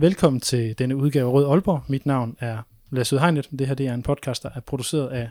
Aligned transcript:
Velkommen 0.00 0.40
til 0.40 0.78
denne 0.78 0.96
udgave 0.96 1.28
af 1.28 1.32
Rød 1.32 1.50
Aalborg. 1.50 1.82
Mit 1.88 2.06
navn 2.06 2.36
er 2.40 2.62
Lasse 2.90 3.16
Udhegnet. 3.16 3.48
Det 3.58 3.66
her 3.66 3.74
det 3.74 3.86
er 3.86 3.94
en 3.94 4.02
podcast, 4.02 4.42
der 4.42 4.50
er 4.54 4.60
produceret 4.60 5.08
af 5.08 5.30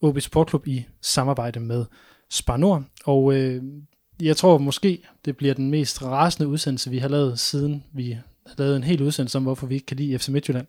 OB 0.00 0.20
Sportklub 0.20 0.66
i 0.66 0.86
samarbejde 1.00 1.60
med 1.60 1.84
Spar 2.30 2.56
Nord. 2.56 2.84
Og 3.04 3.34
øh, 3.34 3.62
jeg 4.22 4.36
tror 4.36 4.58
måske, 4.58 5.02
det 5.24 5.36
bliver 5.36 5.54
den 5.54 5.70
mest 5.70 6.02
rasende 6.02 6.48
udsendelse, 6.48 6.90
vi 6.90 6.98
har 6.98 7.08
lavet 7.08 7.38
siden 7.38 7.84
vi 7.92 8.12
har 8.46 8.54
lavet 8.58 8.76
en 8.76 8.84
hel 8.84 9.02
udsendelse 9.02 9.38
om, 9.38 9.44
hvorfor 9.44 9.66
vi 9.66 9.74
ikke 9.74 9.86
kan 9.86 9.96
lide 9.96 10.18
FC 10.18 10.28
Midtjylland. 10.28 10.66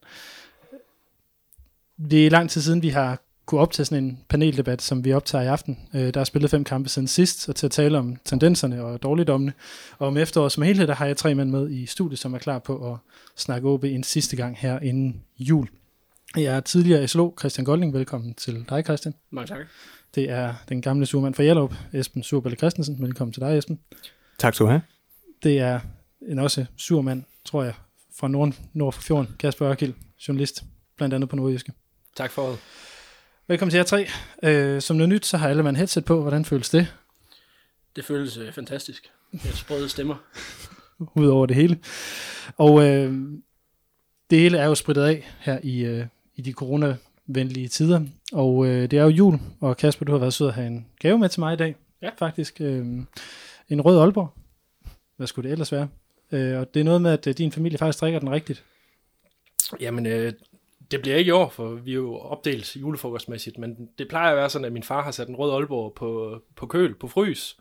Det 2.10 2.26
er 2.28 2.32
lang 2.32 2.50
tid 2.50 2.62
siden, 2.62 2.82
vi 2.82 2.90
har 2.90 3.22
kunne 3.48 3.62
optage 3.62 3.86
sådan 3.86 4.04
en 4.04 4.20
paneldebat, 4.30 4.82
som 4.82 5.06
vi 5.06 5.14
optager 5.14 5.44
i 5.44 5.48
aften. 5.48 5.80
Øh, 5.94 6.14
der 6.14 6.20
er 6.20 6.24
spillet 6.24 6.52
fem 6.52 6.64
kampe 6.64 6.90
siden 6.90 7.08
sidst, 7.08 7.50
og 7.50 7.56
til 7.56 7.66
at 7.66 7.72
tale 7.72 7.98
om 7.98 8.18
tendenserne 8.26 8.84
og 8.84 9.04
dårligdommene. 9.04 9.54
Og 9.98 10.08
om 10.08 10.18
efteråret 10.18 10.52
som 10.52 10.64
helhed, 10.64 10.88
der 10.88 10.96
har 10.96 11.06
jeg 11.06 11.18
tre 11.18 11.36
mænd 11.36 11.50
med 11.50 11.72
i 11.72 11.86
studiet, 11.86 12.20
som 12.20 12.34
er 12.34 12.38
klar 12.38 12.60
på 12.60 12.94
at 12.94 12.98
snakke 13.36 13.68
OB 13.68 13.84
en 13.84 14.04
sidste 14.04 14.36
gang 14.36 14.58
her 14.58 14.80
inden 14.80 15.24
jul. 15.40 15.68
Jeg 16.36 16.44
er 16.44 16.60
tidligere 16.60 17.08
SLO, 17.08 17.32
Christian 17.40 17.66
Golding. 17.66 17.94
Velkommen 17.94 18.34
til 18.34 18.66
dig, 18.70 18.84
Christian. 18.84 19.14
Mange 19.30 19.48
tak. 19.48 19.66
Det 20.16 20.30
er 20.30 20.54
den 20.70 20.82
gamle 20.82 21.06
surmand 21.06 21.34
fra 21.34 21.44
Hjallup, 21.44 21.74
Esben 21.94 22.24
Surbælle 22.24 22.58
Christensen. 22.58 23.02
Velkommen 23.02 23.34
til 23.34 23.42
dig, 23.42 23.58
Esben. 23.58 23.80
Tak 24.38 24.54
skal 24.54 24.66
du 24.66 24.70
have. 24.70 24.82
Det 25.44 25.60
er 25.60 25.80
en 26.30 26.40
også 26.40 26.66
surmand, 26.78 27.24
tror 27.46 27.64
jeg, 27.64 27.74
fra 28.16 28.28
nord, 28.28 28.54
nord 28.74 28.94
for 28.94 29.02
fjorden, 29.02 29.36
Kasper 29.40 29.70
Ørkild, 29.70 29.94
journalist, 30.28 30.64
blandt 30.98 31.16
andet 31.16 31.30
på 31.30 31.36
Nordjyske. 31.36 31.72
Tak 32.16 32.32
for 32.32 32.50
det. 32.50 32.60
Velkommen 33.50 33.72
til 33.72 33.78
jer 33.78 33.84
tre. 33.84 34.08
Øh, 34.44 34.82
som 34.82 34.96
noget 34.98 35.10
nyt, 35.10 35.26
så 35.26 35.38
har 35.38 35.50
alle 35.50 35.64
man 35.64 35.76
headset 35.76 36.06
på. 36.06 36.22
Hvordan 36.22 36.46
føles 36.46 36.70
det? 36.70 36.96
Det 37.96 38.06
føles 38.06 38.38
øh, 38.38 38.54
fantastisk. 38.54 39.12
Jeg 39.34 39.54
sprøde 39.54 39.90
stemmer. 39.90 40.16
ud 41.16 41.28
over 41.28 41.46
det 41.46 41.56
hele. 41.56 41.80
Og 42.58 42.88
øh, 42.88 43.14
det 44.30 44.40
hele 44.40 44.58
er 44.58 44.66
jo 44.66 44.76
spritet 44.76 45.04
af 45.04 45.28
her 45.40 45.60
i, 45.64 45.86
øh, 45.86 46.06
i 46.36 46.42
de 46.42 46.52
coronavenlige 46.52 47.68
tider. 47.68 48.02
Og 48.34 48.66
øh, 48.66 48.92
det 48.92 49.00
er 49.00 49.04
jo 49.04 49.10
jul, 49.10 49.40
og 49.62 49.78
Kasper, 49.78 50.06
du 50.06 50.12
har 50.12 50.20
været 50.20 50.34
sød 50.34 50.48
at 50.48 50.54
have 50.54 50.68
en 50.68 50.86
gave 51.00 51.18
med 51.18 51.30
til 51.30 51.40
mig 51.40 51.54
i 51.54 51.58
dag. 51.58 51.76
Ja. 52.02 52.10
Faktisk. 52.20 52.62
Øh, 52.62 52.86
en 53.70 53.82
rød 53.82 54.00
Aalborg. 54.00 54.34
Hvad 55.18 55.28
skulle 55.28 55.48
det 55.50 55.52
ellers 55.52 55.72
være? 55.72 55.88
Øh, 56.32 56.60
og 56.60 56.74
det 56.74 56.80
er 56.80 56.84
noget 56.84 57.02
med, 57.02 57.12
at 57.12 57.28
øh, 57.28 57.38
din 57.38 57.52
familie 57.52 57.78
faktisk 57.78 58.02
drikker 58.02 58.20
den 58.20 58.32
rigtigt. 58.32 58.64
Jamen, 59.80 60.06
øh, 60.06 60.34
det 60.92 61.02
bliver 61.02 61.18
ikke 61.18 61.30
i 61.30 61.32
år, 61.32 61.50
for 61.50 61.70
vi 61.70 61.92
er 61.92 61.96
jo 61.96 62.18
opdelt 62.18 62.76
julefrokostmæssigt, 62.76 63.58
men 63.58 63.90
det 63.98 64.08
plejer 64.08 64.32
at 64.32 64.38
være 64.38 64.50
sådan, 64.50 64.66
at 64.66 64.74
min 64.74 64.84
far 64.84 65.04
har 65.04 65.12
sat 65.12 65.28
en 65.28 65.36
rød 65.36 65.52
Aalborg 65.52 65.94
på, 65.94 66.40
på 66.56 66.66
køl, 66.66 66.96
på 66.96 67.08
frys, 67.08 67.58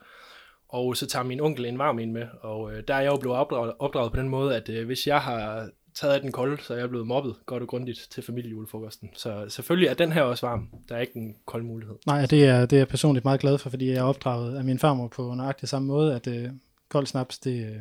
og 0.69 0.97
så 0.97 1.07
tager 1.07 1.23
min 1.23 1.39
onkel 1.39 1.65
en 1.65 1.79
varm 1.79 1.99
en 1.99 2.13
med, 2.13 2.27
og 2.41 2.73
øh, 2.73 2.83
der 2.87 2.93
er 2.95 3.01
jeg 3.01 3.11
jo 3.11 3.17
blevet 3.17 3.37
opdraget, 3.37 3.73
opdraget 3.79 4.11
på 4.11 4.19
den 4.19 4.29
måde, 4.29 4.55
at 4.55 4.69
øh, 4.69 4.85
hvis 4.85 5.07
jeg 5.07 5.21
har 5.21 5.69
taget 5.95 6.13
af 6.13 6.21
den 6.21 6.31
kolde, 6.31 6.63
så 6.63 6.73
er 6.73 6.77
jeg 6.77 6.89
blevet 6.89 7.07
mobbet 7.07 7.35
godt 7.45 7.63
og 7.63 7.69
grundigt 7.69 8.07
til 8.11 8.23
familiejulefrokosten. 8.23 9.09
Så 9.13 9.45
selvfølgelig 9.49 9.87
er 9.87 9.93
den 9.93 10.11
her 10.11 10.21
også 10.21 10.47
varm. 10.47 10.69
Der 10.89 10.95
er 10.95 10.99
ikke 10.99 11.17
en 11.17 11.35
kold 11.45 11.63
mulighed. 11.63 11.95
Nej, 12.05 12.25
det 12.25 12.45
er, 12.45 12.65
det 12.65 12.73
er 12.73 12.77
jeg 12.77 12.87
personligt 12.87 13.25
meget 13.25 13.39
glad 13.39 13.57
for, 13.57 13.69
fordi 13.69 13.89
jeg 13.89 13.97
er 13.97 14.03
opdraget 14.03 14.57
af 14.57 14.63
min 14.63 14.79
farmor 14.79 15.07
på 15.07 15.33
nøjagtig 15.33 15.69
samme 15.69 15.87
måde, 15.87 16.15
at 16.15 16.27
øh, 16.27 16.49
kold 16.89 17.05
snaps, 17.05 17.39
det, 17.39 17.65
øh, 17.65 17.75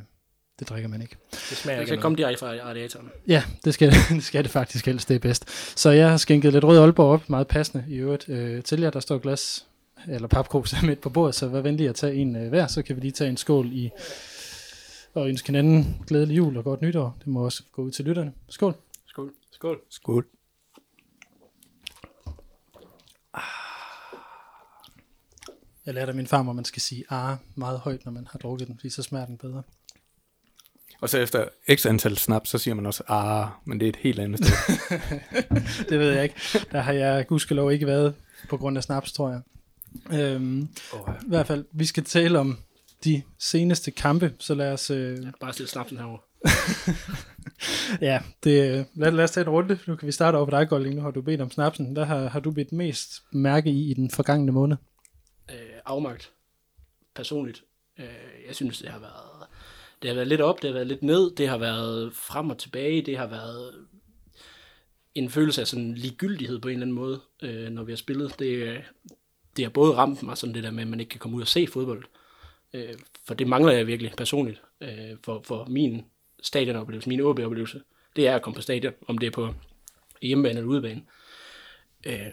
det 0.58 0.68
drikker 0.68 0.88
man 0.88 1.02
ikke. 1.02 1.16
Det 1.30 1.40
smager 1.40 1.78
Det 1.78 1.82
ikke 1.82 1.94
af 1.94 2.00
komme 2.00 2.16
direkte 2.16 2.38
fra 2.38 2.46
radiatoren. 2.46 3.10
Ja, 3.28 3.42
det 3.64 3.74
skal, 3.74 3.92
det 4.10 4.24
skal 4.24 4.44
det 4.44 4.50
faktisk 4.50 4.86
helst, 4.86 5.08
det 5.08 5.14
er 5.14 5.18
bedst. 5.18 5.78
Så 5.78 5.90
jeg 5.90 6.10
har 6.10 6.16
skænket 6.16 6.52
lidt 6.52 6.64
rød 6.64 6.78
Aalborg 6.78 7.12
op, 7.12 7.30
meget 7.30 7.46
passende 7.48 7.84
i 7.88 7.96
øvrigt, 7.96 8.28
øh, 8.28 8.62
til 8.62 8.80
jer. 8.80 8.90
Der 8.90 9.00
står 9.00 9.18
glas 9.18 9.66
eller 10.08 10.28
papkrus 10.28 10.74
midt 10.82 11.00
på 11.00 11.10
bordet, 11.10 11.34
så 11.34 11.48
vær 11.48 11.60
venlig 11.60 11.88
at 11.88 11.94
tage 11.94 12.14
en 12.14 12.36
øh, 12.36 12.48
hver, 12.48 12.66
så 12.66 12.82
kan 12.82 12.96
vi 12.96 13.00
lige 13.00 13.12
tage 13.12 13.30
en 13.30 13.36
skål 13.36 13.72
i 13.72 13.90
og 15.14 15.28
ønske 15.28 15.46
hinanden 15.46 16.02
glædelig 16.06 16.36
jul 16.36 16.56
og 16.56 16.64
godt 16.64 16.82
nytår. 16.82 17.16
Det 17.18 17.26
må 17.26 17.44
også 17.44 17.62
gå 17.72 17.82
ud 17.82 17.90
til 17.90 18.04
lytterne. 18.04 18.32
Skål. 18.48 18.74
Skål. 19.06 19.32
Skål. 19.52 19.80
Skål. 19.90 20.26
Jeg 25.86 25.94
lærte 25.94 26.08
af 26.08 26.14
min 26.14 26.26
farmor, 26.26 26.52
at 26.52 26.56
man 26.56 26.64
skal 26.64 26.82
sige 26.82 27.04
ah 27.10 27.36
meget 27.54 27.78
højt, 27.80 28.04
når 28.04 28.12
man 28.12 28.26
har 28.30 28.38
drukket 28.38 28.68
den, 28.68 28.76
fordi 28.76 28.90
så 28.90 29.02
smager 29.02 29.26
den 29.26 29.38
bedre. 29.38 29.62
Og 31.00 31.08
så 31.08 31.18
efter 31.18 31.48
x 31.74 31.86
antal 31.86 32.16
snaps, 32.16 32.50
så 32.50 32.58
siger 32.58 32.74
man 32.74 32.86
også, 32.86 33.02
ah, 33.08 33.48
men 33.64 33.80
det 33.80 33.86
er 33.86 33.88
et 33.88 33.96
helt 33.96 34.20
andet 34.20 34.46
sted. 34.46 34.78
det 35.88 35.98
ved 35.98 36.12
jeg 36.12 36.22
ikke. 36.22 36.34
Der 36.72 36.80
har 36.80 36.92
jeg 36.92 37.26
gudskelov 37.26 37.72
ikke 37.72 37.86
været 37.86 38.14
på 38.48 38.56
grund 38.56 38.76
af 38.76 38.82
snaps, 38.84 39.12
tror 39.12 39.30
jeg. 39.30 39.40
Øhm, 40.20 40.68
Oh, 40.92 41.14
I 41.22 41.28
hvert 41.28 41.46
fald, 41.46 41.64
vi 41.72 41.84
skal 41.84 42.04
tale 42.04 42.38
om 42.38 42.58
de 43.04 43.22
seneste 43.38 43.90
kampe, 43.90 44.32
så 44.38 44.54
lad 44.54 44.72
os... 44.72 44.90
Øh, 44.90 45.18
Bare 45.40 45.52
stille 45.52 45.68
snapsen 45.68 45.98
herover. 45.98 46.18
ja, 48.10 48.20
det, 48.44 48.86
lad, 48.94 49.10
lad 49.12 49.24
os 49.24 49.30
tage 49.30 49.44
en 49.44 49.50
runde. 49.50 49.78
Nu 49.86 49.96
kan 49.96 50.06
vi 50.06 50.12
starte 50.12 50.36
over 50.36 50.44
på 50.44 50.50
dig, 50.50 50.68
Golding. 50.68 50.94
Nu 50.94 51.00
har 51.02 51.10
du 51.10 51.22
bedt 51.22 51.40
om 51.40 51.50
snapsen. 51.50 51.96
Der 51.96 52.04
har, 52.04 52.28
har 52.28 52.40
du 52.40 52.50
bedt 52.50 52.72
mest 52.72 53.22
mærke 53.32 53.70
i 53.70 53.90
i 53.90 53.94
den 53.94 54.10
forgangne 54.10 54.52
måned. 54.52 54.76
Øh, 55.50 55.56
afmagt. 55.86 56.32
Personligt. 57.14 57.62
Øh, 57.98 58.06
jeg 58.48 58.54
synes, 58.54 58.78
det 58.78 58.88
har 58.88 58.98
været... 58.98 59.25
Det 60.02 60.10
har 60.10 60.14
været 60.14 60.28
lidt 60.28 60.40
op, 60.40 60.62
det 60.62 60.68
har 60.70 60.74
været 60.74 60.86
lidt 60.86 61.02
ned, 61.02 61.30
det 61.30 61.48
har 61.48 61.58
været 61.58 62.12
frem 62.12 62.50
og 62.50 62.58
tilbage, 62.58 63.02
det 63.02 63.18
har 63.18 63.26
været 63.26 63.86
en 65.14 65.30
følelse 65.30 65.60
af 65.60 65.66
sådan 65.66 65.94
ligegyldighed 65.94 66.58
på 66.58 66.68
en 66.68 66.72
eller 66.72 66.84
anden 66.84 66.94
måde, 66.94 67.20
øh, 67.42 67.70
når 67.70 67.84
vi 67.84 67.92
har 67.92 67.96
spillet. 67.96 68.38
Det, 68.38 68.82
det 69.56 69.64
har 69.64 69.70
både 69.70 69.94
ramt 69.94 70.22
mig 70.22 70.38
sådan 70.38 70.54
det 70.54 70.62
der 70.62 70.70
med, 70.70 70.82
at 70.82 70.88
man 70.88 71.00
ikke 71.00 71.10
kan 71.10 71.20
komme 71.20 71.36
ud 71.36 71.42
og 71.42 71.48
se 71.48 71.66
fodbold. 71.66 72.04
Øh, 72.74 72.94
for 73.26 73.34
det 73.34 73.46
mangler 73.48 73.72
jeg 73.72 73.86
virkelig 73.86 74.12
personligt 74.16 74.62
øh, 74.80 75.16
for, 75.24 75.42
for 75.44 75.64
min 75.68 76.04
stadionoplevelse, 76.42 77.08
min 77.08 77.20
OB-oplevelse. 77.20 77.82
Det 78.16 78.28
er 78.28 78.34
at 78.34 78.42
komme 78.42 78.54
på 78.54 78.62
stadion, 78.62 78.92
om 79.08 79.18
det 79.18 79.26
er 79.26 79.30
på 79.30 79.54
hjemmebane 80.22 80.58
eller 80.58 80.70
udebane. 80.70 81.02
Øh, 82.06 82.26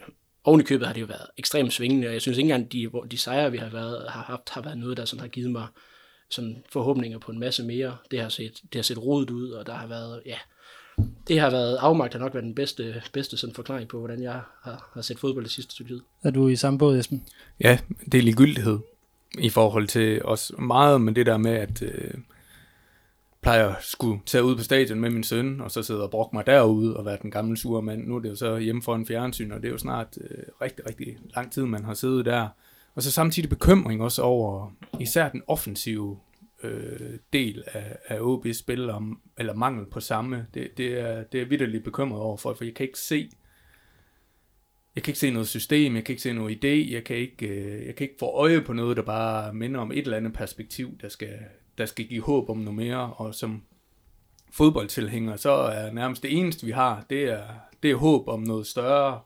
oven 0.44 0.62
i 0.62 0.64
købet 0.64 0.88
har 0.88 0.94
det 0.94 1.02
jo 1.02 1.06
været 1.06 1.28
ekstremt 1.38 1.74
svingende, 1.74 2.08
og 2.08 2.14
jeg 2.14 2.22
synes 2.22 2.38
ikke 2.38 2.52
engang, 2.52 2.72
de, 2.72 2.88
hvor 2.88 3.04
de 3.04 3.18
sejre, 3.18 3.52
vi 3.52 3.58
har, 3.58 3.70
været, 3.70 4.12
har 4.12 4.24
haft, 4.24 4.50
har 4.50 4.62
været 4.62 4.78
noget, 4.78 4.98
der 4.98 5.06
sådan 5.06 5.22
har 5.22 5.28
givet 5.28 5.52
mig 5.52 5.68
sådan 6.34 6.64
forhåbninger 6.70 7.20
på 7.20 7.32
en 7.32 7.40
masse 7.40 7.64
mere. 7.64 7.98
Det 8.12 8.22
har 8.22 8.30
set, 8.30 8.54
det 8.64 8.76
har 8.76 8.84
set 8.84 9.04
rodet 9.04 9.30
ud, 9.30 9.50
og 9.50 9.66
der 9.66 9.74
har 9.74 9.88
været, 9.88 10.22
ja, 10.26 10.38
det 11.28 11.40
har 11.40 11.50
været 11.50 11.76
afmagt, 11.76 12.14
har 12.14 12.20
nok 12.20 12.34
været 12.34 12.44
den 12.44 12.56
bedste, 12.56 13.04
bedste 13.14 13.38
sådan 13.38 13.56
forklaring 13.56 13.90
på, 13.90 14.00
hvordan 14.00 14.24
jeg 14.24 14.42
har, 14.62 14.90
har 14.94 15.02
set 15.02 15.20
fodbold 15.20 15.44
det 15.44 15.52
sidste 15.52 15.72
stykke 15.72 15.94
tid. 15.94 16.02
Er 16.24 16.32
du 16.32 16.48
i 16.48 16.56
samme 16.56 16.80
båd, 16.80 16.98
Esben? 16.98 17.24
ja, 17.60 17.80
det 18.12 18.18
er 18.18 18.22
ligegyldighed 18.22 18.80
i 19.40 19.50
forhold 19.50 19.88
til 19.88 20.26
os 20.26 20.52
meget 20.60 21.02
med 21.02 21.14
det 21.14 21.26
der 21.26 21.38
med, 21.38 21.52
at 21.52 21.82
øh, 21.82 22.14
plejer 23.42 23.70
at 23.70 23.84
skulle 23.84 24.20
tage 24.26 24.44
ud 24.44 24.56
på 24.56 24.64
stadion 24.64 25.00
med 25.00 25.10
min 25.10 25.24
søn, 25.24 25.62
og 25.62 25.72
så 25.72 25.84
sidde 25.84 26.04
og 26.04 26.12
brokke 26.12 26.36
mig 26.36 26.46
derude 26.46 26.98
og 26.98 27.06
være 27.06 27.18
den 27.22 27.32
gamle 27.32 27.58
sure 27.58 27.82
mand. 27.82 28.08
Nu 28.08 28.16
er 28.16 28.20
det 28.20 28.30
jo 28.30 28.36
så 28.36 28.58
hjemme 28.58 28.82
for 28.82 28.96
en 28.96 29.08
fjernsyn, 29.08 29.52
og 29.52 29.62
det 29.62 29.68
er 29.68 29.72
jo 29.72 29.78
snart 29.78 30.18
øh, 30.22 30.44
rigtig, 30.62 30.88
rigtig 30.90 31.18
lang 31.36 31.52
tid, 31.52 31.66
man 31.66 31.84
har 31.84 31.94
siddet 31.94 32.26
der. 32.26 32.48
Og 32.96 33.04
så 33.04 33.12
samtidig 33.12 33.50
bekymring 33.50 34.02
også 34.02 34.22
over 34.22 34.72
især 35.00 35.30
den 35.30 35.42
offensive 35.48 36.20
øh, 36.64 37.20
del 37.34 37.64
af, 37.68 37.98
af 38.08 38.20
OB's 38.20 38.60
spil, 38.60 38.90
om, 38.90 39.22
eller 39.38 39.54
mangel 39.54 39.86
på 39.86 40.00
samme. 40.00 40.48
Det, 40.54 40.78
det 40.78 41.00
er, 41.00 41.24
det 41.24 41.42
er 41.42 41.46
vidderligt 41.46 41.84
bekymret 41.84 42.22
over, 42.22 42.38
for, 42.38 42.54
for 42.54 42.64
jeg 42.64 42.74
kan 42.74 42.86
ikke 42.86 43.00
se 43.00 43.30
jeg 44.96 45.04
kan 45.04 45.12
ikke 45.12 45.20
se 45.20 45.32
noget 45.32 45.48
system, 45.48 45.96
jeg 45.96 46.04
kan 46.04 46.14
ikke 46.14 46.22
se 46.22 46.34
noget 46.34 46.66
idé, 46.66 46.94
jeg 46.94 47.04
kan 47.04 47.16
ikke, 47.16 47.48
øh, 47.48 47.86
jeg 47.86 47.96
kan 47.96 48.04
ikke 48.04 48.20
få 48.20 48.26
øje 48.26 48.62
på 48.62 48.74
noget, 48.74 48.98
der 48.98 49.04
bare 49.04 49.54
minder 49.54 49.80
om 49.80 49.92
et 49.92 49.98
eller 49.98 50.18
andet 50.18 50.34
perspektiv, 50.34 50.98
der 51.02 51.10
skal, 51.10 51.40
der 51.78 51.86
skal 51.86 52.06
give 52.06 52.22
håb 52.22 52.50
om 52.50 52.58
noget 52.58 52.76
mere, 52.76 53.14
og 53.14 53.36
som 53.36 53.64
fodboldtilhænger, 54.52 55.36
så 55.36 55.52
er 55.52 55.92
nærmest 55.92 56.24
det 56.24 56.38
eneste, 56.38 56.66
vi 56.66 56.72
har, 56.72 57.06
det 57.10 57.24
er, 57.24 57.44
det 57.84 57.92
er 57.92 57.96
håb 57.96 58.28
om 58.28 58.42
noget 58.42 58.68
større, 58.68 59.20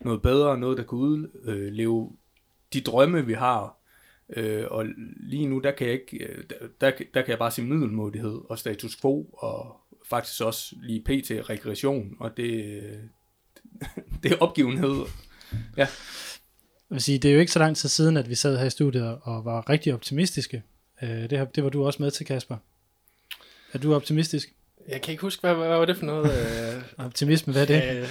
noget 0.00 0.22
bedre, 0.22 0.58
noget, 0.58 0.78
der 0.78 0.84
kan 0.84 0.98
udleve 0.98 2.10
øh, 2.10 2.18
de 2.72 2.80
drømme, 2.80 3.26
vi 3.26 3.32
har. 3.32 3.78
Øh, 4.36 4.64
og 4.70 4.86
lige 5.16 5.46
nu, 5.46 5.58
der 5.58 5.70
kan 5.70 5.86
jeg 5.86 5.94
ikke, 5.94 6.24
øh, 6.24 6.44
der, 6.50 6.56
der, 6.80 6.90
der 7.14 7.22
kan 7.22 7.30
jeg 7.30 7.38
bare 7.38 7.50
se 7.50 7.62
middelmodighed 7.62 8.40
og 8.48 8.58
status 8.58 8.96
quo, 8.96 9.22
og 9.32 9.76
faktisk 10.10 10.40
også 10.40 10.76
lige 10.82 11.00
pt. 11.00 11.50
rekreation, 11.50 12.16
og 12.20 12.36
det, 12.36 12.82
det 14.22 14.32
er 14.32 14.36
opgivenhed. 14.36 15.04
Jeg 15.76 15.88
vil 16.88 17.02
sige, 17.02 17.18
det 17.18 17.28
er 17.28 17.34
jo 17.34 17.40
ikke 17.40 17.52
så 17.52 17.58
lang 17.58 17.76
tid 17.76 17.88
siden, 17.88 18.16
at 18.16 18.28
vi 18.28 18.34
sad 18.34 18.58
her 18.58 18.66
i 18.66 18.70
studiet 18.70 19.18
og 19.22 19.44
var 19.44 19.70
rigtig 19.70 19.94
optimistiske. 19.94 20.62
Øh, 21.02 21.30
det, 21.30 21.38
har, 21.38 21.44
det 21.44 21.64
var 21.64 21.70
du 21.70 21.86
også 21.86 22.02
med 22.02 22.10
til, 22.10 22.26
Kasper. 22.26 22.56
Er 23.72 23.78
du 23.78 23.94
optimistisk? 23.94 24.54
Jeg 24.88 25.02
kan 25.02 25.12
ikke 25.12 25.22
huske, 25.22 25.40
hvad, 25.40 25.54
hvad 25.54 25.68
var 25.68 25.84
det 25.84 25.96
for 25.96 26.06
noget? 26.06 26.76
øh, 26.76 26.82
Optimisme, 27.06 27.52
hvad 27.52 27.62
er 27.62 27.66
det? 27.66 28.02
Øh, 28.02 28.08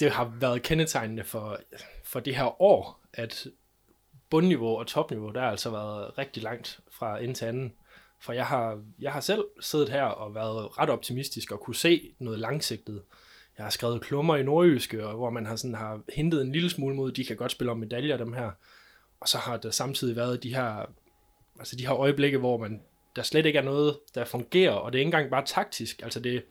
det 0.00 0.10
har 0.10 0.32
været 0.40 0.62
kendetegnende 0.62 1.24
for, 1.24 1.60
for 2.04 2.20
det 2.20 2.36
her 2.36 2.62
år, 2.62 3.00
at 3.12 3.46
bundniveau 4.30 4.78
og 4.78 4.86
topniveau, 4.86 5.30
der 5.30 5.40
har 5.40 5.50
altså 5.50 5.70
været 5.70 6.18
rigtig 6.18 6.42
langt 6.42 6.80
fra 6.90 7.22
en 7.22 7.34
til 7.34 7.44
anden. 7.44 7.72
For 8.20 8.32
jeg 8.32 8.46
har, 8.46 8.82
jeg 9.00 9.12
har 9.12 9.20
selv 9.20 9.44
siddet 9.60 9.88
her 9.88 10.02
og 10.02 10.34
været 10.34 10.78
ret 10.78 10.90
optimistisk 10.90 11.52
og 11.52 11.60
kunne 11.60 11.76
se 11.76 12.14
noget 12.18 12.38
langsigtet. 12.38 13.02
Jeg 13.58 13.64
har 13.64 13.70
skrevet 13.70 14.00
klummer 14.00 14.36
i 14.36 14.42
nordjyske, 14.42 15.06
og 15.06 15.16
hvor 15.16 15.30
man 15.30 15.46
har, 15.46 15.56
sådan, 15.56 15.74
har 15.74 16.00
hentet 16.14 16.42
en 16.42 16.52
lille 16.52 16.70
smule 16.70 16.94
mod, 16.94 17.12
de 17.12 17.24
kan 17.24 17.36
godt 17.36 17.52
spille 17.52 17.70
om 17.70 17.78
medaljer, 17.78 18.16
dem 18.16 18.32
her. 18.32 18.50
Og 19.20 19.28
så 19.28 19.38
har 19.38 19.56
der 19.56 19.70
samtidig 19.70 20.16
været 20.16 20.42
de 20.42 20.54
her, 20.54 20.90
altså 21.58 21.76
de 21.76 21.86
her 21.86 21.94
øjeblikke, 21.94 22.38
hvor 22.38 22.56
man, 22.56 22.82
der 23.16 23.22
slet 23.22 23.46
ikke 23.46 23.58
er 23.58 23.62
noget, 23.62 23.98
der 24.14 24.24
fungerer, 24.24 24.72
og 24.72 24.92
det 24.92 24.98
er 24.98 25.00
ikke 25.00 25.08
engang 25.08 25.30
bare 25.30 25.44
taktisk. 25.46 26.02
Altså 26.02 26.20
det, 26.20 26.44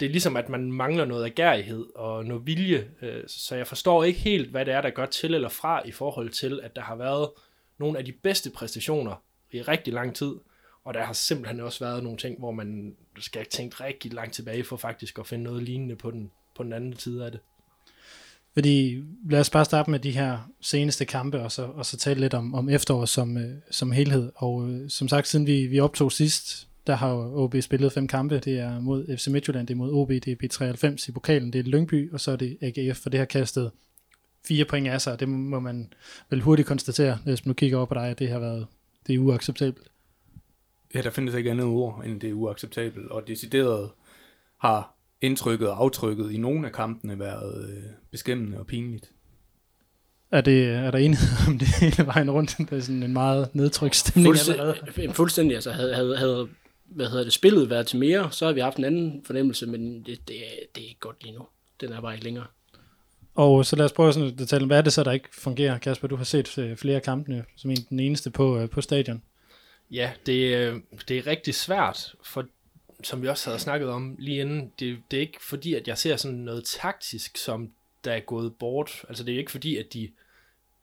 det 0.00 0.06
er 0.06 0.10
ligesom, 0.10 0.36
at 0.36 0.48
man 0.48 0.72
mangler 0.72 1.04
noget 1.04 1.24
agerighed 1.24 1.86
og 1.94 2.24
noget 2.24 2.46
vilje, 2.46 2.90
øh, 3.02 3.24
så 3.26 3.56
jeg 3.56 3.66
forstår 3.66 4.04
ikke 4.04 4.20
helt, 4.20 4.50
hvad 4.50 4.64
det 4.64 4.74
er, 4.74 4.80
der 4.80 4.90
gør 4.90 5.06
til 5.06 5.34
eller 5.34 5.48
fra 5.48 5.82
i 5.86 5.92
forhold 5.92 6.30
til, 6.30 6.60
at 6.62 6.76
der 6.76 6.82
har 6.82 6.96
været 6.96 7.30
nogle 7.78 7.98
af 7.98 8.04
de 8.04 8.12
bedste 8.12 8.50
præstationer 8.50 9.22
i 9.52 9.62
rigtig 9.62 9.92
lang 9.92 10.14
tid, 10.14 10.34
og 10.84 10.94
der 10.94 11.04
har 11.04 11.12
simpelthen 11.12 11.60
også 11.60 11.84
været 11.84 12.02
nogle 12.02 12.18
ting, 12.18 12.38
hvor 12.38 12.50
man 12.50 12.96
skal 13.18 13.46
tænke 13.46 13.84
rigtig 13.84 14.12
langt 14.12 14.34
tilbage 14.34 14.64
for 14.64 14.76
faktisk 14.76 15.18
at 15.18 15.26
finde 15.26 15.44
noget 15.44 15.62
lignende 15.62 15.96
på 15.96 16.10
den, 16.10 16.30
på 16.56 16.62
den 16.62 16.72
anden 16.72 16.98
side 16.98 17.24
af 17.24 17.30
det. 17.30 17.40
Fordi 18.54 19.02
lad 19.30 19.40
os 19.40 19.50
bare 19.50 19.64
starte 19.64 19.90
med 19.90 19.98
de 19.98 20.10
her 20.10 20.38
seneste 20.60 21.04
kampe, 21.04 21.40
og 21.40 21.52
så, 21.52 21.62
og 21.62 21.86
så 21.86 21.96
tale 21.96 22.20
lidt 22.20 22.34
om, 22.34 22.54
om 22.54 22.68
efteråret 22.68 23.08
som, 23.08 23.36
øh, 23.36 23.54
som 23.70 23.92
helhed. 23.92 24.32
Og 24.34 24.68
øh, 24.68 24.90
som 24.90 25.08
sagt, 25.08 25.28
siden 25.28 25.46
vi, 25.46 25.66
vi 25.66 25.80
optog 25.80 26.12
sidst, 26.12 26.67
der 26.88 26.94
har 26.94 27.10
jo 27.10 27.44
OB 27.44 27.54
spillet 27.60 27.92
fem 27.92 28.08
kampe. 28.08 28.38
Det 28.38 28.58
er 28.58 28.80
mod 28.80 29.16
FC 29.16 29.26
Midtjylland, 29.26 29.66
det 29.66 29.74
er 29.74 29.78
mod 29.78 29.92
OB, 29.92 30.08
det 30.08 30.28
er 30.28 30.36
B93 30.44 31.08
i 31.08 31.12
pokalen, 31.12 31.52
det 31.52 31.58
er 31.58 31.62
Lyngby, 31.62 32.12
og 32.12 32.20
så 32.20 32.30
er 32.30 32.36
det 32.36 32.58
AGF, 32.60 32.98
for 32.98 33.10
det 33.10 33.18
har 33.18 33.24
kastet 33.24 33.70
fire 34.48 34.64
point 34.64 34.88
af 34.88 35.00
sig, 35.00 35.12
og 35.12 35.20
det 35.20 35.28
må 35.28 35.60
man 35.60 35.92
vel 36.30 36.40
hurtigt 36.40 36.68
konstatere, 36.68 37.18
hvis 37.24 37.44
man 37.44 37.50
nu 37.50 37.54
kigger 37.54 37.76
over 37.76 37.86
på 37.86 37.94
dig, 37.94 38.08
at 38.08 38.18
det 38.18 38.28
har 38.28 38.38
været 38.38 38.66
det 39.06 39.14
er 39.14 39.18
uacceptabelt. 39.18 39.88
Ja, 40.94 41.02
der 41.02 41.10
findes 41.10 41.34
ikke 41.34 41.50
andet 41.50 41.66
ord, 41.66 42.02
end 42.06 42.20
det 42.20 42.30
er 42.30 42.34
uacceptabelt, 42.34 43.08
og 43.10 43.22
decideret 43.26 43.90
har 44.60 44.94
indtrykket 45.20 45.68
og 45.68 45.82
aftrykket 45.82 46.32
i 46.32 46.36
nogle 46.36 46.66
af 46.66 46.72
kampene 46.72 47.18
været 47.18 47.70
øh, 47.70 47.82
beskæmmende 48.10 48.58
og 48.58 48.66
pinligt. 48.66 49.12
Er, 50.30 50.40
det, 50.40 50.68
er 50.68 50.90
der 50.90 50.98
enighed 50.98 51.28
om 51.48 51.58
det 51.58 51.68
hele 51.80 52.06
vejen 52.06 52.30
rundt? 52.30 52.54
Det 52.58 52.72
er 52.72 52.80
sådan 52.80 53.02
en 53.02 53.12
meget 53.12 53.54
nedtrykt 53.54 53.96
stemning 53.96 54.36
allerede. 54.38 54.74
Fuldstændig, 54.74 55.16
fuldstændig 55.16 55.54
altså 55.54 55.72
havde, 55.72 55.94
havde, 55.94 56.16
havde 56.16 56.48
hvad 56.88 57.08
hedder 57.08 57.24
det, 57.24 57.32
spillet 57.32 57.70
været 57.70 57.86
til 57.86 57.98
mere, 57.98 58.32
så 58.32 58.46
har 58.46 58.52
vi 58.52 58.60
haft 58.60 58.76
en 58.76 58.84
anden 58.84 59.24
fornemmelse, 59.24 59.66
men 59.66 60.02
det, 60.02 60.28
det, 60.28 60.36
er, 60.36 60.50
det 60.74 60.82
er 60.82 60.88
ikke 60.88 61.00
godt 61.00 61.24
lige 61.24 61.34
nu. 61.34 61.46
Den 61.80 61.92
er 61.92 62.00
bare 62.00 62.14
ikke 62.14 62.24
længere. 62.24 62.46
Og 63.34 63.66
så 63.66 63.76
lad 63.76 63.84
os 63.84 63.92
prøve 63.92 64.12
sådan 64.12 64.40
at 64.40 64.48
tale 64.48 64.62
om, 64.62 64.66
hvad 64.66 64.78
er 64.78 64.82
det 64.82 64.92
så, 64.92 65.04
der 65.04 65.12
ikke 65.12 65.28
fungerer, 65.32 65.78
Kasper? 65.78 66.08
Du 66.08 66.16
har 66.16 66.24
set 66.24 66.58
øh, 66.58 66.76
flere 66.76 67.00
kampene, 67.00 67.44
som 67.56 67.70
en 67.70 67.76
den 67.76 68.00
eneste 68.00 68.30
på, 68.30 68.58
øh, 68.58 68.70
på 68.70 68.80
stadion. 68.80 69.22
Ja, 69.90 70.12
det, 70.26 70.56
øh, 70.56 70.80
det 71.08 71.18
er 71.18 71.26
rigtig 71.26 71.54
svært, 71.54 72.14
for 72.22 72.46
som 73.02 73.22
vi 73.22 73.28
også 73.28 73.50
havde 73.50 73.58
snakket 73.58 73.88
om 73.88 74.16
lige 74.18 74.40
inden, 74.40 74.72
det, 74.78 74.98
det 75.10 75.16
er 75.16 75.20
ikke 75.20 75.44
fordi, 75.44 75.74
at 75.74 75.88
jeg 75.88 75.98
ser 75.98 76.16
sådan 76.16 76.38
noget 76.38 76.64
taktisk, 76.64 77.36
som 77.36 77.70
der 78.04 78.12
er 78.12 78.20
gået 78.20 78.54
bort. 78.54 79.04
Altså 79.08 79.24
det 79.24 79.34
er 79.34 79.38
ikke 79.38 79.50
fordi, 79.50 79.76
at 79.76 79.92
de, 79.92 80.00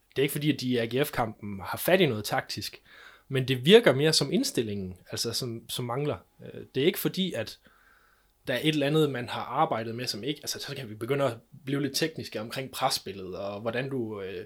det 0.09 0.17
er 0.17 0.21
ikke 0.21 0.31
fordi, 0.31 0.51
at 0.51 0.61
de 0.61 0.67
i 0.67 0.77
AGF-kampen 0.77 1.59
har 1.63 1.77
fat 1.77 2.01
i 2.01 2.05
noget 2.05 2.23
taktisk, 2.23 2.81
men 3.27 3.47
det 3.47 3.65
virker 3.65 3.95
mere 3.95 4.13
som 4.13 4.33
indstillingen, 4.33 4.97
altså 5.11 5.33
som, 5.33 5.69
som 5.69 5.85
mangler. 5.85 6.17
Øh, 6.45 6.61
det 6.75 6.83
er 6.83 6.87
ikke 6.87 6.99
fordi, 6.99 7.33
at 7.33 7.59
der 8.47 8.53
er 8.53 8.59
et 8.59 8.67
eller 8.67 8.87
andet, 8.87 9.09
man 9.09 9.29
har 9.29 9.41
arbejdet 9.41 9.95
med, 9.95 10.07
som 10.07 10.23
ikke, 10.23 10.39
altså 10.43 10.59
så 10.59 10.75
kan 10.75 10.89
vi 10.89 10.95
begynde 10.95 11.25
at 11.25 11.37
blive 11.65 11.81
lidt 11.81 11.95
tekniske 11.95 12.41
omkring 12.41 12.71
presbilledet, 12.71 13.35
og 13.35 13.61
hvordan 13.61 13.89
du 13.89 14.21
øh, 14.21 14.45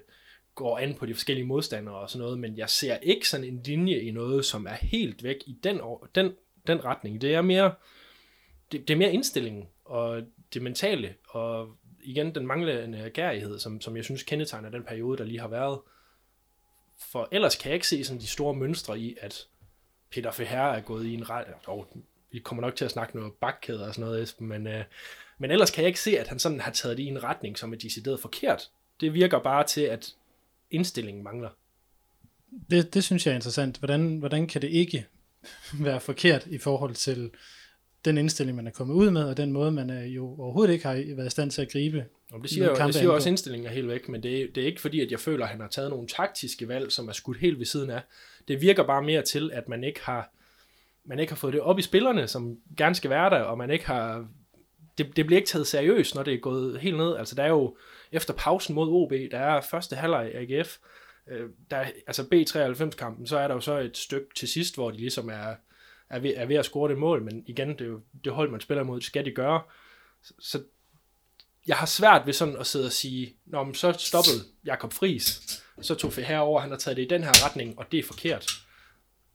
går 0.55 0.77
an 0.77 0.93
på 0.93 1.05
de 1.05 1.13
forskellige 1.13 1.45
modstandere 1.45 1.95
og 1.95 2.09
sådan 2.09 2.23
noget, 2.23 2.39
men 2.39 2.57
jeg 2.57 2.69
ser 2.69 2.97
ikke 2.97 3.29
sådan 3.29 3.47
en 3.47 3.61
linje 3.65 3.99
i 3.99 4.11
noget, 4.11 4.45
som 4.45 4.65
er 4.65 4.73
helt 4.73 5.23
væk 5.23 5.37
i 5.45 5.57
den, 5.63 5.81
den, 6.15 6.33
den 6.67 6.85
retning. 6.85 7.21
Det 7.21 7.33
er 7.33 7.41
mere, 7.41 7.73
det, 8.71 8.87
det 8.87 8.93
er 8.93 8.97
mere 8.97 9.13
indstillingen, 9.13 9.67
og 9.85 10.21
det 10.53 10.61
mentale, 10.61 11.15
og 11.27 11.75
igen 12.03 12.35
den 12.35 12.47
manglende 12.47 13.11
gærighed, 13.13 13.59
som, 13.59 13.81
som 13.81 13.95
jeg 13.95 14.03
synes 14.03 14.23
kendetegner 14.23 14.69
den 14.69 14.83
periode, 14.83 15.17
der 15.17 15.23
lige 15.23 15.39
har 15.39 15.47
været. 15.47 15.79
For 17.01 17.27
ellers 17.31 17.55
kan 17.55 17.69
jeg 17.69 17.75
ikke 17.75 17.87
se 17.87 18.03
sådan 18.03 18.21
de 18.21 18.27
store 18.27 18.53
mønstre 18.53 18.99
i, 18.99 19.17
at 19.21 19.47
Peter 20.11 20.31
Feher 20.31 20.61
er 20.61 20.81
gået 20.81 21.05
i 21.05 21.13
en 21.13 21.29
ret, 21.29 21.45
Oh, 21.67 21.85
vi 22.31 22.39
kommer 22.39 22.61
nok 22.61 22.75
til 22.75 22.85
at 22.85 22.91
snakke 22.91 23.15
noget 23.15 23.33
bakkæder 23.33 23.87
og 23.87 23.93
sådan 23.95 24.09
noget, 24.09 24.23
Esben, 24.23 24.47
men, 24.47 24.67
øh, 24.67 24.83
men 25.37 25.51
ellers 25.51 25.71
kan 25.71 25.81
jeg 25.81 25.87
ikke 25.87 25.99
se, 25.99 26.19
at 26.19 26.27
han 26.27 26.39
sådan 26.39 26.59
har 26.59 26.71
taget 26.71 26.97
det 26.97 27.03
i 27.03 27.07
en 27.07 27.23
retning, 27.23 27.57
som 27.57 27.73
er 27.73 27.77
decideret 27.77 28.19
forkert. 28.19 28.69
Det 28.99 29.13
virker 29.13 29.39
bare 29.39 29.63
til, 29.63 29.81
at 29.81 30.13
indstillingen 30.71 31.23
mangler. 31.23 31.49
Det, 32.69 32.93
det 32.93 33.03
synes 33.03 33.25
jeg 33.25 33.31
er 33.31 33.35
interessant. 33.35 33.77
Hvordan, 33.77 34.17
hvordan 34.17 34.47
kan 34.47 34.61
det 34.61 34.69
ikke 34.69 35.05
være 35.73 35.99
forkert 35.99 36.45
i 36.45 36.57
forhold 36.57 36.95
til 36.95 37.31
den 38.05 38.17
indstilling, 38.17 38.55
man 38.55 38.67
er 38.67 38.71
kommet 38.71 38.95
ud 38.95 39.09
med, 39.09 39.23
og 39.23 39.37
den 39.37 39.51
måde, 39.51 39.71
man 39.71 39.89
er 39.89 40.05
jo 40.05 40.35
overhovedet 40.39 40.73
ikke 40.73 40.85
har 40.85 41.03
været 41.15 41.27
i 41.27 41.29
stand 41.29 41.51
til 41.51 41.61
at 41.61 41.71
gribe. 41.71 42.05
Og 42.31 42.41
det 42.41 42.49
siger, 42.49 42.65
jo, 42.65 42.85
det 42.87 42.93
siger 42.93 43.05
jo 43.05 43.13
også, 43.13 43.29
at 43.29 43.31
indstillingen 43.31 43.67
er 43.67 43.71
helt 43.71 43.87
væk, 43.87 44.09
men 44.09 44.23
det, 44.23 44.55
det 44.55 44.63
er 44.63 44.67
ikke 44.67 44.81
fordi, 44.81 44.99
at 44.99 45.11
jeg 45.11 45.19
føler, 45.19 45.45
at 45.45 45.51
han 45.51 45.61
har 45.61 45.67
taget 45.67 45.89
nogle 45.89 46.07
taktiske 46.07 46.67
valg, 46.67 46.91
som 46.91 47.07
er 47.07 47.13
skudt 47.13 47.37
helt 47.37 47.59
ved 47.59 47.65
siden 47.65 47.89
af. 47.89 48.01
Det 48.47 48.61
virker 48.61 48.83
bare 48.83 49.01
mere 49.01 49.21
til, 49.21 49.51
at 49.53 49.69
man 49.69 49.83
ikke 49.83 49.99
har 50.03 50.31
man 51.09 51.19
ikke 51.19 51.31
har 51.31 51.37
fået 51.37 51.53
det 51.53 51.61
op 51.61 51.79
i 51.79 51.81
spillerne, 51.81 52.27
som 52.27 52.57
gerne 52.77 52.95
skal 52.95 53.09
være 53.09 53.29
der, 53.29 53.39
og 53.39 53.57
man 53.57 53.69
ikke 53.69 53.85
har... 53.85 54.27
Det, 54.97 55.15
det 55.15 55.25
bliver 55.25 55.37
ikke 55.37 55.49
taget 55.49 55.67
seriøst, 55.67 56.15
når 56.15 56.23
det 56.23 56.33
er 56.33 56.37
gået 56.37 56.79
helt 56.79 56.97
ned. 56.97 57.15
Altså, 57.15 57.35
der 57.35 57.43
er 57.43 57.47
jo 57.47 57.77
efter 58.11 58.33
pausen 58.33 58.75
mod 58.75 58.87
OB, 58.89 59.11
der 59.31 59.39
er 59.39 59.61
første 59.61 59.95
halvleg 59.95 60.31
i 60.33 60.53
AGF, 60.53 60.77
øh, 61.27 61.49
der, 61.71 61.85
altså 62.07 62.21
B93-kampen, 62.21 63.27
så 63.27 63.37
er 63.37 63.47
der 63.47 63.55
jo 63.55 63.61
så 63.61 63.77
et 63.77 63.97
stykke 63.97 64.27
til 64.35 64.47
sidst, 64.47 64.75
hvor 64.75 64.91
de 64.91 64.97
ligesom 64.97 65.29
er, 65.29 65.55
er, 66.09 66.19
ved, 66.19 66.33
er 66.35 66.45
ved 66.45 66.55
at 66.55 66.65
score 66.65 66.89
det 66.89 66.97
mål, 66.97 67.23
men 67.23 67.43
igen, 67.47 67.69
det 67.69 67.81
er 67.81 67.85
jo 67.85 68.01
det 68.23 68.33
hold, 68.33 68.51
man 68.51 68.61
spiller 68.61 68.83
mod, 68.83 69.01
skal 69.01 69.25
de 69.25 69.31
gøre. 69.31 69.61
Så, 70.23 70.33
så 70.39 70.63
jeg 71.67 71.75
har 71.75 71.85
svært 71.85 72.25
ved 72.25 72.33
sådan 72.33 72.57
at 72.57 72.67
sidde 72.67 72.85
og 72.85 72.91
sige, 72.91 73.35
Nå, 73.45 73.63
men 73.63 73.75
så 73.75 73.91
stoppede 73.91 74.45
Jakob 74.65 74.93
Fris, 74.93 75.41
så 75.81 75.95
tog 75.95 76.17
vi 76.17 76.21
herover, 76.21 76.59
han 76.59 76.69
har 76.69 76.77
taget 76.77 76.97
det 76.97 77.03
i 77.03 77.07
den 77.07 77.23
her 77.23 77.45
retning, 77.45 77.79
og 77.79 77.91
det 77.91 77.99
er 77.99 78.03
forkert. 78.03 78.51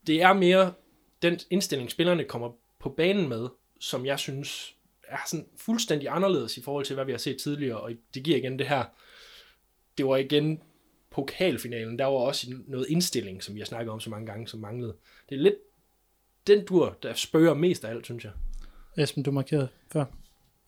Det 0.07 0.23
er 0.23 0.33
mere 0.33 0.73
den 1.23 1.41
indstilling, 1.51 1.91
spillerne 1.91 2.25
kommer 2.25 2.51
på 2.79 2.89
banen 2.89 3.29
med, 3.29 3.49
som 3.81 4.07
jeg 4.07 4.19
synes 4.19 4.75
er 5.09 5.19
sådan 5.27 5.47
fuldstændig 5.57 6.09
anderledes 6.09 6.57
i 6.57 6.63
forhold 6.63 6.85
til, 6.85 6.95
hvad 6.95 7.05
vi 7.05 7.13
har 7.13 7.19
set 7.19 7.37
tidligere, 7.43 7.81
og 7.81 7.91
det 8.15 8.25
giver 8.25 8.37
igen 8.37 8.59
det 8.59 8.69
her, 8.69 8.85
det 9.99 10.07
var 10.07 10.17
igen 10.17 10.63
pokalfinalen, 11.11 11.99
der 11.99 12.05
var 12.05 12.19
også 12.19 12.47
noget 12.67 12.87
indstilling, 12.89 13.43
som 13.43 13.55
vi 13.55 13.61
har 13.61 13.67
snakket 13.67 13.93
om 13.93 14.01
så 14.01 14.11
mange 14.11 14.27
gange, 14.27 14.49
som 14.49 14.61
manglede. 14.61 14.97
Det 15.29 15.35
er 15.35 15.41
lidt 15.41 15.55
den 16.47 16.65
dur, 16.67 16.99
der 17.03 17.15
spørger 17.15 17.55
mest 17.55 17.85
af 17.85 17.91
alt, 17.91 18.05
synes 18.05 18.25
jeg. 18.25 18.33
Esben, 18.97 19.23
du 19.23 19.31
markerede 19.31 19.69
før. 19.93 20.05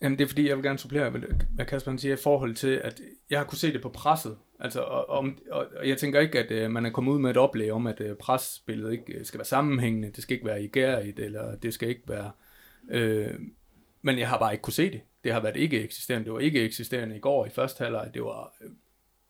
Jamen 0.03 0.19
det 0.19 0.25
er 0.25 0.29
fordi, 0.29 0.49
jeg 0.49 0.57
vil 0.57 0.65
gerne 0.65 0.79
supplere, 0.79 1.11
hvad 1.55 1.65
Kasper 1.65 1.97
siger, 1.97 2.15
i 2.15 2.19
forhold 2.23 2.55
til, 2.55 2.81
at 2.85 3.01
jeg 3.31 3.39
har 3.39 3.47
kunne 3.47 3.59
se 3.59 3.73
det 3.73 3.83
på 3.83 3.89
presset. 3.89 4.37
Altså, 4.61 4.81
og, 4.81 5.09
og, 5.09 5.29
og 5.51 5.89
jeg 5.89 5.99
tænker 5.99 6.21
ikke, 6.21 6.39
at 6.39 6.65
uh, 6.65 6.71
man 6.71 6.87
er 6.87 6.91
kommet 6.91 7.13
ud 7.13 7.19
med 7.19 7.31
et 7.31 7.37
oplæg 7.37 7.73
om, 7.73 7.87
at 7.87 8.01
uh, 8.01 8.17
presspillet 8.21 8.93
ikke 8.93 9.13
øh, 9.13 9.25
skal 9.25 9.39
være 9.39 9.47
sammenhængende, 9.47 10.13
det 10.13 10.23
skal 10.23 10.35
ikke 10.35 10.47
være 10.47 10.63
igærigt, 10.63 11.19
eller 11.19 11.57
det 11.57 11.75
skal 11.75 11.89
ikke 11.89 12.03
være... 12.09 12.31
Øh, 12.91 13.35
men 14.03 14.19
jeg 14.19 14.29
har 14.29 14.39
bare 14.39 14.53
ikke 14.53 14.63
kunne 14.63 14.73
se 14.73 14.91
det. 14.91 15.01
Det 15.25 15.33
har 15.33 15.41
været 15.41 15.57
ikke 15.57 15.83
eksisterende. 15.83 16.25
Det 16.25 16.33
var 16.33 16.39
ikke 16.39 16.65
eksisterende 16.65 17.17
i 17.17 17.19
går 17.19 17.47
i 17.47 17.51
første 17.51 17.85
halvleg. 17.85 18.11
Det 18.15 18.23
var 18.23 18.55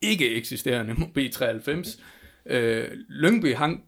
ikke 0.02 0.34
eksisterende 0.34 0.94
mod 0.94 1.06
B93. 1.18 2.02
Øh, 2.46 2.88
Lyngby 3.08 3.54
hang, 3.54 3.84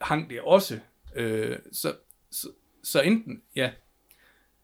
hang 0.00 0.30
det 0.30 0.40
også. 0.40 0.78
Øh, 1.14 1.58
så, 1.72 1.94
så, 2.30 2.48
så 2.82 3.00
enten, 3.00 3.42
ja, 3.56 3.70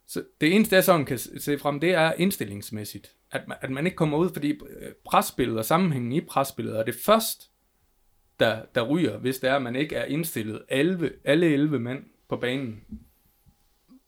så 0.06 0.24
det 0.40 0.54
eneste, 0.54 0.74
jeg 0.74 0.84
sådan 0.84 1.06
kan 1.06 1.18
se 1.18 1.58
frem, 1.58 1.80
det 1.80 1.90
er 1.90 2.12
indstillingsmæssigt. 2.12 3.14
At 3.30 3.48
man, 3.48 3.56
at 3.60 3.70
man 3.70 3.86
ikke 3.86 3.96
kommer 3.96 4.18
ud, 4.18 4.30
fordi 4.32 4.50
øh, 4.50 4.92
presbilledet 5.04 5.58
og 5.58 5.64
sammenhængen 5.64 6.12
i 6.12 6.20
presbilledet 6.20 6.78
er 6.78 6.84
det 6.84 6.94
først, 6.94 7.50
der, 8.40 8.62
der 8.74 8.82
ryger, 8.82 9.18
hvis 9.18 9.38
det 9.38 9.50
er, 9.50 9.56
at 9.56 9.62
man 9.62 9.76
ikke 9.76 9.96
er 9.96 10.04
indstillet 10.04 10.62
11, 10.68 11.10
alle 11.24 11.46
11 11.46 11.78
mænd 11.78 12.04
på 12.28 12.36
banen. 12.36 12.80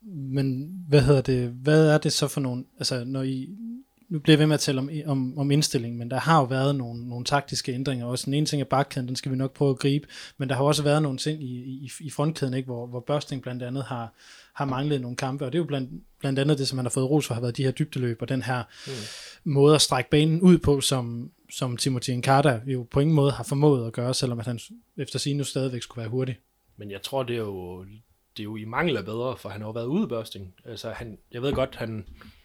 Men 0.02 0.76
hvad 0.88 1.02
hedder 1.02 1.22
det, 1.22 1.50
hvad 1.50 1.94
er 1.94 1.98
det 1.98 2.12
så 2.12 2.28
for 2.28 2.40
nogle, 2.40 2.64
altså 2.78 3.04
når 3.04 3.22
I, 3.22 3.56
nu 4.12 4.18
bliver 4.18 4.34
jeg 4.34 4.38
ved 4.38 4.46
med 4.46 4.54
at 4.54 4.60
tale 4.60 4.78
om, 4.78 4.90
om, 5.06 5.38
om 5.38 5.50
indstilling, 5.50 5.96
men 5.96 6.10
der 6.10 6.20
har 6.20 6.38
jo 6.38 6.44
været 6.44 6.76
nogle, 6.76 7.08
nogle 7.08 7.24
taktiske 7.24 7.72
ændringer 7.72 8.06
også. 8.06 8.24
Den 8.24 8.34
ene 8.34 8.46
ting 8.46 8.62
er 8.62 8.66
bakkæden, 8.66 9.08
den 9.08 9.16
skal 9.16 9.32
vi 9.32 9.36
nok 9.36 9.52
prøve 9.52 9.70
at 9.70 9.78
gribe, 9.78 10.06
men 10.38 10.48
der 10.48 10.54
har 10.54 10.64
også 10.64 10.82
været 10.82 11.02
nogle 11.02 11.18
ting 11.18 11.42
i, 11.42 11.56
i, 11.60 11.90
i 12.00 12.10
frontkæden, 12.10 12.54
ikke, 12.54 12.66
hvor, 12.66 12.86
hvor 12.86 13.00
Børsting 13.00 13.42
blandt 13.42 13.62
andet 13.62 13.84
har, 13.84 14.12
har 14.54 14.64
manglet 14.64 15.00
nogle 15.00 15.16
kampe, 15.16 15.44
og 15.44 15.52
det 15.52 15.58
er 15.58 15.62
jo 15.62 15.66
blandt, 15.66 15.90
blandt 16.18 16.38
andet 16.38 16.58
det, 16.58 16.68
som 16.68 16.78
han 16.78 16.84
har 16.84 16.90
fået 16.90 17.10
ros 17.10 17.26
for, 17.26 17.34
har 17.34 17.40
været 17.40 17.56
de 17.56 17.64
her 17.64 17.70
dybdeløb, 17.70 18.22
og 18.22 18.28
den 18.28 18.42
her 18.42 18.62
mm. 18.86 19.52
måde 19.52 19.74
at 19.74 19.80
strække 19.80 20.10
banen 20.10 20.40
ud 20.40 20.58
på, 20.58 20.80
som, 20.80 21.30
som 21.50 21.76
Timothy 21.76 22.10
Nkata 22.10 22.60
jo 22.66 22.86
på 22.90 23.00
ingen 23.00 23.16
måde 23.16 23.32
har 23.32 23.44
formået 23.44 23.86
at 23.86 23.92
gøre, 23.92 24.14
selvom 24.14 24.38
at 24.38 24.46
han 24.46 24.60
efter 24.96 25.18
sig 25.18 25.36
nu 25.36 25.44
stadigvæk 25.44 25.82
skulle 25.82 26.00
være 26.00 26.10
hurtig. 26.10 26.38
Men 26.76 26.90
jeg 26.90 27.02
tror, 27.02 27.22
det 27.22 27.36
er 27.36 27.40
jo 27.40 27.84
det 28.36 28.40
er 28.40 28.44
jo 28.44 28.56
i 28.56 28.64
mangel 28.64 28.96
af 28.96 29.04
bedre, 29.04 29.36
for 29.36 29.48
han 29.48 29.60
har 29.60 29.68
jo 29.68 29.72
været 29.72 29.86
ude 29.86 30.04
i 30.04 30.06
Børsting. 30.06 30.54
Altså, 30.64 30.90
han, 30.90 31.18
jeg 31.32 31.42
ved 31.42 31.52
godt, 31.52 31.76
han, 31.76 32.04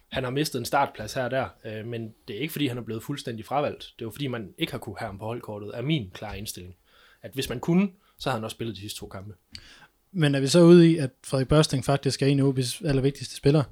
han 0.09 0.23
har 0.23 0.31
mistet 0.31 0.59
en 0.59 0.65
startplads 0.65 1.13
her 1.13 1.23
og 1.23 1.31
der, 1.31 1.47
øh, 1.65 1.85
men 1.85 2.13
det 2.27 2.35
er 2.35 2.39
ikke, 2.39 2.51
fordi 2.51 2.67
han 2.67 2.77
er 2.77 2.81
blevet 2.81 3.03
fuldstændig 3.03 3.45
fravalgt. 3.45 3.93
Det 3.95 4.01
er 4.01 4.05
jo, 4.05 4.11
fordi 4.11 4.27
man 4.27 4.53
ikke 4.57 4.71
har 4.71 4.79
kunne 4.79 4.97
have 4.99 5.07
ham 5.07 5.19
på 5.19 5.25
holdkortet, 5.25 5.71
er 5.73 5.81
min 5.81 6.11
klare 6.13 6.37
indstilling. 6.37 6.75
At 7.21 7.31
hvis 7.33 7.49
man 7.49 7.59
kunne, 7.59 7.89
så 8.17 8.29
havde 8.29 8.39
han 8.39 8.43
også 8.43 8.55
spillet 8.55 8.75
de 8.75 8.81
sidste 8.81 8.99
to 8.99 9.07
kampe. 9.07 9.33
Men 10.11 10.35
er 10.35 10.39
vi 10.39 10.47
så 10.47 10.61
ude 10.61 10.91
i, 10.91 10.97
at 10.97 11.09
Frederik 11.25 11.47
Børsting 11.47 11.85
faktisk 11.85 12.21
er 12.21 12.27
en 12.27 12.39
af 12.39 12.51
OB's 12.51 12.87
allervigtigste 12.87 13.35
spillere? 13.35 13.63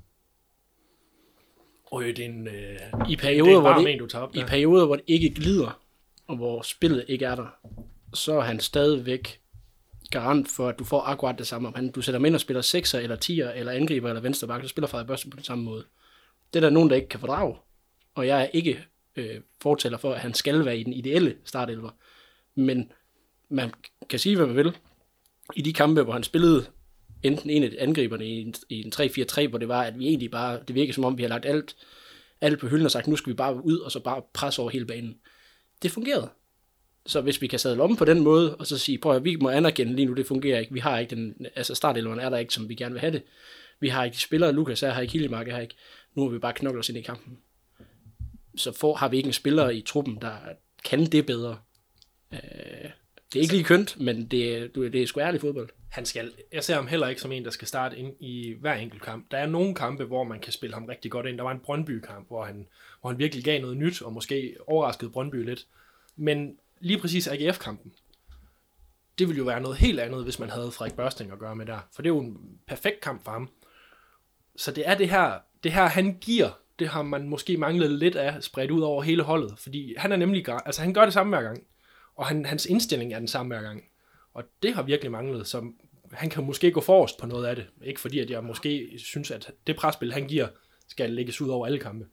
Øj, 1.92 2.04
det 2.04 2.20
er 2.20 2.26
en, 2.26 2.48
øh, 2.48 2.80
I 3.10 3.16
perioder, 3.16 3.52
er 3.52 3.56
en 3.56 3.62
hvor 3.62 3.74
det, 3.74 3.94
en, 3.94 4.00
du 4.00 4.08
tager 4.08 4.24
op 4.24 4.36
I 4.36 4.40
der. 4.40 4.48
perioder, 4.48 4.86
hvor 4.86 4.96
det 4.96 5.06
ikke 5.08 5.30
glider, 5.30 5.82
og 6.28 6.36
hvor 6.36 6.62
spillet 6.62 7.06
ikke 7.08 7.26
er 7.26 7.36
der, 7.36 7.58
så 8.14 8.38
er 8.38 8.44
han 8.44 8.60
stadigvæk 8.60 9.42
garant 10.12 10.48
for, 10.52 10.70
at 10.70 10.80
du 10.80 10.84
får 10.84 11.02
akkurat 11.02 11.38
det 11.38 11.48
samme. 11.48 11.68
Om 11.68 11.74
han, 11.76 11.92
du 11.92 12.02
sætter 12.02 12.20
ham 12.20 12.26
ind 12.26 12.36
og 12.36 12.42
spiller 12.42 12.62
6'er, 12.62 12.98
eller 12.98 13.16
10'er, 13.16 13.58
eller 13.60 13.72
angriber, 13.72 14.10
eller 14.10 14.22
venstre 14.22 14.48
bakke, 14.48 14.68
så 14.68 14.70
spiller 14.70 14.88
Frederik 14.88 15.08
Børsten 15.08 15.32
på 15.32 15.36
den 15.36 15.44
samme 15.44 15.64
måde. 15.64 15.86
Det 16.54 16.60
er 16.60 16.62
der 16.62 16.70
nogen, 16.70 16.90
der 16.90 16.96
ikke 16.96 17.10
kan 17.10 17.20
fordrage. 17.20 17.56
Og 18.16 18.28
jeg 18.28 18.42
er 18.42 18.48
ikke 18.54 18.86
øh, 19.16 19.42
fortæller 19.62 19.98
for, 19.98 20.14
at 20.14 20.20
han 20.20 20.34
skal 20.34 20.66
være 20.66 20.78
i 20.78 20.84
den 20.84 20.94
ideelle 20.94 21.36
startelver. 21.46 21.90
Men 22.56 22.92
man 23.50 23.74
kan 24.10 24.20
sige, 24.20 24.36
hvad 24.36 24.46
man 24.46 24.56
vil. 24.56 24.78
I 25.56 25.62
de 25.62 25.74
kampe, 25.74 26.04
hvor 26.04 26.14
han 26.14 26.24
spillede 26.24 26.66
enten 27.24 27.50
en 27.50 27.64
af 27.64 27.72
angriberne 27.80 28.26
i 28.26 28.42
en, 28.42 28.54
i 28.70 28.82
en 28.82 28.94
3-4-3, 28.96 29.48
hvor 29.48 29.58
det 29.58 29.68
var, 29.68 29.84
at 29.84 30.00
vi 30.00 30.08
egentlig 30.08 30.32
bare, 30.32 30.60
det 30.68 30.76
virkede 30.76 30.94
som 30.94 31.06
om, 31.06 31.18
vi 31.18 31.24
har 31.24 31.30
lagt 31.30 31.46
alt, 31.46 31.76
alt 32.42 32.60
på 32.60 32.68
hylden 32.68 32.86
og 32.86 32.92
sagt, 32.92 33.08
nu 33.08 33.16
skal 33.16 33.30
vi 33.30 33.36
bare 33.36 33.66
ud, 33.66 33.78
og 33.78 33.92
så 33.92 34.00
bare 34.00 34.22
presse 34.34 34.62
over 34.62 34.70
hele 34.70 34.86
banen. 34.86 35.18
Det 35.84 35.92
fungerede. 35.92 36.30
Så 37.06 37.22
hvis 37.22 37.42
vi 37.42 37.48
kan 37.48 37.60
sadle 37.60 37.84
om 37.84 37.96
på 37.96 38.06
den 38.06 38.20
måde, 38.20 38.56
og 38.56 38.68
så 38.68 38.78
sige, 38.78 38.98
prøv 38.98 39.16
at 39.16 39.24
vi 39.24 39.36
må 39.36 39.50
anerkende 39.50 39.96
lige 39.96 40.06
nu, 40.06 40.14
det 40.14 40.28
fungerer 40.28 40.60
ikke. 40.60 40.74
Vi 40.74 40.80
har 40.80 41.00
ikke 41.00 41.16
den, 41.16 41.46
altså 41.56 41.76
startelveren 41.76 42.20
er 42.20 42.30
der 42.30 42.38
ikke, 42.38 42.54
som 42.54 42.70
vi 42.70 42.76
gerne 42.76 42.94
vil 42.94 43.02
have 43.02 43.14
det. 43.14 43.24
Vi 43.80 43.90
har 43.90 44.04
ikke 44.04 44.16
de 44.16 44.20
spillere, 44.20 44.52
Lukas 44.52 44.84
er 44.84 44.94
her 44.94 45.02
ikke, 45.02 45.14
Hillemark 45.14 45.48
er 45.48 45.56
her 45.56 45.62
ikke. 45.62 45.76
Nu 46.16 46.24
har 46.24 46.30
vi 46.30 46.40
bare 46.40 46.54
knoklet 46.54 46.80
os 46.80 46.90
ind 46.90 46.98
i 46.98 47.02
kampen. 47.02 47.38
Så 48.56 48.72
for, 48.72 48.96
har 48.96 49.10
vi 49.10 49.18
ikke 49.18 49.28
en 49.28 49.34
spiller 49.34 49.70
i 49.70 49.82
truppen, 49.82 50.18
der 50.22 50.36
kan 50.86 51.06
det 51.06 51.26
bedre. 51.26 51.60
Øh, 52.32 52.40
det 53.34 53.40
er 53.40 53.42
ikke 53.42 53.54
lige 53.54 53.64
kønt, 53.64 54.00
men 54.00 54.28
det, 54.28 54.76
det 54.76 54.96
er 54.96 55.08
sgu 55.08 55.20
ærlig 55.20 55.42
fodbold. 55.42 55.70
han 55.90 56.06
skal, 56.06 56.34
jeg 56.52 56.64
ser 56.64 56.76
ham 56.76 56.88
heller 56.88 57.08
ikke 57.08 57.22
som 57.22 57.32
en, 57.32 57.46
der 57.46 57.52
skal 57.52 57.68
starte 57.68 57.98
ind 57.98 58.14
i 58.20 58.56
hver 58.60 58.74
enkelt 58.74 59.02
kamp. 59.02 59.32
Der 59.32 59.38
er 59.38 59.46
nogle 59.46 59.76
kampe, 59.76 60.06
hvor 60.06 60.24
man 60.24 60.40
kan 60.40 60.54
spille 60.54 60.74
ham 60.74 60.86
rigtig 60.86 61.12
godt 61.12 61.26
ind. 61.26 61.38
Der 61.38 61.44
var 61.44 61.52
en 61.52 61.60
Brøndby-kamp, 61.60 62.28
hvor 62.28 62.46
han, 62.46 62.68
hvor 63.02 63.10
han 63.10 63.20
virkelig 63.20 63.44
gav 63.44 63.62
noget 63.62 63.78
nyt, 63.78 64.02
og 64.02 64.14
måske 64.14 64.56
overraskede 64.68 65.12
Brøndby 65.12 65.46
lidt. 65.46 65.68
Men 66.16 66.58
lige 66.80 67.00
præcis 67.00 67.28
AGF-kampen, 67.28 67.94
det 69.20 69.28
ville 69.28 69.38
jo 69.38 69.44
være 69.44 69.62
noget 69.62 69.78
helt 69.78 70.00
andet, 70.00 70.24
hvis 70.24 70.40
man 70.40 70.50
havde 70.50 70.72
Frederik 70.72 70.96
Børsting 70.96 71.32
at 71.32 71.40
gøre 71.40 71.56
med 71.56 71.66
der. 71.66 71.80
For 71.94 72.02
det 72.02 72.10
er 72.10 72.14
jo 72.14 72.20
en 72.20 72.60
perfekt 72.68 73.02
kamp 73.02 73.24
for 73.24 73.32
ham. 73.32 73.50
Så 74.56 74.72
det 74.72 74.88
er 74.88 74.96
det 74.96 75.10
her, 75.10 75.40
det 75.66 75.74
her 75.74 75.86
han 75.88 76.18
giver, 76.22 76.50
det 76.80 76.88
har 76.88 77.02
man 77.02 77.30
måske 77.30 77.58
manglet 77.58 77.92
lidt 77.92 78.16
af, 78.16 78.44
spredt 78.44 78.72
ud 78.72 78.82
over 78.82 79.04
hele 79.04 79.24
holdet. 79.24 79.54
Fordi 79.58 79.96
han 79.98 80.12
er 80.12 80.16
nemlig, 80.16 80.46
altså 80.66 80.82
han 80.82 80.94
gør 80.94 81.04
det 81.04 81.14
samme 81.14 81.36
hver 81.36 81.44
gang. 81.44 81.64
Og 82.16 82.26
han, 82.26 82.46
hans 82.46 82.66
indstilling 82.66 83.14
er 83.14 83.20
den 83.20 83.28
samme 83.28 83.56
hver 83.56 83.62
gang. 83.62 83.84
Og 84.34 84.44
det 84.64 84.76
har 84.76 84.84
virkelig 84.84 85.12
manglet, 85.12 85.48
så 85.48 85.72
han 86.12 86.30
kan 86.30 86.44
måske 86.44 86.72
gå 86.72 86.82
forrest 86.82 87.18
på 87.20 87.28
noget 87.28 87.46
af 87.46 87.56
det. 87.56 87.66
Ikke 87.84 88.00
fordi, 88.00 88.20
at 88.20 88.30
jeg 88.30 88.44
måske 88.44 88.90
synes, 88.98 89.32
at 89.32 89.52
det 89.68 89.76
presspil, 89.76 90.14
han 90.14 90.28
giver, 90.28 90.48
skal 90.88 91.10
lægges 91.10 91.42
ud 91.42 91.50
over 91.50 91.66
alle 91.66 91.80
kampe. 91.80 92.06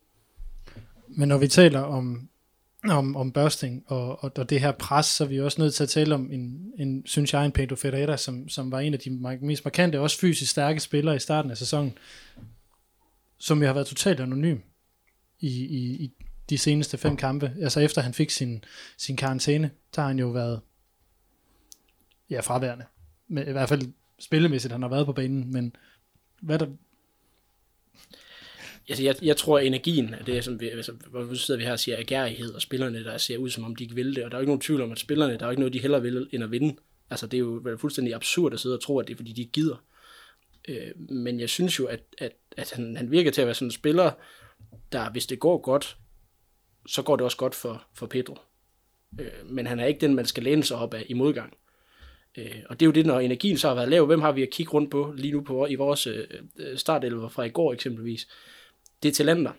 Men 1.09 1.29
når 1.29 1.39
vi 1.39 1.49
taler 1.49 1.81
om, 1.81 2.29
om, 2.89 3.17
om 3.17 3.33
Børsting 3.33 3.85
og, 3.87 4.25
og, 4.25 4.33
og 4.37 4.51
det 4.51 4.61
her 4.61 4.73
pres, 4.73 5.07
så 5.07 5.25
er 5.25 5.29
vi 5.29 5.41
også 5.41 5.61
nødt 5.61 5.75
til 5.75 5.83
at 5.83 5.89
tale 5.89 6.15
om 6.15 6.31
en, 6.33 6.73
en 6.79 7.03
synes 7.07 7.33
jeg, 7.33 7.47
en 7.47 7.53
Pedro 7.53 7.77
Ferreira, 7.77 8.17
som, 8.17 8.49
som 8.49 8.73
var 8.73 8.81
en 8.81 8.95
af 8.95 9.01
de 9.01 9.11
mest 9.41 9.65
markante, 9.65 10.01
også 10.01 10.19
fysisk 10.19 10.51
stærke 10.51 10.81
spillere 10.81 11.17
i 11.17 11.19
starten 11.19 11.51
af 11.51 11.57
sæsonen, 11.57 11.99
som 13.43 13.61
jeg 13.61 13.69
har 13.69 13.75
været 13.75 13.87
totalt 13.87 14.21
anonym 14.21 14.59
i, 15.41 15.49
i, 15.49 16.05
i 16.05 16.13
de 16.51 16.59
seneste 16.59 16.99
fem 16.99 17.17
kampe. 17.17 17.53
Altså 17.61 17.81
efter 17.81 18.01
han 18.01 18.15
fik 18.15 18.31
sin, 18.31 18.65
sin 18.99 19.17
karantæne, 19.17 19.71
der 19.97 20.03
har 20.03 20.09
han 20.09 20.19
jo 20.19 20.29
været 20.29 20.61
ja, 22.31 22.41
fraværende. 22.41 22.85
Men, 23.29 23.49
I 23.49 23.53
hvert 23.53 23.69
fald 23.69 23.83
spillemæssigt, 24.19 24.73
han 24.73 24.83
har 24.83 24.89
været 24.89 25.07
på 25.07 25.13
banen, 25.13 25.53
men 25.53 25.77
hvad 26.43 26.59
der, 26.59 26.67
Altså, 28.89 29.05
jeg, 29.05 29.17
jeg 29.23 29.37
tror, 29.37 29.59
at 29.59 29.67
energien 29.67 30.15
er 30.15 30.25
det, 30.25 30.45
som 30.45 30.61
vi, 30.61 30.69
altså, 30.69 30.93
hvor 30.93 31.25
vi 31.25 31.37
sidder 31.37 31.59
vi 31.59 31.65
her 31.65 31.73
og 31.73 31.81
siger 31.81 31.99
agerighed, 31.99 32.55
og 32.55 32.63
spillerne, 32.63 33.05
der 33.05 33.19
ser 33.19 33.37
ud, 33.37 33.51
som 33.51 33.65
om 33.65 33.77
de 33.77 33.85
ikke 33.85 33.95
vil 33.95 34.17
det, 34.17 34.25
og 34.25 34.31
der 34.31 34.37
er 34.37 34.41
jo 34.41 34.43
ikke 34.43 34.51
nogen 34.51 34.61
tvivl 34.61 34.81
om, 34.81 34.93
at 34.93 34.99
spillerne, 34.99 35.33
der 35.33 35.41
er 35.41 35.47
jo 35.47 35.51
ikke 35.51 35.61
noget, 35.61 35.73
de 35.73 35.81
hellere 35.81 36.03
vil, 36.03 36.29
end 36.33 36.45
at 36.45 36.51
vinde. 36.51 36.77
Altså, 37.11 37.27
det 37.27 37.37
er 37.37 37.39
jo 37.39 37.77
fuldstændig 37.81 38.15
absurd 38.15 38.53
at 38.53 38.61
sidde 38.61 38.77
og 38.77 38.83
tro, 38.83 38.99
at 38.99 39.09
det 39.09 39.13
er, 39.13 39.17
fordi 39.17 39.33
de 39.33 39.45
gider. 39.45 39.85
Øh, 40.69 41.11
men 41.11 41.41
jeg 41.41 41.49
synes 41.49 41.79
jo, 41.79 41.87
at, 41.87 42.01
at, 42.19 42.33
at 42.57 42.73
han, 42.73 42.97
han 42.97 43.11
virker 43.11 43.31
til 43.31 43.41
at 43.41 43.47
være 43.47 43.55
sådan 43.55 43.69
en 43.69 43.73
spiller, 43.73 44.11
der, 44.93 45.11
hvis 45.11 45.27
det 45.27 45.41
går 45.41 45.59
godt, 45.59 45.97
så 46.87 47.03
går 47.03 47.17
det 47.17 47.25
også 47.25 47.37
godt 47.37 47.55
for, 47.55 47.85
for 47.95 48.07
Pedro. 48.07 48.37
Øh, 49.21 49.47
men 49.47 49.67
han 49.67 49.81
er 49.81 49.87
ikke 49.87 50.01
den, 50.01 50.15
man 50.15 50.27
skal 50.27 50.43
læne 50.43 50.65
sig 50.65 50.77
op 50.77 50.95
af 50.95 51.07
i 51.09 51.15
modgang. 51.15 51.57
Øh, 52.39 52.57
og 52.69 52.81
det 52.81 52.87
er 52.87 52.89
jo 52.89 52.93
det, 52.93 53.07
når 53.07 53.21
energien 53.21 53.59
så 53.59 53.69
har 53.69 53.75
været 53.75 53.89
lav, 53.89 54.07
hvem 54.07 54.21
har 54.21 54.33
vi 54.33 54.43
at 54.43 54.51
kigge 54.51 54.73
rundt 54.73 54.91
på 54.91 55.15
lige 55.17 55.33
nu 55.33 55.41
på, 55.43 55.67
i 55.67 55.75
vores 55.75 56.07
øh, 56.07 56.27
øh 56.59 56.79
startelver 56.79 57.29
fra 57.29 57.43
i 57.43 57.51
går 57.51 57.73
eksempelvis? 57.73 58.29
Det 59.03 59.09
er 59.09 59.13
talenter. 59.13 59.53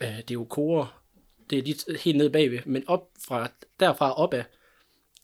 Øh, 0.00 0.16
det 0.16 0.30
er 0.30 0.34
jo 0.34 0.44
korer. 0.44 1.02
Det 1.50 1.58
er 1.58 1.62
lige 1.62 1.98
helt 2.04 2.16
nede 2.16 2.30
bagved. 2.30 2.58
Men 2.66 2.84
op 2.88 3.08
fra, 3.26 3.50
derfra 3.80 4.12
opad, 4.12 4.42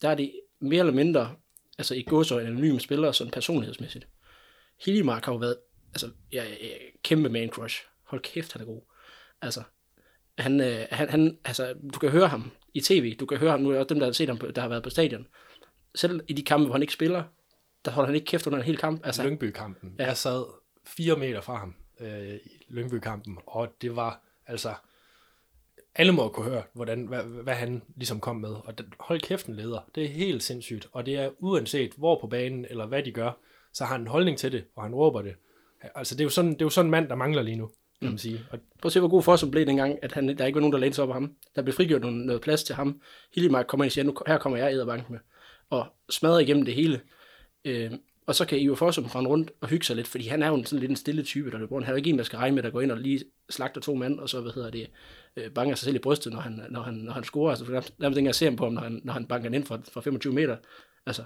der 0.02 0.08
er 0.08 0.14
det 0.14 0.32
mere 0.60 0.80
eller 0.80 0.92
mindre, 0.92 1.34
altså 1.78 1.94
i 1.94 2.02
godsøjne 2.02 2.48
anonyme 2.48 2.80
spillere, 2.80 3.14
sådan 3.14 3.30
personlighedsmæssigt. 3.30 4.06
Hillimark 4.84 5.24
har 5.24 5.32
jo 5.32 5.38
været, 5.38 5.56
altså, 5.94 6.10
ja, 6.32 6.44
ja, 6.44 6.76
kæmpe 7.02 7.28
man 7.28 7.48
crush. 7.48 7.84
Hold 8.02 8.20
kæft, 8.20 8.52
han 8.52 8.62
er 8.62 8.66
god. 8.66 8.82
Altså, 9.42 9.62
han, 10.38 10.60
øh, 10.60 10.86
han, 10.90 11.08
han, 11.08 11.38
altså, 11.44 11.74
du 11.94 11.98
kan 11.98 12.10
høre 12.10 12.28
ham 12.28 12.50
i 12.74 12.80
tv, 12.80 13.16
du 13.16 13.26
kan 13.26 13.38
høre 13.38 13.50
ham, 13.50 13.60
nu 13.60 13.70
er 13.70 13.78
også 13.78 13.88
dem, 13.88 13.98
der 13.98 14.06
har 14.06 14.12
set 14.12 14.28
ham, 14.28 14.38
på, 14.38 14.46
der 14.46 14.62
har 14.62 14.68
været 14.68 14.82
på 14.82 14.90
stadion. 14.90 15.26
Selv 15.94 16.20
i 16.28 16.32
de 16.32 16.42
kampe, 16.42 16.64
hvor 16.64 16.72
han 16.72 16.82
ikke 16.82 16.92
spiller, 16.92 17.24
der 17.84 17.90
holder 17.90 18.06
han 18.06 18.14
ikke 18.14 18.26
kæft 18.26 18.46
under 18.46 18.58
en 18.58 18.64
hel 18.64 18.76
kamp. 18.76 19.06
Altså, 19.06 19.22
Lyngby-kampen. 19.22 19.94
Ja. 19.98 20.02
Ja. 20.02 20.08
Jeg 20.08 20.16
sad 20.16 20.44
fire 20.86 21.16
meter 21.16 21.40
fra 21.40 21.56
ham 21.56 21.74
øh, 22.00 22.34
i 22.34 22.64
Lyngby-kampen, 22.68 23.38
og 23.46 23.68
det 23.82 23.96
var 23.96 24.20
altså... 24.46 24.74
Alle 25.96 26.12
må 26.12 26.28
kunne 26.28 26.50
høre, 26.50 26.62
hvordan, 26.72 27.06
hvad, 27.06 27.22
hvad 27.22 27.54
han 27.54 27.82
ligesom 27.96 28.20
kom 28.20 28.36
med. 28.36 28.50
Og 28.50 28.78
den, 28.78 28.92
hold 29.00 29.20
kæft, 29.20 29.46
en 29.46 29.54
leder. 29.54 29.90
Det 29.94 30.04
er 30.04 30.08
helt 30.08 30.42
sindssygt. 30.42 30.88
Og 30.92 31.06
det 31.06 31.14
er 31.14 31.30
uanset 31.38 31.92
hvor 31.96 32.20
på 32.20 32.26
banen, 32.26 32.66
eller 32.70 32.86
hvad 32.86 33.02
de 33.02 33.12
gør, 33.12 33.32
så 33.72 33.84
har 33.84 33.92
han 33.94 34.00
en 34.00 34.06
holdning 34.06 34.38
til 34.38 34.52
det, 34.52 34.64
og 34.74 34.82
han 34.82 34.94
råber 34.94 35.22
det. 35.22 35.34
Altså, 35.94 36.14
det 36.14 36.20
er 36.20 36.24
jo 36.24 36.30
sådan, 36.30 36.50
det 36.50 36.62
er 36.62 36.64
jo 36.64 36.70
sådan 36.70 36.86
en 36.86 36.90
mand, 36.90 37.08
der 37.08 37.14
mangler 37.14 37.42
lige 37.42 37.56
nu, 37.56 37.70
kan 38.00 38.10
man 38.10 38.18
sige. 38.18 38.40
Og 38.50 38.58
Prøv 38.82 38.88
at 38.88 38.92
se, 38.92 39.00
hvor 39.00 39.08
god 39.08 39.22
Fossum 39.22 39.50
blev 39.50 39.66
dengang, 39.66 39.98
at 40.02 40.12
han, 40.12 40.38
der 40.38 40.46
ikke 40.46 40.56
var 40.56 40.60
nogen, 40.60 40.72
der 40.72 40.78
lænede 40.78 40.94
sig 40.94 41.04
op 41.04 41.10
af 41.10 41.14
ham. 41.14 41.32
Der 41.56 41.62
blev 41.62 41.74
frigjort 41.74 42.00
noget, 42.00 42.16
noget 42.16 42.42
plads 42.42 42.64
til 42.64 42.74
ham. 42.74 43.00
Hillemark 43.34 43.66
kommer 43.66 43.84
ind 43.84 43.88
og 43.88 43.92
siger, 43.92 44.04
nu, 44.04 44.14
her 44.26 44.38
kommer 44.38 44.58
jeg 44.58 44.72
æderbank 44.72 45.10
med. 45.10 45.18
Og 45.70 45.86
smadrer 46.10 46.38
igennem 46.38 46.64
det 46.64 46.74
hele. 46.74 47.00
Øh, 47.64 47.92
og 48.26 48.34
så 48.34 48.44
kan 48.44 48.58
Ivo 48.58 48.74
Fossum 48.74 49.04
rende 49.04 49.30
rundt 49.30 49.50
og 49.60 49.68
hygge 49.68 49.86
sig 49.86 49.96
lidt, 49.96 50.06
fordi 50.08 50.26
han 50.28 50.42
er 50.42 50.48
jo 50.48 50.54
en, 50.54 50.64
sådan 50.64 50.80
lidt 50.80 50.90
en 50.90 50.96
stille 50.96 51.22
type, 51.22 51.50
der 51.50 51.58
løber 51.58 51.74
rundt. 51.74 51.86
Han 51.86 51.92
er 51.92 51.94
jo 51.94 51.96
ikke 51.96 52.10
en, 52.10 52.18
der 52.18 52.24
skal 52.24 52.36
regne 52.36 52.54
med, 52.54 52.62
der 52.62 52.70
går 52.70 52.80
ind 52.80 52.92
og 52.92 52.98
lige 52.98 53.24
slagter 53.50 53.80
to 53.80 53.94
mand, 53.94 54.20
og 54.20 54.28
så, 54.28 54.40
hvad 54.40 54.52
hedder 54.52 54.70
det, 54.70 54.90
øh, 55.36 55.50
banker 55.50 55.74
sig 55.74 55.84
selv 55.84 55.96
i 55.96 55.98
brystet, 55.98 56.32
når 56.32 56.40
han, 56.40 56.66
når 56.70 56.82
han, 56.82 56.94
når 56.94 57.12
han 57.12 57.24
scorer. 57.24 57.50
Altså, 57.50 57.64
for 57.64 57.72
nærmest 57.72 57.98
ikke 58.00 58.18
engang 58.18 58.34
se 58.34 58.44
ham 58.44 58.56
på 58.56 58.64
ham, 58.64 58.72
når 58.72 58.82
han, 58.82 59.00
når 59.04 59.12
han 59.12 59.26
banker 59.26 59.48
den 59.48 59.54
ind 59.54 59.64
fra, 59.64 59.80
fra 59.92 60.00
25 60.00 60.32
meter. 60.32 60.56
Altså, 61.06 61.24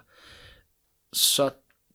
så 1.12 1.50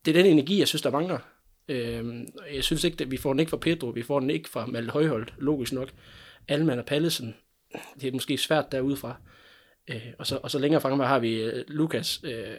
det 0.05 0.17
er 0.17 0.24
den 0.24 0.32
energi, 0.32 0.60
jeg 0.60 0.67
synes, 0.67 0.82
der 0.82 0.91
mangler. 0.91 1.20
Øhm, 1.67 2.27
jeg 2.53 2.63
synes 2.63 2.84
ikke, 2.84 3.03
at 3.03 3.12
vi 3.12 3.17
får 3.17 3.34
den 3.34 3.39
ikke 3.39 3.50
fra 3.50 3.58
Pedro, 3.58 3.88
vi 3.88 4.03
får 4.03 4.20
den 4.20 4.29
ikke 4.29 4.50
fra 4.50 4.65
Malte 4.65 4.91
Højholdt, 4.91 5.34
logisk 5.38 5.74
nok. 5.74 5.89
Alman 6.48 6.79
og 6.79 6.86
Pallesen, 6.86 7.36
det 8.01 8.08
er 8.08 8.12
måske 8.12 8.38
svært 8.38 8.72
derudefra. 8.72 9.15
Øh, 9.88 10.08
og, 10.20 10.27
så, 10.27 10.39
og 10.43 10.51
så 10.51 10.60
længere 10.60 10.82
fremme 10.82 11.05
har 11.05 11.20
vi 11.20 11.41
øh, 11.41 11.63
Lukas, 11.67 12.22
øh, 12.24 12.50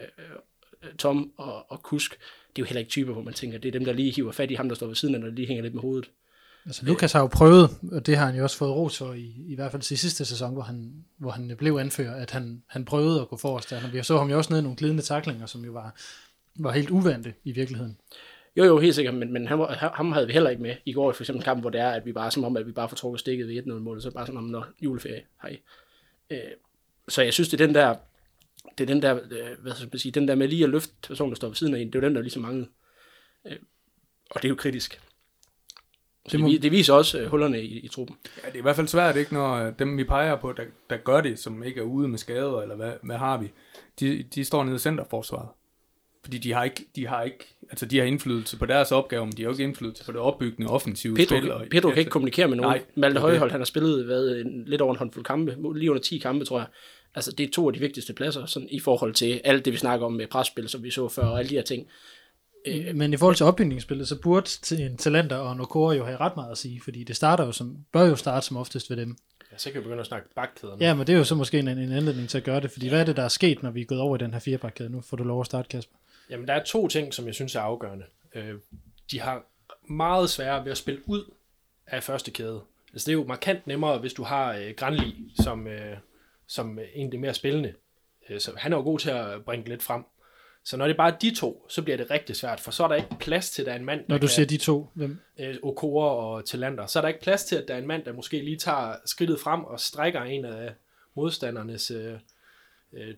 øh, 0.83 0.93
Tom 0.97 1.31
og, 1.37 1.71
og 1.71 1.83
Kusk. 1.83 2.11
Det 2.11 2.61
er 2.61 2.63
jo 2.63 2.65
heller 2.65 2.79
ikke 2.79 2.89
typer, 2.89 3.13
hvor 3.13 3.21
man 3.21 3.33
tænker, 3.33 3.57
det 3.57 3.67
er 3.67 3.71
dem, 3.71 3.85
der 3.85 3.93
lige 3.93 4.11
hiver 4.11 4.31
fat 4.31 4.51
i 4.51 4.55
ham, 4.55 4.67
der 4.67 4.75
står 4.75 4.87
ved 4.87 4.95
siden 4.95 5.15
af, 5.15 5.21
når 5.21 5.29
lige 5.29 5.47
hænger 5.47 5.63
lidt 5.63 5.73
med 5.73 5.81
hovedet. 5.81 6.09
Altså 6.65 6.85
Lukas 6.85 7.13
har 7.13 7.19
jo 7.19 7.27
prøvet, 7.27 7.69
og 7.91 8.05
det 8.05 8.17
har 8.17 8.25
han 8.25 8.35
jo 8.35 8.43
også 8.43 8.57
fået 8.57 8.71
ros 8.71 8.97
for 8.97 9.13
i, 9.13 9.35
i 9.47 9.55
hvert 9.55 9.71
fald 9.71 9.81
til 9.81 9.97
sidste 9.97 10.25
sæson, 10.25 10.53
hvor 10.53 10.61
han, 10.61 11.05
hvor 11.17 11.31
han 11.31 11.55
blev 11.57 11.75
anfører, 11.75 12.15
at 12.15 12.31
han, 12.31 12.63
han 12.67 12.85
prøvede 12.85 13.21
at 13.21 13.27
gå 13.27 13.37
forrest. 13.37 13.69
Der. 13.69 13.91
Vi 13.91 14.03
så 14.03 14.17
ham 14.17 14.29
jo 14.29 14.37
også 14.37 14.49
nede 14.49 14.59
i 14.59 14.63
nogle 14.63 14.77
glidende 14.77 15.03
taklinger, 15.03 15.45
som 15.45 15.65
jo 15.65 15.71
var, 15.71 15.95
var 16.55 16.71
helt 16.71 16.89
uvante 16.89 17.33
i 17.43 17.51
virkeligheden. 17.51 17.97
Jo, 18.57 18.63
jo, 18.63 18.79
helt 18.79 18.95
sikkert, 18.95 19.13
men, 19.15 19.33
men 19.33 19.47
han, 19.47 19.59
var- 19.59 19.91
ham 19.95 20.11
havde 20.11 20.27
vi 20.27 20.33
heller 20.33 20.49
ikke 20.49 20.61
med 20.61 20.75
i 20.85 20.93
går, 20.93 21.11
for 21.11 21.23
eksempel 21.23 21.43
kampen, 21.43 21.61
hvor 21.61 21.69
det 21.69 21.81
er, 21.81 21.89
at 21.89 22.05
vi 22.05 22.13
bare 22.13 22.31
som 22.31 22.43
om, 22.43 22.57
at 22.57 22.67
vi 22.67 22.71
bare 22.71 22.89
får 22.89 22.95
trukket 22.95 23.19
stikket 23.19 23.47
ved 23.47 23.63
1-0 23.63 23.73
mål, 23.73 24.01
så 24.01 24.11
bare 24.11 24.25
sådan 24.25 24.37
om, 24.37 24.43
når 24.43 24.65
juleferie, 24.81 25.23
hej. 25.41 25.57
Øh, 26.29 26.37
så 27.07 27.21
jeg 27.21 27.33
synes, 27.33 27.49
det 27.49 27.61
er 27.61 27.65
den 27.65 27.75
der, 27.75 27.95
det 28.77 28.83
er 28.83 28.93
den 28.93 29.01
der, 29.01 29.15
øh, 29.15 29.61
hvad 29.61 29.73
skal 29.73 29.89
man 29.91 29.99
sige, 29.99 30.11
den 30.11 30.27
der 30.27 30.35
med 30.35 30.47
lige 30.47 30.63
at 30.63 30.69
løfte 30.69 30.93
personen, 31.07 31.29
der 31.31 31.35
står 31.35 31.47
ved 31.47 31.55
siden 31.55 31.75
af 31.75 31.79
en, 31.79 31.87
det 31.87 31.95
er 31.95 31.99
jo 31.99 32.05
den, 32.07 32.15
der 32.15 32.21
ligesom 32.21 32.41
manglede. 32.41 32.69
Øh, 33.47 33.57
og 34.31 34.41
det 34.41 34.45
er 34.45 34.49
jo 34.49 34.55
kritisk. 34.55 35.01
Så 36.27 36.31
det, 36.31 36.39
må- 36.39 36.47
det, 36.49 36.61
det 36.61 36.71
viser 36.71 36.93
også 36.93 37.19
øh, 37.19 37.27
hullerne 37.27 37.61
i, 37.61 37.79
i 37.79 37.87
truppen. 37.87 38.17
Ja, 38.43 38.47
det 38.47 38.55
er 38.55 38.59
i 38.59 38.61
hvert 38.61 38.75
fald 38.75 38.87
svært, 38.87 39.15
ikke, 39.15 39.33
når 39.33 39.53
øh, 39.55 39.73
dem, 39.79 39.97
vi 39.97 40.03
peger 40.03 40.35
på, 40.35 40.51
der, 40.53 40.63
der 40.89 40.97
gør 40.97 41.21
det, 41.21 41.39
som 41.39 41.63
ikke 41.63 41.79
er 41.79 41.83
ude 41.85 42.07
med 42.07 42.17
skader, 42.17 42.61
eller 42.61 42.75
hvad, 42.75 42.93
hvad 43.03 43.17
har 43.17 43.37
vi, 43.37 43.51
de, 43.99 44.23
de 44.23 44.45
står 44.45 44.63
nede 44.63 44.75
i 44.75 44.79
centerforsvaret. 44.79 45.49
Fordi 46.25 46.37
de 46.37 46.53
har 46.53 46.63
ikke, 46.63 46.85
de 46.95 47.07
har 47.07 47.23
ikke, 47.23 47.55
altså 47.69 47.85
de 47.85 47.97
har 47.97 48.05
indflydelse 48.05 48.57
på 48.57 48.65
deres 48.65 48.91
opgave, 48.91 49.25
men 49.25 49.33
de 49.37 49.43
har 49.43 49.51
ikke 49.51 49.63
indflydelse 49.63 50.05
på 50.05 50.11
det 50.11 50.19
opbyggende 50.19 50.71
offensive 50.71 51.15
Pedro, 51.15 51.37
spil. 51.37 51.51
Og, 51.51 51.65
Pedro 51.71 51.89
kan 51.89 51.97
ikke 51.97 52.11
kommunikere 52.11 52.47
med 52.47 52.57
nogen. 52.57 52.69
Nej, 52.69 52.83
Malte 52.95 53.19
Højhold, 53.19 53.51
han 53.51 53.59
har 53.59 53.65
spillet 53.65 54.05
hvad, 54.05 54.29
en, 54.29 54.63
lidt 54.67 54.81
over 54.81 54.93
en 54.93 54.97
håndfuld 54.97 55.25
kampe, 55.25 55.57
lige 55.75 55.91
under 55.91 56.03
10 56.03 56.17
kampe, 56.17 56.45
tror 56.45 56.59
jeg. 56.59 56.67
Altså, 57.15 57.31
det 57.31 57.47
er 57.47 57.51
to 57.51 57.67
af 57.67 57.73
de 57.73 57.79
vigtigste 57.79 58.13
pladser, 58.13 58.45
sådan, 58.45 58.67
i 58.71 58.79
forhold 58.79 59.13
til 59.13 59.41
alt 59.43 59.65
det, 59.65 59.73
vi 59.73 59.77
snakker 59.77 60.05
om 60.05 60.13
med 60.13 60.27
presspil, 60.27 60.69
som 60.69 60.83
vi 60.83 60.91
så 60.91 61.09
før, 61.09 61.23
og 61.23 61.39
alle 61.39 61.49
de 61.49 61.55
her 61.55 61.61
ting. 61.61 61.87
Øh, 62.65 62.95
Men 62.95 63.13
i 63.13 63.17
forhold 63.17 63.35
til 63.35 63.45
opbygningsspillet, 63.45 64.07
så 64.07 64.15
burde 64.21 64.45
til 64.45 64.81
en 64.81 64.97
talenter 64.97 65.35
og 65.35 65.57
Nokora 65.57 65.95
jo 65.95 66.05
have 66.05 66.17
ret 66.17 66.35
meget 66.35 66.51
at 66.51 66.57
sige, 66.57 66.81
fordi 66.83 67.03
det 67.03 67.15
starter 67.15 67.45
jo 67.45 67.51
som, 67.51 67.77
bør 67.91 68.05
jo 68.05 68.15
starte 68.15 68.45
som 68.45 68.57
oftest 68.57 68.89
ved 68.89 68.97
dem. 68.97 69.17
Ja, 69.51 69.57
så 69.57 69.71
kan 69.71 69.79
vi 69.79 69.83
begynde 69.83 69.99
at 69.99 70.07
snakke 70.07 70.27
bakkæderne. 70.35 70.85
Ja, 70.85 70.93
men 70.93 71.07
det 71.07 71.13
er 71.13 71.17
jo 71.17 71.23
så 71.23 71.35
måske 71.35 71.59
en, 71.59 71.67
en 71.67 71.91
anledning 71.91 72.29
til 72.29 72.37
at 72.37 72.43
gøre 72.43 72.59
det, 72.59 72.71
fordi 72.71 72.89
hvad 72.89 72.99
er 72.99 73.05
det, 73.05 73.15
der 73.15 73.23
er 73.23 73.27
sket, 73.27 73.63
når 73.63 73.71
vi 73.71 73.81
er 73.81 73.85
gået 73.85 74.01
over 74.01 74.15
i 74.15 74.19
den 74.19 74.33
her 74.33 74.39
firebakkæde? 74.39 74.89
Nu 74.89 75.01
får 75.01 75.17
du 75.17 75.23
lov 75.23 75.39
at 75.39 75.45
starte, 75.45 75.67
Kasper. 75.67 75.95
Jamen, 76.29 76.47
der 76.47 76.53
er 76.53 76.63
to 76.63 76.87
ting, 76.87 77.13
som 77.13 77.25
jeg 77.25 77.35
synes 77.35 77.55
er 77.55 77.59
afgørende. 77.59 78.05
Øh, 78.35 78.55
de 79.11 79.19
har 79.19 79.43
meget 79.89 80.29
sværere 80.29 80.65
ved 80.65 80.71
at 80.71 80.77
spille 80.77 81.01
ud 81.09 81.33
af 81.87 82.03
første 82.03 82.31
kæde. 82.31 82.61
Altså, 82.93 83.05
det 83.05 83.09
er 83.09 83.17
jo 83.17 83.23
markant 83.23 83.67
nemmere, 83.67 83.97
hvis 83.97 84.13
du 84.13 84.23
har 84.23 84.53
øh, 84.53 84.73
Granli 84.77 85.31
som, 85.43 85.67
øh, 85.67 85.97
som 86.47 86.79
en 86.93 87.05
af 87.07 87.11
de 87.11 87.17
mere 87.17 87.33
spillende. 87.33 87.73
Øh, 88.29 88.39
så 88.39 88.51
han 88.57 88.73
er 88.73 88.77
jo 88.77 88.83
god 88.83 88.99
til 88.99 89.09
at 89.09 89.45
bringe 89.45 89.69
lidt 89.69 89.83
frem. 89.83 90.03
Så 90.63 90.77
når 90.77 90.85
det 90.85 90.93
er 90.93 90.97
bare 90.97 91.15
de 91.21 91.35
to, 91.35 91.65
så 91.69 91.81
bliver 91.81 91.97
det 91.97 92.11
rigtig 92.11 92.35
svært, 92.35 92.59
for 92.59 92.71
så 92.71 92.83
er 92.83 92.87
der 92.87 92.95
ikke 92.95 93.15
plads 93.19 93.51
til, 93.51 93.61
at 93.61 93.65
der 93.65 93.71
er 93.71 93.75
en 93.75 93.85
mand, 93.85 94.05
Når 94.07 94.17
du 94.17 94.19
kan, 94.19 94.29
siger 94.29 94.45
de 94.45 94.57
to, 94.57 94.89
hvem? 94.93 95.19
øh, 95.39 95.55
Okora 95.63 96.15
og 96.15 96.45
Talander, 96.45 96.85
så 96.85 96.99
er 96.99 97.01
der 97.01 97.07
ikke 97.07 97.21
plads 97.21 97.43
til, 97.43 97.55
at 97.55 97.67
der 97.67 97.73
er 97.73 97.77
en 97.77 97.87
mand, 97.87 98.03
der 98.03 98.13
måske 98.13 98.39
lige 98.39 98.57
tager 98.57 98.95
skridtet 99.05 99.39
frem 99.39 99.63
og 99.63 99.79
strækker 99.79 100.21
en 100.21 100.45
af 100.45 100.73
modstandernes, 101.15 101.91
øh, 101.91 102.13
øh, 102.93 103.15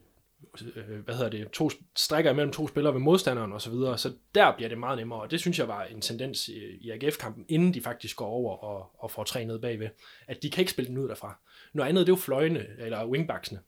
Øh, 0.76 1.00
hvad 1.00 1.16
hedder 1.16 1.30
det, 1.30 1.52
to, 1.52 1.70
strækker 1.96 2.32
imellem 2.32 2.52
to 2.52 2.68
spillere 2.68 2.94
ved 2.94 3.02
modstanderen 3.02 3.54
og 3.54 3.62
så 3.62 3.70
videre, 3.70 3.98
så 3.98 4.14
der 4.36 4.56
bliver 4.56 4.70
det 4.70 4.78
meget 4.78 4.98
nemmere, 4.98 5.22
og 5.22 5.32
det 5.32 5.40
synes 5.40 5.60
jeg 5.60 5.68
var 5.68 5.84
en 5.84 6.02
tendens 6.02 6.48
i, 6.48 6.90
AGF-kampen, 6.90 7.46
inden 7.48 7.74
de 7.74 7.82
faktisk 7.82 8.16
går 8.16 8.28
over 8.28 8.58
og, 8.58 8.92
og 8.98 9.12
får 9.12 9.24
tre 9.24 9.46
ned 9.46 9.60
bagved, 9.60 9.90
at 10.28 10.44
de 10.44 10.50
kan 10.50 10.62
ikke 10.62 10.72
spille 10.72 10.90
den 10.90 10.98
ud 10.98 11.08
derfra. 11.08 11.40
Noget 11.74 11.90
andet, 11.90 12.08
det 12.08 12.14
er 12.14 12.18
jo 12.18 12.22
fløjene, 12.22 12.68
eller 12.80 13.06
wingbacksene. 13.06 13.60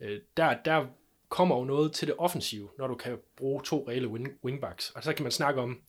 Øh, 0.00 0.20
der, 0.36 0.56
der 0.64 0.86
kommer 1.28 1.58
jo 1.58 1.64
noget 1.64 1.92
til 1.92 2.08
det 2.08 2.14
offensive, 2.18 2.68
når 2.78 2.86
du 2.86 2.94
kan 2.94 3.18
bruge 3.36 3.62
to 3.64 3.84
reelle 3.88 4.08
wing, 4.08 4.28
wingbacks, 4.44 4.90
og 4.90 5.04
så 5.04 5.12
kan 5.12 5.22
man 5.22 5.32
snakke 5.32 5.60
om, 5.60 5.80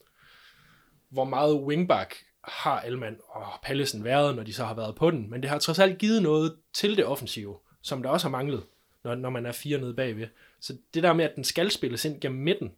hvor 1.10 1.24
meget 1.24 1.56
wingback 1.56 2.16
har 2.44 2.82
Elman 2.82 3.18
og 3.28 3.46
Pallesen 3.64 4.04
været, 4.04 4.36
når 4.36 4.44
de 4.44 4.54
så 4.54 4.66
har 4.66 4.74
været 4.74 4.96
på 4.96 5.12
den, 5.12 5.30
men 5.30 5.42
det 5.42 5.50
har 5.50 5.60
trods 5.60 5.80
alt 5.80 5.98
givet 5.98 6.24
noget 6.24 6.56
til 6.74 6.98
det 6.98 7.06
offensive, 7.06 7.58
som 7.82 8.04
der 8.04 8.10
også 8.10 8.28
har 8.28 8.32
manglet, 8.32 8.64
når, 9.04 9.16
når 9.16 9.30
man 9.30 9.46
er 9.46 9.52
fire 9.52 9.78
nede 9.78 9.94
bagved. 9.94 10.28
Så 10.60 10.78
det 10.94 11.04
der 11.04 11.14
med, 11.14 11.26
at 11.26 11.36
den 11.36 11.44
skal 11.44 11.72
spilles 11.72 12.06
ind 12.06 12.22
gennem 12.22 12.42
midten, 12.42 12.72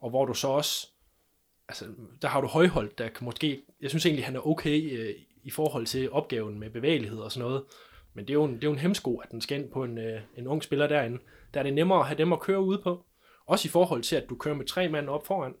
og 0.00 0.10
hvor 0.10 0.24
du 0.24 0.34
så 0.34 0.48
også, 0.48 0.88
altså 1.68 1.84
der 2.22 2.28
har 2.28 2.40
du 2.40 2.46
højholdt, 2.46 2.98
der 2.98 3.08
kan 3.08 3.24
måske, 3.24 3.62
jeg 3.80 3.90
synes 3.90 4.06
egentlig, 4.06 4.24
han 4.24 4.36
er 4.36 4.46
okay 4.46 4.98
øh, 4.98 5.14
i 5.42 5.50
forhold 5.50 5.86
til 5.86 6.10
opgaven 6.10 6.58
med 6.58 6.70
bevægelighed 6.70 7.18
og 7.18 7.32
sådan 7.32 7.48
noget, 7.48 7.64
men 8.14 8.24
det 8.24 8.30
er 8.30 8.34
jo 8.34 8.44
en, 8.44 8.54
det 8.54 8.64
er 8.64 8.68
jo 8.68 8.72
en 8.72 8.78
hemsko, 8.78 9.16
at 9.16 9.30
den 9.30 9.40
skal 9.40 9.58
ind 9.60 9.70
på 9.70 9.84
en, 9.84 9.98
øh, 9.98 10.20
en 10.36 10.46
ung 10.46 10.62
spiller 10.62 10.86
derinde. 10.86 11.18
Der 11.54 11.60
er 11.60 11.64
det 11.64 11.74
nemmere 11.74 12.00
at 12.00 12.06
have 12.06 12.18
dem 12.18 12.32
at 12.32 12.40
køre 12.40 12.60
ude 12.60 12.78
på. 12.78 13.04
Også 13.46 13.68
i 13.68 13.70
forhold 13.70 14.02
til, 14.02 14.16
at 14.16 14.28
du 14.28 14.34
kører 14.34 14.54
med 14.54 14.66
tre 14.66 14.88
mand 14.88 15.08
op 15.08 15.26
foran. 15.26 15.54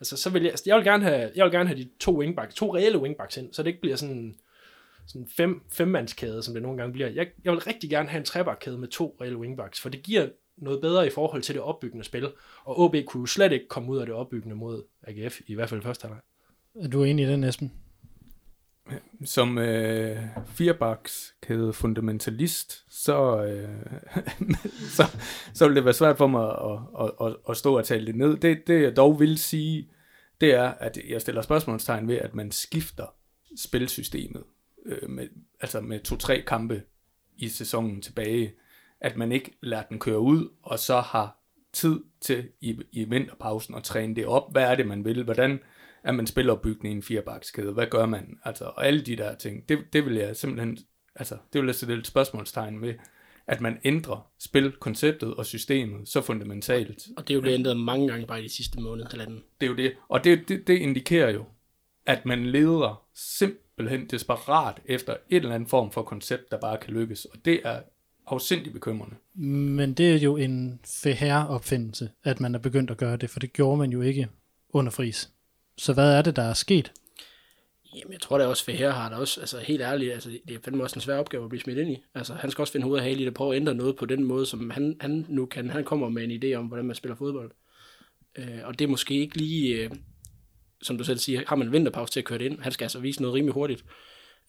Altså, 0.00 0.16
så 0.16 0.30
vil 0.30 0.42
jeg, 0.42 0.50
altså, 0.50 0.64
jeg 0.66 0.76
vil 0.76 0.84
gerne 0.84 1.04
have, 1.04 1.32
jeg 1.34 1.44
vil 1.44 1.52
gerne 1.52 1.68
have 1.68 1.78
de 1.78 1.88
to 2.00 2.18
wingbacks, 2.18 2.54
to 2.54 2.76
reelle 2.76 2.98
wingbacks 2.98 3.36
ind, 3.36 3.54
så 3.54 3.62
det 3.62 3.68
ikke 3.68 3.80
bliver 3.80 3.96
sådan 3.96 4.36
sådan 5.08 5.28
fem, 5.36 5.62
femmandskæde, 5.72 6.42
som 6.42 6.54
det 6.54 6.62
nogle 6.62 6.78
gange 6.78 6.92
bliver. 6.92 7.08
Jeg, 7.08 7.26
jeg 7.44 7.52
vil 7.52 7.60
rigtig 7.60 7.90
gerne 7.90 8.08
have 8.08 8.18
en 8.18 8.24
trebakkæde 8.24 8.78
med 8.78 8.88
to 8.88 9.16
reelle 9.20 9.38
wingbacks, 9.38 9.80
for 9.80 9.88
det 9.88 10.02
giver 10.02 10.28
noget 10.56 10.80
bedre 10.80 11.06
i 11.06 11.10
forhold 11.10 11.42
til 11.42 11.54
det 11.54 11.62
opbyggende 11.62 12.04
spil. 12.04 12.32
Og 12.64 12.80
OB 12.80 12.96
kunne 13.06 13.20
jo 13.20 13.26
slet 13.26 13.52
ikke 13.52 13.68
komme 13.68 13.90
ud 13.90 13.98
af 13.98 14.06
det 14.06 14.14
opbyggende 14.14 14.56
mod 14.56 14.84
AGF, 15.02 15.40
i 15.46 15.54
hvert 15.54 15.68
fald 15.68 15.82
første 15.82 16.02
halvleg. 16.02 16.20
Er 16.82 16.88
du 16.88 17.04
enig 17.04 17.26
i 17.26 17.28
den, 17.28 17.44
Esben? 17.44 17.72
Som 19.24 19.58
øh, 19.58 20.16
firebakkæde 20.46 21.72
fundamentalist, 21.72 22.84
så, 22.88 23.44
øh, 23.44 23.68
så, 24.96 25.02
så 25.54 25.66
vil 25.66 25.76
det 25.76 25.84
være 25.84 25.94
svært 25.94 26.16
for 26.16 26.26
mig 26.26 26.48
at, 26.48 27.06
at, 27.06 27.26
at, 27.26 27.36
at 27.48 27.56
stå 27.56 27.78
og 27.78 27.84
tale 27.84 28.06
det 28.06 28.16
ned. 28.16 28.36
Det, 28.36 28.66
det 28.66 28.82
jeg 28.82 28.96
dog 28.96 29.20
vil 29.20 29.38
sige, 29.38 29.90
det 30.40 30.54
er, 30.54 30.68
at 30.68 30.98
jeg 31.08 31.20
stiller 31.20 31.42
spørgsmålstegn 31.42 32.08
ved, 32.08 32.16
at 32.16 32.34
man 32.34 32.50
skifter 32.50 33.14
spilsystemet 33.56 34.42
øh, 34.88 35.10
med, 35.10 35.28
altså 35.60 35.80
med 35.80 36.00
to-tre 36.00 36.42
kampe 36.46 36.82
i 37.36 37.48
sæsonen 37.48 38.02
tilbage. 38.02 38.52
At 39.00 39.16
man 39.16 39.32
ikke 39.32 39.58
lader 39.60 39.82
den 39.82 39.98
køre 39.98 40.18
ud, 40.18 40.48
og 40.62 40.78
så 40.78 41.00
har 41.00 41.38
tid 41.72 42.00
til 42.20 42.48
i, 42.60 42.78
i 42.92 43.04
vinterpausen 43.04 43.74
at 43.74 43.82
træne 43.82 44.16
det 44.16 44.26
op. 44.26 44.52
Hvad 44.52 44.62
er 44.62 44.74
det, 44.74 44.86
man 44.86 45.04
vil? 45.04 45.24
Hvordan 45.24 45.60
er 46.04 46.12
man 46.12 46.26
spilopbygning 46.26 46.94
i 46.94 46.96
en 46.96 47.02
firebakskæde? 47.02 47.72
Hvad 47.72 47.86
gør 47.86 48.06
man? 48.06 48.38
Altså, 48.44 48.64
og 48.64 48.86
alle 48.86 49.00
de 49.00 49.16
der 49.16 49.34
ting, 49.34 49.68
det, 49.68 49.78
det 49.92 50.04
vil 50.04 50.14
jeg 50.14 50.36
simpelthen, 50.36 50.78
altså, 51.14 51.36
det 51.52 51.60
vil 51.60 51.66
jeg 51.66 51.74
sætte 51.74 51.94
et 51.94 52.06
spørgsmålstegn 52.06 52.78
med, 52.78 52.94
at 53.46 53.60
man 53.60 53.78
ændrer 53.84 54.30
spilkonceptet 54.38 55.34
og 55.34 55.46
systemet 55.46 56.08
så 56.08 56.20
fundamentalt. 56.20 57.08
Og 57.16 57.28
det 57.28 57.34
er 57.34 57.34
jo 57.34 57.40
blevet 57.40 57.58
ændret 57.58 57.76
mange 57.76 58.08
gange 58.08 58.26
bare 58.26 58.40
i 58.40 58.44
de 58.44 58.48
sidste 58.48 58.80
måned 58.80 59.06
eller 59.12 59.24
anden. 59.24 59.42
Det 59.60 59.66
er 59.66 59.70
jo 59.70 59.76
det. 59.76 59.92
Og 60.08 60.24
det, 60.24 60.48
det, 60.48 60.66
det 60.66 60.78
indikerer 60.78 61.30
jo, 61.30 61.44
at 62.06 62.26
man 62.26 62.46
leder 62.46 63.06
simpelthen 63.14 63.67
desperat 64.10 64.80
efter 64.84 65.16
et 65.30 65.36
eller 65.36 65.54
andet 65.54 65.68
form 65.68 65.92
for 65.92 66.02
koncept, 66.02 66.50
der 66.50 66.58
bare 66.58 66.78
kan 66.78 66.94
lykkes. 66.94 67.24
Og 67.24 67.38
det 67.44 67.60
er 67.64 67.80
afsindig 68.26 68.72
bekymrende. 68.72 69.16
Men 69.34 69.94
det 69.94 70.14
er 70.14 70.18
jo 70.18 70.36
en 70.36 70.80
fair 71.02 71.44
opfindelse, 71.44 72.10
at 72.24 72.40
man 72.40 72.54
er 72.54 72.58
begyndt 72.58 72.90
at 72.90 72.96
gøre 72.96 73.16
det, 73.16 73.30
for 73.30 73.40
det 73.40 73.52
gjorde 73.52 73.76
man 73.76 73.90
jo 73.90 74.00
ikke 74.00 74.28
under 74.70 74.90
fris. 74.90 75.30
Så 75.76 75.92
hvad 75.92 76.14
er 76.18 76.22
det, 76.22 76.36
der 76.36 76.42
er 76.42 76.54
sket? 76.54 76.92
Jamen, 77.94 78.12
jeg 78.12 78.20
tror 78.20 78.38
da 78.38 78.46
også, 78.46 78.64
for 78.64 78.70
her 78.70 78.90
har 78.90 79.08
der 79.08 79.16
også, 79.16 79.40
altså 79.40 79.58
helt 79.58 79.82
ærligt, 79.82 80.12
altså, 80.12 80.30
det 80.48 80.56
er 80.56 80.60
fandme 80.64 80.82
også 80.82 80.96
en 80.96 81.00
svær 81.00 81.16
opgave 81.16 81.44
at 81.44 81.48
blive 81.48 81.60
smidt 81.60 81.78
ind 81.78 81.90
i. 81.90 82.02
Altså, 82.14 82.34
han 82.34 82.50
skal 82.50 82.62
også 82.62 82.72
finde 82.72 82.84
hoved 82.84 82.98
af 82.98 83.04
hale 83.04 83.22
i 83.22 83.24
det, 83.24 83.34
prøve 83.34 83.54
at 83.54 83.60
ændre 83.60 83.74
noget 83.74 83.96
på 83.96 84.06
den 84.06 84.24
måde, 84.24 84.46
som 84.46 84.70
han, 84.70 84.96
han 85.00 85.26
nu 85.28 85.46
kan. 85.46 85.70
Han 85.70 85.84
kommer 85.84 86.08
med 86.08 86.24
en 86.24 86.44
idé 86.44 86.54
om, 86.54 86.66
hvordan 86.66 86.84
man 86.84 86.96
spiller 86.96 87.16
fodbold. 87.16 87.50
Øh, 88.38 88.58
og 88.64 88.78
det 88.78 88.84
er 88.84 88.88
måske 88.88 89.14
ikke 89.14 89.36
lige, 89.36 89.84
øh, 89.84 89.90
som 90.82 90.98
du 90.98 91.04
selv 91.04 91.18
siger, 91.18 91.42
har 91.46 91.56
man 91.56 91.66
en 91.66 91.72
vinterpause 91.72 92.12
til 92.12 92.20
at 92.20 92.24
køre 92.24 92.38
det 92.38 92.44
ind. 92.44 92.60
Han 92.60 92.72
skal 92.72 92.84
altså 92.84 92.98
vise 92.98 93.22
noget 93.22 93.34
rimelig 93.34 93.54
hurtigt. 93.54 93.84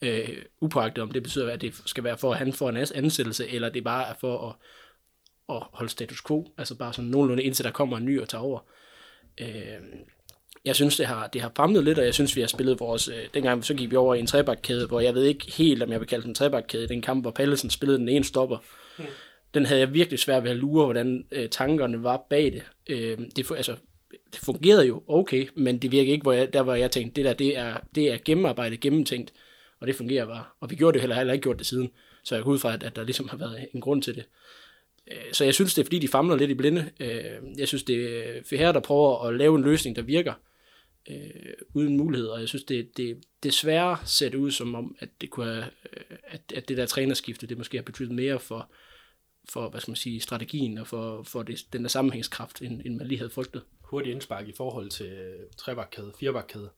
Øh, 0.02 0.28
upåagtet 0.60 1.02
om 1.02 1.10
det 1.10 1.22
betyder, 1.22 1.50
at 1.50 1.60
det 1.60 1.74
skal 1.86 2.04
være 2.04 2.18
for, 2.18 2.32
at 2.32 2.38
han 2.38 2.52
får 2.52 2.68
en 2.68 2.76
ans- 2.76 2.96
ansættelse, 2.96 3.48
eller 3.48 3.68
det 3.68 3.84
bare 3.84 4.08
er 4.08 4.14
for 4.20 4.48
at, 4.48 4.54
at 5.56 5.62
holde 5.72 5.90
status 5.90 6.22
quo. 6.26 6.52
Altså 6.58 6.74
bare 6.74 6.92
sådan 6.92 7.10
nogenlunde 7.10 7.42
indtil 7.42 7.64
der 7.64 7.70
kommer 7.70 7.96
en 7.96 8.04
ny 8.04 8.20
og 8.20 8.28
tager 8.28 8.42
over. 8.42 8.60
Øh, 9.40 9.48
jeg 10.64 10.74
synes, 10.74 10.96
det 10.96 11.06
har, 11.06 11.26
det 11.26 11.40
har 11.40 11.52
famlet 11.56 11.84
lidt, 11.84 11.98
og 11.98 12.04
jeg 12.04 12.14
synes, 12.14 12.36
vi 12.36 12.40
har 12.40 12.48
spillet 12.48 12.80
vores... 12.80 13.08
Øh, 13.08 13.28
dengang 13.34 13.64
så 13.64 13.74
gik 13.74 13.90
vi 13.90 13.96
over 13.96 14.14
i 14.14 14.20
en 14.20 14.26
trebakkæde, 14.26 14.86
hvor 14.86 15.00
jeg 15.00 15.14
ved 15.14 15.24
ikke 15.24 15.52
helt, 15.52 15.82
om 15.82 15.92
jeg 15.92 16.00
vil 16.00 16.08
kalde 16.08 16.22
den 16.22 16.30
en 16.30 16.34
trebakkæde. 16.34 16.88
Den 16.88 17.02
kamp, 17.02 17.24
hvor 17.24 17.30
Pallesen 17.30 17.70
spillede 17.70 17.98
den 17.98 18.08
ene 18.08 18.24
stopper. 18.24 18.58
Mm. 18.98 19.04
Den 19.54 19.66
havde 19.66 19.80
jeg 19.80 19.94
virkelig 19.94 20.18
svært 20.18 20.44
ved 20.44 20.50
at 20.50 20.56
lure, 20.56 20.84
hvordan 20.84 21.24
øh, 21.32 21.48
tankerne 21.48 22.02
var 22.02 22.26
bag 22.30 22.44
det. 22.52 22.62
Øh, 22.88 23.18
det, 23.36 23.50
altså, 23.56 23.76
det 24.32 24.40
fungerede 24.40 24.86
jo 24.86 25.02
okay, 25.08 25.48
men 25.54 25.78
det 25.78 25.92
virkede 25.92 26.12
ikke, 26.12 26.22
hvor 26.22 26.32
jeg, 26.32 26.52
der 26.52 26.62
hvor 26.62 26.74
jeg 26.74 26.90
tænkte, 26.90 27.16
det 27.16 27.24
der, 27.24 27.32
det 27.32 27.56
er, 27.56 27.76
det 27.94 28.12
er 28.12 28.18
gennemarbejdet, 28.24 28.80
gennemtænkt, 28.80 29.32
og 29.80 29.86
det 29.86 29.96
fungerer 29.96 30.26
bare. 30.26 30.44
Og 30.60 30.70
vi 30.70 30.76
gjorde 30.76 30.92
det 30.92 31.00
heller, 31.00 31.16
heller 31.16 31.32
ikke 31.32 31.42
gjort 31.42 31.58
det 31.58 31.66
siden. 31.66 31.90
Så 32.24 32.34
jeg 32.34 32.44
går 32.44 32.50
ud 32.50 32.58
fra, 32.58 32.74
at, 32.74 32.82
at 32.82 32.96
der 32.96 33.04
ligesom 33.04 33.28
har 33.28 33.36
været 33.36 33.68
en 33.74 33.80
grund 33.80 34.02
til 34.02 34.14
det. 34.14 34.24
Øh, 35.10 35.32
så 35.32 35.44
jeg 35.44 35.54
synes, 35.54 35.74
det 35.74 35.82
er 35.82 35.84
fordi, 35.84 35.98
de 35.98 36.08
famler 36.08 36.36
lidt 36.36 36.50
i 36.50 36.54
blinde. 36.54 36.90
Øh, 37.00 37.58
jeg 37.58 37.68
synes, 37.68 37.82
det 37.82 38.28
er 38.52 38.56
her, 38.56 38.72
der 38.72 38.80
prøver 38.80 39.26
at 39.26 39.34
lave 39.34 39.56
en 39.56 39.64
løsning, 39.64 39.96
der 39.96 40.02
virker 40.02 40.34
øh, 41.10 41.52
uden 41.74 41.96
mulighed, 41.96 42.28
og 42.28 42.40
jeg 42.40 42.48
synes, 42.48 42.64
det, 42.64 42.96
det 42.96 43.24
desværre 43.42 43.98
ser 44.04 44.28
det 44.28 44.38
ud 44.38 44.50
som 44.50 44.74
om, 44.74 44.96
at 44.98 45.08
det, 45.20 45.30
kunne 45.30 45.46
have, 45.46 45.64
øh, 45.92 46.16
at, 46.24 46.40
at 46.54 46.68
det 46.68 46.76
der 46.76 46.86
trænerskifte, 46.86 47.46
det 47.46 47.58
måske 47.58 47.76
har 47.76 47.82
betydet 47.82 48.10
mere 48.10 48.38
for, 48.38 48.70
for 49.48 49.68
hvad 49.68 49.80
skal 49.80 49.90
man 49.90 49.96
sige, 49.96 50.20
strategien 50.20 50.78
og 50.78 50.86
for, 50.86 51.22
for 51.22 51.42
det, 51.42 51.66
den 51.72 51.82
der 51.82 51.88
sammenhængskraft, 51.88 52.62
end, 52.62 52.82
end 52.84 52.96
man 52.96 53.06
lige 53.06 53.18
havde 53.18 53.30
frygtet 53.30 53.62
hurtigt 53.90 54.14
indspark 54.14 54.48
i 54.48 54.52
forhold 54.52 54.90
til 54.90 55.12
øh, 55.12 55.40
trebakkæde, 55.56 56.12
firebakkæde. 56.18 56.70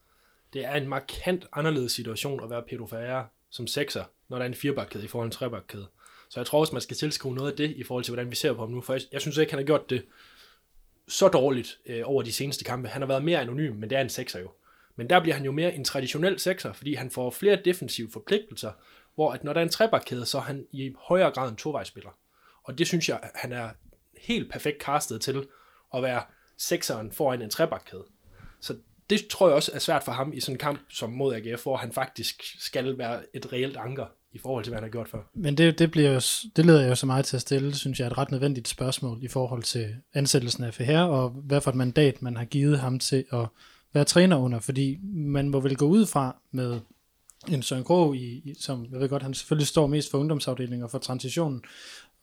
Det 0.52 0.64
er 0.64 0.74
en 0.74 0.88
markant 0.88 1.46
anderledes 1.52 1.92
situation 1.92 2.44
at 2.44 2.50
være 2.50 2.62
Pedro 2.62 2.86
Ferreira 2.86 3.26
som 3.50 3.66
sekser, 3.66 4.04
når 4.28 4.36
der 4.36 4.44
er 4.44 4.48
en 4.48 4.54
firebakkæde 4.54 5.04
i 5.04 5.08
forhold 5.08 5.30
til 5.30 5.36
en 5.36 5.38
trebakkæde. 5.38 5.86
Så 6.28 6.40
jeg 6.40 6.46
tror 6.46 6.60
også, 6.60 6.72
man 6.72 6.82
skal 6.82 6.96
tilskrive 6.96 7.34
noget 7.34 7.50
af 7.50 7.56
det 7.56 7.70
i 7.70 7.82
forhold 7.82 8.04
til, 8.04 8.14
hvordan 8.14 8.30
vi 8.30 8.36
ser 8.36 8.52
på 8.52 8.60
ham 8.60 8.70
nu. 8.70 8.80
For 8.80 8.92
jeg, 8.92 9.02
jeg 9.12 9.20
synes 9.20 9.36
ikke, 9.36 9.52
han 9.52 9.58
har 9.58 9.66
gjort 9.66 9.90
det 9.90 10.04
så 11.08 11.28
dårligt 11.28 11.78
øh, 11.86 12.02
over 12.04 12.22
de 12.22 12.32
seneste 12.32 12.64
kampe. 12.64 12.88
Han 12.88 13.02
har 13.02 13.06
været 13.06 13.24
mere 13.24 13.40
anonym, 13.40 13.74
men 13.74 13.90
det 13.90 13.98
er 13.98 14.02
en 14.02 14.08
sekser 14.08 14.40
jo. 14.40 14.50
Men 14.96 15.10
der 15.10 15.20
bliver 15.20 15.34
han 15.34 15.44
jo 15.44 15.52
mere 15.52 15.74
en 15.74 15.84
traditionel 15.84 16.38
sekser, 16.38 16.72
fordi 16.72 16.94
han 16.94 17.10
får 17.10 17.30
flere 17.30 17.58
defensive 17.64 18.10
forpligtelser, 18.10 18.72
hvor 19.14 19.32
at 19.32 19.44
når 19.44 19.52
der 19.52 19.60
er 19.60 19.64
en 19.64 19.70
trebakkæde, 19.70 20.26
så 20.26 20.38
er 20.38 20.42
han 20.42 20.66
i 20.70 20.94
højere 20.98 21.30
grad 21.30 21.50
en 21.50 21.56
tovejsspiller. 21.56 22.10
Og 22.62 22.78
det 22.78 22.86
synes 22.86 23.08
jeg, 23.08 23.30
han 23.34 23.52
er 23.52 23.70
helt 24.18 24.52
perfekt 24.52 24.82
castet 24.82 25.20
til 25.20 25.46
at 25.94 26.02
være 26.02 26.22
sekseren 26.62 27.12
foran 27.12 27.42
en 27.42 27.50
trebakkæde. 27.50 28.04
Så 28.60 28.74
det 29.10 29.26
tror 29.30 29.48
jeg 29.48 29.56
også 29.56 29.70
er 29.74 29.78
svært 29.78 30.02
for 30.02 30.12
ham 30.12 30.32
i 30.32 30.40
sådan 30.40 30.54
en 30.54 30.58
kamp 30.58 30.80
som 30.88 31.10
mod 31.10 31.34
AGF, 31.34 31.62
hvor 31.62 31.76
han 31.76 31.92
faktisk 31.92 32.42
skal 32.58 32.98
være 32.98 33.20
et 33.34 33.52
reelt 33.52 33.76
anker 33.76 34.06
i 34.32 34.38
forhold 34.38 34.64
til, 34.64 34.70
hvad 34.70 34.76
han 34.76 34.84
har 34.84 34.90
gjort 34.90 35.08
før. 35.08 35.18
Men 35.34 35.58
det, 35.58 35.78
det, 35.78 35.90
bliver 35.90 36.10
jo, 36.10 36.20
det 36.56 36.66
leder 36.66 36.88
jo 36.88 36.94
så 36.94 37.06
meget 37.06 37.24
til 37.24 37.36
at 37.36 37.40
stille, 37.40 37.74
synes 37.74 38.00
jeg, 38.00 38.06
et 38.06 38.18
ret 38.18 38.30
nødvendigt 38.30 38.68
spørgsmål 38.68 39.18
i 39.22 39.28
forhold 39.28 39.62
til 39.62 39.96
ansættelsen 40.14 40.64
af 40.64 40.74
her 40.74 41.02
og 41.02 41.28
hvad 41.28 41.60
for 41.60 41.70
et 41.70 41.76
mandat 41.76 42.22
man 42.22 42.36
har 42.36 42.44
givet 42.44 42.78
ham 42.78 42.98
til 42.98 43.24
at 43.32 43.46
være 43.92 44.04
træner 44.04 44.36
under, 44.36 44.60
fordi 44.60 44.98
man 45.02 45.48
må 45.48 45.60
vel 45.60 45.76
gå 45.76 45.86
ud 45.86 46.06
fra 46.06 46.36
med 46.50 46.80
en 47.48 47.62
Søren 47.62 47.84
Grå, 47.84 48.12
i, 48.12 48.54
som 48.60 48.86
jeg 48.92 49.00
ved 49.00 49.08
godt, 49.08 49.22
han 49.22 49.34
selvfølgelig 49.34 49.66
står 49.66 49.86
mest 49.86 50.10
for 50.10 50.18
ungdomsafdelingen 50.18 50.84
og 50.84 50.90
for 50.90 50.98
transitionen, 50.98 51.62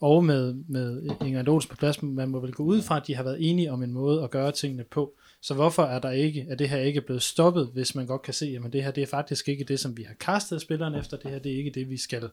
og 0.01 0.25
med, 0.25 0.53
med 0.67 1.09
Inger 1.21 1.51
Olsen 1.51 1.69
på 1.69 1.75
plads, 1.75 2.03
man 2.03 2.29
må 2.29 2.39
vel 2.39 2.53
gå 2.53 2.63
ud 2.63 2.81
fra, 2.81 2.97
at 2.97 3.07
de 3.07 3.15
har 3.15 3.23
været 3.23 3.49
enige 3.49 3.71
om 3.71 3.83
en 3.83 3.91
måde 3.91 4.23
at 4.23 4.31
gøre 4.31 4.51
tingene 4.51 4.83
på. 4.83 5.15
Så 5.41 5.53
hvorfor 5.53 5.83
er 5.83 5.99
der 5.99 6.11
ikke, 6.11 6.45
er 6.49 6.55
det 6.55 6.69
her 6.69 6.77
ikke 6.77 7.01
blevet 7.01 7.21
stoppet, 7.21 7.69
hvis 7.73 7.95
man 7.95 8.07
godt 8.07 8.21
kan 8.21 8.33
se, 8.33 8.59
at 8.65 8.73
det 8.73 8.83
her 8.83 8.91
det 8.91 9.03
er 9.03 9.07
faktisk 9.07 9.47
ikke 9.47 9.63
det, 9.63 9.79
som 9.79 9.97
vi 9.97 10.03
har 10.03 10.13
kastet 10.13 10.61
spillerne 10.61 10.99
efter, 10.99 11.17
det 11.17 11.31
her 11.31 11.39
det 11.39 11.51
er 11.51 11.57
ikke 11.57 11.71
det, 11.71 11.89
vi 11.89 11.97
skal 11.97 12.29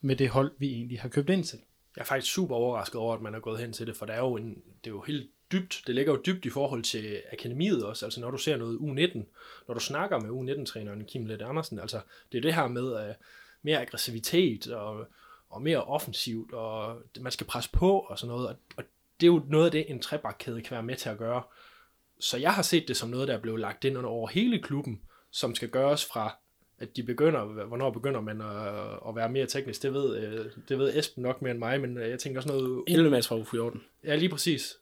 med 0.00 0.16
det 0.16 0.28
hold, 0.28 0.52
vi 0.58 0.72
egentlig 0.72 1.00
har 1.00 1.08
købt 1.08 1.30
ind 1.30 1.44
til. 1.44 1.58
Jeg 1.96 2.02
er 2.02 2.06
faktisk 2.06 2.32
super 2.32 2.54
overrasket 2.54 3.00
over, 3.00 3.14
at 3.14 3.22
man 3.22 3.34
er 3.34 3.40
gået 3.40 3.60
hen 3.60 3.72
til 3.72 3.86
det, 3.86 3.96
for 3.96 4.06
det 4.06 4.14
er 4.14 4.18
jo, 4.18 4.36
en, 4.36 4.62
det 4.84 4.90
er 4.90 4.94
jo 4.94 5.00
helt 5.00 5.30
dybt, 5.52 5.82
det 5.86 5.94
ligger 5.94 6.12
jo 6.12 6.22
dybt 6.26 6.46
i 6.46 6.50
forhold 6.50 6.82
til 6.82 7.22
akademiet 7.32 7.84
også, 7.84 8.06
altså 8.06 8.20
når 8.20 8.30
du 8.30 8.38
ser 8.38 8.56
noget 8.56 8.76
U19, 8.76 9.18
når 9.68 9.74
du 9.74 9.80
snakker 9.80 10.20
med 10.20 10.30
U19-træneren 10.30 11.04
Kim 11.04 11.26
Lett 11.26 11.42
Andersen, 11.42 11.78
altså 11.78 12.00
det 12.32 12.38
er 12.38 12.42
det 12.42 12.54
her 12.54 12.68
med 12.68 12.92
uh, 12.92 13.14
mere 13.62 13.80
aggressivitet 13.80 14.66
og, 14.66 15.06
og 15.50 15.62
mere 15.62 15.84
offensivt, 15.84 16.52
og 16.52 17.02
man 17.20 17.32
skal 17.32 17.46
presse 17.46 17.70
på 17.72 17.98
og 17.98 18.18
sådan 18.18 18.34
noget, 18.34 18.48
og, 18.48 18.56
og 18.76 18.84
det 19.20 19.26
er 19.26 19.32
jo 19.32 19.42
noget 19.48 19.64
af 19.64 19.70
det, 19.70 19.90
en 19.90 20.02
trebakkæde 20.02 20.62
kan 20.62 20.74
være 20.74 20.82
med 20.82 20.96
til 20.96 21.08
at 21.08 21.18
gøre. 21.18 21.42
Så 22.20 22.36
jeg 22.36 22.54
har 22.54 22.62
set 22.62 22.88
det 22.88 22.96
som 22.96 23.08
noget, 23.08 23.28
der 23.28 23.34
er 23.34 23.40
blevet 23.40 23.60
lagt 23.60 23.84
ind 23.84 23.98
under 23.98 24.10
over 24.10 24.28
hele 24.28 24.62
klubben, 24.62 25.00
som 25.30 25.54
skal 25.54 25.68
gøres 25.68 26.04
fra 26.04 26.36
at 26.80 26.96
de 26.96 27.02
begynder, 27.02 27.64
hvornår 27.64 27.90
begynder 27.90 28.20
man 28.20 28.40
at, 28.40 29.08
at 29.08 29.16
være 29.16 29.28
mere 29.28 29.46
teknisk, 29.46 29.82
det 29.82 29.94
ved, 29.94 30.16
øh, 30.16 30.46
det 30.68 30.78
ved 30.78 30.98
Esben 30.98 31.22
nok 31.22 31.42
mere 31.42 31.50
end 31.50 31.58
mig, 31.58 31.80
men 31.80 31.98
øh, 31.98 32.10
jeg 32.10 32.18
tænker 32.18 32.38
også 32.38 32.48
noget... 32.48 32.84
11 32.88 33.10
match 33.10 33.28
fra 33.28 33.36
u 33.36 33.44
14. 33.44 33.82
Ja, 34.04 34.16
lige 34.16 34.28
præcis. 34.28 34.76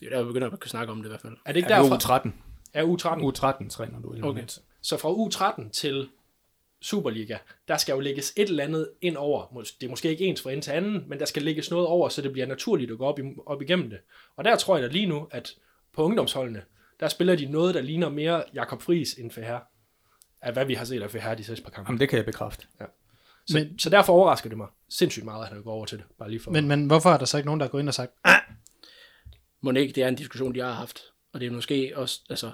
Det 0.00 0.06
er 0.06 0.16
der, 0.16 0.22
vi 0.22 0.26
begynder 0.26 0.50
at 0.50 0.60
kunne 0.60 0.70
snakke 0.70 0.92
om 0.92 0.98
det 0.98 1.04
i 1.04 1.08
hvert 1.08 1.20
fald. 1.20 1.36
Er 1.44 1.52
det 1.52 1.56
ikke 1.56 1.72
Er 1.72 1.82
det 1.82 1.90
derfra? 1.90 2.18
U13? 2.18 2.30
Er 2.74 2.84
U13. 2.84 3.20
U13 3.20 3.68
træner 3.68 4.00
du. 4.00 4.08
Okay. 4.08 4.22
Okay. 4.22 4.46
Så 4.80 4.96
fra 4.96 5.12
U13 5.12 5.70
til 5.70 6.08
Superliga, 6.86 7.38
der 7.68 7.76
skal 7.76 7.92
jo 7.92 8.00
lægges 8.00 8.32
et 8.36 8.48
eller 8.48 8.64
andet 8.64 8.90
ind 9.00 9.16
over. 9.16 9.62
Det 9.80 9.86
er 9.86 9.90
måske 9.90 10.08
ikke 10.08 10.24
ens 10.24 10.42
fra 10.42 10.50
en 10.50 10.60
til 10.60 10.70
anden, 10.70 11.04
men 11.08 11.18
der 11.18 11.24
skal 11.24 11.42
lægges 11.42 11.70
noget 11.70 11.86
over, 11.86 12.08
så 12.08 12.22
det 12.22 12.32
bliver 12.32 12.46
naturligt 12.46 12.90
at 12.90 12.98
gå 12.98 13.04
op, 13.04 13.18
i, 13.18 13.22
op 13.46 13.62
igennem 13.62 13.90
det. 13.90 13.98
Og 14.36 14.44
der 14.44 14.56
tror 14.56 14.76
jeg 14.76 14.82
da 14.82 14.92
lige 14.92 15.06
nu, 15.06 15.28
at 15.30 15.50
på 15.94 16.02
ungdomsholdene, 16.02 16.62
der 17.00 17.08
spiller 17.08 17.36
de 17.36 17.46
noget, 17.46 17.74
der 17.74 17.80
ligner 17.80 18.08
mere 18.08 18.44
Jakob 18.54 18.82
Friis 18.82 19.14
end 19.14 19.30
FH. 19.30 19.40
Af 20.42 20.52
hvad 20.52 20.64
vi 20.64 20.74
har 20.74 20.84
set 20.84 21.02
af 21.02 21.10
FH 21.10 21.38
de 21.38 21.44
sidste 21.44 21.64
par 21.64 21.70
kampe. 21.70 21.88
Jamen, 21.88 22.00
det 22.00 22.08
kan 22.08 22.16
jeg 22.16 22.24
bekræfte. 22.26 22.66
Så, 23.46 23.58
Men- 23.58 23.78
så 23.78 23.90
derfor 23.90 24.12
overrasker 24.12 24.48
det 24.48 24.58
mig 24.58 24.68
sindssygt 24.88 25.24
meget, 25.24 25.42
at 25.42 25.48
han 25.52 25.62
går 25.62 25.72
over 25.72 25.86
til 25.86 25.98
det. 25.98 26.06
Bare 26.18 26.30
lige 26.30 26.40
for. 26.40 26.50
Men, 26.50 26.68
men 26.68 26.86
hvorfor 26.86 27.10
er 27.10 27.18
der 27.18 27.24
så 27.24 27.36
ikke 27.36 27.46
nogen, 27.46 27.60
der 27.60 27.68
går 27.68 27.78
ind 27.78 27.88
og 27.88 27.94
sagt, 27.94 28.12
ah, 28.24 28.40
Må 29.60 29.72
det 29.72 29.80
ikke, 29.80 29.92
det 29.92 30.02
er 30.02 30.08
en 30.08 30.14
diskussion, 30.14 30.54
de 30.54 30.60
har 30.60 30.72
haft. 30.72 31.00
Og 31.32 31.40
det 31.40 31.46
er 31.46 31.50
måske 31.50 31.92
også, 31.96 32.20
altså, 32.30 32.50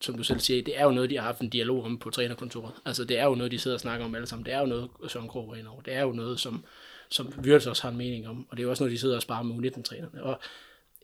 som 0.00 0.16
du 0.16 0.22
selv 0.22 0.40
siger, 0.40 0.62
det 0.62 0.78
er 0.78 0.84
jo 0.84 0.90
noget, 0.90 1.10
de 1.10 1.16
har 1.16 1.22
haft 1.22 1.40
en 1.40 1.48
dialog 1.48 1.84
om 1.84 1.98
på 1.98 2.10
trænerkontoret. 2.10 2.72
Altså, 2.84 3.04
det 3.04 3.18
er 3.18 3.24
jo 3.24 3.34
noget, 3.34 3.52
de 3.52 3.58
sidder 3.58 3.76
og 3.76 3.80
snakker 3.80 4.06
om 4.06 4.14
alle 4.14 4.26
sammen. 4.26 4.46
Det 4.46 4.54
er 4.54 4.60
jo 4.60 4.66
noget, 4.66 4.90
Søren 5.08 5.28
Krog 5.28 5.58
er 5.58 5.68
over. 5.68 5.82
Det 5.82 5.94
er 5.94 6.00
jo 6.00 6.12
noget, 6.12 6.40
som, 6.40 6.64
som 7.08 7.32
Wirtz 7.42 7.66
også 7.66 7.82
har 7.82 7.90
en 7.90 7.96
mening 7.96 8.28
om. 8.28 8.46
Og 8.50 8.56
det 8.56 8.62
er 8.62 8.64
jo 8.64 8.70
også 8.70 8.84
noget, 8.84 8.92
de 8.92 8.98
sidder 8.98 9.16
og 9.16 9.22
sparer 9.22 9.42
med 9.42 9.70
U19-trænerne. 9.70 10.22
Og 10.22 10.40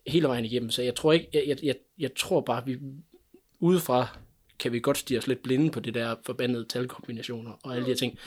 hele 0.07 0.27
vejen 0.27 0.45
igennem. 0.45 0.69
Så 0.69 0.81
jeg 0.81 0.95
tror 0.95 1.13
ikke, 1.13 1.29
jeg, 1.33 1.43
jeg, 1.47 1.57
jeg, 1.63 1.75
jeg 1.99 2.15
tror 2.15 2.41
bare, 2.41 2.65
vi 2.65 2.77
udefra 3.59 4.17
kan 4.59 4.71
vi 4.71 4.79
godt 4.79 4.97
stige 4.97 5.17
os 5.17 5.27
lidt 5.27 5.43
blinde 5.43 5.71
på 5.71 5.79
det 5.79 5.93
der 5.93 6.15
forbandede 6.25 6.65
talkombinationer 6.65 7.51
og 7.63 7.73
alle 7.73 7.85
de 7.85 7.89
her 7.89 7.95
ting. 7.95 8.17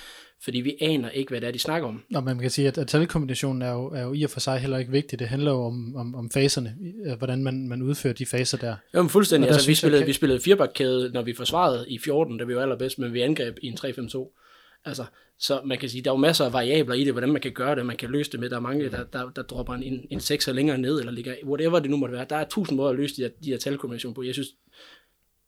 Fordi 0.44 0.60
vi 0.60 0.76
aner 0.80 1.10
ikke, 1.10 1.28
hvad 1.30 1.40
det 1.40 1.46
er, 1.46 1.50
de 1.50 1.58
snakker 1.58 1.88
om. 1.88 2.02
Nå, 2.10 2.20
man 2.20 2.38
kan 2.38 2.50
sige, 2.50 2.68
at, 2.68 2.78
at 2.78 2.88
talkombinationen 2.88 3.62
er 3.62 3.72
jo, 3.72 3.86
er 3.86 4.02
jo 4.02 4.12
i 4.12 4.22
og 4.22 4.30
for 4.30 4.40
sig 4.40 4.58
heller 4.58 4.78
ikke 4.78 4.90
vigtig. 4.92 5.18
Det 5.18 5.28
handler 5.28 5.50
jo 5.50 5.62
om, 5.64 5.96
om, 5.96 6.14
om 6.14 6.30
faserne, 6.30 6.76
øh, 7.06 7.18
hvordan 7.18 7.42
man, 7.44 7.68
man 7.68 7.82
udfører 7.82 8.14
de 8.14 8.26
faser 8.26 8.58
der. 8.58 8.76
Jamen 8.94 9.10
fuldstændig. 9.10 9.48
Og 9.48 9.48
der 9.48 9.54
Altså, 9.54 9.68
vi, 9.70 9.74
spillede, 9.74 10.00
kan- 10.00 10.06
vi 10.08 10.12
spillede 10.12 10.40
firebakkæde, 10.40 11.10
når 11.14 11.22
vi 11.22 11.34
forsvarede 11.34 11.84
i 11.88 11.98
14, 11.98 12.38
da 12.38 12.44
vi 12.44 12.54
var 12.56 12.62
allerbedst, 12.62 12.98
men 12.98 13.12
vi 13.14 13.20
angreb 13.20 13.58
i 13.62 13.66
en 13.66 13.78
3-5-2. 13.84 14.36
Altså, 14.84 15.04
så 15.38 15.60
man 15.64 15.78
kan 15.78 15.88
sige, 15.88 16.02
der 16.02 16.10
er 16.10 16.14
jo 16.14 16.18
masser 16.18 16.44
af 16.44 16.52
variabler 16.52 16.94
i 16.94 17.04
det, 17.04 17.12
hvordan 17.12 17.32
man 17.32 17.40
kan 17.40 17.52
gøre 17.52 17.74
det, 17.76 17.86
man 17.86 17.96
kan 17.96 18.10
løse 18.10 18.32
det 18.32 18.40
med. 18.40 18.50
Der 18.50 18.56
er 18.56 18.60
mange, 18.60 18.90
der, 18.90 19.04
der, 19.04 19.30
der 19.36 19.42
dropper 19.42 19.74
en, 19.74 19.82
en, 19.82 20.06
en 20.10 20.20
sekser 20.20 20.52
længere 20.52 20.78
ned, 20.78 20.98
eller 20.98 21.12
ligger, 21.12 21.34
whatever 21.44 21.78
det 21.78 21.90
nu 21.90 21.96
måtte 21.96 22.12
være. 22.14 22.26
Der 22.30 22.36
er 22.36 22.44
tusind 22.44 22.76
måder 22.76 22.90
at 22.90 22.96
løse 22.96 23.16
de 23.16 23.22
her, 23.22 23.28
de 23.44 23.50
her 23.50 23.58
talkombinationer 23.58 24.14
på. 24.14 24.22
Jeg 24.22 24.34
synes, 24.34 24.48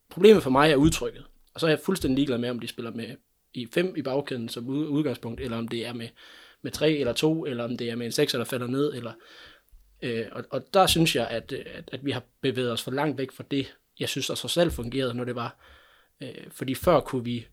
problemet 0.09 0.43
for 0.43 0.49
mig 0.49 0.71
er 0.71 0.75
udtrykket. 0.75 1.23
Og 1.53 1.59
så 1.59 1.65
er 1.65 1.69
jeg 1.69 1.79
fuldstændig 1.79 2.15
ligeglad 2.15 2.37
med, 2.37 2.49
om 2.49 2.59
de 2.59 2.67
spiller 2.67 2.91
med 2.91 3.05
i 3.53 3.67
fem 3.73 3.93
i 3.97 4.01
bagkæden 4.01 4.49
som 4.49 4.67
udgangspunkt, 4.67 5.41
eller 5.41 5.57
om 5.57 5.67
det 5.67 5.87
er 5.87 5.93
med, 5.93 6.07
med 6.61 6.71
3 6.71 6.91
eller 6.91 7.13
2, 7.13 7.45
eller 7.45 7.63
om 7.63 7.77
det 7.77 7.89
er 7.89 7.95
med 7.95 8.05
en 8.05 8.11
6, 8.11 8.31
der 8.31 8.43
falder 8.43 8.67
ned, 8.67 8.93
eller 8.93 9.11
Øh, 10.03 10.25
og, 10.31 10.43
og 10.49 10.73
der 10.73 10.87
synes 10.87 11.15
jeg, 11.15 11.27
at, 11.27 11.51
øh, 11.51 11.65
at, 11.65 11.89
at 11.91 12.05
vi 12.05 12.11
har 12.11 12.23
bevæget 12.41 12.71
os 12.71 12.81
for 12.81 12.91
langt 12.91 13.17
væk 13.17 13.31
fra 13.31 13.43
det, 13.51 13.75
jeg 13.99 14.09
synes, 14.09 14.27
der 14.27 14.35
så 14.35 14.47
selv 14.47 14.71
fungerede, 14.71 15.13
når 15.13 15.23
det 15.23 15.35
var. 15.35 15.57
Øh, 16.21 16.51
fordi 16.51 16.73
før 16.75 16.99
kunne 16.99 17.23
vi 17.23 17.47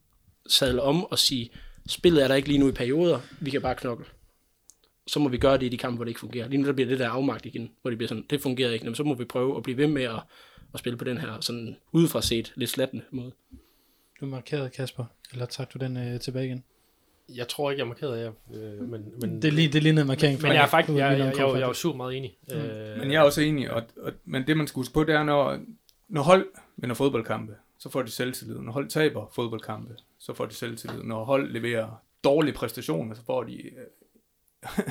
sadle 0.47 0.83
om 0.83 1.05
og 1.05 1.19
sige, 1.19 1.51
spillet 1.89 2.25
er 2.25 2.29
der 2.29 2.35
ikke 2.35 2.49
lige 2.49 2.59
nu 2.59 2.69
i 2.69 2.73
perioder, 2.73 3.21
vi 3.41 3.51
kan 3.51 3.63
bare 3.63 3.75
knokle. 3.75 4.07
Så 5.07 5.19
må 5.21 5.29
vi 5.29 5.39
gøre 5.39 5.59
det 5.59 5.67
i 5.67 5.69
de 5.69 5.79
kampe, 5.79 5.97
hvor 5.97 6.05
det 6.05 6.11
ikke 6.11 6.21
fungerer. 6.21 6.49
Lige 6.49 6.61
nu 6.61 6.67
der 6.67 6.73
bliver 6.73 6.89
det 6.89 6.99
der 6.99 7.09
afmagt 7.09 7.47
igen, 7.47 7.71
hvor 7.83 7.91
det 7.91 7.99
bliver 7.99 8.09
sådan, 8.09 8.27
det 8.31 8.41
fungerer 8.41 8.73
ikke, 8.73 8.85
Jamen, 8.85 8.95
så 8.95 9.05
må 9.05 9.15
vi 9.15 9.25
prøve 9.25 9.57
at 9.57 9.63
blive 9.63 9.77
ved 9.77 9.87
med 9.87 10.03
at, 10.03 10.21
at 10.75 10.81
spille 10.81 10.97
på 10.97 11.05
den 11.05 11.19
her 11.19 11.41
sådan 11.41 11.77
udefra 11.93 12.23
set, 12.23 12.53
lidt 12.57 12.71
slattende 12.71 13.05
måde. 13.11 13.33
Du 14.21 14.27
markerede, 14.27 14.71
Kasper, 14.71 15.05
eller 15.33 15.47
trak 15.47 15.75
du 15.75 15.79
den 15.79 15.97
øh, 15.97 16.21
tilbage 16.21 16.47
igen? 16.47 16.65
Jeg 17.29 17.49
tror 17.49 17.71
ikke, 17.71 17.79
jeg 17.79 17.85
er 17.85 17.89
markeret 17.89 18.17
af, 18.17 18.31
øh, 18.55 18.89
men, 18.89 19.05
men, 19.21 19.43
Det 19.43 19.49
er 19.49 19.53
lige, 19.53 19.69
det 19.69 19.83
lige 19.83 19.93
noget 19.93 20.07
markering. 20.07 20.43
men 20.43 20.53
jeg 20.53 20.63
er 20.63 20.67
faktisk, 20.67 20.99
jeg, 20.99 21.11
jeg, 21.11 21.19
jeg, 21.19 21.27
jeg, 21.27 21.39
jeg, 21.39 21.55
jeg 21.55 21.63
er 21.63 21.67
jo 21.67 21.73
super 21.73 21.97
meget 21.97 22.17
enig. 22.17 22.39
Mm. 22.49 22.57
Øh, 22.57 22.99
Men 22.99 23.13
jeg 23.13 23.21
er 23.21 23.23
også 23.23 23.41
enig, 23.41 23.71
og, 23.71 23.83
og, 24.03 24.13
men 24.25 24.47
det 24.47 24.57
man 24.57 24.67
skal 24.67 24.79
huske 24.81 24.95
på, 24.95 25.05
det 25.05 25.15
er, 25.15 25.23
når, 25.23 25.61
når 26.09 26.23
hold 26.23 26.47
vinder 26.77 26.95
fodboldkampe, 26.95 27.55
så 27.79 27.89
får 27.91 28.03
de 28.03 28.11
selvtillid. 28.11 28.59
Når 28.59 28.73
hold 28.73 28.89
taber 28.89 29.31
fodboldkampe, 29.35 29.97
så 30.19 30.35
får 30.35 30.47
de 30.47 30.55
selvtillid. 30.55 31.03
Når 31.03 31.25
hold 31.25 31.51
leverer 31.53 32.03
dårlige 32.25 32.55
præstationer, 32.55 33.15
så 33.15 33.25
får 33.25 33.43
de... 33.43 33.63
Øh, 33.63 34.85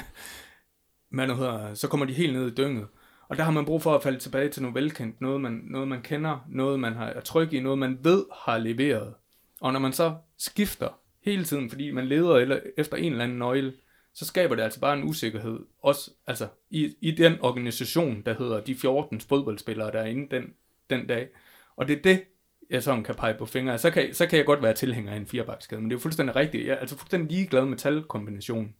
nu 1.28 1.36
hedder, 1.36 1.74
så 1.74 1.88
kommer 1.88 2.06
de 2.06 2.14
helt 2.14 2.34
ned 2.34 2.52
i 2.52 2.56
dynget. 2.56 2.88
Og 3.30 3.38
der 3.38 3.44
har 3.44 3.52
man 3.52 3.66
brug 3.66 3.82
for 3.82 3.96
at 3.96 4.04
falde 4.04 4.20
tilbage 4.20 4.50
til 4.50 4.62
noget 4.62 4.76
velkendt, 4.76 5.22
noget 5.22 5.42
man, 5.42 5.62
noget 5.64 5.88
man 5.88 6.02
kender, 6.02 6.46
noget 6.50 6.80
man 6.80 6.94
har, 6.94 7.06
er 7.06 7.22
tryg 7.22 7.54
i, 7.54 7.60
noget 7.60 7.78
man 7.80 8.00
ved 8.02 8.26
har 8.34 8.58
leveret. 8.58 9.14
Og 9.62 9.74
når 9.74 9.80
man 9.80 9.94
så 9.94 10.16
skifter 10.38 11.00
hele 11.26 11.44
tiden, 11.44 11.70
fordi 11.70 11.92
man 11.92 12.08
leder 12.08 12.36
eller, 12.36 12.60
efter 12.78 12.98
en 12.98 13.12
eller 13.12 13.24
anden 13.24 13.40
nøgle, 13.40 13.74
så 14.14 14.26
skaber 14.26 14.56
det 14.56 14.64
altså 14.64 14.80
bare 14.80 14.98
en 14.98 15.04
usikkerhed, 15.04 15.60
også 15.84 16.12
altså, 16.28 16.48
i, 16.70 16.96
i 17.02 17.12
den 17.12 17.42
organisation, 17.42 18.22
der 18.26 18.34
hedder 18.34 18.60
de 18.60 18.76
14 18.76 19.22
fodboldspillere, 19.22 19.92
der 19.92 20.00
er 20.00 20.06
inde 20.06 20.36
den, 20.36 20.54
den 20.90 21.08
dag. 21.08 21.30
Og 21.76 21.88
det 21.88 21.98
er 21.98 22.02
det, 22.02 22.24
jeg 22.70 22.84
sådan 22.84 23.04
kan 23.04 23.16
pege 23.16 23.34
på 23.34 23.46
fingre. 23.46 23.78
Så 23.78 23.92
kan, 23.92 24.14
så 24.14 24.28
kan 24.28 24.38
jeg 24.38 24.46
godt 24.46 24.64
være 24.64 24.74
tilhænger 24.74 25.12
af 25.12 25.18
en 25.18 25.26
firebakkskade, 25.26 25.82
men 25.82 25.90
det 25.90 25.96
er 25.96 26.00
jo 26.00 26.02
fuldstændig 26.02 26.36
rigtigt. 26.36 26.68
Jeg 26.68 26.74
er 26.74 26.78
altså 26.78 26.98
fuldstændig 26.98 27.38
ligeglad 27.38 27.66
med 27.66 27.78
talkombinationen. 27.78 28.76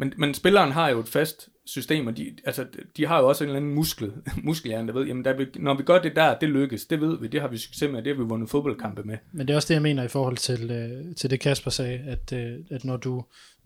Men, 0.00 0.12
men 0.16 0.34
spilleren 0.34 0.72
har 0.72 0.88
jo 0.88 1.00
et 1.00 1.08
fast 1.08 1.48
system, 1.64 2.06
og 2.06 2.16
de, 2.16 2.32
altså, 2.44 2.66
de 2.96 3.06
har 3.06 3.20
jo 3.20 3.28
også 3.28 3.44
en 3.44 3.48
eller 3.48 3.56
anden 3.56 3.74
muskel, 3.74 4.12
muskelhjerne, 4.44 4.88
der 4.88 4.94
ved, 4.94 5.06
jamen 5.06 5.24
der, 5.24 5.32
vi, 5.36 5.46
når 5.54 5.74
vi 5.74 5.82
gør 5.82 6.02
det 6.02 6.16
der, 6.16 6.38
det 6.38 6.48
lykkes, 6.48 6.86
det 6.86 7.00
ved 7.00 7.18
vi, 7.20 7.26
det 7.26 7.40
har 7.40 7.48
vi 7.48 7.58
succes 7.58 7.90
med, 7.90 8.02
det 8.02 8.16
har 8.16 8.22
vi 8.22 8.28
vundet 8.28 8.50
fodboldkampe 8.50 9.02
med. 9.02 9.18
Men 9.32 9.48
det 9.48 9.52
er 9.52 9.56
også 9.56 9.68
det, 9.68 9.74
jeg 9.74 9.82
mener 9.82 10.02
i 10.02 10.08
forhold 10.08 10.36
til, 10.36 10.70
øh, 10.70 11.14
til 11.16 11.30
det, 11.30 11.40
Kasper 11.40 11.70
sagde, 11.70 11.98
at, 11.98 12.32
øh, 12.32 12.58
at 12.70 12.84
når 12.84 12.96
du 12.96 13.24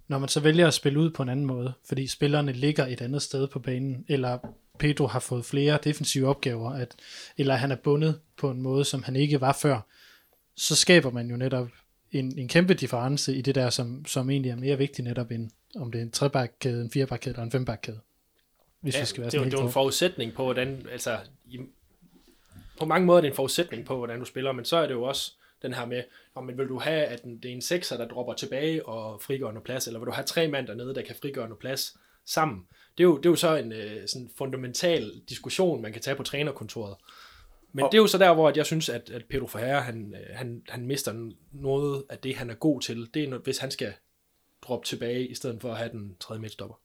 når 0.08 0.18
man 0.18 0.28
så 0.28 0.40
vælger 0.40 0.66
at 0.66 0.74
spille 0.74 1.00
ud 1.00 1.10
på 1.10 1.22
en 1.22 1.28
anden 1.28 1.46
måde, 1.46 1.72
fordi 1.88 2.06
spillerne 2.06 2.52
ligger 2.52 2.86
et 2.86 3.00
andet 3.00 3.22
sted 3.22 3.48
på 3.48 3.58
banen, 3.58 4.04
eller 4.08 4.38
Pedro 4.78 5.06
har 5.06 5.20
fået 5.20 5.44
flere 5.44 5.78
defensive 5.84 6.28
opgaver, 6.28 6.70
at, 6.70 6.94
eller 7.38 7.54
han 7.54 7.70
er 7.70 7.76
bundet 7.76 8.18
på 8.38 8.50
en 8.50 8.62
måde, 8.62 8.84
som 8.84 9.02
han 9.02 9.16
ikke 9.16 9.40
var 9.40 9.58
før, 9.62 9.80
så 10.56 10.76
skaber 10.76 11.10
man 11.10 11.30
jo 11.30 11.36
netop 11.36 11.68
en, 12.12 12.38
en 12.38 12.48
kæmpe 12.48 12.74
difference 12.74 13.34
i 13.34 13.40
det 13.40 13.54
der, 13.54 13.70
som, 13.70 14.04
som 14.06 14.30
egentlig 14.30 14.50
er 14.50 14.56
mere 14.56 14.78
vigtigt 14.78 15.08
netop 15.08 15.30
end 15.30 15.50
om 15.76 15.92
det 15.92 15.98
er 15.98 16.02
en 16.02 16.10
trebakkæde, 16.10 16.82
en 16.82 16.90
firebakkæde 16.90 17.32
eller 17.34 17.42
en 17.44 17.50
fembakkæde. 17.50 18.00
Hvis 18.80 18.94
ja, 18.94 19.00
vi 19.00 19.06
skal 19.06 19.20
være 19.20 19.30
det, 19.30 19.34
er, 19.36 19.38
jo- 19.38 19.42
sådan 19.44 19.50
det 19.50 19.58
er 19.58 19.62
jo 19.62 19.66
en 19.66 19.72
forudsætning 19.72 20.34
på, 20.34 20.44
hvordan, 20.44 20.86
altså, 20.92 21.18
i, 21.46 21.58
på 22.78 22.84
mange 22.86 23.06
måder 23.06 23.16
er 23.16 23.20
det 23.20 23.28
en 23.28 23.34
forudsætning 23.36 23.86
på, 23.86 23.96
hvordan 23.96 24.18
du 24.18 24.24
spiller, 24.24 24.52
men 24.52 24.64
så 24.64 24.76
er 24.76 24.86
det 24.86 24.94
jo 24.94 25.02
også 25.02 25.32
den 25.62 25.74
her 25.74 25.86
med, 25.86 26.02
om 26.34 26.50
vil 26.58 26.68
du 26.68 26.78
have, 26.78 27.04
at 27.04 27.22
den- 27.22 27.38
det 27.38 27.50
er 27.50 27.54
en 27.54 27.62
sekser, 27.62 27.96
der 27.96 28.08
dropper 28.08 28.34
tilbage 28.34 28.86
og 28.86 29.22
frigør 29.22 29.46
noget 29.50 29.62
plads, 29.64 29.86
eller 29.86 30.00
vil 30.00 30.06
du 30.06 30.12
have 30.12 30.24
tre 30.26 30.48
mand 30.48 30.66
dernede, 30.66 30.94
der 30.94 31.02
kan 31.02 31.16
frigøre 31.20 31.44
noget 31.48 31.58
plads 31.58 31.96
sammen? 32.26 32.66
Det 32.98 33.04
er 33.04 33.08
jo, 33.08 33.16
det 33.16 33.26
er 33.26 33.30
jo 33.30 33.36
så 33.36 33.56
en 33.56 33.72
øh, 33.72 34.08
sådan 34.08 34.30
fundamental 34.38 35.12
diskussion, 35.28 35.82
man 35.82 35.92
kan 35.92 36.02
tage 36.02 36.16
på 36.16 36.22
trænerkontoret. 36.22 36.96
Men 37.72 37.84
Og- 37.84 37.92
det 37.92 37.98
er 37.98 38.02
jo 38.02 38.06
så 38.06 38.18
der, 38.18 38.34
hvor 38.34 38.48
at 38.48 38.56
jeg 38.56 38.66
synes, 38.66 38.88
at, 38.88 39.10
at 39.10 39.24
Pedro 39.24 39.46
Ferreira, 39.46 39.80
han, 39.80 40.14
øh, 40.14 40.36
han, 40.36 40.62
han 40.68 40.86
mister 40.86 41.30
noget 41.52 42.04
af 42.10 42.18
det, 42.18 42.36
han 42.36 42.50
er 42.50 42.54
god 42.54 42.80
til. 42.80 43.08
Det 43.14 43.24
er, 43.24 43.28
når, 43.28 43.38
hvis 43.38 43.58
han 43.58 43.70
skal 43.70 43.92
droppe 44.66 44.86
tilbage, 44.86 45.26
i 45.26 45.34
stedet 45.34 45.60
for 45.60 45.70
at 45.70 45.76
have 45.76 45.90
den 45.90 46.16
tredje 46.20 46.40
midtstopper. 46.40 46.76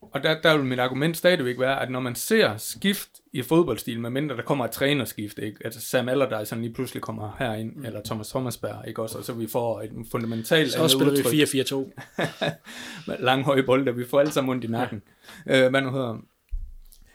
Og 0.00 0.22
der, 0.22 0.40
der 0.40 0.56
vil 0.56 0.66
mit 0.66 0.78
argument 0.78 1.16
stadigvæk 1.16 1.58
være, 1.58 1.82
at 1.82 1.90
når 1.90 2.00
man 2.00 2.14
ser 2.14 2.56
skift 2.56 3.08
i 3.32 3.42
fodboldstil, 3.42 4.00
medmindre 4.00 4.36
der 4.36 4.42
kommer 4.42 4.64
et 4.64 4.70
trænerskift, 4.70 5.38
ikke? 5.38 5.58
altså 5.64 5.80
Sam 5.80 6.08
Allardyce 6.08 6.46
sådan 6.46 6.64
lige 6.64 6.74
pludselig 6.74 7.02
kommer 7.02 7.36
herind, 7.38 7.76
mm. 7.76 7.84
eller 7.84 8.00
Thomas 8.04 8.28
Thomasberg, 8.28 8.88
ikke 8.88 9.02
også, 9.02 9.18
og 9.18 9.24
så 9.24 9.32
vi 9.32 9.46
får 9.46 9.80
et 9.80 9.90
fundamentalt 10.10 10.72
Så 10.72 10.88
spiller 10.88 11.30
vi 11.30 11.42
4-4-2. 11.42 12.46
med 13.06 13.16
lang 13.18 13.44
høje 13.44 13.62
bolde, 13.62 13.96
vi 13.96 14.04
får 14.04 14.20
alle 14.20 14.32
sammen 14.32 14.50
ondt 14.50 14.64
i 14.64 14.68
nakken. 14.68 15.02
Ja. 15.46 15.64
Øh, 15.64 15.70
hvad 15.70 15.80
nu 15.80 15.90
hedder 15.90 16.18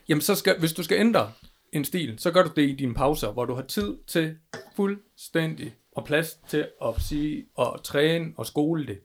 Jamen, 0.09 0.21
så 0.21 0.35
skal, 0.35 0.59
hvis 0.59 0.73
du 0.73 0.83
skal 0.83 0.99
ændre 0.99 1.31
en 1.71 1.85
stil, 1.85 2.15
så 2.17 2.31
gør 2.31 2.43
du 2.43 2.49
det 2.55 2.69
i 2.69 2.75
dine 2.75 2.93
pauser, 2.93 3.31
hvor 3.31 3.45
du 3.45 3.53
har 3.53 3.61
tid 3.61 3.97
til 4.07 4.35
fuldstændig 4.75 5.75
og 5.91 6.05
plads 6.05 6.39
til 6.47 6.67
at 6.85 6.93
sige 6.99 7.45
og 7.55 7.83
træne 7.83 8.33
og 8.37 8.45
skole 8.45 8.87
det. 8.87 8.99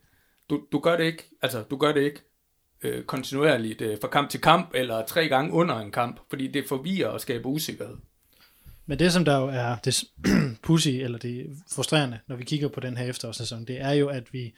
Du, 0.52 0.60
du 0.72 0.78
gør 0.78 0.96
det 0.96 1.04
ikke, 1.04 1.30
altså 1.42 1.62
du 1.70 1.76
gør 1.76 1.92
det 1.92 2.00
ikke 2.00 2.20
øh, 2.82 3.04
kontinuerligt 3.04 3.80
øh, 3.80 3.98
fra 4.00 4.08
kamp 4.08 4.30
til 4.30 4.40
kamp, 4.40 4.70
eller 4.74 5.06
tre 5.06 5.28
gange 5.28 5.52
under 5.52 5.78
en 5.78 5.90
kamp, 5.90 6.20
fordi 6.28 6.46
det 6.46 6.64
forvirrer 6.68 7.08
og 7.08 7.20
skaber 7.20 7.48
usikkerhed. 7.48 7.96
Men 8.86 8.98
det, 8.98 9.12
som 9.12 9.24
der 9.24 9.38
jo 9.38 9.46
er 9.46 9.76
det 9.84 10.04
pussy, 10.62 10.88
eller 10.88 11.18
det 11.18 11.46
frustrerende, 11.74 12.18
når 12.28 12.36
vi 12.36 12.44
kigger 12.44 12.68
på 12.68 12.80
den 12.80 12.96
her 12.96 13.04
efterårssæson, 13.04 13.64
det 13.64 13.80
er 13.80 13.92
jo, 13.92 14.08
at 14.08 14.32
vi 14.32 14.54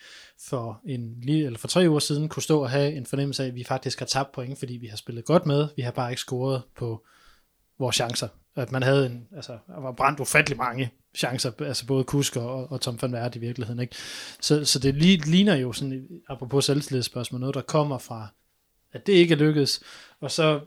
for, 0.49 0.81
en, 0.87 1.29
eller 1.29 1.59
for 1.59 1.69
tre 1.69 1.89
uger 1.89 1.99
siden 1.99 2.29
kunne 2.29 2.43
stå 2.43 2.61
og 2.61 2.71
have 2.71 2.93
en 2.93 3.07
fornemmelse 3.07 3.43
af, 3.43 3.49
at 3.49 3.55
vi 3.55 3.65
faktisk 3.65 3.99
har 3.99 4.07
tabt 4.07 4.33
point, 4.33 4.59
fordi 4.59 4.75
vi 4.75 4.87
har 4.87 4.97
spillet 4.97 5.25
godt 5.25 5.47
med, 5.47 5.69
vi 5.77 5.83
har 5.83 5.91
bare 5.91 6.11
ikke 6.11 6.21
scoret 6.21 6.63
på 6.77 7.07
vores 7.79 7.97
chancer. 7.97 8.29
At 8.57 8.73
man 8.73 8.83
havde 8.83 9.07
en, 9.07 9.29
altså, 9.37 9.59
der 9.67 9.81
var 9.81 9.93
brændt 9.93 10.21
ufattelig 10.21 10.59
mange 10.59 10.91
chancer, 11.17 11.51
altså 11.61 11.87
både 11.87 12.05
Kusk 12.05 12.37
og, 12.37 12.73
og 12.73 12.81
Tom 12.81 13.03
van 13.03 13.13
Verde 13.13 13.39
i 13.39 13.41
virkeligheden. 13.41 13.81
Ikke? 13.81 13.97
Så, 14.41 14.65
så 14.65 14.79
det 14.79 14.95
ligner 15.27 15.55
jo 15.55 15.73
sådan, 15.73 16.09
apropos 16.29 16.65
selvtillidsspørgsmål, 16.65 17.41
noget, 17.41 17.55
der 17.55 17.63
kommer 17.63 17.99
fra, 17.99 18.29
at 18.93 19.07
det 19.07 19.13
ikke 19.13 19.35
er 19.35 19.39
lykkedes, 19.39 19.81
og 20.21 20.31
så 20.31 20.61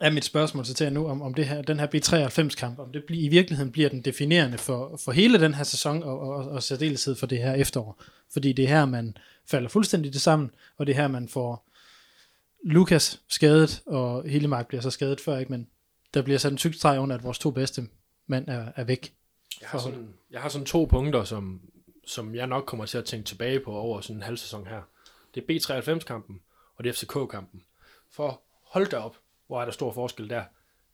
er 0.00 0.10
mit 0.10 0.24
spørgsmål 0.24 0.66
så 0.66 0.74
til 0.74 0.84
jer 0.84 0.90
nu, 0.90 1.08
om, 1.08 1.22
om 1.22 1.34
det 1.34 1.46
her, 1.46 1.62
den 1.62 1.80
her 1.80 1.86
B93-kamp, 1.86 2.78
om 2.78 2.92
det 2.92 3.04
bliver, 3.06 3.24
i 3.24 3.28
virkeligheden 3.28 3.72
bliver 3.72 3.88
den 3.88 4.02
definerende 4.02 4.58
for, 4.58 5.00
for 5.04 5.12
hele 5.12 5.40
den 5.40 5.54
her 5.54 5.64
sæson, 5.64 6.02
og, 6.02 6.20
og, 6.20 6.48
og 6.48 6.62
særdeleshed 6.62 7.16
for 7.16 7.26
det 7.26 7.38
her 7.38 7.54
efterår. 7.54 8.02
Fordi 8.32 8.52
det 8.52 8.64
er 8.64 8.68
her, 8.68 8.84
man 8.84 9.16
falder 9.50 9.68
fuldstændig 9.68 10.12
det 10.12 10.20
sammen, 10.20 10.50
og 10.76 10.86
det 10.86 10.92
er 10.92 11.00
her, 11.00 11.08
man 11.08 11.28
får 11.28 11.68
Lukas 12.64 13.20
skadet, 13.28 13.82
og 13.86 14.28
Hillemark 14.28 14.68
bliver 14.68 14.80
så 14.80 14.90
skadet 14.90 15.20
før, 15.20 15.38
ikke? 15.38 15.52
men 15.52 15.66
der 16.16 16.22
bliver 16.22 16.38
sat 16.38 16.52
en 16.52 16.58
tyk 16.58 16.74
streg 16.74 17.00
under, 17.00 17.16
at 17.16 17.24
vores 17.24 17.38
to 17.38 17.50
bedste 17.50 17.82
mand 18.26 18.48
er, 18.48 18.72
er 18.76 18.84
væk. 18.84 19.14
Jeg 19.60 19.68
har, 19.68 19.78
sådan, 19.78 20.14
jeg 20.30 20.40
har 20.40 20.48
sådan 20.48 20.66
to 20.66 20.84
punkter, 20.84 21.24
som, 21.24 21.60
som 22.06 22.34
jeg 22.34 22.46
nok 22.46 22.64
kommer 22.64 22.86
til 22.86 22.98
at 22.98 23.04
tænke 23.04 23.26
tilbage 23.26 23.60
på 23.60 23.72
over 23.72 24.00
sådan 24.00 24.16
en 24.16 24.22
halv 24.22 24.36
sæson 24.36 24.66
her. 24.66 24.82
Det 25.34 25.44
er 25.48 25.54
B93-kampen, 25.54 26.40
og 26.76 26.84
det 26.84 26.90
er 26.90 26.94
FCK-kampen. 26.94 27.62
For 28.10 28.42
hold 28.62 28.86
da 28.86 28.96
op, 28.96 29.16
hvor 29.46 29.60
er 29.60 29.64
der 29.64 29.72
stor 29.72 29.92
forskel 29.92 30.30
der. 30.30 30.44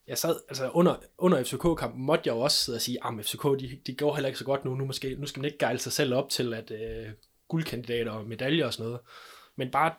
Jeg 0.06 0.18
sad, 0.18 0.36
altså 0.48 0.70
under, 0.70 0.96
under 1.18 1.44
FCK-kampen 1.44 2.02
måtte 2.02 2.22
jeg 2.26 2.34
jo 2.34 2.40
også 2.40 2.64
sidde 2.64 2.76
og 2.76 2.82
sige, 2.82 2.98
at 3.06 3.26
FCK, 3.26 3.42
de, 3.42 3.78
de 3.86 3.94
går 3.94 4.14
heller 4.14 4.28
ikke 4.28 4.38
så 4.38 4.44
godt 4.44 4.64
nu, 4.64 4.74
nu, 4.74 4.84
måske, 4.84 5.16
nu 5.18 5.26
skal 5.26 5.40
man 5.40 5.44
ikke 5.44 5.58
gejle 5.58 5.78
sig 5.78 5.92
selv 5.92 6.14
op 6.14 6.28
til, 6.28 6.54
at 6.54 6.70
øh, 6.70 7.12
guldkandidater 7.48 8.12
og 8.12 8.26
medaljer 8.26 8.66
og 8.66 8.72
sådan 8.72 8.86
noget. 8.86 9.00
Men 9.56 9.70
bare 9.70 9.94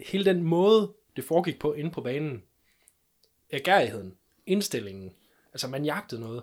hele 0.00 0.24
den 0.24 0.42
måde, 0.42 0.92
det 1.16 1.24
foregik 1.24 1.58
på 1.58 1.72
inde 1.72 1.90
på 1.90 2.00
banen, 2.00 2.42
agerigheden, 3.52 4.16
indstillingen, 4.46 5.14
altså 5.52 5.68
man 5.68 5.84
jagtede 5.84 6.20
noget, 6.20 6.42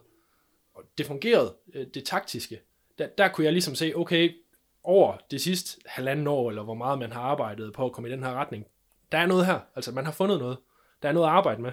og 0.73 0.83
det 0.97 1.05
fungerede, 1.05 1.55
øh, 1.73 1.87
det 1.93 2.05
taktiske. 2.05 2.61
Der, 2.97 3.07
der 3.07 3.27
kunne 3.27 3.45
jeg 3.45 3.53
ligesom 3.53 3.75
se, 3.75 3.93
okay, 3.95 4.35
over 4.83 5.17
det 5.31 5.41
sidste 5.41 5.81
halvanden 5.85 6.27
år, 6.27 6.49
eller 6.49 6.63
hvor 6.63 6.73
meget 6.73 6.99
man 6.99 7.11
har 7.11 7.21
arbejdet 7.21 7.73
på 7.73 7.85
at 7.85 7.91
komme 7.91 8.09
i 8.09 8.11
den 8.11 8.23
her 8.23 8.33
retning, 8.33 8.65
der 9.11 9.17
er 9.17 9.25
noget 9.25 9.45
her, 9.45 9.59
altså 9.75 9.91
man 9.91 10.05
har 10.05 10.11
fundet 10.11 10.39
noget, 10.39 10.57
der 11.01 11.09
er 11.09 11.13
noget 11.13 11.27
at 11.27 11.33
arbejde 11.33 11.61
med. 11.61 11.71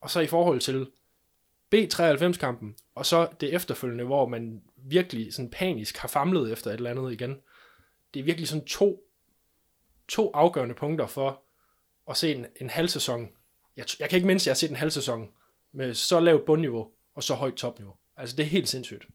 Og 0.00 0.10
så 0.10 0.20
i 0.20 0.26
forhold 0.26 0.60
til 0.60 0.90
B93-kampen, 1.74 2.76
og 2.94 3.06
så 3.06 3.28
det 3.40 3.54
efterfølgende, 3.54 4.04
hvor 4.04 4.28
man 4.28 4.62
virkelig 4.76 5.34
sådan 5.34 5.50
panisk 5.50 5.96
har 5.96 6.08
famlet 6.08 6.52
efter 6.52 6.70
et 6.70 6.74
eller 6.74 6.90
andet 6.90 7.12
igen. 7.12 7.40
Det 8.14 8.20
er 8.20 8.24
virkelig 8.24 8.48
sådan 8.48 8.64
to, 8.64 9.02
to 10.08 10.30
afgørende 10.34 10.74
punkter 10.74 11.06
for 11.06 11.42
at 12.10 12.16
se 12.16 12.34
en, 12.34 12.46
en 12.60 12.70
halv 12.70 12.88
sæson. 12.88 13.28
Jeg, 13.76 13.84
jeg 14.00 14.08
kan 14.08 14.16
ikke 14.16 14.26
mindst, 14.26 14.42
at 14.42 14.46
jeg 14.46 14.52
har 14.52 14.56
set 14.56 14.70
en 14.70 14.76
halv 14.76 14.90
sæson 14.90 15.28
med 15.72 15.94
så 15.94 16.20
lavt 16.20 16.44
bundniveau 16.44 16.88
og 17.14 17.22
så 17.22 17.34
højt 17.34 17.54
topniveau. 17.54 17.94
Altså 18.16 18.36
det 18.36 18.42
er 18.42 18.46
helt 18.46 18.68
sindssygt. 18.68 19.06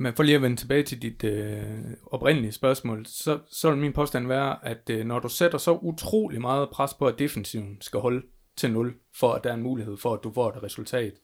Men 0.00 0.14
for 0.14 0.22
lige 0.22 0.36
at 0.36 0.42
vende 0.42 0.56
tilbage 0.56 0.82
til 0.82 1.02
dit 1.02 1.24
øh, 1.24 1.78
oprindelige 2.06 2.52
spørgsmål, 2.52 3.06
så, 3.06 3.38
så 3.50 3.70
vil 3.70 3.78
min 3.78 3.92
påstand 3.92 4.26
være, 4.26 4.66
at 4.66 4.90
øh, 4.90 5.06
når 5.06 5.18
du 5.18 5.28
sætter 5.28 5.58
så 5.58 5.72
utrolig 5.72 6.40
meget 6.40 6.70
pres 6.70 6.94
på, 6.94 7.06
at 7.06 7.18
defensiven 7.18 7.80
skal 7.80 8.00
holde 8.00 8.26
til 8.56 8.70
0, 8.70 8.94
for 9.14 9.32
at 9.32 9.44
der 9.44 9.50
er 9.50 9.54
en 9.54 9.62
mulighed 9.62 9.96
for, 9.96 10.14
at 10.14 10.20
du 10.24 10.32
får 10.32 10.52
et 10.52 10.62
resultat, 10.62 11.14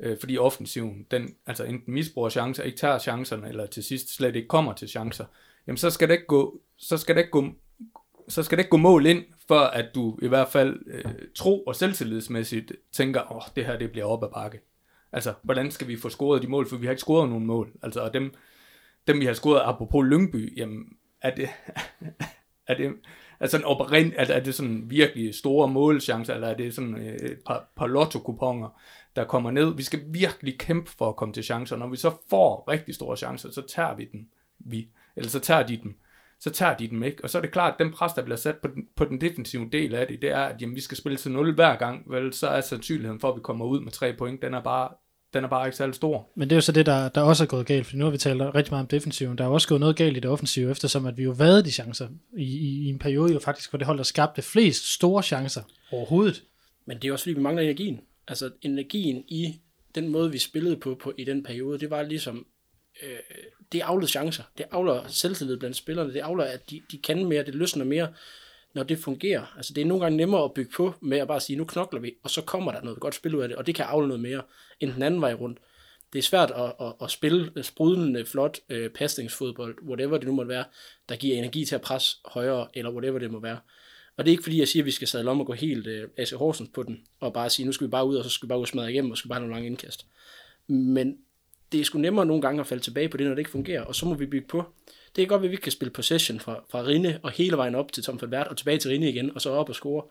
øh, 0.00 0.16
fordi 0.20 0.38
offensiven, 0.38 1.06
den 1.10 1.34
altså 1.46 1.64
enten 1.64 1.94
misbruger 1.94 2.28
chancer, 2.28 2.62
ikke 2.62 2.78
tager 2.78 2.98
chancerne, 2.98 3.48
eller 3.48 3.66
til 3.66 3.84
sidst 3.84 4.14
slet 4.14 4.36
ikke 4.36 4.48
kommer 4.48 4.72
til 4.72 4.88
chancer, 4.88 5.24
jamen 5.66 5.76
så 5.76 5.90
skal 5.90 6.08
det 6.08 6.14
ikke 6.14 6.26
gå, 6.26 6.60
så 6.76 6.96
skal 6.96 7.14
det 7.14 7.20
ikke 7.20 7.30
gå, 7.30 7.44
så 8.28 8.42
skal 8.42 8.58
det 8.58 8.64
ikke 8.64 8.70
gå 8.70 8.76
mål 8.76 9.06
ind, 9.06 9.24
for 9.48 9.60
at 9.60 9.94
du 9.94 10.18
i 10.22 10.28
hvert 10.28 10.48
fald 10.48 10.80
øh, 10.86 11.12
tro 11.34 11.62
og 11.62 11.76
selvtillidsmæssigt 11.76 12.72
tænker, 12.92 13.20
åh, 13.30 13.36
oh, 13.36 13.42
det 13.56 13.66
her 13.66 13.78
det 13.78 13.90
bliver 13.90 14.06
op 14.06 14.24
ad 14.24 14.28
bakke. 14.34 14.60
Altså, 15.12 15.34
hvordan 15.42 15.70
skal 15.70 15.88
vi 15.88 15.96
få 15.96 16.08
scoret 16.08 16.42
de 16.42 16.48
mål, 16.48 16.68
for 16.68 16.76
vi 16.76 16.86
har 16.86 16.90
ikke 16.90 17.00
scoret 17.00 17.28
nogen 17.28 17.46
mål. 17.46 17.72
Altså, 17.82 18.00
og 18.00 18.14
dem, 18.14 18.34
dem 19.06 19.20
vi 19.20 19.24
har 19.24 19.32
scoret, 19.32 19.62
apropos 19.64 20.06
Lyngby, 20.06 20.58
jamen, 20.58 20.84
er 21.22 21.34
det, 21.34 21.48
er 22.68 22.74
det, 22.74 22.92
altså, 23.40 23.62
operind, 23.64 24.12
er, 24.16 24.24
er 24.24 24.40
det 24.40 24.54
sådan 24.54 24.90
virkelig 24.90 25.34
store 25.34 25.68
målchancer, 25.68 26.34
eller 26.34 26.48
er 26.48 26.56
det 26.56 26.74
sådan 26.74 26.94
øh, 26.94 27.14
et 27.14 27.38
par, 27.46 27.72
par 27.76 27.86
lotto-kuponer, 27.86 28.80
der 29.16 29.24
kommer 29.24 29.50
ned? 29.50 29.76
Vi 29.76 29.82
skal 29.82 30.00
virkelig 30.06 30.58
kæmpe 30.58 30.90
for 30.90 31.08
at 31.08 31.16
komme 31.16 31.34
til 31.34 31.44
chancer. 31.44 31.76
Når 31.76 31.88
vi 31.88 31.96
så 31.96 32.12
får 32.30 32.64
rigtig 32.68 32.94
store 32.94 33.16
chancer, 33.16 33.50
så 33.50 33.62
tager 33.62 33.94
vi 33.94 34.04
den, 34.12 34.28
vi, 34.58 34.88
eller 35.16 35.30
så 35.30 35.40
tager 35.40 35.66
de 35.66 35.76
dem 35.76 35.96
så 36.40 36.50
tager 36.50 36.76
de 36.76 36.88
dem 36.88 37.02
ikke. 37.02 37.24
Og 37.24 37.30
så 37.30 37.38
er 37.38 37.42
det 37.42 37.52
klart, 37.52 37.72
at 37.72 37.78
den 37.78 37.92
pres, 37.92 38.12
der 38.12 38.24
bliver 38.24 38.36
sat 38.36 38.56
på 38.56 38.68
den, 38.68 38.86
på 38.96 39.04
den 39.04 39.20
defensive 39.20 39.68
del 39.72 39.94
af 39.94 40.06
det, 40.06 40.22
det 40.22 40.30
er, 40.30 40.42
at 40.42 40.62
jamen, 40.62 40.76
vi 40.76 40.80
skal 40.80 40.96
spille 40.96 41.18
til 41.18 41.30
0 41.30 41.54
hver 41.54 41.76
gang, 41.76 42.10
vel, 42.10 42.32
så 42.32 42.48
er 42.48 42.60
sandsynligheden 42.60 43.20
for, 43.20 43.28
at 43.28 43.36
vi 43.36 43.40
kommer 43.40 43.64
ud 43.64 43.80
med 43.80 43.92
tre 43.92 44.12
point, 44.18 44.42
den 44.42 44.54
er 44.54 44.62
bare 44.62 44.88
den 45.34 45.44
er 45.44 45.48
bare 45.48 45.66
ikke 45.66 45.76
særlig 45.76 45.94
stor. 45.94 46.28
Men 46.36 46.50
det 46.50 46.54
er 46.54 46.56
jo 46.56 46.60
så 46.60 46.72
det, 46.72 46.86
der, 46.86 47.08
der 47.08 47.20
også 47.20 47.44
er 47.44 47.48
gået 47.48 47.66
galt, 47.66 47.86
for 47.86 47.96
nu 47.96 48.04
har 48.04 48.10
vi 48.10 48.18
talt 48.18 48.42
rigtig 48.42 48.72
meget 48.72 48.82
om 48.82 48.88
defensiven. 48.88 49.38
Der 49.38 49.44
er 49.44 49.48
også 49.48 49.68
gået 49.68 49.80
noget 49.80 49.96
galt 49.96 50.16
i 50.16 50.20
det 50.20 50.30
offensive, 50.30 50.70
eftersom 50.70 51.06
at 51.06 51.16
vi 51.16 51.22
jo 51.22 51.30
været 51.30 51.64
de 51.64 51.70
chancer 51.70 52.08
i, 52.36 52.42
i, 52.42 52.86
i 52.86 52.88
en 52.88 52.98
periode, 52.98 53.32
jo 53.32 53.38
faktisk 53.38 53.72
var 53.72 53.76
det 53.76 53.86
hold, 53.86 53.98
der 53.98 54.04
skabte 54.04 54.42
flest 54.42 54.94
store 54.94 55.22
chancer 55.22 55.62
overhovedet. 55.92 56.42
Men 56.86 56.98
det 56.98 57.08
er 57.08 57.12
også 57.12 57.22
fordi, 57.22 57.34
vi 57.34 57.40
mangler 57.40 57.62
energien. 57.62 58.00
Altså 58.28 58.50
energien 58.62 59.24
i 59.28 59.60
den 59.94 60.08
måde, 60.08 60.32
vi 60.32 60.38
spillede 60.38 60.76
på, 60.76 60.96
på 61.02 61.12
i 61.18 61.24
den 61.24 61.42
periode, 61.42 61.78
det 61.78 61.90
var 61.90 62.02
ligesom, 62.02 62.46
øh, 63.02 63.18
det 63.72 63.80
afler 63.80 64.06
chancer. 64.06 64.42
Det 64.58 64.66
afler 64.70 65.08
selvtillid 65.08 65.56
blandt 65.56 65.76
spillerne. 65.76 66.12
Det 66.12 66.20
afler, 66.20 66.44
at 66.44 66.70
de, 66.70 66.82
de 66.90 66.98
kan 66.98 67.24
mere, 67.24 67.44
det 67.44 67.54
løsner 67.54 67.84
mere, 67.84 68.08
når 68.74 68.82
det 68.82 68.98
fungerer. 68.98 69.54
Altså 69.56 69.72
det 69.74 69.82
er 69.82 69.86
nogle 69.86 70.02
gange 70.02 70.16
nemmere 70.16 70.44
at 70.44 70.54
bygge 70.54 70.70
på 70.76 70.94
med 71.00 71.18
at 71.18 71.28
bare 71.28 71.40
sige, 71.40 71.56
nu 71.56 71.64
knokler 71.64 72.00
vi, 72.00 72.14
og 72.22 72.30
så 72.30 72.42
kommer 72.42 72.72
der 72.72 72.82
noget 72.82 73.00
godt 73.00 73.14
spil 73.14 73.34
ud 73.34 73.42
af 73.42 73.48
det, 73.48 73.56
og 73.56 73.66
det 73.66 73.74
kan 73.74 73.84
afle 73.84 74.08
noget 74.08 74.22
mere 74.22 74.42
end 74.80 74.92
den 74.92 75.02
anden 75.02 75.20
vej 75.20 75.34
rundt. 75.34 75.58
Det 76.12 76.18
er 76.18 76.22
svært 76.22 76.50
at, 76.50 76.72
at, 76.80 76.92
at 77.02 77.10
spille 77.10 77.62
sprudlende, 77.62 78.26
flot 78.26 78.58
øh, 78.68 78.90
pasningsfodbold, 78.90 79.82
whatever 79.82 80.18
det 80.18 80.26
nu 80.26 80.34
måtte 80.34 80.48
være, 80.48 80.64
der 81.08 81.16
giver 81.16 81.38
energi 81.38 81.64
til 81.64 81.74
at 81.74 81.80
presse 81.80 82.16
højere, 82.24 82.68
eller 82.74 82.90
whatever 82.92 83.18
det 83.18 83.30
må 83.30 83.40
være. 83.40 83.58
Og 84.16 84.24
det 84.24 84.30
er 84.30 84.32
ikke 84.32 84.42
fordi, 84.42 84.58
jeg 84.58 84.68
siger, 84.68 84.82
at 84.82 84.86
vi 84.86 84.90
skal 84.90 85.08
sadle 85.08 85.30
om 85.30 85.40
og 85.40 85.46
gå 85.46 85.52
helt 85.52 85.86
øh, 85.86 86.08
AC 86.16 86.30
Horsens 86.30 86.70
på 86.74 86.82
den, 86.82 87.06
og 87.20 87.32
bare 87.32 87.50
sige, 87.50 87.66
nu 87.66 87.72
skal 87.72 87.86
vi 87.86 87.90
bare 87.90 88.06
ud, 88.06 88.16
og 88.16 88.24
så 88.24 88.30
skal 88.30 88.46
vi 88.46 88.48
bare 88.48 88.58
ud 88.58 88.64
og 88.64 88.68
smadre 88.68 88.92
igennem, 88.92 89.10
og 89.10 89.18
skal 89.18 89.28
bare 89.28 89.38
have 89.38 89.48
nogle 89.48 89.54
lange 89.54 89.66
indkast. 89.66 90.06
Men 90.66 91.16
det 91.72 91.80
er 91.80 91.84
sgu 91.84 91.98
nemmere 91.98 92.26
nogle 92.26 92.42
gange 92.42 92.60
at 92.60 92.66
falde 92.66 92.82
tilbage 92.82 93.08
på 93.08 93.16
det, 93.16 93.26
når 93.26 93.34
det 93.34 93.38
ikke 93.38 93.50
fungerer, 93.50 93.82
og 93.82 93.94
så 93.94 94.06
må 94.06 94.14
vi 94.14 94.26
bygge 94.26 94.48
på. 94.48 94.64
Det 95.16 95.22
er 95.22 95.26
godt, 95.26 95.44
at 95.44 95.50
vi 95.50 95.56
kan 95.56 95.72
spille 95.72 95.92
possession 95.92 96.40
fra, 96.40 96.64
fra 96.70 96.84
Rinde 96.84 97.20
og 97.22 97.30
hele 97.30 97.56
vejen 97.56 97.74
op 97.74 97.92
til 97.92 98.02
Tom 98.02 98.18
Falbert 98.18 98.48
og 98.48 98.56
tilbage 98.56 98.78
til 98.78 98.90
Rinde 98.90 99.08
igen, 99.08 99.34
og 99.34 99.40
så 99.40 99.50
op 99.50 99.68
og 99.68 99.74
score. 99.74 100.04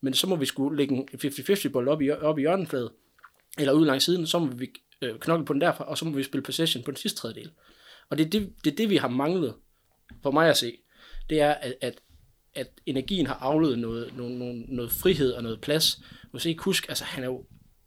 Men 0.00 0.14
så 0.14 0.26
må 0.26 0.36
vi 0.36 0.46
skulle 0.46 0.76
lægge 0.76 0.94
en 0.94 1.08
50-50 1.14 1.68
bold 1.68 1.88
op 1.88 2.02
i, 2.02 2.10
op 2.10 2.38
i 2.38 2.40
hjørnefladet, 2.40 2.90
eller 3.58 3.72
ud 3.72 3.86
langs 3.86 4.04
siden, 4.04 4.26
så 4.26 4.38
må 4.38 4.46
vi 4.46 4.70
øh, 5.02 5.18
knokle 5.18 5.44
på 5.44 5.52
den 5.52 5.60
derfra, 5.60 5.84
og 5.84 5.98
så 5.98 6.04
må 6.04 6.16
vi 6.16 6.22
spille 6.22 6.42
possession 6.42 6.82
på 6.82 6.90
den 6.90 6.96
sidste 6.96 7.18
tredjedel. 7.18 7.50
Og 8.10 8.18
det 8.18 8.26
er 8.26 8.30
det, 8.30 8.52
det, 8.64 8.72
er 8.72 8.76
det 8.76 8.90
vi 8.90 8.96
har 8.96 9.08
manglet, 9.08 9.54
for 10.22 10.30
mig 10.30 10.48
at 10.48 10.56
se. 10.56 10.78
Det 11.30 11.40
er, 11.40 11.52
at, 11.52 11.74
at, 11.80 12.00
at 12.54 12.68
energien 12.86 13.26
har 13.26 13.34
afledt 13.34 13.78
noget, 13.78 14.16
noget, 14.16 14.38
noget, 14.38 14.64
noget 14.68 14.92
frihed 14.92 15.32
og 15.32 15.42
noget 15.42 15.60
plads. 15.60 16.00
Hvis 16.30 16.46
ikke 16.46 16.62
husk, 16.62 16.88
altså 16.88 17.04
han 17.04 17.24
er 17.24 17.28
jo 17.28 17.44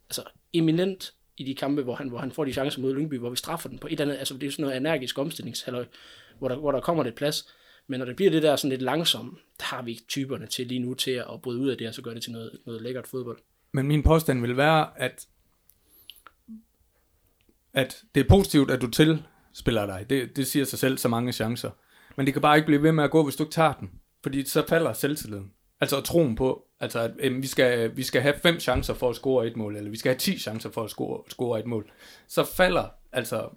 altså, 0.10 0.24
eminent 0.54 1.13
i 1.41 1.43
de 1.43 1.56
kampe, 1.56 1.82
hvor 1.82 1.95
han, 1.95 2.10
hvor 2.10 2.17
han 2.17 2.32
får 2.32 2.45
de 2.45 2.54
chancer 2.54 2.82
mod 2.82 2.95
Lyngby, 2.95 3.17
hvor 3.19 3.30
vi 3.30 3.36
straffer 3.36 3.69
den 3.69 3.80
på 3.80 3.88
et 3.88 3.91
eller 3.91 4.06
andet, 4.06 4.17
altså 4.17 4.34
det 4.34 4.47
er 4.47 4.51
sådan 4.51 4.63
noget 4.63 4.77
energisk 4.77 5.17
omstillingshalløj, 5.17 5.86
hvor 6.39 6.47
der, 6.47 6.56
hvor 6.56 6.71
der 6.71 6.80
kommer 6.80 7.04
lidt 7.04 7.15
plads. 7.15 7.47
Men 7.88 7.99
når 7.99 8.06
det 8.06 8.15
bliver 8.15 8.32
det 8.32 8.43
der 8.43 8.56
sådan 8.56 8.69
lidt 8.69 8.82
langsomt, 8.82 9.39
der 9.60 9.65
har 9.65 9.82
vi 9.82 9.91
ikke 9.91 10.04
typerne 10.08 10.47
til 10.47 10.67
lige 10.67 10.80
nu 10.80 10.93
til 10.93 11.12
at 11.12 11.41
bryde 11.43 11.60
ud 11.60 11.69
af 11.69 11.77
det, 11.77 11.88
og 11.88 11.93
så 11.93 12.01
gøre 12.01 12.15
det 12.15 12.23
til 12.23 12.32
noget, 12.32 12.51
noget 12.65 12.82
lækkert 12.82 13.08
fodbold. 13.08 13.39
Men 13.73 13.88
min 13.88 14.04
påstand 14.04 14.41
vil 14.41 14.58
være, 14.58 15.01
at, 15.01 15.25
at 17.73 18.04
det 18.15 18.21
er 18.21 18.30
positivt, 18.30 18.71
at 18.71 18.82
du 18.82 18.89
tilspiller 18.89 19.86
dig. 19.86 20.06
Det, 20.10 20.36
det 20.36 20.47
siger 20.47 20.65
sig 20.65 20.80
selv 20.80 20.97
så 20.97 21.08
mange 21.08 21.32
chancer. 21.32 21.71
Men 22.17 22.25
det 22.25 22.34
kan 22.34 22.41
bare 22.41 22.58
ikke 22.58 22.65
blive 22.65 22.84
ved 22.84 22.91
med 22.91 23.04
at 23.04 23.12
gå, 23.12 23.23
hvis 23.23 23.36
du 23.36 23.43
ikke 23.43 23.54
tager 23.54 23.73
den. 23.73 23.91
Fordi 24.23 24.45
så 24.45 24.67
falder 24.67 24.93
selvtilliden. 24.93 25.51
Altså 25.82 26.01
troen 26.01 26.36
på, 26.36 26.67
altså 26.82 27.00
at 27.00 27.12
øh, 27.20 27.41
vi, 27.41 27.48
skal, 27.48 27.98
vi 27.98 28.04
skal 28.04 28.22
have 28.22 28.36
fem 28.44 28.60
chancer 28.60 28.94
for 28.94 29.10
at 29.10 29.15
score 29.15 29.48
et 29.48 29.58
mål, 29.58 29.76
eller 29.76 29.89
vi 29.89 29.98
skal 29.98 30.10
have 30.10 30.20
10 30.20 30.38
chancer 30.38 30.70
for 30.70 30.84
at 30.84 30.89
score, 30.89 31.24
score 31.28 31.60
et 31.60 31.65
mål. 31.65 31.91
Så 32.28 32.44
falder, 32.44 32.86
altså, 33.12 33.50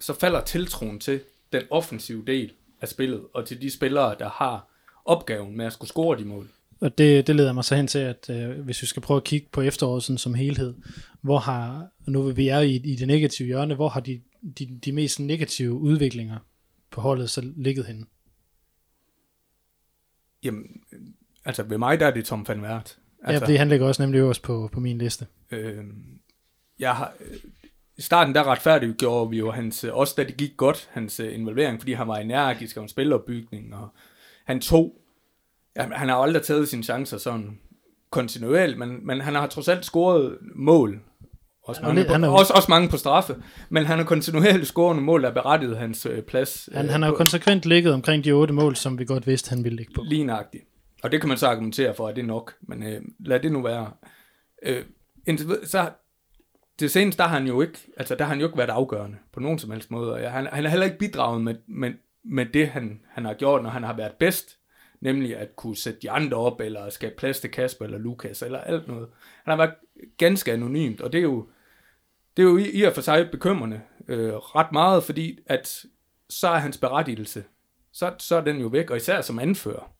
så 0.00 0.14
falder 0.14 0.40
tiltroen 0.40 1.00
til 1.00 1.20
den 1.52 1.62
offensive 1.70 2.24
del 2.26 2.52
af 2.80 2.88
spillet, 2.88 3.22
og 3.34 3.46
til 3.46 3.62
de 3.62 3.70
spillere, 3.70 4.16
der 4.18 4.28
har 4.28 4.68
opgaven 5.04 5.56
med 5.56 5.66
at 5.66 5.72
skulle 5.72 5.88
score 5.88 6.18
de 6.18 6.24
mål. 6.24 6.48
Og 6.80 6.98
det, 6.98 7.26
det 7.26 7.36
leder 7.36 7.52
mig 7.52 7.64
så 7.64 7.76
hen 7.76 7.86
til, 7.86 7.98
at 7.98 8.30
øh, 8.30 8.60
hvis 8.60 8.82
vi 8.82 8.86
skal 8.86 9.02
prøve 9.02 9.16
at 9.16 9.24
kigge 9.24 9.48
på 9.52 9.60
efteråret 9.60 10.02
sådan 10.02 10.18
som 10.18 10.34
helhed, 10.34 10.74
hvor 11.20 11.38
har, 11.38 11.88
nu 12.06 12.22
vi 12.22 12.48
er 12.48 12.60
i, 12.60 12.74
i 12.74 12.96
det 12.96 13.06
negative 13.06 13.46
hjørne, 13.46 13.74
hvor 13.74 13.88
har 13.88 14.00
de, 14.00 14.20
de, 14.58 14.78
de 14.84 14.92
mest 14.92 15.20
negative 15.20 15.72
udviklinger 15.72 16.38
på 16.90 17.00
holdet 17.00 17.30
så 17.30 17.52
ligget 17.56 17.86
henne? 17.86 18.06
Jamen, 20.42 20.82
altså 21.44 21.62
ved 21.62 21.78
mig 21.78 22.00
der 22.00 22.06
er 22.06 22.10
det 22.10 22.24
Tom 22.24 22.48
van 22.48 22.60
Wert. 22.60 22.96
Altså, 23.24 23.32
ja, 23.32 23.38
fordi 23.38 23.54
han 23.54 23.68
ligger 23.68 23.86
også 23.86 24.02
nemlig 24.02 24.18
øverst 24.18 24.42
på, 24.42 24.70
på 24.72 24.80
min 24.80 24.98
liste. 24.98 25.26
øh, 25.50 25.84
jeg 26.78 26.94
har, 26.96 27.12
øh, 27.20 27.36
I 27.98 28.02
starten 28.02 28.34
der 28.34 28.44
retfærdiggjorde 28.44 29.30
vi 29.30 29.38
jo 29.38 29.50
hans, 29.50 29.84
øh, 29.84 29.94
også 29.94 30.14
da 30.16 30.24
det 30.24 30.36
gik 30.36 30.56
godt, 30.56 30.88
hans 30.92 31.20
øh, 31.20 31.34
involvering, 31.34 31.80
fordi 31.80 31.92
han 31.92 32.08
var 32.08 32.16
energisk 32.16 32.76
og 32.76 32.82
en 32.82 32.88
spilopbygning, 32.88 33.74
og 33.74 33.88
han 34.46 34.60
tog, 34.60 34.94
ja, 35.76 35.86
han 35.92 36.08
har 36.08 36.16
aldrig 36.16 36.42
taget 36.42 36.68
sine 36.68 36.82
chancer 36.82 37.18
sådan 37.18 37.58
kontinuerligt, 38.10 38.78
men, 38.78 39.06
men 39.06 39.20
han 39.20 39.34
har 39.34 39.46
trods 39.46 39.68
alt 39.68 39.84
scoret 39.84 40.38
mål, 40.54 41.00
også 41.62 41.80
Han 41.80 41.88
mange, 41.88 42.00
lidt- 42.00 42.06
på, 42.06 42.12
han 42.12 42.24
er 42.24 42.28
også, 42.28 42.52
også 42.52 42.66
mange 42.68 42.88
på 42.88 42.96
straffe, 42.96 43.36
men 43.68 43.86
han 43.86 43.98
har 43.98 44.04
kontinuerligt 44.04 44.66
scoret 44.66 44.96
nogle 44.96 45.06
mål, 45.06 45.22
der 45.22 45.32
berettiget 45.32 45.76
hans 45.78 46.06
øh, 46.06 46.22
plads. 46.22 46.68
Han, 46.72 46.84
øh, 46.86 46.92
han 46.92 47.02
har 47.02 47.08
jo 47.08 47.14
konsekvent 47.16 47.66
ligget 47.66 47.92
omkring 47.92 48.24
de 48.24 48.32
otte 48.32 48.54
mål, 48.54 48.76
som 48.76 48.98
vi 48.98 49.04
godt 49.04 49.26
vidste, 49.26 49.50
han 49.50 49.64
ville 49.64 49.76
ligge 49.76 49.92
på. 49.94 50.02
Lige 50.06 50.24
nøjagtigt. 50.24 50.64
Og 51.02 51.12
det 51.12 51.20
kan 51.20 51.28
man 51.28 51.38
så 51.38 51.46
argumentere 51.46 51.94
for, 51.94 52.08
at 52.08 52.16
det 52.16 52.22
er 52.22 52.26
nok, 52.26 52.56
men 52.60 52.82
øh, 52.82 53.02
lad 53.18 53.40
det 53.40 53.52
nu 53.52 53.62
være. 53.62 53.92
Øh, 54.62 54.84
indtil, 55.26 55.58
så 55.64 55.90
det 56.80 56.90
seneste, 56.90 57.22
der 57.22 57.28
har 57.28 57.38
han 57.38 57.46
jo 57.46 57.60
ikke, 57.60 57.78
altså 57.96 58.14
der 58.14 58.24
har 58.24 58.30
han 58.30 58.40
jo 58.40 58.46
ikke 58.46 58.58
været 58.58 58.70
afgørende 58.70 59.16
på 59.32 59.40
nogen 59.40 59.58
som 59.58 59.70
helst 59.70 59.90
måde. 59.90 60.12
Og 60.12 60.32
han, 60.32 60.46
han 60.46 60.64
har 60.64 60.70
heller 60.70 60.86
ikke 60.86 60.98
bidraget 60.98 61.40
med, 61.40 61.54
med, 61.66 61.92
med 62.24 62.46
det, 62.46 62.68
han, 62.68 63.00
han 63.08 63.24
har 63.24 63.34
gjort, 63.34 63.62
når 63.62 63.70
han 63.70 63.82
har 63.82 63.96
været 63.96 64.12
bedst. 64.12 64.56
Nemlig 65.00 65.36
at 65.36 65.56
kunne 65.56 65.76
sætte 65.76 66.00
de 66.02 66.10
andre 66.10 66.36
op, 66.36 66.60
eller 66.60 66.90
skabe 66.90 67.14
plads 67.18 67.40
til 67.40 67.50
Kasper 67.50 67.84
eller 67.84 67.98
Lukas, 67.98 68.42
eller 68.42 68.58
alt 68.58 68.88
noget. 68.88 69.08
Han 69.44 69.52
har 69.52 69.56
været 69.56 69.74
ganske 70.16 70.52
anonymt, 70.52 71.00
og 71.00 71.12
det 71.12 71.18
er 71.18 71.22
jo, 71.22 71.48
det 72.36 72.42
er 72.42 72.46
jo 72.46 72.56
i, 72.56 72.70
i 72.70 72.82
og 72.82 72.92
for 72.92 73.00
sig 73.00 73.28
bekymrende 73.30 73.80
øh, 74.08 74.34
ret 74.34 74.72
meget, 74.72 75.04
fordi 75.04 75.38
at 75.46 75.84
så 76.28 76.48
er 76.48 76.58
hans 76.58 76.78
berettigelse, 76.78 77.44
så, 77.92 78.14
så 78.18 78.36
er 78.36 78.40
den 78.40 78.60
jo 78.60 78.66
væk, 78.66 78.90
og 78.90 78.96
især 78.96 79.20
som 79.20 79.38
anfører. 79.38 79.92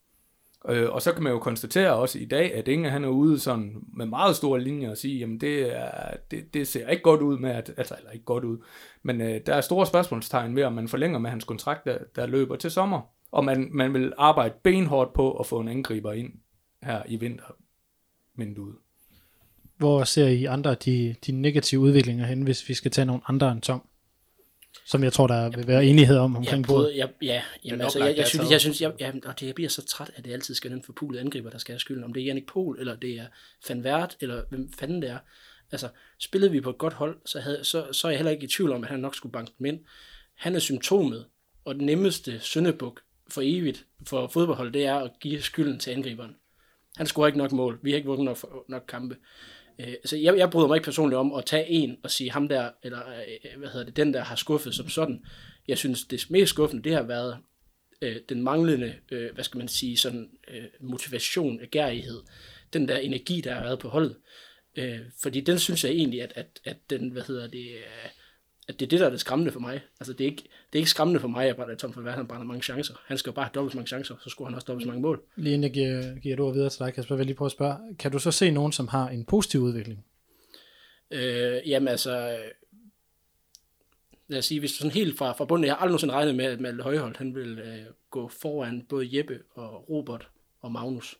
Øh, 0.69 0.91
og 0.91 1.03
så 1.03 1.13
kan 1.13 1.23
man 1.23 1.33
jo 1.33 1.39
konstatere 1.39 1.95
også 1.95 2.19
i 2.19 2.25
dag, 2.25 2.55
at 2.55 2.69
Inge 2.69 2.91
han 2.91 3.05
er 3.05 3.09
ude 3.09 3.39
sådan 3.39 3.77
med 3.97 4.07
meget 4.07 4.37
store 4.37 4.61
linjer 4.61 4.91
og 4.91 4.97
sige, 4.97 5.19
jamen 5.19 5.41
det, 5.41 5.77
er, 5.77 6.17
det, 6.31 6.55
det 6.55 6.69
ser 6.69 6.89
ikke 6.89 7.03
godt 7.03 7.21
ud 7.21 7.39
med, 7.39 7.51
at, 7.51 7.75
altså 7.77 7.95
eller 7.99 8.11
ikke 8.11 8.25
godt 8.25 8.45
ud, 8.45 8.59
men 9.03 9.21
øh, 9.21 9.41
der 9.47 9.55
er 9.55 9.61
store 9.61 9.87
spørgsmålstegn 9.87 10.57
ved, 10.57 10.65
om 10.65 10.73
man 10.73 10.89
forlænger 10.89 11.19
med 11.19 11.31
hans 11.31 11.45
kontrakt, 11.45 11.85
der, 11.85 11.99
der 12.17 12.27
løber 12.27 12.57
til 12.57 12.71
sommer. 12.71 13.01
Og 13.33 13.45
man, 13.45 13.69
man 13.73 13.95
vil 13.95 14.13
arbejde 14.19 14.55
benhårdt 14.63 15.13
på 15.13 15.33
at 15.33 15.47
få 15.47 15.61
en 15.61 15.69
angriber 15.69 16.13
ind 16.13 16.33
her 16.83 17.03
i 17.09 17.17
vintervinduet. 17.17 18.77
Hvor 19.77 20.05
ser 20.05 20.27
I 20.27 20.45
andre 20.45 20.75
de, 20.75 21.15
de 21.27 21.33
negative 21.33 21.81
udviklinger 21.81 22.27
hen, 22.27 22.43
hvis 22.43 22.69
vi 22.69 22.75
skal 22.75 22.91
tage 22.91 23.07
nogle 23.07 23.23
andre 23.27 23.53
end 23.53 23.61
Tom? 23.61 23.83
Som 24.91 25.05
jeg 25.05 25.13
tror, 25.13 25.27
der 25.27 25.51
vil 25.51 25.67
være 25.67 25.85
enighed 25.85 26.17
om 26.17 26.37
omkring 26.37 26.61
jeg 26.61 26.67
prøvede, 26.67 26.97
jeg, 26.97 27.09
ja, 27.23 27.43
jamen, 27.65 27.81
altså, 27.81 28.05
jeg, 28.05 28.17
jeg, 28.17 28.27
synes, 28.27 28.51
jeg 28.51 28.61
synes, 28.61 28.81
jeg, 28.81 28.93
ja, 29.01 29.13
og 29.25 29.41
det, 29.41 29.47
jeg 29.47 29.55
bliver 29.55 29.69
så 29.69 29.87
træt, 29.87 30.11
at 30.17 30.25
det 30.25 30.33
altid 30.33 30.55
skal 30.55 30.71
den 30.71 30.83
forpulede 30.83 31.21
angriber, 31.21 31.51
der 31.51 31.59
skal 31.59 31.73
have 31.73 31.81
skylden. 31.81 32.05
Om 32.05 32.13
det 32.13 32.21
er 32.21 32.25
Jannik 32.25 32.47
Pohl, 32.47 32.79
eller 32.79 32.97
det 32.97 33.11
er 33.19 33.27
Van 33.69 33.81
Wert, 33.81 34.17
eller 34.21 34.43
hvem 34.49 34.73
fanden 34.73 35.03
det 35.03 35.11
er. 35.11 35.19
Altså, 35.73 35.89
spillede 36.19 36.53
vi 36.53 36.61
på 36.61 36.71
et 36.71 36.79
godt 36.79 36.93
hold, 36.93 37.19
så, 37.27 37.41
havde, 37.41 37.65
så, 37.65 37.93
så 37.93 38.07
er 38.07 38.11
jeg 38.11 38.19
heller 38.19 38.31
ikke 38.31 38.45
i 38.45 38.49
tvivl 38.49 38.73
om, 38.73 38.85
at 38.85 38.91
han 38.91 39.01
nok 39.01 39.15
skulle 39.15 39.33
banke 39.33 39.53
dem 39.59 39.67
ind. 39.67 39.81
Han 40.37 40.55
er 40.55 40.59
symptomet, 40.59 41.27
og 41.65 41.75
den 41.75 41.87
nemmeste 41.87 42.41
syndebuk 42.41 43.01
for 43.29 43.43
evigt 43.45 43.87
for 44.07 44.29
fodboldhold, 44.29 44.73
det 44.73 44.87
er 44.87 44.95
at 44.95 45.11
give 45.21 45.43
skylden 45.43 45.79
til 45.79 45.91
angriberen. 45.91 46.37
Han 46.97 47.07
scorer 47.07 47.27
ikke 47.27 47.39
nok 47.39 47.53
mål. 47.53 47.79
Vi 47.83 47.91
har 47.91 47.97
ikke 47.97 48.09
vundet 48.09 48.25
nok, 48.25 48.69
nok 48.69 48.85
kampe. 48.89 49.17
Øh, 49.81 49.95
så 50.05 50.17
jeg, 50.17 50.37
jeg 50.37 50.51
bryder 50.51 50.69
mig 50.69 50.77
ikke 50.77 50.85
personligt 50.85 51.19
om 51.19 51.35
at 51.35 51.45
tage 51.45 51.69
en 51.69 51.97
og 52.03 52.11
sige 52.11 52.31
ham 52.31 52.49
der, 52.49 52.71
eller 52.83 53.09
øh, 53.09 53.53
øh, 53.53 53.59
hvad 53.59 53.69
hedder 53.69 53.87
det, 53.87 53.97
den 53.97 54.15
der 54.15 54.25
har 54.25 54.37
skuffet 54.37 54.75
som 54.75 54.89
sådan. 54.89 55.25
Jeg 55.69 55.79
synes, 55.79 56.05
det 56.05 56.27
mest 56.31 56.51
skuffende, 56.51 56.83
det 56.83 56.95
har 56.95 57.03
været 57.03 57.39
øh, 58.03 58.17
den 58.29 58.43
manglende, 58.43 58.95
øh, 59.11 59.35
hvad 59.35 59.45
skal 59.45 59.59
man 59.59 59.69
sige, 59.69 59.97
sådan 59.97 60.31
øh, 60.49 60.65
motivation, 60.81 61.61
agerighed, 61.61 62.21
den 62.73 62.89
der 62.89 62.97
energi, 62.97 63.41
der 63.41 63.55
har 63.55 63.63
været 63.63 63.79
på 63.79 63.89
holdet. 63.89 64.17
Øh, 64.77 64.99
fordi 65.23 65.41
den 65.41 65.59
synes 65.59 65.85
jeg 65.85 65.93
egentlig, 65.93 66.23
at, 66.23 66.33
at, 66.35 66.61
at 66.65 66.77
den, 66.91 67.11
hvad 67.11 67.23
hedder 67.23 67.47
det, 67.47 67.69
øh, 67.69 68.11
at 68.71 68.81
det 68.81 68.87
er 68.87 68.91
det, 68.91 69.01
der 69.01 69.07
er 69.07 69.11
det 69.11 69.21
skræmmende 69.21 69.53
for 69.53 69.61
mig. 69.61 69.81
Altså, 70.01 70.13
det 70.13 70.21
er 70.21 70.29
ikke, 70.31 70.43
det 70.43 70.73
er 70.73 70.79
ikke 70.79 70.91
skræmmende 70.91 71.21
for 71.21 71.29
mig, 71.29 71.49
at 71.49 71.57
Brænder 71.57 71.75
Tom 71.75 71.93
van 71.97 72.15
han 72.15 72.27
brænder 72.27 72.47
mange 72.47 72.63
chancer. 72.63 72.95
Han 73.07 73.19
skal 73.19 73.31
jo 73.31 73.35
bare 73.35 73.45
have 73.45 73.53
dobbelt 73.55 73.73
så 73.73 73.79
mange 73.79 73.89
chancer, 73.89 74.15
så 74.25 74.31
skulle 74.31 74.49
han 74.49 74.55
også 74.55 74.65
dobbelt 74.65 74.85
så 74.85 74.89
mange 74.89 75.03
mål. 75.03 75.23
Lige 75.37 75.55
inden 75.55 75.65
jeg 75.65 75.73
giver, 75.73 76.19
giver 76.19 76.35
et 76.35 76.41
ord 76.41 76.53
videre 76.53 76.71
til 76.71 76.79
dig, 76.79 76.95
Kasper, 76.95 77.15
vil 77.15 77.21
jeg 77.21 77.27
lige 77.27 77.37
prøve 77.37 77.47
at 77.47 77.53
spørge. 77.53 77.97
Kan 77.99 78.13
du 78.13 78.19
så 78.19 78.31
se 78.31 78.51
nogen, 78.51 78.73
som 78.73 78.89
har 78.89 79.09
en 79.09 79.25
positiv 79.25 79.61
udvikling? 79.61 80.05
Øh, 81.11 81.69
jamen 81.69 81.89
altså, 81.89 82.39
lad 84.29 84.39
os 84.39 84.45
sige, 84.45 84.61
hvis 84.61 84.73
du 84.73 84.77
sådan 84.77 84.91
helt 84.91 85.19
fra, 85.19 85.33
fra 85.33 85.45
bunden, 85.45 85.65
jeg 85.65 85.73
har 85.73 85.79
aldrig 85.79 85.91
nogensinde 85.91 86.15
regnet 86.15 86.35
med, 86.35 86.45
at 86.45 86.61
Malte 86.61 86.83
Højholdt, 86.83 87.17
han 87.17 87.35
vil 87.35 87.59
øh, 87.59 87.85
gå 88.11 88.29
foran 88.29 88.87
både 88.89 89.17
Jeppe 89.17 89.41
og 89.55 89.91
Robert 89.91 90.29
og 90.61 90.73
Magnus, 90.73 91.19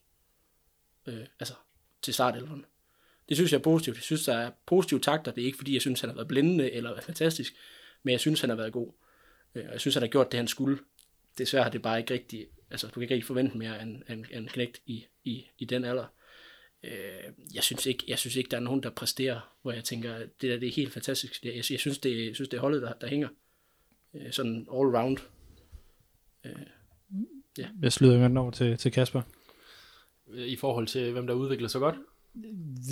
øh, 1.07 1.27
altså 1.41 1.55
til 2.03 2.15
startelveren. 2.15 2.65
Det 3.31 3.37
synes 3.37 3.53
jeg 3.53 3.59
er 3.59 3.63
positivt. 3.63 3.97
Jeg 3.97 4.03
synes, 4.03 4.25
der 4.25 4.35
er 4.35 4.51
positive 4.67 5.01
takter. 5.01 5.33
Det 5.33 5.43
er 5.43 5.47
ikke, 5.47 5.59
fordi 5.59 5.75
jeg 5.75 5.81
synes, 5.81 6.01
han 6.01 6.11
har 6.11 6.15
været 6.15 6.29
blændende 6.29 6.71
eller 6.73 7.01
fantastisk, 7.01 7.55
men 8.03 8.13
jeg 8.13 8.21
synes, 8.21 8.41
han 8.41 8.51
har 8.51 8.57
været 8.57 8.73
god. 8.73 8.93
Øh, 9.55 9.65
og 9.67 9.73
jeg 9.73 9.81
synes, 9.81 9.95
han 9.95 10.03
har 10.03 10.09
gjort 10.09 10.33
det, 10.33 10.39
han 10.39 10.49
skulle. 10.49 10.79
Desværre 11.39 11.63
har 11.63 11.71
det 11.71 11.83
bare 11.83 11.99
ikke 11.99 12.15
rigtig, 12.15 12.47
altså 12.71 12.87
du 12.87 12.93
kan 12.93 13.03
ikke 13.03 13.15
rigtig 13.15 13.27
forvente 13.27 13.59
mere 13.59 13.83
end 13.83 14.03
en, 14.09 14.27
en 14.33 14.49
knægt 14.49 14.81
i, 14.87 15.07
i, 15.25 15.47
i 15.59 15.65
den 15.65 15.85
alder. 15.85 16.07
Øh, 16.85 16.93
jeg, 17.55 17.63
synes 17.63 17.87
ikke, 17.87 18.05
jeg 18.09 18.19
synes 18.19 18.37
ikke, 18.37 18.51
der 18.51 18.57
er 18.57 18.61
nogen, 18.61 18.83
der 18.83 18.91
præsterer, 18.91 19.57
hvor 19.63 19.73
jeg 19.73 19.85
tænker, 19.85 20.19
det 20.19 20.31
der 20.41 20.59
det 20.59 20.69
er 20.69 20.73
helt 20.73 20.93
fantastisk. 20.93 21.45
Jeg, 21.45 21.55
jeg, 21.55 21.65
synes, 21.65 21.99
det, 21.99 22.27
jeg 22.27 22.35
synes, 22.35 22.49
det 22.49 22.57
er 22.57 22.61
holdet, 22.61 22.83
der, 22.83 22.93
der 22.93 23.07
hænger. 23.07 23.29
Øh, 24.15 24.33
sådan 24.33 24.57
all 24.57 24.97
round. 24.97 25.19
Jeg 27.83 27.93
slutter 27.93 28.29
den 28.29 28.37
over 28.37 28.51
til, 28.51 28.77
til 28.77 28.93
Kasper. 28.93 29.23
I 30.35 30.57
forhold 30.57 30.87
til, 30.87 31.13
hvem 31.13 31.27
der 31.27 31.35
udvikler 31.35 31.69
sig 31.69 31.81
godt. 31.81 31.97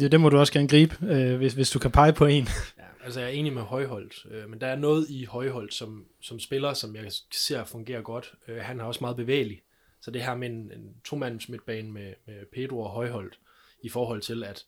Det, 0.01 0.12
det 0.12 0.20
må 0.20 0.29
du 0.29 0.38
også 0.38 0.53
gerne 0.53 0.68
gribe, 0.68 0.96
øh, 1.03 1.37
hvis, 1.37 1.55
hvis 1.55 1.70
du 1.70 1.79
kan 1.79 1.90
pege 1.90 2.12
på 2.12 2.27
en. 2.27 2.48
Ja, 2.79 3.05
altså 3.05 3.20
jeg 3.20 3.29
er 3.29 3.33
enig 3.33 3.53
med 3.53 3.62
Højholdt, 3.62 4.27
øh, 4.31 4.51
men 4.51 4.61
der 4.61 4.66
er 4.66 4.77
noget 4.77 5.11
i 5.11 5.24
Højholdt 5.24 5.74
som, 5.74 6.07
som 6.20 6.40
spiller, 6.40 6.74
som 6.74 6.96
jeg 6.96 7.12
ser 7.33 7.64
fungerer 7.64 8.03
godt. 8.03 8.35
Øh, 8.48 8.57
han 8.57 8.81
er 8.81 8.85
også 8.85 9.01
meget 9.01 9.16
bevægelig. 9.16 9.62
Så 10.01 10.11
det 10.11 10.22
her 10.22 10.35
med 10.35 10.51
en, 10.51 10.55
en 10.55 10.94
to-mands 11.05 11.48
midtbane 11.48 11.92
med, 11.92 12.14
med 12.27 12.46
Pedro 12.53 12.81
og 12.81 12.90
Højholdt, 12.90 13.38
i 13.83 13.88
forhold 13.88 14.20
til, 14.20 14.44
at, 14.44 14.64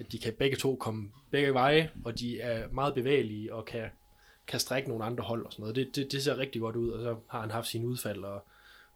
at 0.00 0.12
de 0.12 0.18
kan 0.18 0.32
begge 0.38 0.56
to 0.56 0.76
komme 0.76 1.10
begge 1.30 1.54
veje, 1.54 1.90
og 2.04 2.18
de 2.18 2.40
er 2.40 2.68
meget 2.68 2.94
bevægelige 2.94 3.54
og 3.54 3.64
kan, 3.64 3.88
kan 4.46 4.60
strække 4.60 4.88
nogle 4.88 5.04
andre 5.04 5.24
hold 5.24 5.46
og 5.46 5.52
sådan 5.52 5.62
noget. 5.62 5.76
Det, 5.76 5.96
det, 5.96 6.12
det 6.12 6.22
ser 6.22 6.38
rigtig 6.38 6.60
godt 6.60 6.76
ud, 6.76 6.90
og 6.90 7.02
så 7.02 7.16
har 7.30 7.40
han 7.40 7.50
haft 7.50 7.66
sine 7.66 7.86
udfald 7.86 8.24
og, 8.24 8.44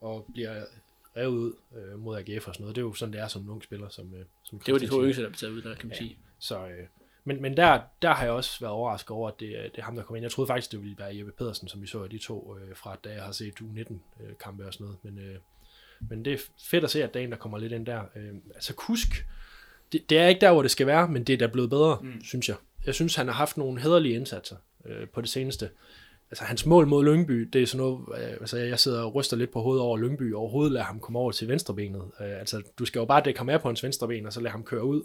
og 0.01 0.27
bliver 0.33 0.65
revet 1.17 1.29
ud 1.37 1.53
øh, 1.77 1.99
mod 1.99 2.17
AGF 2.19 2.49
og 2.49 2.55
sådan 2.55 2.63
noget. 2.65 2.77
Det 2.77 2.83
er 2.83 2.87
jo 2.87 2.95
sådan, 2.95 3.13
det 3.13 3.21
er 3.21 3.29
som 3.29 3.51
ung 3.51 3.63
spiller. 3.65 3.89
Som, 3.89 4.15
øh, 4.15 4.25
som 4.43 4.59
Det 4.61 4.73
var 4.73 4.79
de 4.79 4.87
to 4.87 5.05
yngste, 5.05 5.23
der 5.23 5.29
blev 5.29 5.37
taget 5.37 5.53
ud 5.53 5.63
der, 5.63 5.75
kan 5.75 5.89
man 5.89 5.97
sige. 5.97 6.19
Så, 6.39 6.67
øh, 6.67 6.87
men 7.25 7.43
men 7.43 7.57
der, 7.57 7.81
der 8.03 8.15
har 8.15 8.25
jeg 8.25 8.33
også 8.33 8.61
været 8.61 8.73
overrasket 8.73 9.11
over, 9.11 9.29
at 9.31 9.41
det, 9.41 9.59
er- 9.59 9.63
det 9.69 9.79
er 9.79 9.83
ham, 9.83 9.97
der 9.97 10.03
kom 10.03 10.17
ind. 10.17 10.23
Jeg 10.23 10.31
troede 10.33 10.47
faktisk, 10.49 10.73
det 10.73 10.81
ville 10.81 10.95
være 10.99 11.17
Jeppe 11.17 11.33
Pedersen, 11.33 11.69
som 11.69 11.83
vi 11.83 11.87
så 11.87 12.07
de 12.07 12.19
to 12.19 12.57
øh, 12.59 12.77
fra, 12.77 12.97
da 13.05 13.11
jeg 13.13 13.23
har 13.23 13.33
set 13.33 13.55
U19-kampe 13.61 14.67
og 14.67 14.73
sådan 14.73 14.85
noget. 14.85 14.99
Men, 15.05 15.19
øh, 15.19 15.37
men 16.11 16.25
det 16.25 16.33
er 16.33 16.39
fedt 16.65 16.85
at 16.85 16.91
se, 16.91 17.05
at 17.05 17.15
der 17.15 17.21
er 17.21 17.25
en, 17.25 17.31
der 17.31 17.37
kommer 17.39 17.59
lidt 17.59 17.73
ind 17.73 17.87
der. 17.87 18.03
Øh, 18.17 18.35
altså 18.55 18.75
Kusk, 18.75 19.27
det, 19.93 20.11
det 20.11 20.19
er 20.19 20.27
ikke 20.29 20.41
der, 20.41 20.53
hvor 20.53 20.63
det 20.63 20.71
skal 20.71 20.87
være, 20.87 21.09
men 21.09 21.25
det 21.25 21.33
er 21.33 21.37
da 21.39 21.47
blevet 21.47 21.71
bedre, 21.71 21.99
mm. 22.03 22.25
synes 22.25 22.49
jeg. 22.49 22.57
Jeg 22.87 22.95
synes, 22.95 23.15
han 23.15 23.27
har 23.27 23.35
haft 23.35 23.57
nogle 23.57 23.81
hederlige 23.81 24.15
indsatser 24.15 24.57
øh, 24.85 25.09
på 25.09 25.21
det 25.21 25.29
seneste. 25.29 25.71
Altså 26.33 26.45
hans 26.45 26.67
mål 26.67 26.87
mod 26.87 27.05
Lyngby, 27.05 27.41
det 27.41 27.63
er 27.63 27.67
sådan 27.67 27.87
noget, 27.87 28.01
øh, 28.09 28.31
altså 28.31 28.59
jeg 28.59 28.79
sidder 28.79 29.03
og 29.03 29.15
ryster 29.15 29.37
lidt 29.37 29.51
på 29.51 29.61
hovedet 29.61 29.83
over 29.83 29.99
Lyngby, 29.99 30.35
og 30.35 30.41
overhovedet 30.41 30.73
lader 30.73 30.85
ham 30.85 31.01
komme 31.01 31.19
over 31.19 31.33
til 31.33 31.49
venstrebenet. 31.49 32.03
Øh, 32.21 32.39
altså 32.39 32.63
du 32.79 32.85
skal 32.85 32.99
jo 32.99 33.05
bare 33.05 33.23
dække 33.25 33.41
ham 33.41 33.49
af 33.49 33.61
på 33.61 33.69
hans 33.69 33.83
venstreben, 33.83 34.27
og 34.27 34.33
så 34.33 34.41
lade 34.41 34.53
ham 34.53 34.65
køre 34.65 34.85
ud 34.85 35.03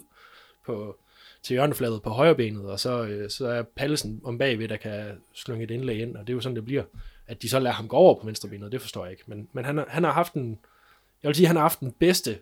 på, 0.66 0.96
til 1.42 1.54
hjørnefladet 1.54 2.02
på 2.02 2.10
højrebenet, 2.10 2.64
og 2.64 2.80
så, 2.80 3.04
øh, 3.04 3.30
så 3.30 3.46
er 3.46 3.62
Pallesen 3.62 4.20
om 4.24 4.38
bagved, 4.38 4.68
der 4.68 4.76
kan 4.76 5.20
slynge 5.32 5.64
et 5.64 5.70
indlæg 5.70 6.00
ind, 6.00 6.16
og 6.16 6.26
det 6.26 6.32
er 6.32 6.34
jo 6.34 6.40
sådan, 6.40 6.56
det 6.56 6.64
bliver. 6.64 6.82
At 7.26 7.42
de 7.42 7.48
så 7.48 7.58
lader 7.58 7.74
ham 7.74 7.88
gå 7.88 7.96
over 7.96 8.20
på 8.20 8.26
venstrebenet, 8.26 8.72
det 8.72 8.80
forstår 8.80 9.04
jeg 9.04 9.12
ikke. 9.12 9.24
Men, 9.26 9.48
men 9.52 9.64
han, 9.64 9.84
han 9.88 10.04
har 10.04 10.12
haft 10.12 10.34
en, 10.34 10.58
jeg 11.22 11.28
vil 11.28 11.36
sige, 11.36 11.46
han 11.46 11.56
har 11.56 11.62
haft 11.62 11.80
den 11.80 11.92
bedste 11.92 12.38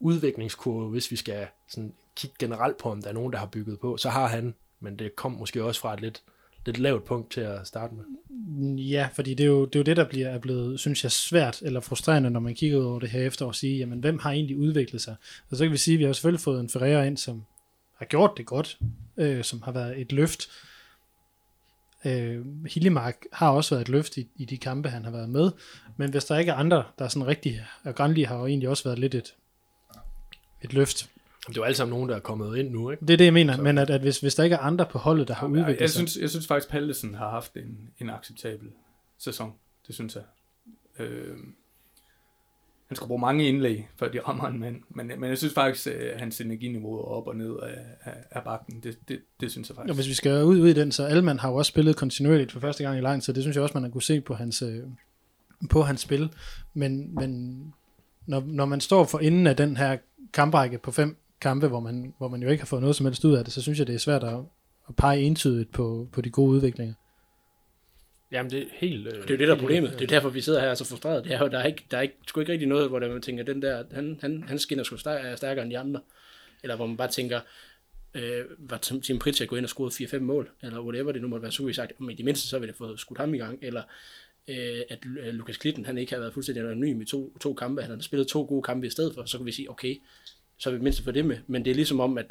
udviklingskurve, 0.00 0.90
hvis 0.90 1.10
vi 1.10 1.16
skal 1.16 1.46
sådan 1.68 1.92
kigge 2.16 2.36
generelt 2.38 2.76
på, 2.76 2.90
om 2.90 3.02
der 3.02 3.08
er 3.08 3.14
nogen, 3.14 3.32
der 3.32 3.38
har 3.38 3.46
bygget 3.46 3.80
på, 3.80 3.96
så 3.96 4.08
har 4.08 4.26
han, 4.26 4.54
men 4.80 4.98
det 4.98 5.16
kom 5.16 5.32
måske 5.32 5.64
også 5.64 5.80
fra 5.80 5.94
et 5.94 6.00
lidt, 6.00 6.22
lidt 6.66 6.78
lavt 6.78 7.04
punkt 7.04 7.30
til 7.30 7.40
at 7.40 7.66
starte 7.66 7.94
med. 7.94 8.04
Ja, 8.76 9.08
fordi 9.12 9.34
det 9.34 9.44
er 9.44 9.48
jo 9.48 9.64
det, 9.64 9.74
er 9.74 9.78
jo 9.78 9.84
det 9.84 9.96
der 9.96 10.08
bliver 10.08 10.28
er 10.28 10.38
blevet, 10.38 10.80
synes 10.80 11.04
jeg, 11.04 11.12
svært 11.12 11.62
eller 11.62 11.80
frustrerende, 11.80 12.30
når 12.30 12.40
man 12.40 12.54
kigger 12.54 12.84
over 12.84 12.98
det 12.98 13.10
her 13.10 13.26
efter 13.26 13.46
og 13.46 13.54
siger, 13.54 13.76
jamen, 13.76 13.98
hvem 13.98 14.18
har 14.18 14.30
egentlig 14.30 14.56
udviklet 14.56 15.02
sig? 15.02 15.16
Og 15.50 15.56
så 15.56 15.64
kan 15.64 15.72
vi 15.72 15.76
sige, 15.76 15.94
at 15.94 15.98
vi 15.98 16.04
har 16.04 16.12
selvfølgelig 16.12 16.40
fået 16.40 16.60
en 16.60 16.68
Ferreira 16.68 17.04
ind, 17.04 17.16
som 17.16 17.42
har 17.96 18.06
gjort 18.06 18.30
det 18.36 18.46
godt, 18.46 18.78
øh, 19.16 19.44
som 19.44 19.62
har 19.62 19.72
været 19.72 20.00
et 20.00 20.12
løft. 20.12 20.48
Øh, 22.04 22.44
Hillemark 22.66 23.16
har 23.32 23.50
også 23.50 23.74
været 23.74 23.82
et 23.82 23.88
løft 23.88 24.16
i, 24.16 24.28
i 24.36 24.44
de 24.44 24.58
kampe, 24.58 24.88
han 24.88 25.04
har 25.04 25.10
været 25.10 25.28
med, 25.28 25.50
men 25.96 26.10
hvis 26.10 26.24
der 26.24 26.38
ikke 26.38 26.50
er 26.50 26.56
andre, 26.56 26.84
der 26.98 27.04
er 27.04 27.08
sådan 27.08 27.26
rigtig, 27.26 27.64
og 27.84 27.94
Granli 27.94 28.22
har 28.22 28.38
jo 28.38 28.46
egentlig 28.46 28.68
også 28.68 28.84
været 28.84 28.98
lidt 28.98 29.14
et, 29.14 29.34
et 30.62 30.72
løft. 30.72 31.10
Det 31.48 31.56
er 31.56 31.60
jo 31.60 31.64
alle 31.64 31.76
sammen 31.76 31.94
nogen, 31.94 32.08
der 32.08 32.16
er 32.16 32.20
kommet 32.20 32.58
ind 32.58 32.70
nu, 32.70 32.90
ikke? 32.90 33.06
Det 33.06 33.12
er 33.12 33.16
det, 33.16 33.24
jeg 33.24 33.32
mener, 33.32 33.56
men 33.56 33.78
at, 33.78 33.90
at 33.90 34.00
hvis, 34.00 34.20
hvis 34.20 34.34
der 34.34 34.44
ikke 34.44 34.56
er 34.56 34.60
andre 34.60 34.86
på 34.86 34.98
holdet, 34.98 35.28
der 35.28 35.34
har 35.34 35.46
Jamen, 35.46 35.56
jeg, 35.56 35.64
udviklet 35.64 35.80
jeg, 35.80 35.90
sig, 35.90 36.08
synes, 36.08 36.22
jeg 36.22 36.30
synes 36.30 36.46
faktisk, 36.46 36.70
Pallesen 36.70 37.14
har 37.14 37.30
haft 37.30 37.56
en, 37.56 37.90
en 37.98 38.10
acceptabel 38.10 38.68
sæson. 39.18 39.52
Det 39.86 39.94
synes 39.94 40.16
jeg. 40.16 40.22
Øh, 40.98 41.36
han 42.86 42.96
skal 42.96 43.06
bruge 43.06 43.20
mange 43.20 43.48
indlæg, 43.48 43.88
før 43.96 44.08
de 44.08 44.20
rammer 44.20 44.48
en 44.48 44.60
mand. 44.60 44.82
Men, 44.88 45.06
men 45.18 45.30
jeg 45.30 45.38
synes 45.38 45.54
faktisk, 45.54 45.86
at 45.86 46.20
hans 46.20 46.40
energiniveau 46.40 46.98
er 46.98 47.04
op 47.04 47.26
og 47.26 47.36
ned 47.36 47.56
af, 47.62 47.78
af, 48.04 48.14
af 48.30 48.44
bakken. 48.44 48.80
Det, 48.80 48.98
det, 49.08 49.20
det 49.40 49.50
synes 49.50 49.68
jeg 49.68 49.78
Og 49.78 49.82
faktisk. 49.82 49.98
hvis 49.98 50.08
vi 50.08 50.14
skal 50.14 50.44
ud, 50.44 50.60
ud 50.60 50.68
i 50.68 50.72
den, 50.72 50.92
så 50.92 51.04
Alman 51.04 51.38
har 51.38 51.50
jo 51.50 51.56
også 51.56 51.68
spillet 51.68 51.96
kontinuerligt 51.96 52.52
for 52.52 52.60
første 52.60 52.84
gang 52.84 52.98
i 52.98 53.00
lang 53.00 53.22
tid. 53.22 53.34
Det 53.34 53.42
synes 53.42 53.56
jeg 53.56 53.62
også, 53.62 53.74
man 53.74 53.82
har 53.82 53.90
kunne 53.90 54.02
se 54.02 54.20
på 54.20 54.34
hans, 54.34 54.62
øh, 54.62 54.82
på 55.70 55.82
hans 55.82 56.00
spil. 56.00 56.32
Men, 56.74 57.14
men 57.14 57.60
når, 58.26 58.42
når 58.46 58.64
man 58.64 58.80
står 58.80 59.04
for 59.04 59.18
inden 59.18 59.46
af 59.46 59.56
den 59.56 59.76
her 59.76 59.96
kamprække 60.32 60.78
på 60.78 60.90
fem 60.90 61.16
kampe, 61.40 61.68
hvor 61.68 61.80
man, 61.80 62.14
hvor 62.18 62.28
man 62.28 62.42
jo 62.42 62.48
ikke 62.48 62.62
har 62.62 62.66
fået 62.66 62.82
noget 62.82 62.96
som 62.96 63.06
helst 63.06 63.24
ud 63.24 63.34
af 63.34 63.44
det, 63.44 63.52
så 63.52 63.62
synes 63.62 63.78
jeg, 63.78 63.86
det 63.86 63.94
er 63.94 63.98
svært 63.98 64.24
at, 64.24 64.38
at 64.88 64.96
pege 64.96 65.20
entydigt 65.20 65.72
på, 65.72 66.08
på 66.12 66.20
de 66.20 66.30
gode 66.30 66.50
udviklinger. 66.50 66.94
Jamen, 68.32 68.50
det 68.50 68.62
er 68.62 68.66
helt... 68.72 69.06
Øh, 69.06 69.12
Det 69.12 69.18
er 69.30 69.34
jo 69.34 69.36
det, 69.36 69.48
der 69.48 69.54
er 69.54 69.58
problemet. 69.58 69.92
Det 69.92 70.02
er 70.02 70.06
derfor, 70.06 70.28
vi 70.28 70.40
sidder 70.40 70.60
her 70.60 70.68
er 70.68 70.74
så 70.74 70.84
frustreret. 70.84 71.24
Det 71.24 71.32
er 71.32 71.38
jo, 71.38 71.48
der 71.48 71.58
er, 71.58 71.64
ikke, 71.66 71.84
der 71.90 71.96
er 71.96 72.02
ikke, 72.02 72.14
sgu 72.26 72.40
ikke 72.40 72.52
rigtig 72.52 72.68
noget, 72.68 72.88
hvor 72.88 72.98
der 72.98 73.08
man 73.12 73.22
tænker, 73.22 73.44
den 73.44 73.62
der, 73.62 73.84
han, 73.92 74.18
han, 74.20 74.44
han 74.48 74.58
skinner 74.58 74.84
sgu 74.84 74.96
stær, 74.96 75.10
er 75.10 75.36
stærkere 75.36 75.62
end 75.64 75.72
de 75.72 75.78
andre. 75.78 76.00
Eller 76.62 76.76
hvor 76.76 76.86
man 76.86 76.96
bare 76.96 77.08
tænker, 77.10 77.40
øh, 78.14 78.44
var 78.58 78.78
Tim- 78.78 79.18
Pritchard 79.18 79.48
gå 79.48 79.56
ind 79.56 79.64
og 79.64 79.68
scoret 79.70 79.92
4-5 80.14 80.18
mål, 80.18 80.50
eller 80.62 80.80
whatever 80.80 81.12
det 81.12 81.22
nu 81.22 81.28
måtte 81.28 81.42
være, 81.42 81.52
så 81.52 81.64
vi 81.66 81.72
sagt, 81.72 82.00
men 82.00 82.10
i 82.10 82.14
det 82.14 82.24
mindste 82.24 82.48
så 82.48 82.58
ville 82.58 82.68
det 82.72 82.78
få 82.78 82.96
skudt 82.96 83.18
ham 83.18 83.34
i 83.34 83.38
gang, 83.38 83.58
eller 83.62 83.82
øh, 84.48 84.80
at 84.88 84.98
øh, 85.20 85.34
Lukas 85.34 85.56
Klitten, 85.56 85.86
han 85.86 85.98
ikke 85.98 86.12
har 86.12 86.20
været 86.20 86.34
fuldstændig 86.34 86.64
anonym 86.64 87.00
i 87.00 87.04
to, 87.04 87.38
to 87.40 87.54
kampe, 87.54 87.82
han 87.82 87.90
har 87.90 88.00
spillet 88.00 88.28
to 88.28 88.42
gode 88.44 88.62
kampe 88.62 88.86
i 88.86 88.90
stedet 88.90 89.14
for, 89.14 89.24
så 89.24 89.36
kan 89.38 89.46
vi 89.46 89.52
sige, 89.52 89.70
okay, 89.70 89.96
så 90.58 90.70
har 90.70 90.76
vi 90.76 90.82
mindst 90.82 91.04
få 91.04 91.10
det 91.10 91.24
med, 91.24 91.38
men 91.46 91.64
det 91.64 91.70
er 91.70 91.74
ligesom 91.74 92.00
om, 92.00 92.18
at 92.18 92.26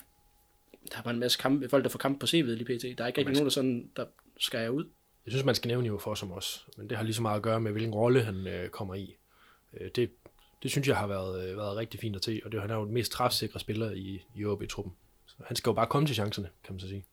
der 0.91 0.97
er 0.97 1.01
bare 1.01 1.13
en 1.13 1.19
masse 1.19 1.39
kampe, 1.39 1.69
folk, 1.69 1.83
der 1.83 1.89
får 1.89 1.99
kampe 1.99 2.19
på 2.19 2.25
CV'et 2.25 2.43
lige 2.43 2.65
pt. 2.65 2.97
Der 2.97 3.03
er 3.03 3.07
ikke 3.07 3.19
rigtig 3.19 3.33
nogen, 3.33 3.45
der 3.45 3.49
sådan, 3.49 3.89
der 3.95 4.05
skal 4.39 4.59
jeg 4.59 4.71
ud. 4.71 4.85
Jeg 5.25 5.31
synes, 5.31 5.45
man 5.45 5.55
skal 5.55 5.67
nævne 5.67 5.87
jo 5.87 5.97
for 5.97 6.15
som 6.15 6.31
os, 6.31 6.67
men 6.77 6.89
det 6.89 6.97
har 6.97 7.03
lige 7.03 7.13
så 7.13 7.21
meget 7.21 7.35
at 7.35 7.41
gøre 7.41 7.61
med, 7.61 7.71
hvilken 7.71 7.93
rolle 7.93 8.23
han 8.23 8.47
øh, 8.47 8.69
kommer 8.69 8.95
i. 8.95 9.15
Øh, 9.73 9.89
det, 9.95 10.09
det 10.63 10.71
synes 10.71 10.87
jeg 10.87 10.97
har 10.97 11.07
været, 11.07 11.49
øh, 11.49 11.57
været 11.57 11.77
rigtig 11.77 11.99
fint 11.99 12.15
at 12.15 12.25
se, 12.25 12.41
og 12.45 12.51
det, 12.51 12.61
han 12.61 12.69
er 12.69 12.75
jo 12.75 12.85
den 12.85 12.93
mest 12.93 13.11
træfsikre 13.11 13.59
spiller 13.59 13.91
i, 13.91 14.25
i 14.35 14.45
OB-truppen. 14.45 14.93
Så 15.25 15.35
han 15.45 15.55
skal 15.55 15.69
jo 15.69 15.73
bare 15.73 15.87
komme 15.87 16.07
til 16.07 16.15
chancerne, 16.15 16.49
kan 16.63 16.73
man 16.73 16.79
så 16.79 16.87
sige. 16.87 17.05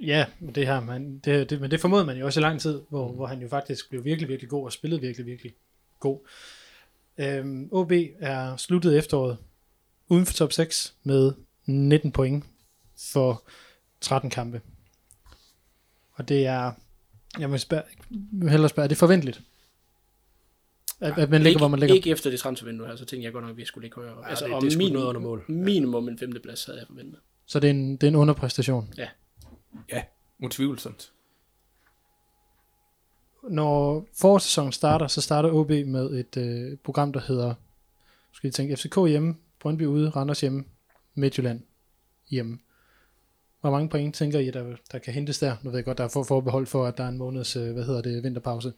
Ja, 0.00 0.26
men 0.40 0.54
det 0.54 0.66
her, 0.66 0.80
man, 0.80 1.18
det, 1.18 1.50
det, 1.50 1.60
men 1.60 1.70
det 1.70 1.80
formodede 1.80 2.06
man 2.06 2.16
jo 2.16 2.26
også 2.26 2.40
i 2.40 2.42
lang 2.42 2.60
tid, 2.60 2.82
hvor, 2.88 3.08
mm. 3.08 3.14
hvor 3.14 3.26
han 3.26 3.42
jo 3.42 3.48
faktisk 3.48 3.90
blev 3.90 4.04
virkelig, 4.04 4.28
virkelig 4.28 4.50
god 4.50 4.64
og 4.64 4.72
spillede 4.72 5.00
virkelig, 5.00 5.26
virkelig 5.26 5.54
god. 6.00 6.18
Øhm, 7.18 7.68
OB 7.72 7.92
er 8.18 8.56
sluttet 8.56 8.98
efteråret 8.98 9.38
uden 10.10 10.26
for 10.26 10.32
top 10.32 10.52
6 10.52 10.94
med 11.04 11.32
19 11.66 12.12
point 12.12 12.44
for 13.12 13.42
13 14.00 14.30
kampe. 14.30 14.60
Og 16.12 16.28
det 16.28 16.46
er, 16.46 16.72
jeg 17.38 17.50
må 17.50 17.58
spørge, 17.58 17.82
jeg 18.10 18.18
vil 18.32 18.50
hellere 18.50 18.68
spørge, 18.68 18.84
er 18.84 18.88
det 18.88 18.96
forventeligt? 18.98 19.40
At, 21.00 21.18
at 21.18 21.30
man 21.30 21.40
ligger, 21.40 21.48
ikke, 21.48 21.58
hvor 21.58 21.68
man 21.68 21.80
ligger? 21.80 21.94
Ikke 21.94 22.10
efter 22.10 22.30
det 22.30 22.40
transfervindue 22.40 22.86
her, 22.86 22.96
så 22.96 23.04
tænkte 23.04 23.24
jeg 23.24 23.32
godt 23.32 23.44
nok, 23.44 23.50
at 23.50 23.56
vi 23.56 23.64
skulle 23.64 23.84
ligge 23.84 23.94
højere. 23.94 24.16
Ja, 24.28 24.34
det- 24.46 24.62
det 24.62 24.66
er 24.66 24.70
sgu 24.70 24.78
noget 24.92 25.06
under 25.06 25.20
mål. 25.20 25.44
Minimum 25.48 26.08
en 26.08 26.18
femteplads 26.18 26.64
havde 26.64 26.78
jeg 26.78 26.86
forventet. 26.86 27.20
Så 27.46 27.60
det 27.60 27.66
er 27.66 27.74
en, 27.74 27.92
det 27.96 28.02
er 28.02 28.08
en 28.08 28.16
underpræstation. 28.16 28.92
Ja, 29.92 30.02
utvivlsomt. 30.42 31.12
Når 33.50 34.06
forårssæsonen 34.20 34.72
starter, 34.72 35.06
så 35.06 35.20
starter 35.20 35.50
OB 35.52 35.70
med 35.70 36.10
et 36.10 36.36
øh, 36.36 36.76
program, 36.84 37.12
der 37.12 37.20
hedder, 37.20 37.54
skal 38.32 38.48
I 38.48 38.52
tænke, 38.52 38.76
FCK 38.76 38.96
hjemme, 39.08 39.36
Brøndby 39.60 39.82
ude, 39.82 40.10
Randers 40.10 40.40
hjemme, 40.40 40.64
Midtjylland 41.14 41.62
hjemme. 42.30 42.58
Hvor 43.60 43.70
mange 43.70 43.88
point 43.88 44.14
tænker 44.14 44.38
I, 44.38 44.50
der, 44.50 44.76
der 44.92 44.98
kan 44.98 45.14
hentes 45.14 45.38
der? 45.38 45.56
Nu 45.62 45.70
ved 45.70 45.78
jeg 45.78 45.84
godt, 45.84 45.98
der 45.98 46.04
er 46.04 46.08
for 46.08 46.22
forbehold 46.22 46.66
for, 46.66 46.86
at 46.86 46.98
der 46.98 47.04
er 47.04 47.08
en 47.08 47.18
måneds, 47.18 47.56
øh, 47.56 47.72
hvad 47.72 47.84
hedder 47.84 48.02
det, 48.02 48.22
vinterpause. 48.22 48.72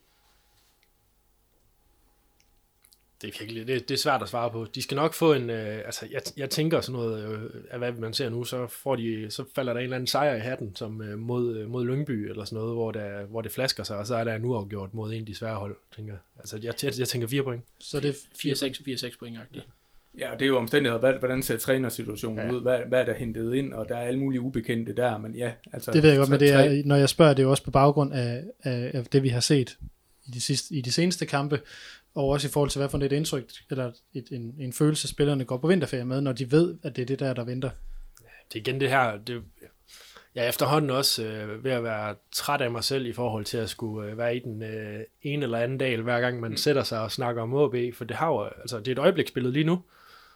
Det 3.22 3.34
er 3.34 3.38
virkelig, 3.38 3.66
det, 3.66 3.88
det 3.88 3.94
er 3.94 3.98
svært 3.98 4.22
at 4.22 4.28
svare 4.28 4.50
på. 4.50 4.66
De 4.74 4.82
skal 4.82 4.94
nok 4.94 5.14
få 5.14 5.32
en, 5.32 5.50
øh, 5.50 5.76
altså 5.84 6.08
jeg, 6.10 6.22
jeg 6.36 6.50
tænker 6.50 6.80
sådan 6.80 6.92
noget, 6.92 7.24
øh, 7.24 7.50
af 7.70 7.78
hvad 7.78 7.92
man 7.92 8.12
ser 8.12 8.28
nu, 8.28 8.44
så, 8.44 8.66
får 8.66 8.96
de, 8.96 9.30
så 9.30 9.44
falder 9.54 9.72
der 9.72 9.80
en 9.80 9.84
eller 9.84 9.96
anden 9.96 10.06
sejr 10.06 10.34
i 10.34 10.38
hatten, 10.38 10.76
som 10.76 11.02
øh, 11.02 11.18
mod, 11.18 11.56
øh, 11.56 11.70
mod 11.70 11.86
Lyngby 11.86 12.30
eller 12.30 12.44
sådan 12.44 12.56
noget, 12.56 12.74
hvor, 12.74 12.92
der, 12.92 13.24
hvor 13.24 13.40
det 13.40 13.52
flasker 13.52 13.84
sig, 13.84 13.96
og 13.96 14.06
så 14.06 14.16
er 14.16 14.24
der 14.24 14.34
en 14.34 14.44
uafgjort 14.44 14.94
mod 14.94 15.12
en 15.12 15.20
af 15.20 15.26
de 15.26 15.34
svære 15.34 15.54
hold, 15.54 15.76
tænker 15.96 16.12
jeg. 16.12 16.20
Altså 16.38 16.56
jeg, 16.56 16.74
jeg, 16.82 16.98
jeg 16.98 17.08
tænker 17.08 17.28
fire 17.28 17.42
point. 17.42 17.62
Så 17.78 18.00
det 18.00 18.08
er 18.08 18.14
4-6 19.10 19.18
point 19.18 19.38
-agtigt. 19.38 19.56
Ja, 19.56 19.60
og 20.14 20.38
det 20.38 20.44
er 20.44 20.48
jo 20.48 20.56
omstændigheder. 20.58 21.00
Hvad, 21.00 21.12
hvordan 21.12 21.42
ser 21.42 21.56
trænersituationen 21.56 22.38
Ja. 22.38 22.44
ja. 22.44 22.52
ud? 22.52 22.62
Hvad, 22.62 22.78
hvad 22.88 23.00
er 23.00 23.04
der 23.04 23.14
hentet 23.14 23.54
ind? 23.54 23.72
Og 23.72 23.88
der 23.88 23.96
er 23.96 24.00
alle 24.00 24.20
mulige 24.20 24.40
ubekendte 24.40 24.96
der, 24.96 25.18
men 25.18 25.34
ja. 25.34 25.52
Altså, 25.72 25.92
Det 25.92 26.02
ved 26.02 26.10
jeg 26.10 26.18
godt, 26.18 26.30
men 26.30 26.40
det 26.40 26.52
er, 26.52 26.82
når 26.84 26.96
jeg 26.96 27.08
spørger, 27.08 27.34
det 27.34 27.42
er 27.42 27.44
jo 27.44 27.50
også 27.50 27.64
på 27.64 27.70
baggrund 27.70 28.12
af, 28.12 28.44
af, 28.62 28.90
af 28.94 29.04
det, 29.04 29.22
vi 29.22 29.28
har 29.28 29.40
set 29.40 29.78
i 30.26 30.30
de, 30.30 30.40
sidste, 30.40 30.74
i 30.74 30.80
de 30.80 30.92
seneste 30.92 31.26
kampe, 31.26 31.60
og 32.14 32.28
også 32.28 32.48
i 32.48 32.50
forhold 32.50 32.70
til, 32.70 32.78
hvad 32.78 32.88
for 32.88 32.98
et 32.98 33.12
indtryk, 33.12 33.44
eller 33.70 33.92
et, 34.14 34.28
en, 34.30 34.54
en 34.58 34.72
følelse, 34.72 35.08
spillerne 35.08 35.44
går 35.44 35.56
på 35.56 35.68
vinterferie 35.68 36.04
med, 36.04 36.20
når 36.20 36.32
de 36.32 36.50
ved, 36.52 36.74
at 36.82 36.96
det 36.96 37.02
er 37.02 37.06
det 37.06 37.18
der, 37.18 37.32
der 37.32 37.44
venter. 37.44 37.70
det 38.52 38.56
er 38.56 38.60
igen 38.60 38.80
det 38.80 38.88
her, 38.88 39.18
det, 39.26 39.42
jeg 40.34 40.44
er 40.44 40.48
efterhånden 40.48 40.90
også 40.90 41.24
øh, 41.24 41.64
ved 41.64 41.70
at 41.70 41.84
være 41.84 42.14
træt 42.32 42.60
af 42.60 42.70
mig 42.70 42.84
selv 42.84 43.06
i 43.06 43.12
forhold 43.12 43.44
til 43.44 43.58
at 43.58 43.70
skulle 43.70 44.10
øh, 44.10 44.18
være 44.18 44.36
i 44.36 44.38
den 44.38 44.62
øh, 44.62 45.00
ene 45.22 45.42
eller 45.42 45.58
anden 45.58 45.78
dal, 45.78 46.02
hver 46.02 46.20
gang 46.20 46.40
man 46.40 46.50
mm. 46.50 46.56
sætter 46.56 46.82
sig 46.82 47.00
og 47.00 47.12
snakker 47.12 47.42
om 47.42 47.54
OB, 47.54 47.74
for 47.94 48.04
det 48.04 48.16
har 48.16 48.28
jo, 48.28 48.42
altså 48.44 48.78
det 48.78 48.88
er 48.88 48.92
et 48.92 48.98
øjebliksbillede 48.98 49.52
lige 49.52 49.64
nu, 49.64 49.82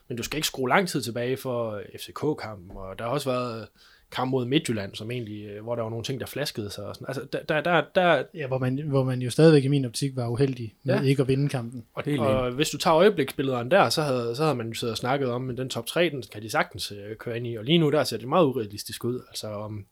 men 0.09 0.17
du 0.17 0.23
skal 0.23 0.37
ikke 0.37 0.47
skrue 0.47 0.69
lang 0.69 0.89
tid 0.89 1.03
tilbage 1.03 1.37
for 1.37 1.81
FCK-kampen, 2.01 2.71
og 2.77 2.99
der 2.99 3.05
har 3.05 3.11
også 3.13 3.31
været 3.31 3.69
kamp 4.11 4.31
mod 4.31 4.45
Midtjylland, 4.47 4.95
som 4.95 5.11
egentlig, 5.11 5.45
øh, 5.47 5.63
hvor 5.63 5.75
der 5.75 5.83
var 5.83 5.91
nogle 5.91 6.05
ting, 6.05 6.21
der 6.21 6.27
flaskede 6.27 6.71
sig. 6.71 6.85
Og 6.85 6.95
sådan. 6.95 7.07
Altså, 7.09 7.23
der, 7.33 7.43
der, 7.43 7.61
der, 7.61 7.83
der, 7.95 8.23
Ja, 8.35 8.47
hvor 8.47 8.59
man, 8.59 8.79
hvor 8.79 9.05
man 9.05 9.23
jo 9.23 9.31
stadigvæk 9.31 9.65
i 9.65 9.69
min 9.69 9.85
optik 9.85 10.17
var 10.17 10.29
uheldig 10.29 10.75
med 10.83 10.95
Ja. 10.95 11.01
ikke 11.03 11.23
at 11.23 11.29
vinde 11.29 11.49
kampen. 11.49 11.85
og, 11.95 12.03
Helt 12.07 12.21
og 12.21 12.51
hvis 12.51 12.71
du 12.71 12.79
tager 12.79 12.97
øjebliksbillederne 12.97 13.71
der, 13.71 13.89
så 13.89 14.03
havde, 14.03 14.37
så 14.37 14.43
havde 14.43 14.55
man 14.57 14.69
jo 14.69 14.75
siddet 14.75 14.93
og 14.93 14.99
snakket 14.99 15.31
om, 15.31 15.51
at 15.51 15.57
den 15.57 15.69
top 15.69 15.87
3, 15.87 16.11
den 16.11 16.23
kan 16.33 16.43
de 16.43 16.51
sagtens 16.51 16.93
øh, 16.93 17.17
køre 17.17 17.37
ind 17.37 17.47
i, 17.47 17.55
og 17.55 17.65
lige 17.65 17.79
nu 17.79 17.91
der 17.91 18.05
ser 18.05 18.17
det 18.19 18.29
meget 18.29 18.45
urealistisk 18.45 19.05
ud. 19.05 19.21
Altså 19.29 19.49
om, 19.49 19.87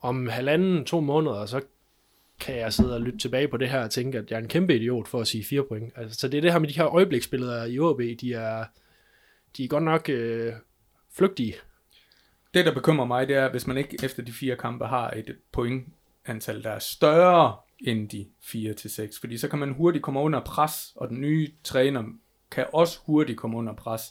om 0.00 0.28
halvanden, 0.28 0.84
to 0.84 1.00
måneder, 1.00 1.46
så 1.46 1.60
kan 2.40 2.56
jeg 2.56 2.72
sidde 2.72 2.94
og 2.94 3.00
lytte 3.00 3.18
tilbage 3.18 3.48
på 3.48 3.56
det 3.56 3.68
her 3.68 3.84
og 3.84 3.90
tænke, 3.90 4.18
at 4.18 4.30
jeg 4.30 4.36
er 4.36 4.40
en 4.42 4.48
kæmpe 4.48 4.76
idiot 4.76 5.08
for 5.08 5.20
at 5.20 5.26
sige 5.26 5.44
fire 5.44 5.62
point. 5.62 5.92
Altså, 5.96 6.20
så 6.20 6.28
det 6.28 6.38
er 6.38 6.42
det 6.42 6.52
her 6.52 6.58
med 6.58 6.68
de 6.68 6.74
her 6.76 6.86
øjebliksbilleder 6.86 7.64
i 7.64 7.78
OB, 7.78 8.00
de 8.20 8.32
er, 8.34 8.64
de 9.56 9.64
er 9.64 9.68
godt 9.68 9.84
nok 9.84 10.08
øh, 10.08 10.52
flygtige. 11.12 11.54
Det, 12.54 12.66
der 12.66 12.74
bekymrer 12.74 13.06
mig, 13.06 13.28
det 13.28 13.36
er, 13.36 13.50
hvis 13.50 13.66
man 13.66 13.76
ikke 13.76 13.96
efter 14.02 14.22
de 14.22 14.32
fire 14.32 14.56
kampe 14.56 14.84
har 14.84 15.10
et 15.10 15.36
pointantal, 15.52 16.62
der 16.62 16.70
er 16.70 16.78
større 16.78 17.56
end 17.80 18.08
de 18.08 18.26
4 18.42 18.74
til 18.74 18.90
6, 18.90 19.20
fordi 19.20 19.38
så 19.38 19.48
kan 19.48 19.58
man 19.58 19.72
hurtigt 19.72 20.04
komme 20.04 20.20
under 20.20 20.40
pres, 20.40 20.92
og 20.96 21.08
den 21.08 21.20
nye 21.20 21.48
træner 21.64 22.04
kan 22.50 22.66
også 22.72 22.98
hurtigt 23.06 23.38
komme 23.38 23.56
under 23.56 23.74
pres. 23.74 24.02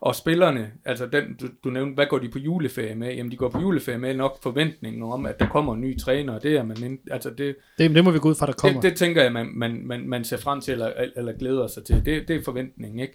Og 0.00 0.14
spillerne, 0.14 0.72
altså 0.84 1.06
den, 1.06 1.36
du, 1.40 1.46
du 1.64 1.70
nævnte, 1.70 1.94
hvad 1.94 2.06
går 2.06 2.18
de 2.18 2.28
på 2.28 2.38
juleferie 2.38 2.94
med? 2.94 3.14
Jamen, 3.14 3.32
de 3.32 3.36
går 3.36 3.48
på 3.48 3.60
juleferie 3.60 3.98
med 3.98 4.14
nok 4.14 4.42
forventningen 4.42 5.02
om, 5.02 5.26
at 5.26 5.40
der 5.40 5.48
kommer 5.48 5.74
en 5.74 5.80
ny 5.80 5.98
træner, 5.98 6.34
og 6.34 6.42
det 6.42 6.56
er 6.56 6.62
man, 6.62 6.98
altså 7.10 7.30
det, 7.30 7.56
Det, 7.78 7.90
det 7.90 8.04
må 8.04 8.10
vi 8.10 8.18
gå 8.18 8.28
ud 8.28 8.34
fra, 8.34 8.46
der 8.46 8.52
kommer. 8.52 8.80
det, 8.80 8.90
det 8.90 8.98
tænker 8.98 9.22
jeg, 9.22 9.32
man, 9.32 9.46
man, 9.54 9.86
man, 9.86 10.08
man 10.08 10.24
ser 10.24 10.36
frem 10.36 10.60
til, 10.60 10.72
eller, 10.72 10.92
eller 11.16 11.32
glæder 11.32 11.66
sig 11.66 11.84
til. 11.84 12.04
Det, 12.04 12.28
det 12.28 12.36
er 12.36 12.42
forventningen, 12.44 12.98
ikke? 13.00 13.14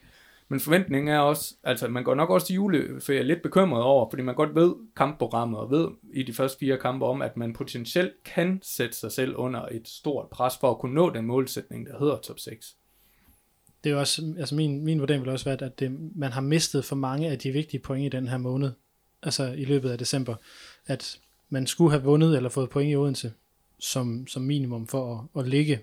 Men 0.53 0.59
forventningen 0.59 1.13
er 1.13 1.19
også, 1.19 1.55
altså 1.63 1.87
man 1.87 2.03
går 2.03 2.15
nok 2.15 2.29
også 2.29 2.47
til 2.47 2.53
juleferie 2.53 3.23
lidt 3.23 3.41
bekymret 3.41 3.83
over, 3.83 4.09
fordi 4.09 4.23
man 4.23 4.35
godt 4.35 4.55
ved 4.55 4.75
kampprogrammet, 4.95 5.59
og 5.59 5.71
ved 5.71 5.87
i 6.13 6.23
de 6.23 6.33
første 6.33 6.59
fire 6.59 6.77
kampe 6.77 7.05
om, 7.05 7.21
at 7.21 7.37
man 7.37 7.53
potentielt 7.53 8.13
kan 8.25 8.59
sætte 8.63 8.95
sig 8.95 9.11
selv 9.11 9.35
under 9.35 9.65
et 9.71 9.87
stort 9.87 10.29
pres 10.29 10.53
for 10.59 10.71
at 10.71 10.79
kunne 10.79 10.93
nå 10.93 11.09
den 11.09 11.25
målsætning, 11.25 11.85
der 11.85 11.99
hedder 11.99 12.17
top 12.17 12.39
6. 12.39 12.75
det 13.83 13.91
er 13.91 13.95
også, 13.95 14.33
altså 14.39 14.55
min, 14.55 14.85
min 14.85 14.99
vurdering 14.99 15.23
vil 15.23 15.31
også 15.31 15.45
være, 15.45 15.63
at 15.63 15.79
det, 15.79 15.97
man 16.15 16.31
har 16.31 16.41
mistet 16.41 16.85
for 16.85 16.95
mange 16.95 17.29
af 17.29 17.39
de 17.39 17.51
vigtige 17.51 17.81
point 17.81 18.13
i 18.13 18.17
den 18.17 18.27
her 18.27 18.37
måned, 18.37 18.71
altså 19.23 19.51
i 19.51 19.65
løbet 19.65 19.89
af 19.89 19.97
december, 19.97 20.35
at 20.87 21.19
man 21.49 21.67
skulle 21.67 21.91
have 21.91 22.03
vundet 22.03 22.35
eller 22.35 22.49
fået 22.49 22.69
point 22.69 22.91
i 22.91 22.95
Odense 22.95 23.33
som, 23.79 24.27
som 24.27 24.41
minimum 24.41 24.87
for 24.87 25.29
at, 25.35 25.41
at 25.41 25.49
ligge 25.49 25.79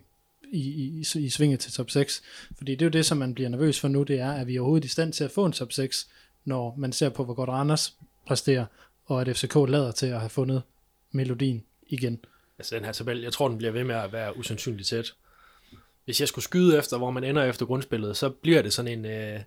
i, 0.52 0.60
i, 0.60 1.04
i 1.18 1.28
svinget 1.28 1.60
til 1.60 1.72
top 1.72 1.90
6. 1.90 2.22
Fordi 2.56 2.72
det 2.72 2.82
er 2.82 2.86
jo 2.86 2.90
det, 2.90 3.06
som 3.06 3.18
man 3.18 3.34
bliver 3.34 3.48
nervøs 3.48 3.80
for 3.80 3.88
nu, 3.88 4.02
det 4.02 4.20
er, 4.20 4.32
at 4.32 4.46
vi 4.46 4.58
overhovedet 4.58 4.84
i 4.84 4.88
stand 4.88 5.12
til 5.12 5.24
at 5.24 5.30
få 5.30 5.46
en 5.46 5.52
top 5.52 5.72
6, 5.72 6.08
når 6.44 6.74
man 6.78 6.92
ser 6.92 7.08
på, 7.08 7.24
hvor 7.24 7.34
godt 7.34 7.48
Randers 7.48 7.94
præsterer, 8.26 8.66
og 9.04 9.20
at 9.20 9.36
FCK 9.36 9.54
lader 9.54 9.92
til 9.92 10.06
at 10.06 10.20
have 10.20 10.30
fundet 10.30 10.62
melodien 11.12 11.64
igen. 11.86 12.24
altså 12.58 12.74
den 12.74 12.84
her 12.84 12.92
tabel, 12.92 13.20
jeg 13.20 13.32
tror, 13.32 13.48
den 13.48 13.58
bliver 13.58 13.72
ved 13.72 13.84
med 13.84 13.94
at 13.94 14.12
være 14.12 14.36
usandsynligt 14.38 14.88
tæt. 14.88 15.12
Hvis 16.04 16.20
jeg 16.20 16.28
skulle 16.28 16.44
skyde 16.44 16.78
efter, 16.78 16.98
hvor 16.98 17.10
man 17.10 17.24
ender 17.24 17.44
efter 17.44 17.66
grundspillet, 17.66 18.16
så 18.16 18.28
bliver 18.28 18.62
det 18.62 18.72
sådan 18.72 18.98
en, 18.98 19.04
øh, 19.04 19.40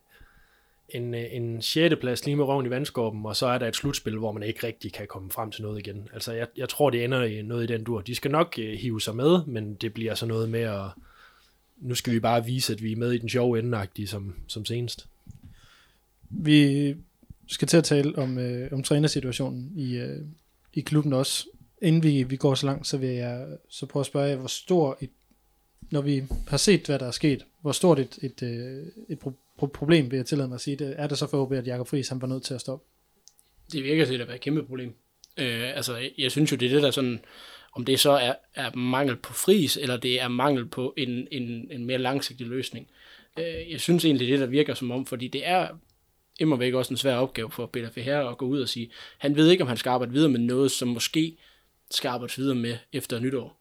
en, 0.93 1.13
øh, 1.13 1.25
en 1.31 1.61
6. 1.61 1.95
plads 2.01 2.25
lige 2.25 2.35
med 2.35 2.45
røven 2.45 2.65
i 2.65 2.69
vandskorben, 2.69 3.25
og 3.25 3.35
så 3.35 3.47
er 3.47 3.57
der 3.57 3.67
et 3.67 3.75
slutspil, 3.75 4.17
hvor 4.17 4.31
man 4.31 4.43
ikke 4.43 4.67
rigtig 4.67 4.93
kan 4.93 5.07
komme 5.07 5.31
frem 5.31 5.51
til 5.51 5.61
noget 5.61 5.79
igen. 5.79 6.09
Altså, 6.13 6.33
jeg, 6.33 6.47
jeg 6.57 6.69
tror, 6.69 6.89
det 6.89 7.03
ender 7.03 7.23
i 7.23 7.41
noget 7.41 7.63
i 7.63 7.73
den 7.73 7.83
dur. 7.83 8.01
De 8.01 8.15
skal 8.15 8.31
nok 8.31 8.55
øh, 8.59 8.73
hive 8.73 9.01
sig 9.01 9.15
med, 9.15 9.45
men 9.45 9.73
det 9.73 9.93
bliver 9.93 10.15
så 10.15 10.25
noget 10.25 10.49
med 10.49 10.61
at, 10.61 10.85
nu 11.77 11.95
skal 11.95 12.13
vi 12.13 12.19
bare 12.19 12.45
vise, 12.45 12.73
at 12.73 12.83
vi 12.83 12.91
er 12.91 12.95
med 12.95 13.11
i 13.11 13.17
den 13.17 13.29
sjove 13.29 13.59
ende 13.59 14.07
som, 14.07 14.35
som 14.47 14.65
senest. 14.65 15.07
Vi 16.29 16.95
skal 17.47 17.67
til 17.67 17.77
at 17.77 17.83
tale 17.83 18.17
om, 18.17 18.37
øh, 18.37 18.73
om 18.73 18.83
trænersituationen 18.83 19.71
i, 19.75 19.97
øh, 19.97 20.21
i 20.73 20.81
klubben 20.81 21.13
også. 21.13 21.45
Inden 21.81 22.03
vi, 22.03 22.23
vi 22.23 22.35
går 22.35 22.55
så 22.55 22.65
langt, 22.65 22.87
så 22.87 22.97
vil 22.97 23.09
jeg 23.09 23.47
så 23.69 23.85
prøve 23.85 24.01
at 24.01 24.07
spørge 24.07 24.29
jer, 24.29 24.35
hvor 24.35 24.47
stor 24.47 24.97
et, 25.01 25.09
når 25.91 26.01
vi 26.01 26.23
har 26.47 26.57
set, 26.57 26.85
hvad 26.85 26.99
der 26.99 27.07
er 27.07 27.11
sket, 27.11 27.45
hvor 27.61 27.71
stort 27.71 27.99
et, 27.99 28.19
et, 28.21 28.43
øh, 28.43 28.87
et, 29.09 29.19
et 29.25 29.33
problem, 29.57 30.11
vil 30.11 30.17
jeg 30.17 30.25
tillade 30.25 30.47
mig 30.47 30.55
at 30.55 30.61
sige 30.61 30.75
det, 30.75 30.95
er 30.97 31.07
det 31.07 31.17
så 31.17 31.27
for 31.27 31.41
OB, 31.41 31.51
at 31.51 31.67
Jakob 31.67 31.87
Friis 31.87 32.09
han 32.09 32.21
var 32.21 32.27
nødt 32.27 32.43
til 32.43 32.53
at 32.53 32.61
stoppe? 32.61 32.85
Det 33.71 33.83
virker 33.83 34.05
til 34.05 34.21
at 34.21 34.27
være 34.27 34.35
et 34.35 34.41
kæmpe 34.41 34.63
problem. 34.63 34.95
Øh, 35.37 35.75
altså, 35.75 36.09
jeg 36.17 36.31
synes 36.31 36.51
jo, 36.51 36.57
det 36.57 36.65
er 36.65 36.73
det, 36.73 36.83
der 36.83 36.91
sådan, 36.91 37.19
om 37.73 37.85
det 37.85 37.99
så 37.99 38.11
er, 38.11 38.33
er 38.55 38.75
mangel 38.75 39.15
på 39.15 39.33
fris, 39.33 39.77
eller 39.77 39.97
det 39.97 40.21
er 40.21 40.27
mangel 40.27 40.65
på 40.65 40.93
en, 40.97 41.27
en, 41.31 41.71
en 41.71 41.85
mere 41.85 41.97
langsigtig 41.97 42.47
løsning. 42.47 42.87
Øh, 43.39 43.71
jeg 43.71 43.81
synes 43.81 44.05
egentlig, 44.05 44.27
det 44.27 44.33
er 44.33 44.37
det, 44.37 44.47
der 44.47 44.51
virker 44.51 44.73
som 44.73 44.91
om, 44.91 45.05
fordi 45.05 45.27
det 45.27 45.47
er 45.47 45.67
immer 46.39 46.55
væk 46.55 46.73
også 46.73 46.93
en 46.93 46.97
svær 46.97 47.15
opgave 47.15 47.51
for 47.51 47.65
Peter 47.65 47.89
Feher 47.89 48.29
at 48.29 48.37
gå 48.37 48.45
ud 48.45 48.61
og 48.61 48.69
sige, 48.69 48.91
han 49.17 49.35
ved 49.35 49.49
ikke, 49.49 49.63
om 49.63 49.67
han 49.67 49.77
skal 49.77 49.89
arbejde 49.89 50.13
videre 50.13 50.29
med 50.29 50.39
noget, 50.39 50.71
som 50.71 50.87
måske 50.87 51.37
skal 51.91 52.09
arbejdes 52.09 52.37
videre 52.37 52.55
med 52.55 52.77
efter 52.93 53.19
nytår. 53.19 53.59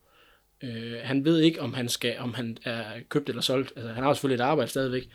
Øh, 0.63 0.95
han 1.03 1.25
ved 1.25 1.41
ikke, 1.41 1.61
om 1.61 1.75
han 1.75 1.89
skal, 1.89 2.19
om 2.19 2.35
han 2.35 2.59
er 2.65 2.85
købt 3.09 3.29
eller 3.29 3.43
solgt. 3.43 3.73
Altså, 3.77 3.93
han 3.93 4.05
har 4.05 4.15
selvfølgelig 4.15 4.43
et 4.43 4.47
arbejde 4.47 4.71
stadigvæk. 4.71 5.09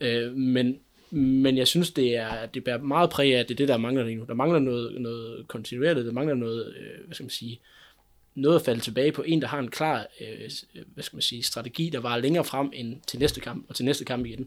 Øh, 0.00 0.32
men, 0.36 0.78
men 1.10 1.56
jeg 1.56 1.66
synes, 1.66 1.90
det 1.90 2.16
er 2.16 2.46
det 2.46 2.64
bærer 2.64 2.78
meget 2.78 3.10
præg 3.10 3.34
af, 3.34 3.40
at 3.40 3.48
det 3.48 3.54
er 3.54 3.56
det, 3.56 3.68
der 3.68 3.76
mangler 3.76 4.04
lige 4.04 4.16
nu. 4.16 4.24
Der 4.28 4.34
mangler 4.34 4.58
noget, 4.58 5.00
noget 5.00 5.48
kontinuerligt, 5.48 6.06
der 6.06 6.12
mangler 6.12 6.34
noget, 6.34 6.74
øh, 6.76 7.06
hvad 7.06 7.14
skal 7.14 7.24
man 7.24 7.30
sige, 7.30 7.60
noget 8.34 8.56
at 8.56 8.62
falde 8.62 8.80
tilbage 8.80 9.12
på. 9.12 9.22
En, 9.22 9.42
der 9.42 9.48
har 9.48 9.58
en 9.58 9.70
klar, 9.70 10.06
øh, 10.20 10.50
hvad 10.94 11.04
skal 11.04 11.16
man 11.16 11.22
sige, 11.22 11.42
strategi, 11.42 11.90
der 11.90 12.00
var 12.00 12.18
længere 12.18 12.44
frem 12.44 12.70
end 12.74 12.96
til 13.06 13.18
næste 13.18 13.40
kamp, 13.40 13.66
og 13.68 13.74
til 13.74 13.84
næste 13.84 14.04
kamp 14.04 14.26
igen. 14.26 14.46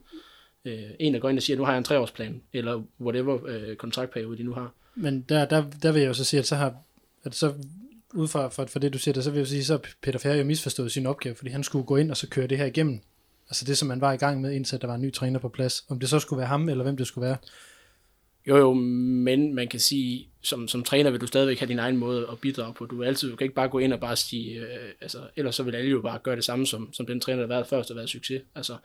Øh, 0.66 0.84
en, 1.00 1.14
der 1.14 1.20
går 1.20 1.30
ind 1.30 1.38
og 1.38 1.44
siger, 1.44 1.58
nu 1.58 1.64
har 1.64 1.72
jeg 1.72 1.78
en 1.78 1.84
treårsplan, 1.84 2.42
eller 2.54 2.84
whatever 3.02 3.48
øh, 3.48 3.76
kontraktperiode 3.76 4.38
de 4.38 4.44
nu 4.44 4.54
har. 4.54 4.74
Men 4.96 5.22
der, 5.30 5.46
der, 5.46 5.64
der 5.82 5.92
vil 5.92 6.00
jeg 6.00 6.08
jo 6.08 6.14
så 6.14 6.24
sige, 6.24 6.40
at 6.40 6.48
så 6.48 6.56
har, 6.56 6.76
at 7.24 7.36
så 7.36 7.54
ud 8.14 8.28
fra, 8.28 8.48
for, 8.48 8.66
for 8.66 8.80
det, 8.80 8.94
du 8.94 9.00
siger 9.00 9.14
der, 9.14 9.22
så 9.22 9.32
vil 9.32 9.38
jeg 9.38 9.48
sige, 9.48 9.64
så 9.64 9.80
Peter 10.02 10.20
Ferre 10.20 10.38
jo 10.38 10.44
misforstået 10.44 10.92
sin 10.92 11.06
opgave, 11.06 11.36
fordi 11.36 11.50
han 11.50 11.64
skulle 11.64 11.86
gå 11.86 11.98
ind 11.98 12.12
og 12.12 12.18
så 12.18 12.30
køre 12.30 12.48
det 12.48 12.58
her 12.58 12.66
igennem. 12.66 13.02
Altså 13.50 13.66
det, 13.66 13.78
som 13.78 13.88
man 13.88 14.02
var 14.02 14.14
i 14.14 14.18
gang 14.18 14.42
med, 14.42 14.52
indtil 14.52 14.82
der 14.82 14.88
var 14.88 14.96
en 14.96 15.02
ny 15.02 15.14
træner 15.14 15.40
på 15.40 15.50
plads. 15.50 15.86
Om 15.90 16.00
det 16.00 16.10
så 16.10 16.20
skulle 16.20 16.38
være 16.38 16.48
ham, 16.48 16.70
eller 16.70 16.84
hvem 16.84 16.98
det 16.98 17.08
skulle 17.08 17.28
være. 17.28 17.38
Jo, 18.48 18.58
jo, 18.58 18.74
men 18.74 19.56
man 19.56 19.68
kan 19.68 19.80
sige, 19.80 20.28
som, 20.42 20.68
som 20.68 20.84
træner 20.84 21.12
vil 21.12 21.22
du 21.22 21.28
stadigvæk 21.28 21.60
have 21.60 21.68
din 21.68 21.80
egen 21.80 21.98
måde 21.98 22.28
at 22.32 22.40
bidrage 22.40 22.74
på. 22.74 22.86
Du, 22.86 22.96
vil 22.96 23.06
altid, 23.06 23.30
du 23.30 23.36
kan 23.36 23.46
ikke 23.46 23.56
bare 23.56 23.70
gå 23.70 23.80
ind 23.80 23.94
og 23.94 24.00
bare 24.00 24.16
sige, 24.16 24.60
øh, 24.60 24.90
altså, 25.02 25.20
ellers 25.36 25.56
så 25.56 25.64
vil 25.64 25.76
alle 25.76 25.92
jo 25.92 26.02
bare 26.02 26.20
gøre 26.24 26.36
det 26.36 26.44
samme, 26.44 26.68
som, 26.68 26.94
som 26.94 27.06
den 27.06 27.20
træner, 27.20 27.38
der 27.38 27.48
har 27.48 27.56
været 27.56 27.68
først 27.68 27.92
og 27.92 27.98
været 27.98 28.10
succes. 28.10 28.42
Altså, 28.56 28.78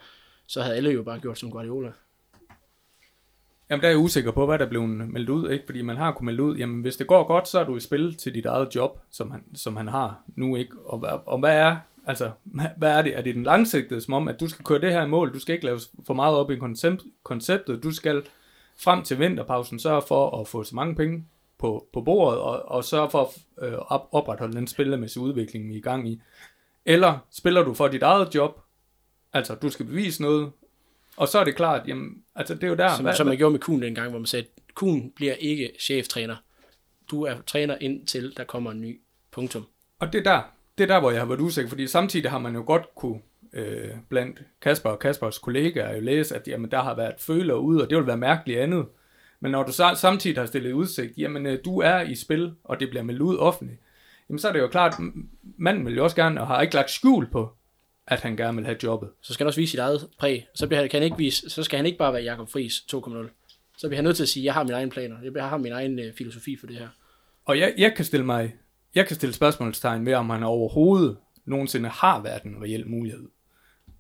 så 0.47 0.63
havde 0.63 0.77
alle 0.77 0.91
jo 0.91 1.03
bare 1.03 1.21
gjort 1.21 1.39
som 1.39 1.51
Guardiola. 1.51 1.93
Jamen, 3.71 3.81
der 3.83 3.89
er 3.89 3.93
jeg 3.93 3.99
usikker 3.99 4.31
på, 4.31 4.47
hvad 4.47 4.59
der 4.59 4.69
blev 4.69 4.83
meldt 4.83 5.29
ud, 5.29 5.51
ikke? 5.51 5.67
Fordi 5.67 5.83
man 5.83 5.97
har 5.97 6.13
kunnet 6.13 6.25
melde 6.27 6.43
ud, 6.43 6.57
jamen 6.57 6.81
hvis 6.81 6.97
det 6.97 7.07
går 7.07 7.27
godt, 7.27 7.49
så 7.49 7.59
er 7.59 7.65
du 7.65 7.77
i 7.77 7.81
spil 7.81 8.15
til 8.15 8.35
dit 8.35 8.47
eget 8.47 8.75
job, 8.75 9.01
som 9.11 9.31
han, 9.31 9.45
som 9.55 9.77
han 9.77 9.89
har 9.89 10.23
nu, 10.37 10.57
ikke? 10.57 10.73
Og, 10.85 11.23
og 11.27 11.39
hvad 11.39 11.57
er, 11.57 11.77
altså, 12.09 12.31
hvad 12.79 12.91
er 12.91 13.03
det? 13.03 13.17
Er 13.17 13.23
det 13.23 13.35
den 13.35 13.45
langsigtede, 13.45 14.01
som 14.01 14.15
om, 14.15 14.29
at 14.29 14.41
du 14.41 14.49
skal 14.49 14.65
køre 14.65 14.81
det 14.81 14.93
her 14.93 15.05
i 15.05 15.09
mål, 15.09 15.35
du 15.35 15.39
skal 15.39 15.53
ikke 15.53 15.65
lave 15.65 15.81
for 16.07 16.15
meget 16.15 16.37
op 16.37 16.51
i 16.51 16.57
koncept, 16.57 17.03
konceptet, 17.23 17.83
du 17.83 17.93
skal 17.93 18.23
frem 18.77 19.03
til 19.03 19.19
vinterpausen 19.19 19.79
sørge 19.79 20.03
for 20.09 20.41
at 20.41 20.49
få 20.49 20.65
så 20.65 20.77
mange 20.77 20.95
penge 20.95 21.25
på, 21.59 21.89
på 21.93 22.01
bordet, 22.01 22.41
og, 22.41 22.69
og 22.69 22.85
sørge 22.85 23.11
for 23.11 23.23
at 23.23 23.69
øh, 23.69 23.79
opretholde 23.89 24.57
den 24.57 24.67
spillemæssige 24.67 25.23
udvikling, 25.23 25.69
vi 25.69 25.75
er 25.75 25.79
i 25.79 25.81
gang 25.81 26.09
i. 26.09 26.21
Eller 26.87 27.19
spiller 27.31 27.63
du 27.63 27.75
for 27.75 27.89
dit 27.89 28.03
eget 28.03 28.35
job, 28.35 28.61
altså 29.33 29.55
du 29.55 29.71
skal 29.71 29.87
bevise 29.87 30.23
noget, 30.23 30.53
og 31.17 31.29
så 31.29 31.39
er 31.39 31.45
det 31.45 31.57
klart, 31.57 31.89
jamen, 31.89 32.23
altså 32.35 32.55
det 32.55 32.65
er 32.65 32.69
jo 32.69 32.75
der... 32.75 32.97
Som, 32.97 33.05
hvad, 33.05 33.15
som 33.15 33.27
man 33.27 33.37
gjorde 33.37 33.53
med 33.53 33.61
Kuhn 33.61 33.83
dengang, 33.83 34.11
hvor 34.11 34.19
man 34.19 34.27
sagde, 34.27 34.47
Kuhn 34.75 35.11
bliver 35.11 35.35
ikke 35.35 35.73
cheftræner. 35.81 36.37
Du 37.11 37.23
er 37.23 37.35
træner 37.47 37.77
indtil 37.81 38.35
der 38.37 38.45
kommer 38.45 38.71
en 38.71 38.81
ny. 38.81 39.01
Punktum. 39.31 39.67
Og 39.99 40.13
det 40.13 40.19
er 40.19 40.23
der, 40.23 40.43
det 40.79 40.91
er 40.91 40.95
der, 40.95 41.01
hvor 41.01 41.11
jeg 41.11 41.21
har 41.21 41.27
været 41.27 41.41
usikker, 41.41 41.69
fordi 41.69 41.87
samtidig 41.87 42.31
har 42.31 42.39
man 42.39 42.55
jo 42.55 42.63
godt 42.67 42.95
kunne 42.95 43.21
øh, 43.53 43.91
blandt 44.09 44.43
Kasper 44.63 44.91
og 44.91 44.99
Kaspers 44.99 45.39
kollegaer 45.39 45.95
jo 45.95 46.01
læse, 46.01 46.37
at 46.37 46.49
jamen, 46.49 46.71
der 46.71 46.83
har 46.83 46.97
været 46.97 47.15
føler 47.19 47.55
ude, 47.55 47.83
og 47.83 47.91
det 47.91 47.99
vil 47.99 48.07
være 48.07 48.17
mærkeligt 48.17 48.61
andet. 48.61 48.87
Men 49.41 49.53
når 49.53 49.63
du 49.63 49.73
så, 49.73 49.95
samtidig 49.97 50.37
har 50.37 50.47
stillet 50.47 50.73
udsigt, 50.73 51.13
jamen 51.19 51.47
øh, 51.47 51.59
du 51.65 51.81
er 51.81 52.01
i 52.01 52.15
spil, 52.15 52.53
og 52.65 52.81
det 52.81 52.91
bliver 52.91 53.03
meldt 53.03 53.21
ud 53.21 53.37
offentligt, 53.37 53.81
jamen 54.29 54.39
så 54.39 54.49
er 54.49 54.53
det 54.53 54.61
jo 54.61 54.69
klart, 54.69 54.95
manden 55.43 55.87
vil 55.87 55.97
jo 55.97 56.05
også 56.05 56.17
gerne, 56.17 56.41
og 56.41 56.47
har 56.47 56.63
ikke 56.63 56.75
lagt 56.75 56.91
skjul 56.91 57.31
på, 57.31 57.53
at 58.07 58.21
han 58.21 58.37
gerne 58.37 58.57
vil 58.57 58.65
have 58.65 58.79
jobbet. 58.83 59.11
Så 59.23 59.33
skal 59.33 59.45
han 59.45 59.49
også 59.49 59.61
vise 59.61 59.71
sit 59.71 59.81
eget 59.81 60.09
præg. 60.19 60.47
Så, 60.55 60.67
bliver 60.67 60.81
han, 60.81 60.89
kan 60.89 61.01
han 61.01 61.05
ikke 61.05 61.17
vise, 61.17 61.51
så 61.51 61.63
skal 61.63 61.77
han 61.77 61.87
ikke 61.87 61.99
bare 61.99 62.13
være 62.13 62.23
Jakob 62.23 62.49
Friis 62.49 62.75
2.0. 62.75 63.29
Så 63.79 63.89
bliver 63.89 63.97
han 63.97 64.05
nødt 64.05 64.17
til 64.17 64.23
at 64.23 64.29
sige, 64.29 64.45
jeg 64.45 64.55
har 64.55 64.63
mine 64.63 64.75
egne 64.75 64.91
planer. 64.91 65.17
Jeg 65.35 65.49
har 65.49 65.57
min 65.57 65.73
egen 65.73 65.99
øh, 65.99 66.15
filosofi 66.15 66.57
for 66.61 66.67
det 66.67 66.77
her. 66.77 66.89
Og 67.45 67.59
jeg, 67.59 67.75
jeg 67.79 67.95
kan 67.95 68.05
stille 68.05 68.27
mig, 68.27 68.55
jeg 68.99 69.07
kan 69.07 69.17
stille 69.17 69.35
spørgsmålstegn 69.35 70.07
ved, 70.07 70.15
om 70.15 70.31
han 70.31 70.43
overhovedet 70.43 71.17
nogensinde 71.45 71.89
har 71.89 72.23
været 72.23 72.43
en 72.43 72.63
reel 72.63 72.89
mulighed. 72.89 73.29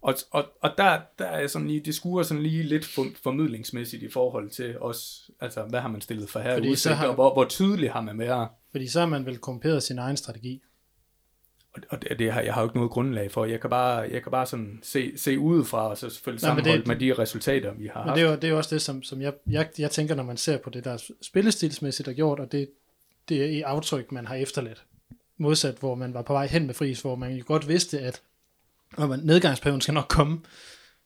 Og, 0.02 0.14
og, 0.30 0.44
og 0.62 0.70
der, 0.78 1.00
der 1.18 1.24
er 1.24 1.46
sådan 1.46 1.68
lige, 1.68 1.80
det 1.80 1.94
skuer 1.94 2.22
sådan 2.22 2.42
lige 2.42 2.62
lidt 2.62 2.84
formidlingsmæssigt 3.22 4.02
i 4.02 4.10
forhold 4.10 4.50
til 4.50 4.78
os, 4.78 5.30
altså 5.40 5.62
hvad 5.62 5.80
har 5.80 5.88
man 5.88 6.00
stillet 6.00 6.28
for 6.28 6.40
her 6.40 6.54
Fordi 6.54 6.70
udsigt, 6.70 6.94
har, 6.94 7.08
og 7.08 7.14
hvor, 7.14 7.32
hvor 7.32 7.44
tydeligt 7.44 7.92
har 7.92 8.00
man 8.00 8.18
været. 8.18 8.48
Fordi 8.70 8.86
så 8.86 9.00
har 9.00 9.06
man 9.06 9.26
vel 9.26 9.38
komperet 9.38 9.82
sin 9.82 9.98
egen 9.98 10.16
strategi. 10.16 10.62
Og, 11.72 11.82
og 11.90 12.02
det, 12.02 12.18
det 12.18 12.32
har, 12.32 12.40
jeg 12.40 12.54
har 12.54 12.62
jo 12.62 12.66
ikke 12.68 12.76
noget 12.76 12.90
grundlag 12.90 13.30
for. 13.30 13.44
Jeg 13.44 13.60
kan 13.60 13.70
bare, 13.70 13.96
jeg 13.96 14.22
kan 14.22 14.32
bare 14.32 14.46
sådan 14.46 14.80
se, 14.82 15.12
se 15.18 15.38
udefra, 15.38 15.88
og 15.88 15.98
så 15.98 16.10
selvfølgelig 16.10 16.42
Nej, 16.42 16.50
sammenholdt 16.50 16.86
det, 16.86 16.88
med 16.88 16.96
de 16.96 17.22
resultater, 17.22 17.74
vi 17.74 17.86
har 17.86 18.00
men 18.00 18.08
haft. 18.08 18.16
Det 18.16 18.24
er 18.24 18.30
jo, 18.30 18.36
det 18.36 18.44
er 18.44 18.48
jo 18.48 18.56
også 18.56 18.74
det, 18.74 18.82
som, 18.82 19.02
som 19.02 19.22
jeg, 19.22 19.32
jeg, 19.50 19.68
jeg 19.78 19.90
tænker, 19.90 20.14
når 20.14 20.22
man 20.22 20.36
ser 20.36 20.58
på 20.58 20.70
det, 20.70 20.84
der 20.84 21.10
spillestilsmæssigt 21.22 22.08
er 22.08 22.12
gjort, 22.12 22.40
og 22.40 22.52
det, 22.52 22.68
det 23.28 23.58
er 23.58 23.66
aftryk, 23.66 24.12
man 24.12 24.26
har 24.26 24.34
efterladt. 24.34 24.84
Modsat, 25.36 25.74
hvor 25.74 25.94
man 25.94 26.14
var 26.14 26.22
på 26.22 26.32
vej 26.32 26.46
hen 26.46 26.66
med 26.66 26.74
fris, 26.74 27.00
hvor 27.00 27.14
man 27.14 27.32
jo 27.32 27.44
godt 27.46 27.68
vidste, 27.68 28.00
at 28.00 28.22
nedgangsperioden 28.98 29.80
skal 29.80 29.94
nok 29.94 30.08
komme, 30.08 30.40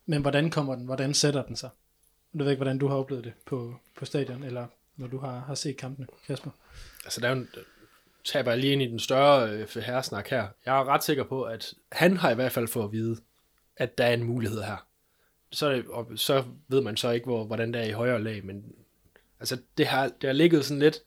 men 0.06 0.22
hvordan 0.22 0.50
kommer 0.50 0.74
den, 0.74 0.84
hvordan 0.84 1.14
sætter 1.14 1.42
den 1.42 1.56
sig? 1.56 1.70
Du 2.32 2.44
ved 2.44 2.50
ikke, 2.50 2.58
hvordan 2.58 2.78
du 2.78 2.88
har 2.88 2.96
oplevet 2.96 3.24
det 3.24 3.32
på, 3.46 3.74
på 3.98 4.04
stadion, 4.04 4.42
eller 4.42 4.66
når 4.96 5.06
du 5.06 5.18
har, 5.18 5.38
har 5.40 5.54
set 5.54 5.76
kampene, 5.76 6.06
Kasper? 6.26 6.50
Altså, 7.04 7.20
der 7.20 7.28
er 7.28 7.36
jo 7.36 7.46
taber 8.24 8.50
jeg 8.50 8.60
lige 8.60 8.72
ind 8.72 8.82
i 8.82 8.86
den 8.86 8.98
større 8.98 9.50
øh, 9.50 9.68
herresnak 9.76 10.28
her. 10.28 10.48
Jeg 10.66 10.78
er 10.78 10.88
ret 10.88 11.04
sikker 11.04 11.24
på, 11.24 11.42
at 11.42 11.74
han 11.92 12.16
har 12.16 12.30
i 12.30 12.34
hvert 12.34 12.52
fald 12.52 12.68
fået 12.68 12.84
at 12.84 12.92
vide, 12.92 13.16
at 13.76 13.98
der 13.98 14.04
er 14.04 14.14
en 14.14 14.24
mulighed 14.24 14.62
her. 14.62 14.86
Så, 15.52 15.70
det, 15.72 15.86
og 15.86 16.06
så 16.16 16.44
ved 16.68 16.80
man 16.80 16.96
så 16.96 17.10
ikke, 17.10 17.24
hvor, 17.24 17.44
hvordan 17.44 17.72
det 17.72 17.80
er 17.80 17.84
i 17.84 17.92
højere 17.92 18.22
lag, 18.22 18.44
men 18.44 18.64
altså, 19.40 19.58
det 19.78 19.86
har, 19.86 20.08
det 20.20 20.28
har 20.28 20.32
ligget 20.32 20.64
sådan 20.64 20.78
lidt, 20.78 20.98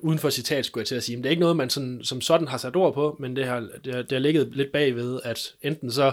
uden 0.00 0.18
for 0.18 0.30
citat 0.30 0.64
skulle 0.64 0.82
jeg 0.82 0.86
til 0.86 0.94
at 0.94 1.02
sige, 1.02 1.16
men 1.16 1.22
det 1.22 1.28
er 1.28 1.30
ikke 1.30 1.40
noget, 1.40 1.56
man 1.56 1.70
sådan, 1.70 2.04
som 2.04 2.20
sådan 2.20 2.48
har 2.48 2.58
sat 2.58 2.76
ord 2.76 2.94
på, 2.94 3.16
men 3.18 3.36
det 3.36 3.46
har, 3.46 3.60
det 3.84 3.94
har, 3.94 4.02
det 4.02 4.12
har 4.12 4.18
ligget 4.18 4.56
lidt 4.56 4.72
bagved, 4.72 5.20
at 5.24 5.54
enten 5.62 5.92
så 5.92 6.12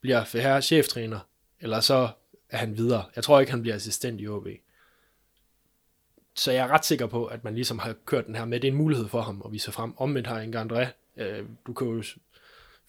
bliver 0.00 0.24
Ferrer 0.24 0.60
cheftræner, 0.60 1.18
eller 1.60 1.80
så 1.80 2.08
er 2.50 2.56
han 2.56 2.76
videre. 2.76 3.04
Jeg 3.16 3.24
tror 3.24 3.40
ikke, 3.40 3.52
han 3.52 3.62
bliver 3.62 3.74
assistent 3.74 4.20
i 4.20 4.28
OB. 4.28 4.46
Så 6.34 6.52
jeg 6.52 6.64
er 6.64 6.68
ret 6.68 6.84
sikker 6.84 7.06
på, 7.06 7.26
at 7.26 7.44
man 7.44 7.54
ligesom 7.54 7.78
har 7.78 7.94
kørt 8.06 8.26
den 8.26 8.34
her 8.34 8.44
med, 8.44 8.60
det 8.60 8.68
er 8.68 8.72
en 8.72 8.78
mulighed 8.78 9.08
for 9.08 9.20
ham 9.20 9.42
at 9.44 9.52
vise 9.52 9.72
frem. 9.72 9.94
Omvendt 9.96 10.28
har 10.28 10.40
en 10.40 10.56
André, 10.56 10.86
øh, 11.16 11.46
du 11.66 11.72
kan 11.72 11.86
jo 11.86 12.02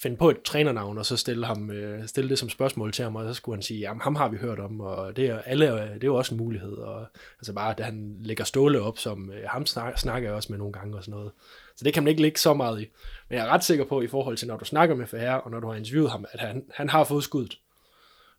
finde 0.02 0.18
på 0.18 0.30
et 0.30 0.42
trænernavn, 0.42 0.98
og 0.98 1.06
så 1.06 1.18
stille, 1.18 1.46
ham, 1.46 1.72
øh, 1.72 2.08
stille 2.08 2.30
det 2.30 2.40
som 2.40 2.50
spørgsmål 2.50 2.92
til 2.92 3.04
ham, 3.04 3.16
og 3.16 3.26
så 3.28 3.34
skulle 3.34 3.56
han 3.56 3.62
sige, 3.62 3.80
jamen 3.80 4.02
ham 4.02 4.16
har 4.16 4.30
vi 4.30 4.38
hørt 4.38 4.60
om, 4.60 4.80
og 4.82 5.16
det 5.16 5.26
er, 5.26 5.42
alle, 5.42 5.66
det 5.66 6.04
er 6.04 6.08
jo 6.08 6.16
også 6.16 6.36
en 6.36 6.38
mulighed. 6.38 6.72
Og, 6.72 7.08
altså 7.40 7.54
bare, 7.54 7.80
at 7.80 7.86
han 7.86 8.18
lægger 8.20 8.44
Ståle 8.44 8.82
op, 8.82 8.98
som 8.98 9.32
øh, 9.32 9.50
ham 9.50 9.66
snak, 9.66 9.98
snakker 9.98 10.30
jeg 10.30 10.36
også 10.36 10.52
med 10.52 10.58
nogle 10.58 10.74
gange 10.74 10.98
og 10.98 11.04
sådan 11.04 11.12
noget. 11.12 11.32
Så 11.76 11.86
det 11.86 11.94
kan 11.94 12.04
man 12.04 12.10
ikke 12.10 12.22
lægge 12.22 12.40
så 12.40 12.54
meget 12.54 12.82
i. 12.82 12.88
Men 13.30 13.38
jeg 13.38 13.46
er 13.46 13.50
ret 13.50 13.64
sikker 13.64 13.86
på, 13.86 14.02
i 14.02 14.08
forhold 14.08 14.38
til, 14.38 14.48
når 14.48 14.58
du 14.58 14.66
snakker 14.66 14.96
med 14.96 15.08
FR, 15.08 15.16
og 15.16 15.52
når 15.52 15.60
du 15.60 15.68
har 15.68 15.76
interviewet 15.76 16.12
ham, 16.12 16.26
at 16.32 16.40
han, 16.40 16.66
han 16.74 16.90
har 16.90 17.04
fået 17.04 17.24
skuddet. 17.24 17.60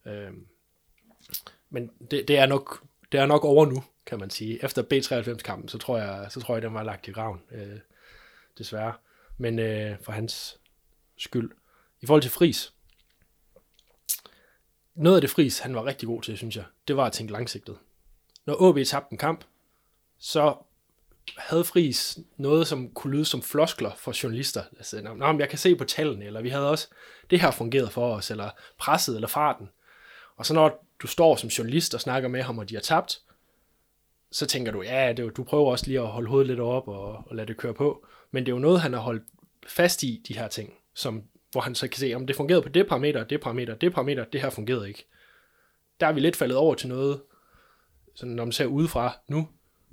Øh, 0.07 0.31
men 1.71 1.91
det, 2.11 2.29
det, 2.29 2.39
er 2.39 2.47
nok, 2.47 2.83
det 3.13 3.21
er 3.21 3.27
nok 3.27 3.45
over 3.45 3.67
nu 3.67 3.83
kan 4.07 4.19
man 4.19 4.31
sige. 4.31 4.65
Efter 4.65 4.83
B93-kampen, 4.83 5.69
så 5.69 5.79
tror 5.79 5.99
jeg, 5.99 6.27
så 6.29 6.41
tror 6.41 6.55
jeg, 6.55 6.63
den 6.63 6.75
var 6.75 6.83
lagt 6.83 7.09
i 7.09 7.11
graven, 7.11 7.41
øh, 7.53 7.79
desværre. 8.59 8.93
Men 9.39 9.59
øh, 9.59 9.97
for 10.03 10.13
hans 10.13 10.61
skyld. 11.21 11.51
I 12.01 12.07
forhold 12.07 12.23
til 12.23 12.31
Fris, 12.31 12.73
noget 14.95 15.17
af 15.17 15.21
det 15.21 15.31
Fris, 15.31 15.59
han 15.59 15.75
var 15.75 15.85
rigtig 15.85 16.07
god 16.07 16.23
til, 16.23 16.37
synes 16.37 16.57
jeg, 16.57 16.65
det 16.89 16.97
var 16.97 17.05
at 17.05 17.13
tænke 17.13 17.33
langsigtet. 17.33 17.79
Når 18.47 18.69
AB 18.69 18.87
tabte 18.87 19.13
en 19.13 19.19
kamp, 19.19 19.45
så 20.19 20.57
havde 21.37 21.65
Fris 21.65 22.19
noget, 22.37 22.67
som 22.67 22.91
kunne 22.91 23.13
lyde 23.13 23.25
som 23.25 23.43
floskler 23.43 23.91
for 23.97 24.23
journalister. 24.23 24.63
Altså, 24.77 25.03
Nå, 25.03 25.33
men 25.33 25.41
jeg 25.41 25.49
kan 25.49 25.59
se 25.59 25.77
på 25.77 25.85
tallene, 25.85 26.25
eller 26.25 26.41
vi 26.41 26.49
havde 26.49 26.71
også, 26.71 26.89
det 27.31 27.41
her 27.41 27.51
fungeret 27.51 27.93
for 27.93 28.15
os, 28.15 28.31
eller 28.31 28.51
presset, 28.79 29.15
eller 29.15 29.29
farten. 29.29 29.69
Og 30.37 30.47
så 30.47 30.55
når 30.55 30.87
du 31.03 31.07
står 31.07 31.37
som 31.37 31.49
journalist 31.49 31.95
og 31.95 32.01
snakker 32.01 32.29
med 32.29 32.43
ham, 32.43 32.59
og 32.59 32.69
de 32.69 32.75
har 32.75 32.83
tabt, 32.83 33.21
så 34.33 34.47
tænker 34.47 34.73
du, 34.73 34.83
ja, 34.83 35.13
det, 35.13 35.37
du 35.37 35.45
prøver 35.45 35.71
også 35.71 35.87
lige 35.87 36.01
at 36.01 36.07
holde 36.07 36.29
hovedet 36.29 36.47
lidt 36.47 36.61
op 36.61 36.89
og, 36.89 37.25
og 37.27 37.37
lade 37.37 37.47
det 37.47 37.57
køre 37.57 37.75
på. 37.75 38.07
Men 38.31 38.47
det 38.47 38.53
er 38.53 38.57
jo 38.57 38.61
noget, 38.61 38.81
han 38.81 38.93
har 38.93 39.01
holdt 39.01 39.23
fast 39.67 40.03
i, 40.03 40.23
de 40.29 40.39
her 40.39 40.49
ting, 40.49 40.75
som, 41.01 41.23
hvor 41.53 41.61
han 41.61 41.75
så 41.75 41.89
kan 41.89 41.99
se, 41.99 42.15
om 42.15 42.27
det 42.27 42.37
fungerede 42.37 42.63
på 42.63 42.69
det 42.69 42.87
parameter, 42.87 43.25
det 43.25 43.41
parameter, 43.41 43.75
det 43.75 43.93
parameter, 43.93 44.25
det 44.25 44.41
her 44.41 44.51
fungerede 44.51 44.89
ikke. 44.89 45.07
Der 46.01 46.07
er 46.07 46.13
vi 46.13 46.21
lidt 46.21 46.37
faldet 46.37 46.57
over 46.57 46.75
til 46.75 46.89
noget, 46.89 47.23
sådan 48.15 48.35
når 48.35 48.45
man 48.45 48.53
ser 48.53 48.67
udefra 48.67 49.19
nu, 49.29 49.49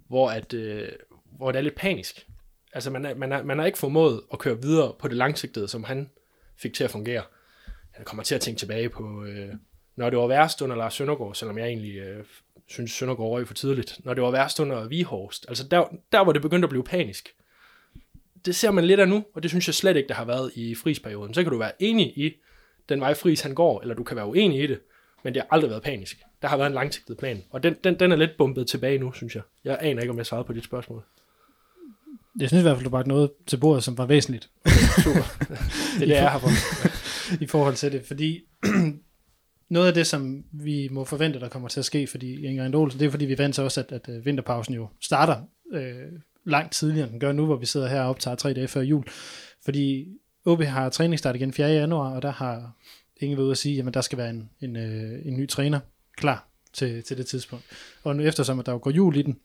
hvor, 0.08 0.30
at, 0.30 0.54
øh, 0.54 0.90
hvor 1.38 1.52
det 1.52 1.60
er 1.60 1.64
lidt 1.64 1.76
panisk. 1.76 2.28
Altså 2.74 2.90
man, 2.90 3.06
er, 3.06 3.16
man, 3.16 3.32
er, 3.32 3.44
man 3.44 3.60
har 3.60 3.66
ikke 3.66 3.78
formået 3.78 4.22
at 4.34 4.40
køre 4.40 4.62
videre 4.62 4.96
på 5.00 5.08
det 5.08 5.18
langsigtede, 5.18 5.68
som 5.68 5.84
han 5.84 6.10
fik 6.58 6.74
til 6.74 6.84
at 6.84 6.92
fungere. 6.92 7.24
Han 7.92 8.06
kommer 8.06 8.24
til 8.24 8.36
at 8.36 8.42
tænke 8.42 8.60
tilbage 8.60 8.90
på, 8.90 9.24
øh, 9.24 9.54
når 9.96 10.10
det 10.10 10.20
var 10.20 10.28
værst 10.28 10.62
under 10.62 10.76
Lars 10.76 10.94
Søndergaard, 10.94 11.36
selvom 11.36 11.58
jeg 11.58 11.68
egentlig 11.68 11.98
øh, 11.98 12.26
synes, 12.68 12.92
Søndergaard 12.92 13.30
røg 13.30 13.48
for 13.48 13.54
tidligt. 13.54 14.00
Når 14.04 14.14
det 14.14 14.24
var 14.24 14.32
værst 14.32 14.60
under 14.60 14.88
Vihorst. 14.88 15.46
Altså 15.48 15.68
der, 15.68 15.86
der 16.12 16.24
hvor 16.24 16.34
det 16.34 16.42
begyndte 16.42 16.66
at 16.66 16.70
blive 16.70 16.84
panisk. 16.84 17.36
Det 18.48 18.56
ser 18.56 18.72
man 18.72 18.86
lidt 18.86 19.00
af 19.00 19.08
nu, 19.08 19.26
og 19.34 19.44
det 19.44 19.52
synes 19.52 19.68
jeg 19.68 19.76
slet 19.76 19.98
ikke, 19.98 20.08
der 20.08 20.14
har 20.14 20.26
været 20.26 20.52
i 20.56 20.76
frisperioden. 20.76 21.34
Så 21.34 21.44
kan 21.44 21.52
du 21.52 21.58
være 21.58 21.72
enig 21.80 22.18
i 22.18 22.34
den 22.90 23.00
vej 23.02 23.14
fris 23.14 23.42
han 23.42 23.56
går, 23.56 23.82
eller 23.82 23.96
du 23.96 24.04
kan 24.04 24.18
være 24.18 24.28
uenig 24.28 24.64
i 24.64 24.68
det, 24.68 24.80
men 25.24 25.34
det 25.34 25.42
har 25.42 25.48
aldrig 25.52 25.70
været 25.70 25.84
panisk. 25.84 26.22
Der 26.42 26.48
har 26.48 26.58
været 26.58 26.68
en 26.68 26.74
langsigtet 26.74 27.18
plan, 27.18 27.44
og 27.50 27.64
den, 27.64 27.76
den, 27.84 28.00
den 28.00 28.12
er 28.12 28.16
lidt 28.16 28.32
bumpet 28.38 28.68
tilbage 28.68 29.00
nu, 29.00 29.12
synes 29.12 29.36
jeg. 29.36 29.44
Jeg 29.64 29.78
aner 29.82 30.02
ikke, 30.02 30.12
om 30.12 30.18
jeg 30.18 30.26
svarede 30.26 30.46
på 30.46 30.54
dit 30.54 30.64
spørgsmål. 30.64 31.04
Jeg 32.40 32.50
synes 32.50 32.62
i 32.62 32.64
hvert 32.64 32.76
fald, 32.76 32.84
du 32.84 32.90
bragte 32.90 33.10
noget 33.10 33.32
til 33.48 33.58
bordet, 33.58 33.84
som 33.84 33.98
var 33.98 34.06
væsentligt. 34.06 34.50
Super. 35.04 35.38
det 36.00 36.02
er 36.02 36.06
det, 36.06 36.10
jeg 36.10 36.32
her 36.32 36.40
for. 36.40 36.50
I 37.44 37.48
forhold 37.48 37.76
til 37.76 37.92
det, 37.92 38.06
fordi 38.06 38.42
noget 39.70 39.88
af 39.88 39.94
det, 39.94 40.08
som 40.08 40.44
vi 40.52 40.90
må 40.92 41.06
forvente, 41.06 41.40
der 41.40 41.50
kommer 41.50 41.70
til 41.70 41.80
at 41.80 41.86
ske, 41.86 42.08
fordi 42.08 42.46
Inger 42.46 42.78
Olsen, 42.78 43.00
det 43.00 43.06
er 43.06 43.12
fordi, 43.12 43.26
vi 43.26 43.38
venter 43.38 43.64
også, 43.64 43.80
at, 43.80 43.92
at 43.92 44.10
øh, 44.10 44.26
vinterpausen 44.26 44.76
jo 44.76 44.88
starter 45.02 45.42
øh, 45.74 46.12
langt 46.48 46.74
tidligere, 46.74 47.04
end 47.04 47.12
den 47.12 47.20
gør 47.20 47.32
nu, 47.32 47.46
hvor 47.46 47.56
vi 47.56 47.66
sidder 47.66 47.88
her 47.88 48.02
og 48.02 48.10
optager 48.10 48.36
tre 48.36 48.54
dage 48.54 48.68
før 48.68 48.82
jul. 48.82 49.04
Fordi 49.66 50.08
OB 50.46 50.62
har 50.62 50.90
træningsstart 50.90 51.36
igen 51.36 51.54
4. 51.54 51.68
januar, 51.68 52.16
og 52.16 52.22
der 52.22 52.32
har 52.32 52.72
ingen 53.18 53.38
ved 53.38 53.52
at 53.52 53.58
sige, 53.58 53.84
at 53.88 53.94
der 53.94 54.02
skal 54.02 54.18
være 54.18 54.30
en, 54.30 54.50
en, 54.62 54.76
øh, 54.76 55.26
en 55.26 55.38
ny 55.38 55.50
træner 55.50 55.80
klar 56.18 56.48
til, 56.74 57.04
til 57.04 57.18
det 57.18 57.26
tidspunkt. 57.26 57.66
Og 58.04 58.16
nu 58.16 58.24
eftersom, 58.24 58.60
at 58.60 58.66
der 58.66 58.72
jo 58.72 58.80
går 58.82 58.92
jul 58.92 59.16
i 59.16 59.22
den, 59.22 59.40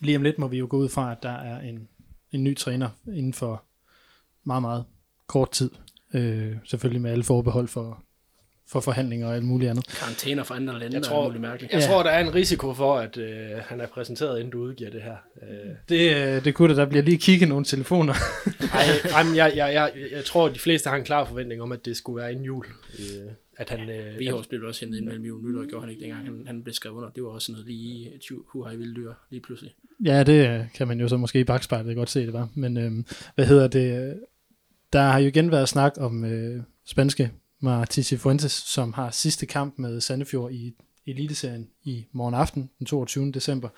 lige 0.00 0.16
om 0.16 0.22
lidt 0.22 0.38
må 0.38 0.48
vi 0.48 0.58
jo 0.58 0.66
gå 0.70 0.76
ud 0.76 0.88
fra, 0.88 1.12
at 1.12 1.22
der 1.22 1.30
er 1.32 1.60
en, 1.60 1.88
en 2.32 2.44
ny 2.44 2.56
træner 2.56 2.88
inden 3.06 3.32
for 3.32 3.64
meget, 4.44 4.62
meget 4.62 4.84
kort 5.26 5.50
tid. 5.50 5.70
Øh, 6.14 6.56
selvfølgelig 6.64 7.02
med 7.02 7.10
alle 7.10 7.24
forbehold 7.24 7.68
for, 7.68 8.04
for 8.70 8.80
forhandlinger 8.80 9.26
og 9.26 9.34
alt 9.34 9.44
muligt 9.44 9.70
andet. 9.70 9.86
Karantæner 9.86 10.42
for 10.42 10.54
andre 10.54 10.78
lande 10.78 10.94
Jeg 10.96 11.02
tror, 11.02 11.20
er 11.22 11.24
muligt 11.26 11.40
mærkeligt. 11.42 11.72
jeg 11.72 11.80
Ja. 11.80 11.86
tror, 11.86 12.02
der 12.02 12.10
er 12.10 12.20
en 12.20 12.34
risiko 12.34 12.74
for, 12.74 12.98
at 12.98 13.16
øh, 13.16 13.48
han 13.66 13.80
er 13.80 13.86
præsenteret, 13.86 14.38
inden 14.38 14.52
du 14.52 14.58
udgiver 14.58 14.90
det 14.90 15.02
her. 15.02 15.16
Øh, 15.42 15.70
Det, 15.88 16.16
øh, 16.36 16.44
det 16.44 16.54
kunne 16.54 16.68
det, 16.68 16.76
der 16.76 16.86
bliver 16.86 17.02
lige 17.02 17.18
kigget 17.18 17.48
nogle 17.48 17.64
telefoner. 17.64 18.14
ej, 18.72 18.84
ej, 19.16 19.22
men 19.22 19.36
jeg, 19.36 19.52
jeg, 19.56 19.74
jeg, 19.74 19.92
jeg 20.12 20.24
tror, 20.24 20.46
at 20.48 20.54
de 20.54 20.58
fleste 20.58 20.88
har 20.90 20.96
en 20.96 21.04
klar 21.04 21.24
forventning 21.24 21.62
om, 21.62 21.72
at 21.72 21.84
det 21.84 21.96
skulle 21.96 22.16
være 22.22 22.32
inden 22.32 22.44
jul. 22.44 22.64
Øh, 22.98 23.30
at 23.56 23.70
han, 23.70 23.90
øh, 23.90 24.18
Vi 24.18 24.26
har 24.26 24.32
også 24.34 24.80
hentet 24.80 24.98
ind 24.98 25.06
mellem 25.06 25.24
jul 25.24 25.44
og 25.44 25.50
nytår, 25.50 25.68
gjorde 25.68 25.82
han 25.84 25.90
ikke 25.90 26.02
dengang, 26.02 26.24
han, 26.24 26.42
han 26.46 26.62
blev 26.62 26.74
skrevet 26.74 26.96
under. 26.96 27.10
Det 27.10 27.22
var 27.22 27.28
også 27.28 27.52
noget 27.52 27.66
lige, 27.66 28.12
hu 28.46 28.62
har 28.62 28.72
i 28.72 28.76
vilde 28.76 28.94
dyr, 28.94 29.12
lige 29.30 29.40
pludselig. 29.40 29.74
Ja, 30.04 30.22
det 30.22 30.48
øh, 30.48 30.64
kan 30.74 30.88
man 30.88 31.00
jo 31.00 31.08
så 31.08 31.16
måske 31.16 31.40
i 31.40 31.44
bagspejlet 31.44 31.96
godt 31.96 32.10
se, 32.10 32.20
det 32.20 32.32
var. 32.32 32.48
Men 32.54 32.76
øh, 32.76 32.92
hvad 33.34 33.46
hedder 33.46 33.68
det? 33.68 34.14
Der 34.92 35.00
har 35.00 35.18
jo 35.18 35.26
igen 35.28 35.50
været 35.50 35.68
snak 35.68 35.92
om 35.96 36.24
øh, 36.24 36.62
spanske 36.86 37.30
Martí 37.64 38.16
Fuentes, 38.16 38.52
som 38.52 38.92
har 38.92 39.10
sidste 39.10 39.46
kamp 39.46 39.78
med 39.78 40.00
Sandefjord 40.00 40.52
i 40.52 40.74
Eliteserien 41.06 41.68
i 41.84 42.06
morgen 42.12 42.34
aften, 42.34 42.70
den 42.78 42.86
22. 42.86 43.32
december. 43.32 43.68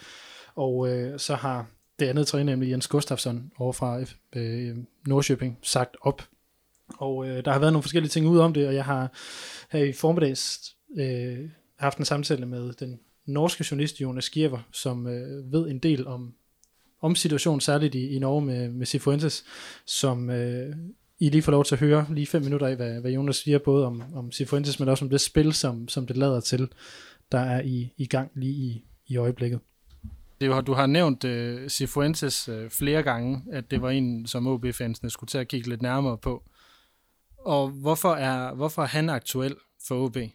Og 0.54 0.88
øh, 0.88 1.18
så 1.18 1.34
har 1.34 1.66
det 1.98 2.06
andet 2.06 2.26
træner, 2.26 2.52
nemlig 2.52 2.70
Jens 2.70 2.88
Gustafsson 2.88 3.52
over 3.58 3.72
fra 3.72 4.00
øh, 4.36 4.76
Nordsjøping, 5.06 5.58
sagt 5.62 5.96
op. 6.00 6.22
Og 6.88 7.28
øh, 7.28 7.44
der 7.44 7.52
har 7.52 7.58
været 7.58 7.72
nogle 7.72 7.82
forskellige 7.82 8.10
ting 8.10 8.28
ud 8.28 8.38
om 8.38 8.52
det, 8.52 8.68
og 8.68 8.74
jeg 8.74 8.84
har 8.84 9.12
her 9.70 9.84
i 9.84 9.92
formiddags 9.92 10.76
øh, 10.96 11.50
haft 11.76 11.98
en 11.98 12.04
samtale 12.04 12.46
med 12.46 12.72
den 12.72 13.00
norske 13.26 13.64
journalist 13.70 14.00
Jonas 14.00 14.24
Skjever, 14.24 14.58
som 14.72 15.06
øh, 15.06 15.52
ved 15.52 15.68
en 15.68 15.78
del 15.78 16.06
om, 16.06 16.34
om 17.00 17.14
situationen, 17.14 17.60
særligt 17.60 17.94
i, 17.94 18.08
i 18.08 18.18
Norge 18.18 18.42
med, 18.42 18.68
med 18.68 18.86
Sifuentes, 18.86 19.44
som 19.84 20.30
øh, 20.30 20.76
i 21.20 21.28
lige 21.28 21.42
får 21.42 21.52
lov 21.52 21.64
til 21.64 21.74
at 21.74 21.80
høre 21.80 22.06
lige 22.10 22.26
fem 22.26 22.42
minutter 22.42 22.66
af, 22.66 22.76
hvad, 22.76 23.00
hvad 23.00 23.10
Jonas 23.10 23.36
siger, 23.36 23.58
både 23.58 23.86
om, 23.86 24.02
om 24.14 24.32
Cifuentes, 24.32 24.80
men 24.80 24.88
også 24.88 25.04
om 25.04 25.10
det 25.10 25.20
spil, 25.20 25.52
som, 25.52 25.88
som 25.88 26.06
det 26.06 26.16
lader 26.16 26.40
til, 26.40 26.72
der 27.32 27.38
er 27.38 27.62
i, 27.62 27.92
i 27.96 28.06
gang 28.06 28.30
lige 28.34 28.52
i, 28.52 28.84
i 29.06 29.16
øjeblikket. 29.16 29.60
Det 30.40 30.50
var, 30.50 30.60
du 30.60 30.72
har 30.72 30.86
nævnt 30.86 31.24
uh, 31.24 31.68
Cifuentes 31.68 32.48
uh, 32.48 32.70
flere 32.70 33.02
gange, 33.02 33.42
at 33.52 33.70
det 33.70 33.82
var 33.82 33.90
en, 33.90 34.26
som 34.26 34.46
OB-fansene 34.46 35.10
skulle 35.10 35.28
til 35.28 35.38
at 35.38 35.48
kigge 35.48 35.68
lidt 35.68 35.82
nærmere 35.82 36.18
på. 36.18 36.42
Og 37.38 37.68
hvorfor 37.68 38.14
er, 38.14 38.54
hvorfor 38.54 38.82
er 38.82 38.86
han 38.86 39.08
aktuel 39.08 39.56
for 39.88 40.04
OB? 40.04 40.16
Eh, 40.16 40.30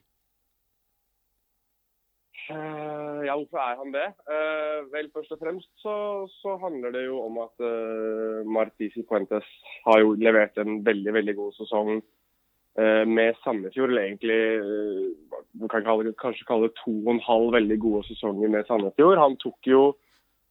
ja, 3.27 3.35
hvorfor 3.35 3.61
er 3.61 3.79
han 3.79 3.93
det? 3.93 4.07
Eh, 4.31 4.79
vel, 4.93 5.09
først 5.13 5.33
og 5.35 5.41
fremst 5.41 5.69
så, 5.83 5.95
så 6.41 6.55
handler 6.61 6.93
det 6.95 7.05
jo 7.05 7.19
om 7.23 7.39
at 7.43 7.63
uh, 7.63 8.41
Martisi 8.47 9.03
Puentes 9.09 9.47
har 9.85 10.01
jo 10.01 10.15
levert 10.19 10.57
en 10.61 10.79
veldig, 10.85 11.13
veldig 11.17 11.35
god 11.37 11.57
sesong 11.59 11.91
eh, 11.97 13.03
med 13.07 13.37
Sandefjord. 13.43 13.93
Eller 13.93 14.07
egentlig, 14.09 14.41
uh, 14.61 15.37
man 15.61 15.71
kan 15.73 15.85
kalle, 15.87 16.15
kanskje 16.21 16.47
kalle 16.49 16.69
det 16.69 16.79
to 16.83 16.95
og 17.03 17.13
en 17.15 17.23
halv 17.27 17.53
veldig 17.57 17.79
gode 17.83 18.03
sesonger 18.09 18.51
med 18.57 18.67
Sandefjord. 18.69 19.21
Han 19.21 19.39
tok 19.43 19.71
jo 19.71 19.85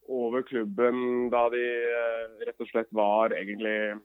over 0.08 0.42
klubben 0.42 1.30
da 1.32 1.46
de 1.52 1.62
eh, 1.64 2.24
rett 2.44 2.60
og 2.60 2.68
slett 2.68 2.90
var 2.92 3.32
egentlig 3.36 3.96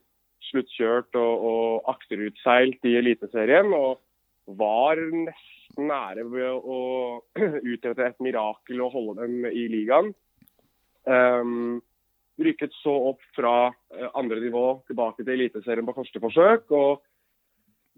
sluttkjørt 0.50 1.18
og, 1.20 1.48
og 1.50 1.90
akterutseilt 1.92 2.86
i 2.88 2.96
Eliteserien. 3.02 3.74
og 3.76 4.00
var 4.58 4.98
nesten 4.98 5.59
nære 5.78 6.26
ved 6.32 6.50
å 6.50 6.80
utrette 7.74 8.08
et 8.08 8.24
mirakel 8.24 8.82
og 8.86 8.96
holde 8.96 9.28
dem 9.28 9.46
i 9.52 9.68
ligaen. 9.72 10.14
Um, 11.10 11.80
rykket 12.40 12.74
så 12.80 12.94
opp 13.12 13.24
fra 13.36 13.54
eh, 13.68 14.10
andre 14.16 14.40
nivå 14.40 14.66
tilbake 14.88 15.26
til 15.26 15.36
Eliteserien 15.36 15.88
på 15.88 15.96
første 15.98 16.22
forsøk. 16.24 16.72
og 16.72 17.06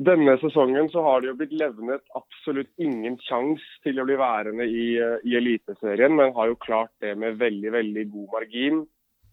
denne 0.01 0.33
sesongen 0.41 0.87
så 0.89 1.03
har 1.05 1.21
det 1.21 1.29
jo 1.29 1.35
blitt 1.37 1.51
levnet 1.59 2.01
absolutt 2.17 2.71
ingen 2.81 3.19
sjanse 3.21 3.83
til 3.83 3.99
å 4.01 4.05
bli 4.07 4.15
værende 4.17 4.65
i, 4.65 4.95
eh, 4.97 5.19
i 5.27 5.35
Eliteserien, 5.37 6.15
men 6.15 6.33
har 6.33 6.49
jo 6.49 6.57
klart 6.63 6.93
det 7.03 7.13
med 7.17 7.37
veldig, 7.37 7.71
veldig 7.77 8.07
god 8.15 8.27
margin. 8.39 8.87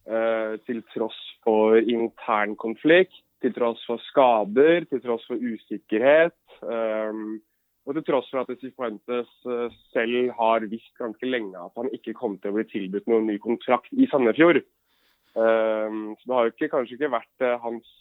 eh, 0.08 0.56
til 0.64 0.82
tross 0.94 1.16
for 1.44 1.76
intern 1.76 2.54
konflikt, 2.56 3.18
til 3.42 3.52
tross 3.52 3.82
for 3.84 4.00
skader, 4.08 4.86
til 4.88 5.02
tross 5.04 5.26
for 5.28 5.36
usikkerhet. 5.36 6.32
Um, 6.62 7.42
og 7.88 7.96
til 7.96 8.04
tross 8.04 8.28
for 8.28 8.44
at 8.44 8.60
Cifuentes 8.60 9.30
eh, 9.48 9.76
selv 9.94 10.32
har 10.36 10.66
visst 10.68 10.92
ganske 11.00 11.28
lenge 11.28 11.56
at 11.56 11.72
han 11.80 11.88
ikke 11.96 12.16
kom 12.18 12.36
til 12.36 12.52
å 12.52 12.58
bli 12.58 12.66
tilbudt 12.68 13.08
noen 13.08 13.30
ny 13.30 13.38
kontrakt 13.40 13.88
i 13.96 14.08
Sandefjord. 14.10 14.60
Eh, 14.60 15.96
så 16.20 16.28
det 16.28 16.36
har 16.36 16.44
jo 16.44 16.52
ikke, 16.52 16.68
kanskje 16.74 16.98
ikke 16.98 17.14
vært 17.16 17.46
eh, 17.46 17.56
hans 17.64 17.94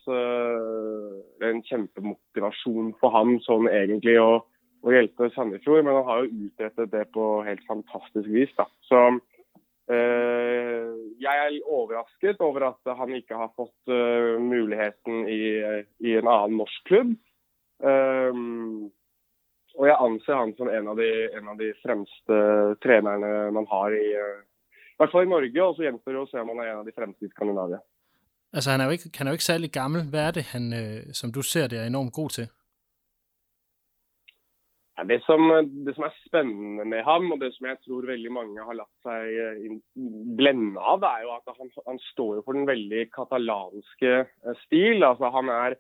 en 1.48 1.64
kjempemotivasjon 1.70 2.92
for 3.00 3.16
ham 3.16 3.38
sånn 3.46 3.72
egentlig 3.72 4.18
å, 4.20 4.42
å 4.84 4.94
hjelpe 4.94 5.32
Sandefjord, 5.38 5.86
men 5.88 6.02
han 6.02 6.08
har 6.10 6.26
jo 6.26 6.50
utrettet 6.50 6.92
det 6.92 7.08
på 7.16 7.30
helt 7.48 7.64
fantastisk 7.70 8.28
vis. 8.34 8.52
da. 8.60 8.68
Så 8.90 9.00
uh, 9.08 10.92
jeg 11.24 11.44
er 11.44 11.56
overrasket 11.64 12.44
over 12.44 12.70
at 12.74 12.92
han 13.00 13.16
ikke 13.16 13.40
har 13.40 13.54
fått 13.56 13.92
uh, 13.92 14.36
muligheten 14.44 15.28
i, 15.32 15.42
i 16.04 16.16
en 16.20 16.28
annen 16.28 16.60
norsk 16.60 16.88
klubb. 16.92 17.16
Um, 17.84 18.90
og 19.78 19.86
jeg 19.88 19.98
anser 20.02 20.40
han 20.40 20.54
som 20.58 20.72
en 20.74 20.90
av 20.92 20.98
de, 21.00 21.10
en 21.38 21.52
av 21.54 21.60
de 21.62 21.72
fremste 21.84 22.40
trenerne 22.84 23.52
man 23.56 23.68
har 23.70 23.94
i, 23.94 24.08
uh, 24.18 24.42
i 24.98 25.00
hvert 25.02 25.14
fall 25.14 25.28
i 25.28 25.30
Norge, 25.30 25.64
og 25.64 25.78
så 25.78 25.86
gjenstår 25.86 26.16
det 26.16 26.24
å 26.24 26.30
se 26.32 26.42
om 26.42 26.52
han 26.54 26.64
er 26.64 26.74
en 26.74 26.82
av 26.82 26.90
de 26.90 26.96
fremste 26.98 27.28
i 27.28 27.34
Skandinavia. 27.36 27.80
Altså, 28.56 28.72
han 28.72 28.82
er 28.82 28.90
jo 28.90 28.98
ikke, 28.98 29.12
han 29.18 29.28
er 29.28 29.34
jo 29.34 29.40
ikke 29.40 29.52
særlig 29.52 29.72
gammel. 29.72 30.06
Hvad 30.10 30.24
er 30.28 30.38
det, 30.38 30.46
han, 30.54 30.72
øh, 30.74 31.14
som 31.14 31.32
du 31.32 31.42
ser 31.46 31.68
det, 31.68 31.80
er 31.80 31.92
enormt 31.92 32.14
god 32.14 32.30
til? 32.38 32.48
Ja, 34.98 35.04
Det 35.04 35.20
som, 35.28 35.42
det 35.86 35.94
som 35.96 36.08
er 36.08 36.14
spennende 36.26 36.86
med 36.86 37.04
ham, 37.06 37.32
og 37.32 37.42
det 37.42 37.52
som 37.54 37.68
jeg 37.70 37.78
tror 37.86 38.08
veldig 38.10 38.32
mange 38.34 38.64
har 38.66 38.80
latt 38.80 38.96
seg 39.06 39.36
eh, 39.44 39.76
blende 40.40 40.82
av, 40.82 41.04
det 41.04 41.12
er 41.12 41.26
jo 41.28 41.36
at 41.36 41.54
han, 41.60 41.70
han 41.92 42.00
står 42.12 42.32
jo 42.40 42.46
for 42.46 42.58
den 42.58 42.66
veldig 42.70 43.04
katalanske 43.14 44.14
eh, 44.24 44.58
stil. 44.64 45.06
Altså, 45.06 45.30
han 45.38 45.54
er 45.54 45.78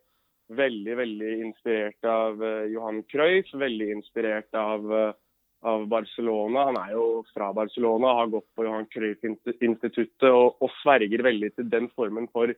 veldig, 0.55 0.95
veldig 0.97 1.31
inspirert 1.45 2.07
av 2.07 2.43
eh, 2.43 2.67
Johan 2.73 3.01
Cruyff, 3.11 3.53
veldig 3.53 3.89
inspirert 3.97 4.55
av, 4.55 4.87
eh, 4.93 5.11
av 5.67 5.87
Barcelona. 5.91 6.67
Han 6.69 6.79
er 6.81 6.95
jo 6.95 7.05
fra 7.33 7.51
Barcelona, 7.55 8.15
har 8.21 8.31
gått 8.31 8.47
på 8.55 8.67
Johan 8.67 8.87
Cruyff-instituttet 8.93 10.29
og, 10.31 10.57
og 10.61 10.73
sverger 10.81 11.25
veldig 11.27 11.53
til 11.55 11.69
den 11.71 11.89
formen 11.95 12.29
for 12.33 12.53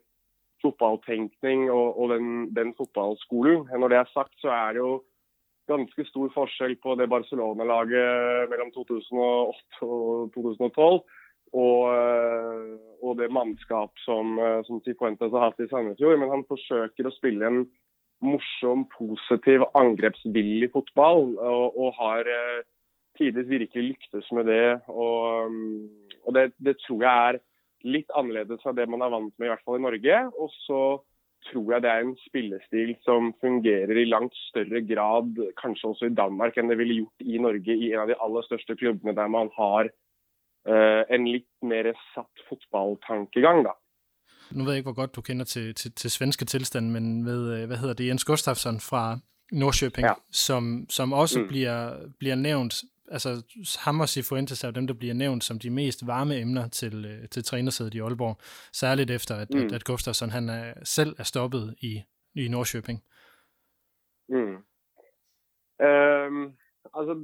fotballtenkning 0.63 1.69
og, 1.71 1.95
og 1.95 2.11
den, 2.13 2.33
den, 2.55 2.73
fotballskolen. 2.77 3.69
Når 3.71 3.93
det 3.93 4.01
er 4.01 4.11
sagt, 4.13 4.35
så 4.43 4.51
er 4.53 4.75
det 4.75 4.83
jo 4.83 4.91
ganske 5.69 6.03
stor 6.09 6.31
forskjell 6.33 6.75
på 6.81 6.95
det 6.99 7.07
Barcelona-laget 7.11 8.49
mellom 8.51 8.71
2008 8.75 9.85
og 9.85 10.31
2012 10.35 11.18
og, 11.53 11.93
øh, 11.95 12.77
og 13.03 13.17
det 13.17 13.31
mannskap 13.31 13.91
som, 14.05 14.39
øh, 14.39 14.63
som 14.65 14.81
Cifuentes 14.85 15.31
har 15.31 15.49
hatt 15.49 15.59
i 15.63 15.69
Sandefjord. 15.69 16.19
Men 16.19 16.33
han 16.33 16.47
forsøker 16.49 17.07
å 17.07 17.15
spille 17.15 17.47
en 17.47 17.61
morsom, 18.21 18.85
positiv, 18.91 19.63
angrepsvillig 19.79 20.71
fotball 20.73 21.37
og, 21.37 21.77
og 21.79 21.93
har 21.99 22.27
øh, 22.27 22.63
tidvis 23.19 23.49
virkelig 23.49 23.85
lyktes 23.93 24.31
med 24.35 24.49
det. 24.51 24.79
Og, 24.87 25.53
og 26.23 26.35
det, 26.35 26.51
det, 26.57 26.77
tror 26.85 27.05
jeg 27.05 27.29
er 27.29 27.43
litt 27.87 28.11
annerledes 28.17 28.63
fra 28.63 28.75
det 28.75 28.89
man 28.91 29.05
er 29.05 29.13
vant 29.13 29.33
med, 29.37 29.47
i 29.47 29.53
hvert 29.53 29.63
fall 29.65 29.79
i 29.79 29.85
Norge. 29.87 30.19
Og 30.39 30.51
så 30.65 30.81
tror 31.47 31.71
jeg 31.71 31.83
det 31.83 31.91
er 31.91 32.03
en 32.03 32.17
spillestil 32.25 32.93
som 33.05 33.31
fungerer 33.41 33.95
i 33.95 34.09
langt 34.09 34.35
større 34.49 34.81
grad, 34.83 35.39
kanskje 35.61 35.93
også 35.93 36.09
i 36.09 36.15
Danmark, 36.17 36.57
enn 36.57 36.71
det 36.71 36.77
ville 36.81 37.01
gjort 37.01 37.23
i 37.23 37.39
Norge, 37.41 37.75
i 37.75 37.93
en 37.93 38.03
av 38.03 38.11
de 38.11 38.17
aller 38.19 38.45
største 38.47 38.75
klubbene 38.79 39.15
der 39.15 39.31
man 39.31 39.51
har 39.55 39.89
en 41.15 41.27
litt 41.27 41.49
mer 41.61 41.93
satt 42.13 42.41
fotballtankegang. 42.49 43.63
da. 43.65 43.71
Nu 44.51 44.63
ved 44.63 44.71
jeg 44.71 44.77
ikke, 44.77 44.91
hvor 44.91 45.01
godt 45.01 45.15
du 45.15 45.21
kender 45.21 45.45
til, 45.45 45.75
til, 45.75 45.91
til 45.91 46.11
svenske 46.11 46.45
tilstanden, 46.45 46.91
men 46.91 47.23
med, 47.23 47.61
øh, 47.61 47.67
hvad 47.67 47.77
hedder 47.77 47.93
det, 47.93 48.07
Jens 48.07 48.25
Gustafsson 48.25 48.79
fra 48.79 49.19
Nordsjøping, 49.51 50.07
ja. 50.07 50.13
som, 50.31 50.85
som 50.89 51.13
også 51.13 51.39
mm. 51.39 51.47
bliver, 51.47 52.07
bliver 52.19 52.35
nævnt 52.35 52.83
altså 53.11 53.29
ham 53.79 53.99
og 53.99 54.09
Cifuentes 54.09 54.63
er 54.63 54.67
jo 54.67 54.71
dem, 54.71 54.87
der 54.87 54.93
bliver 54.93 55.13
nævnt 55.13 55.43
som 55.43 55.59
de 55.59 55.69
mest 55.69 56.07
varme 56.07 56.35
emner 56.39 56.67
til, 56.67 57.05
øh, 57.05 57.29
til 57.29 57.43
trænersædet 57.43 57.93
i 57.93 57.99
Aalborg. 57.99 58.37
Særligt 58.73 59.11
efter, 59.11 59.35
at, 59.35 59.47
mm. 59.53 59.59
at, 59.59 59.71
at 59.71 59.83
Gustafsson 59.83 60.29
han 60.29 60.49
er, 60.49 60.73
selv 60.83 61.15
er 61.17 61.23
stoppet 61.23 61.75
i, 61.81 62.03
i 62.35 62.47
Nordsjøping. 62.47 63.03
Mm. 64.29 64.55
Um, 65.85 66.53
altså, 66.93 67.15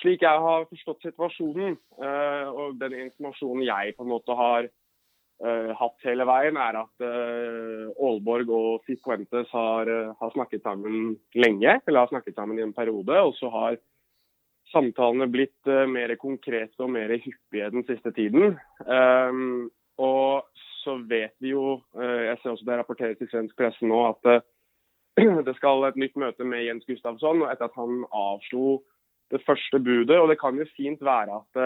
slik 0.00 0.24
jeg 0.24 0.42
har 0.44 0.66
forstått 0.70 1.06
situasjonen, 1.06 1.78
uh, 2.00 2.46
og 2.52 2.78
den 2.80 2.96
informasjonen 3.06 3.64
jeg 3.66 3.96
på 3.96 4.06
en 4.06 4.12
måte 4.12 4.36
har 4.38 4.68
uh, 4.68 5.70
hatt 5.80 6.08
hele 6.08 6.26
veien, 6.28 6.58
er 6.60 6.80
at 6.82 7.04
uh, 7.04 7.90
Aalborg 7.94 8.52
og 8.54 8.88
Cifuentes 8.88 9.52
har, 9.54 9.92
har 10.20 10.34
snakket 10.34 10.66
sammen 10.66 11.16
lenge, 11.34 11.78
eller 11.86 12.04
har 12.04 12.12
snakket 12.12 12.38
sammen 12.38 12.60
i 12.60 12.66
en 12.66 12.76
periode, 12.76 13.20
og 13.20 13.36
så 13.38 13.52
har 13.54 13.80
samtalene 14.72 15.28
blitt 15.32 15.70
uh, 15.70 15.86
mer 15.88 16.14
konkrete 16.20 16.84
og 16.84 16.92
mer 16.94 17.12
hyppige 17.16 17.72
den 17.74 17.86
siste 17.88 18.12
tiden. 18.16 18.56
Um, 18.84 19.68
og 19.98 20.46
så 20.82 20.98
vet 21.10 21.34
vi 21.42 21.54
jo, 21.54 21.80
uh, 21.96 22.20
jeg 22.28 22.38
ser 22.42 22.54
også 22.54 22.68
det 22.68 22.78
rapporteres 22.80 23.24
i 23.24 23.30
svensk 23.30 23.56
presse 23.58 23.88
nå, 23.88 24.02
at 24.12 24.30
uh, 24.38 24.46
det 25.46 25.56
skal 25.58 25.88
et 25.88 25.98
nytt 25.98 26.16
møte 26.20 26.46
med 26.46 26.66
Jens 26.66 26.86
Gustavsson 26.88 27.42
etter 27.48 27.68
at 27.68 27.78
han 27.78 28.04
avslo 28.14 28.80
det 29.32 29.42
første 29.46 29.80
budet. 29.82 30.16
Og 30.18 30.30
det 30.30 30.38
kan 30.40 30.56
jo 30.58 30.66
fint 30.76 31.02
være 31.04 31.40
at, 31.40 31.60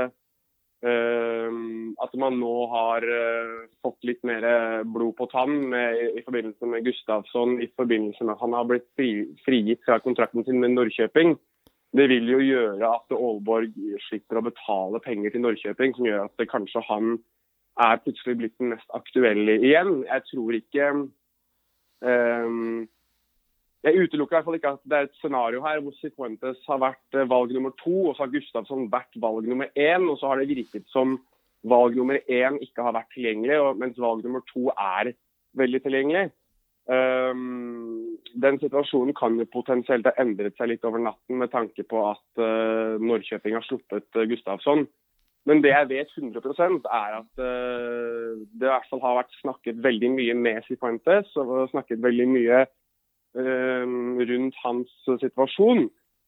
eh, 0.88 1.60
at 2.04 2.18
man 2.18 2.40
nå 2.40 2.56
har 2.72 3.06
eh, 3.06 3.54
fått 3.84 4.08
litt 4.08 4.22
mer 4.26 4.46
blod 4.84 5.16
på 5.20 5.28
tann 5.32 5.56
med, 5.72 6.18
i 6.18 6.24
forbindelse 6.26 6.68
med 6.68 6.84
Gustavsson, 6.88 7.58
i 7.62 7.70
forbindelse 7.76 8.26
med 8.26 8.36
at 8.36 8.44
han 8.44 8.58
har 8.58 8.68
blitt 8.70 8.88
fri, 8.98 9.12
frigitt 9.46 9.84
fra 9.86 10.00
kontrakten 10.02 10.46
sin 10.46 10.60
med 10.62 10.76
Norrköping. 10.76 11.36
Det 11.92 12.06
vil 12.08 12.30
jo 12.30 12.40
gjøre 12.40 12.88
at 12.88 13.12
Aalborg 13.12 13.74
slipper 14.06 14.40
å 14.40 14.46
betale 14.46 15.00
penger 15.04 15.34
til 15.34 15.44
Norrköping, 15.44 15.92
som 15.96 16.08
gjør 16.08 16.24
at 16.24 16.40
det 16.40 16.48
kanskje 16.48 16.80
han 16.88 17.18
er 17.80 18.00
plutselig 18.04 18.38
blitt 18.40 18.56
den 18.60 18.72
mest 18.72 18.88
aktuelle 18.96 19.58
igjen. 19.60 20.00
Jeg 20.08 20.24
tror 20.30 20.56
ikke 20.56 20.88
um, 22.00 22.88
jeg 23.83 23.99
utelukker 23.99 24.37
i 24.37 24.39
hvert 24.39 24.47
fall 24.47 24.57
ikke 24.61 24.72
at 24.76 24.83
det 24.87 24.99
er 24.99 25.09
et 25.09 25.16
scenario 25.18 25.62
her 25.64 25.80
hvor 25.83 25.95
Cifuentes 25.99 26.61
har 26.68 26.78
vært 26.85 27.16
eh, 27.18 27.26
valg 27.28 27.51
nummer 27.55 27.74
to, 27.80 27.95
og 28.09 28.14
så 28.14 28.24
har 28.24 28.35
Gustavsson 28.35 28.87
vært 28.93 29.18
valg 29.22 29.49
nummer 29.51 29.72
én. 29.74 30.07
Og 30.07 30.20
så 30.20 30.30
har 30.30 30.39
det 30.39 30.53
virket 30.53 30.87
som 30.93 31.16
valg 31.66 31.99
nummer 31.99 32.20
én 32.30 32.61
ikke 32.62 32.85
har 32.87 32.95
vært 32.95 33.11
tilgjengelig, 33.14 33.59
mens 33.80 33.99
valg 33.99 34.22
nummer 34.22 34.45
to 34.53 34.68
er 34.70 35.12
veldig 35.59 35.83
tilgjengelig. 35.83 36.30
Um, 36.91 38.18
den 38.43 38.59
situasjonen 38.59 39.14
kan 39.14 39.37
jo 39.39 39.47
potensielt 39.51 40.07
ha 40.09 40.12
endret 40.18 40.57
seg 40.59 40.72
litt 40.72 40.87
over 40.87 40.99
natten 41.03 41.39
med 41.39 41.53
tanke 41.53 41.85
på 41.87 42.01
at 42.09 42.43
uh, 42.43 42.99
Norrköping 42.99 43.55
har 43.55 43.66
sluppet 43.66 44.09
eh, 44.14 44.24
uh, 44.24 44.28
Gustavsson. 44.30 44.87
Men 45.47 45.62
det 45.62 45.72
jeg 45.72 45.89
vet 45.91 46.14
100 46.18 46.87
er 46.87 47.18
at 47.18 47.43
uh, 47.43 48.39
det 48.47 48.66
i 48.66 48.70
hvert 48.70 48.87
fall 48.91 49.03
har 49.03 49.18
vært 49.20 49.39
snakket 49.41 49.83
veldig 49.83 50.11
mye 50.16 50.39
med 50.39 50.62
Cifuentes 50.66 51.35
og 51.39 51.70
snakket 51.74 52.03
veldig 52.03 52.28
mye 52.30 52.62
Ehm, 53.33 54.20
rundt 54.20 54.57
hans 54.64 54.91
situasjon. 55.20 55.87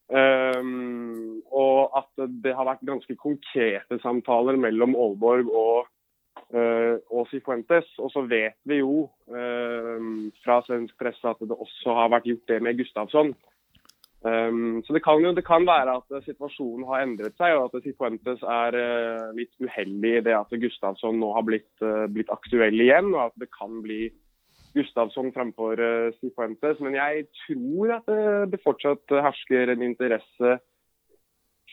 Um, 0.08 0.16
ehm, 0.16 1.42
og 1.52 1.92
at 1.96 2.26
det 2.44 2.52
har 2.56 2.64
vært 2.68 2.84
ganske 2.84 3.16
konkrete 3.20 3.98
samtaler 4.02 4.56
mellom 4.60 4.96
Aalborg 4.96 5.48
og 5.48 5.86
uh, 6.52 6.96
og 7.12 7.28
Cifuentes. 7.30 7.88
Og 7.98 8.12
så 8.12 8.24
vet 8.28 8.56
vi 8.68 8.80
jo 8.80 9.08
uh, 9.32 10.30
fra 10.44 10.60
svensk 10.64 10.96
presse 11.00 11.28
at 11.28 11.40
det 11.44 11.56
også 11.56 11.96
har 12.00 12.12
vært 12.16 12.28
gjort 12.30 12.48
det 12.52 12.60
med 12.64 12.80
Gustavsson. 12.80 13.34
Um, 14.24 14.80
så 14.86 14.96
det 14.96 15.04
kan 15.04 15.20
jo 15.20 15.34
det 15.36 15.44
kan 15.44 15.66
være 15.68 15.98
at 16.00 16.24
situasjonen 16.24 16.86
har 16.88 17.04
endret 17.04 17.36
seg, 17.36 17.58
og 17.58 17.68
at 17.68 17.84
Cifuentes 17.84 18.40
er 18.40 18.80
uh, 18.80 19.32
litt 19.36 19.52
uheldig 19.60 20.14
i 20.16 20.24
det 20.24 20.36
at 20.40 20.56
Gustavsson 20.62 21.20
nå 21.20 21.34
har 21.36 21.44
blitt, 21.44 21.72
uh, 21.84 22.06
blitt, 22.08 22.32
aktuell 22.32 22.80
igjen, 22.80 23.12
og 23.12 23.26
at 23.26 23.36
det 23.42 23.52
kan 23.52 23.82
bli 23.84 24.06
Gustavsson 24.74 25.32
fremfor 25.36 25.72
uh, 25.88 26.12
Cifuentes. 26.18 26.80
Men 26.80 26.94
jeg 26.94 27.26
tror 27.46 27.94
at 27.98 28.50
det 28.52 28.60
fortsatt 28.64 29.04
hersker 29.26 29.72
en 29.72 29.82
interesse 29.82 30.48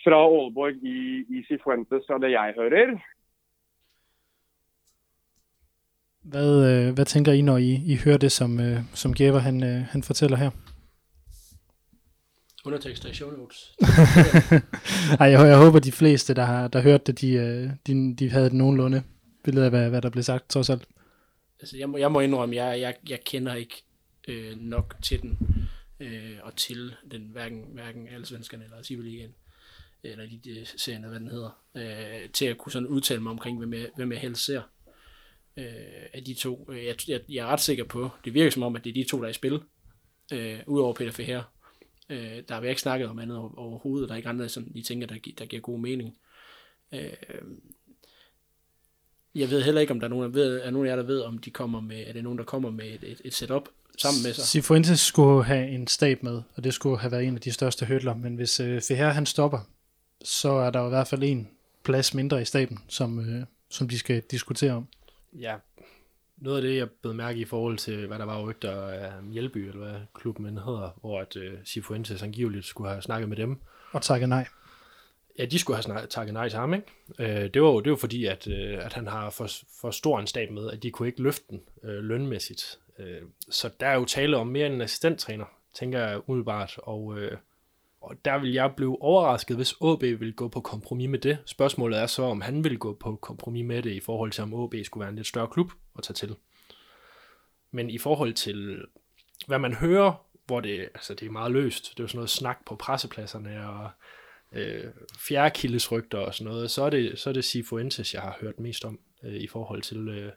fra 0.03 0.19
Aalborg 0.27 0.75
i, 0.95 0.99
i 1.35 1.43
Cifuentes, 1.47 2.03
fra 2.07 2.17
det 2.23 2.31
jeg 2.31 2.53
hører. 2.57 2.97
Hvad, 6.23 6.51
øh, 6.71 6.93
hvad 6.93 7.05
tænker 7.05 7.31
I, 7.31 7.41
når 7.41 7.57
I, 7.57 7.71
I 7.85 7.95
hører 8.05 8.17
det, 8.17 8.31
som, 8.31 8.59
øh, 8.59 8.79
som 8.93 9.13
Gæver 9.13 9.39
han, 9.39 9.63
øh, 9.63 9.81
han 9.93 10.03
fortæller 10.03 10.37
her? 10.37 10.51
Undertekster 12.65 13.09
i 13.09 13.13
show 13.13 13.29
notes. 13.31 13.75
Ej, 15.19 15.27
jeg, 15.27 15.47
jeg 15.47 15.57
håber, 15.57 15.79
de 15.79 15.91
fleste, 15.91 16.33
der 16.33 16.43
har 16.43 16.67
der 16.67 16.81
hørt 16.81 17.07
det, 17.07 17.21
de, 17.21 17.77
de, 17.87 18.15
de 18.15 18.29
havde 18.29 18.47
et 18.47 18.53
nogenlunde 18.53 19.03
billede 19.43 19.65
af, 19.65 19.71
hvad, 19.71 19.89
hvad 19.89 20.01
der 20.01 20.09
blev 20.09 20.23
sagt, 20.23 20.49
trods 20.49 20.69
alt. 20.69 20.87
Altså, 21.61 21.77
jeg, 21.77 21.89
må, 21.89 21.97
jeg 21.97 22.11
må 22.11 22.19
indrømme, 22.19 22.55
jeg, 22.55 22.79
jeg, 22.79 22.95
jeg 23.09 23.23
kender 23.23 23.55
ikke 23.55 23.83
øh, 24.27 24.57
nok 24.57 24.95
til 25.01 25.21
den, 25.21 25.37
øh, 25.99 26.37
og 26.43 26.55
til 26.55 26.95
den, 27.11 27.21
hverken, 27.21 27.65
hverken 27.73 28.07
Allsvenskerne 28.07 28.63
eller 28.63 28.81
Sibeligaen, 28.81 29.35
eller 30.03 30.25
de, 30.25 30.39
de 30.43 30.65
serierne, 30.65 31.07
hvad 31.07 31.19
den 31.19 31.27
hedder, 31.27 31.61
øh, 31.75 32.29
til 32.29 32.45
at 32.45 32.57
kunne 32.57 32.71
sådan 32.71 32.87
udtale 32.87 33.21
mig 33.21 33.31
omkring, 33.31 33.57
hvem 33.57 33.73
jeg, 33.73 33.89
hvem 33.95 34.11
jeg 34.11 34.19
helst 34.19 34.45
ser 34.45 34.61
øh, 35.57 36.05
af 36.13 36.23
de 36.25 36.33
to. 36.33 36.67
Øh, 36.71 36.85
jeg, 36.85 36.95
jeg, 37.07 37.21
jeg 37.29 37.43
er 37.43 37.47
ret 37.47 37.59
sikker 37.59 37.83
på, 37.83 38.09
det 38.25 38.33
virker 38.33 38.51
som 38.51 38.63
om, 38.63 38.75
at 38.75 38.83
det 38.83 38.89
er 38.89 38.93
de 38.93 39.09
to, 39.09 39.17
der 39.17 39.25
er 39.25 39.29
i 39.29 39.33
spil, 39.33 39.59
øh, 40.33 40.59
udover 40.67 40.93
Peter 40.93 41.11
Feher. 41.11 41.43
Øh, 42.09 42.43
der 42.47 42.53
har 42.53 42.61
vi 42.61 42.69
ikke 42.69 42.81
snakket 42.81 43.09
om 43.09 43.19
andet 43.19 43.37
overhovedet, 43.37 44.09
der 44.09 44.15
er 44.15 44.17
ikke 44.17 44.29
andre, 44.29 44.49
som 44.49 44.73
de 44.73 44.81
tænker, 44.81 45.07
der, 45.07 45.15
der 45.37 45.45
giver 45.45 45.61
god 45.61 45.79
mening. 45.79 46.17
Øh, 46.93 47.13
jeg 49.35 49.49
ved 49.49 49.61
heller 49.61 49.81
ikke, 49.81 49.93
om 49.93 49.99
der 49.99 50.07
er 50.07 50.09
nogen, 50.09 50.23
der 50.23 50.29
ved, 50.29 50.61
er 50.61 50.71
nogen 50.71 50.87
af 50.87 50.91
jer, 50.91 50.95
der 50.95 51.03
ved, 51.03 51.21
om 51.21 51.37
de 51.37 51.51
kommer 51.51 51.81
med, 51.81 52.03
er 52.07 52.13
det 52.13 52.23
nogen, 52.23 52.37
der 52.37 52.45
kommer 52.45 52.71
med 52.71 52.85
et, 52.85 53.03
et, 53.03 53.21
et 53.25 53.33
setup 53.33 53.69
sammen 53.97 54.23
med 54.23 54.33
sig? 54.33 54.43
Cifuentes 54.43 54.99
skulle 54.99 55.43
have 55.43 55.67
en 55.67 55.87
stab 55.87 56.23
med, 56.23 56.41
og 56.55 56.63
det 56.63 56.73
skulle 56.73 56.99
have 56.99 57.11
været 57.11 57.23
en 57.23 57.35
af 57.35 57.41
de 57.41 57.51
største 57.51 57.85
hurdler, 57.85 58.15
men 58.15 58.35
hvis 58.35 58.59
øh, 58.59 58.81
Feher 58.81 59.09
han 59.09 59.25
stopper, 59.25 59.59
så 60.23 60.51
er 60.51 60.69
der 60.69 60.85
i 60.85 60.89
hvert 60.89 61.07
fald 61.07 61.23
en 61.23 61.49
plads 61.83 62.13
mindre 62.13 62.41
i 62.41 62.45
staben, 62.45 62.79
som, 62.87 63.19
øh, 63.19 63.45
som 63.69 63.89
de 63.89 63.99
skal 63.99 64.21
diskutere 64.31 64.71
om 64.71 64.87
ja, 65.39 65.55
noget 66.37 66.57
af 66.57 66.61
det, 66.61 66.77
jeg 66.77 66.89
blev 66.89 67.13
mærke 67.13 67.39
i 67.39 67.45
forhold 67.45 67.77
til, 67.77 68.07
hvad 68.07 68.19
der 68.19 68.25
var 68.25 68.41
rygter 68.41 68.71
af 68.71 69.11
Hjelby, 69.31 69.57
eller 69.57 69.89
hvad 69.89 69.99
klubben 70.15 70.45
hedder, 70.45 70.97
hvor 71.01 71.21
at 71.21 71.35
uh, 71.35 71.43
Cifuentes 71.65 72.23
angiveligt 72.23 72.65
skulle 72.65 72.89
have 72.89 73.01
snakket 73.01 73.29
med 73.29 73.37
dem. 73.37 73.57
Og 73.91 74.01
takket 74.01 74.29
nej. 74.29 74.47
Ja, 75.39 75.45
de 75.45 75.59
skulle 75.59 75.77
have 75.77 75.83
snak, 75.83 76.09
takket 76.09 76.33
nej 76.33 76.49
til 76.49 76.59
ham, 76.59 76.73
ikke? 76.73 76.85
Øh, 77.19 77.53
det, 77.53 77.61
var 77.61 77.67
jo, 77.67 77.79
det 77.79 77.89
var 77.89 77.97
fordi, 77.97 78.25
at, 78.25 78.47
øh, 78.47 78.85
at 78.85 78.93
han 78.93 79.07
har 79.07 79.29
for, 79.29 79.47
for 79.81 79.91
stor 79.91 80.19
en 80.19 80.27
stab 80.27 80.51
med, 80.51 80.71
at 80.71 80.83
de 80.83 80.91
kunne 80.91 81.07
ikke 81.07 81.21
løfte 81.21 81.45
den 81.49 81.61
øh, 81.83 82.03
lønmæssigt. 82.03 82.79
Øh, 82.99 83.21
så 83.49 83.69
der 83.79 83.87
er 83.87 83.95
jo 83.95 84.05
tale 84.05 84.37
om 84.37 84.47
mere 84.47 84.65
end 84.65 84.75
en 84.75 84.81
assistenttræner, 84.81 85.45
tænker 85.73 85.99
jeg 85.99 86.29
umiddelbart, 86.29 86.77
og 86.77 87.19
øh, 87.19 87.37
og 88.01 88.15
der 88.25 88.37
vil 88.37 88.53
jeg 88.53 88.73
blive 88.75 89.01
overrasket, 89.01 89.57
hvis 89.57 89.75
AB 89.81 90.01
vil 90.01 90.33
gå 90.33 90.47
på 90.47 90.61
kompromis 90.61 91.09
med 91.09 91.19
det. 91.19 91.37
Spørgsmålet 91.45 91.99
er 91.99 92.05
så, 92.05 92.23
om 92.23 92.41
han 92.41 92.63
vil 92.63 92.77
gå 92.77 92.93
på 92.93 93.15
kompromis 93.15 93.65
med 93.65 93.83
det, 93.83 93.91
i 93.91 93.99
forhold 93.99 94.31
til, 94.31 94.43
om 94.43 94.63
AB 94.63 94.73
skulle 94.83 95.01
være 95.01 95.09
en 95.09 95.15
lidt 95.15 95.27
større 95.27 95.47
klub 95.47 95.71
at 95.97 96.03
tage 96.03 96.15
til. 96.15 96.35
Men 97.71 97.89
i 97.89 97.97
forhold 97.97 98.33
til, 98.33 98.85
hvad 99.47 99.59
man 99.59 99.73
hører, 99.73 100.25
hvor 100.45 100.59
det, 100.59 100.79
altså 100.79 101.13
det 101.13 101.25
er 101.25 101.31
meget 101.31 101.51
løst, 101.51 101.91
det 101.91 101.99
er 101.99 102.03
jo 102.03 102.07
sådan 102.07 102.17
noget 102.17 102.29
snak 102.29 102.57
på 102.65 102.75
pressepladserne, 102.75 103.69
og 103.69 103.89
øh, 104.51 104.83
fjerkildesrygter 105.19 106.17
og 106.17 106.33
sådan 106.35 106.51
noget, 106.51 106.71
så 106.71 106.83
er 106.83 106.89
det, 106.89 107.19
så 107.19 107.29
er 107.29 107.33
det 107.33 107.45
Sifuentes, 107.45 108.13
jeg 108.13 108.21
har 108.21 108.37
hørt 108.41 108.59
mest 108.59 108.85
om 108.85 108.99
øh, 109.23 109.35
i 109.35 109.47
forhold 109.47 109.81
til, 109.81 110.09
øh, 110.09 110.31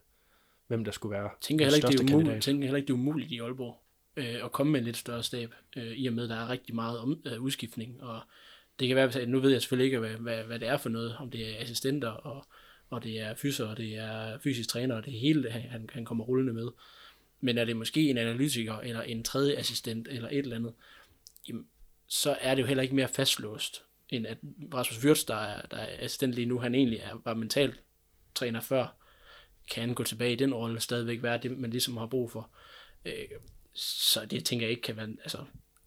hvem 0.66 0.84
der 0.84 0.92
skulle 0.92 1.14
være 1.14 1.30
tænker 1.40 1.64
den 1.64 1.72
heller 1.72 1.88
ikke, 1.88 1.98
det 1.98 2.10
er 2.10 2.14
umuligt, 2.14 2.28
kandidat. 2.28 2.42
tænker 2.42 2.66
heller 2.66 2.76
ikke, 2.76 2.86
det 2.86 2.92
er 2.92 2.98
umuligt 2.98 3.32
i 3.32 3.38
Aalborg 3.38 3.84
øh, 4.16 4.44
at 4.44 4.52
komme 4.52 4.72
med 4.72 4.80
en 4.80 4.86
lidt 4.86 4.96
større 4.96 5.22
stab, 5.22 5.54
øh, 5.76 5.92
i 5.92 6.06
og 6.06 6.12
med, 6.12 6.24
at 6.24 6.30
der 6.30 6.36
er 6.36 6.48
rigtig 6.48 6.74
meget 6.74 6.98
om, 6.98 7.22
øh, 7.26 7.40
udskiftning, 7.40 8.02
og 8.02 8.20
det 8.80 8.88
kan 8.88 8.96
være, 8.96 9.20
at 9.20 9.28
nu 9.28 9.40
ved 9.40 9.50
jeg 9.50 9.62
selvfølgelig 9.62 9.84
ikke, 9.84 9.98
hvad, 9.98 10.10
hvad, 10.10 10.44
hvad 10.44 10.58
det 10.58 10.68
er 10.68 10.76
for 10.76 10.88
noget, 10.88 11.16
om 11.16 11.30
det 11.30 11.48
er 11.48 11.62
assistenter, 11.62 12.08
og, 12.08 12.46
og 12.90 13.04
det 13.04 13.20
er 13.20 13.34
fyser, 13.34 13.66
og 13.66 13.76
det 13.76 13.96
er 13.96 14.38
fysisk 14.38 14.68
træner, 14.68 14.96
og 14.96 15.04
det 15.04 15.12
hele, 15.12 15.50
han, 15.50 15.62
han, 15.62 15.90
han 15.92 16.04
kommer 16.04 16.24
rullende 16.24 16.52
med. 16.52 16.68
Men 17.40 17.58
er 17.58 17.64
det 17.64 17.76
måske 17.76 18.10
en 18.10 18.18
analytiker, 18.18 18.74
eller 18.74 19.02
en 19.02 19.24
tredje 19.24 19.56
assistent, 19.56 20.08
eller 20.08 20.28
et 20.28 20.38
eller 20.38 20.56
andet, 20.56 20.74
jamen, 21.48 21.66
så 22.06 22.36
er 22.40 22.54
det 22.54 22.62
jo 22.62 22.66
heller 22.66 22.82
ikke 22.82 22.94
mere 22.94 23.08
fastlåst, 23.08 23.82
end 24.16 24.26
at 24.26 24.38
Rasmus 24.74 25.04
Wirtz, 25.04 25.24
der 25.24 25.36
er, 25.36 25.62
der 25.66 25.76
er 25.76 25.96
assistent 25.98 26.32
lige 26.32 26.46
nu, 26.46 26.58
han 26.58 26.74
egentlig 26.74 26.98
er, 26.98 27.20
var 27.24 27.34
mental 27.34 27.74
træner 28.34 28.60
før, 28.60 28.96
kan 29.70 29.80
han 29.80 29.94
gå 29.94 30.04
tilbage 30.04 30.32
i 30.32 30.36
den 30.36 30.54
rolle 30.54 30.80
stadigvæk 30.80 31.22
være 31.22 31.38
det, 31.38 31.58
man 31.58 31.70
ligesom 31.70 31.96
har 31.96 32.06
brug 32.06 32.30
for. 32.30 32.50
Øh, 33.04 33.12
så 33.74 34.24
det 34.24 34.44
tænker 34.44 34.66
jeg 34.66 34.70
ikke 34.70 34.82
kan 34.82 34.96
være, 34.96 35.08
altså, 35.08 35.38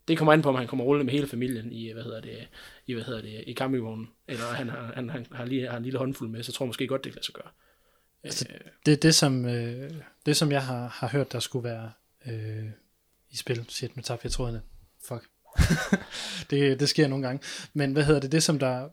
det 0.08 0.18
kommer 0.18 0.32
an 0.32 0.42
på, 0.42 0.48
om 0.48 0.54
han 0.54 0.66
kommer 0.66 0.84
rullende 0.84 1.04
med 1.04 1.12
hele 1.12 1.26
familien 1.26 1.72
i, 1.72 1.92
hvad 1.92 2.02
hedder 2.02 2.20
det, 2.20 2.48
i, 2.86 2.94
hvad 2.94 3.04
hedder 3.04 3.20
det, 3.20 3.44
i 3.46 3.54
campingvognen, 3.54 4.08
eller 4.28 4.44
han 4.44 4.68
har, 4.68 4.92
han, 4.94 5.10
han 5.10 5.26
har, 5.32 5.44
lige, 5.44 5.68
har 5.68 5.76
en 5.76 5.82
lille 5.82 5.98
håndfuld 5.98 6.30
med, 6.30 6.42
så 6.42 6.52
tror 6.52 6.64
jeg 6.64 6.68
måske 6.68 6.86
godt, 6.86 7.04
det 7.04 7.12
kan 7.12 7.16
lade 7.16 7.26
sig 7.26 7.34
gøre. 7.34 7.50
Altså, 8.22 8.46
Øh, 8.50 8.60
Det, 8.86 9.02
det, 9.02 9.14
som, 9.14 9.44
øh, 9.44 9.90
det, 10.26 10.36
som 10.36 10.52
jeg 10.52 10.66
har, 10.66 10.88
har 10.88 11.08
hørt, 11.08 11.32
der 11.32 11.40
skulle 11.40 11.64
være 11.64 11.92
øh, 12.26 12.70
i 13.30 13.36
spil, 13.36 13.64
shit, 13.68 13.96
nu 13.96 14.02
tabte 14.02 14.26
jeg 14.26 14.32
trådene. 14.32 14.62
Fuck 15.08 15.28
det, 16.50 16.80
det 16.80 16.88
sker 16.88 17.08
nogle 17.08 17.26
gange. 17.26 17.42
Men 17.74 17.92
hvad 17.92 18.04
hedder 18.04 18.20
det, 18.20 18.32
det 18.32 18.42
som 18.42 18.58
der, 18.58 18.88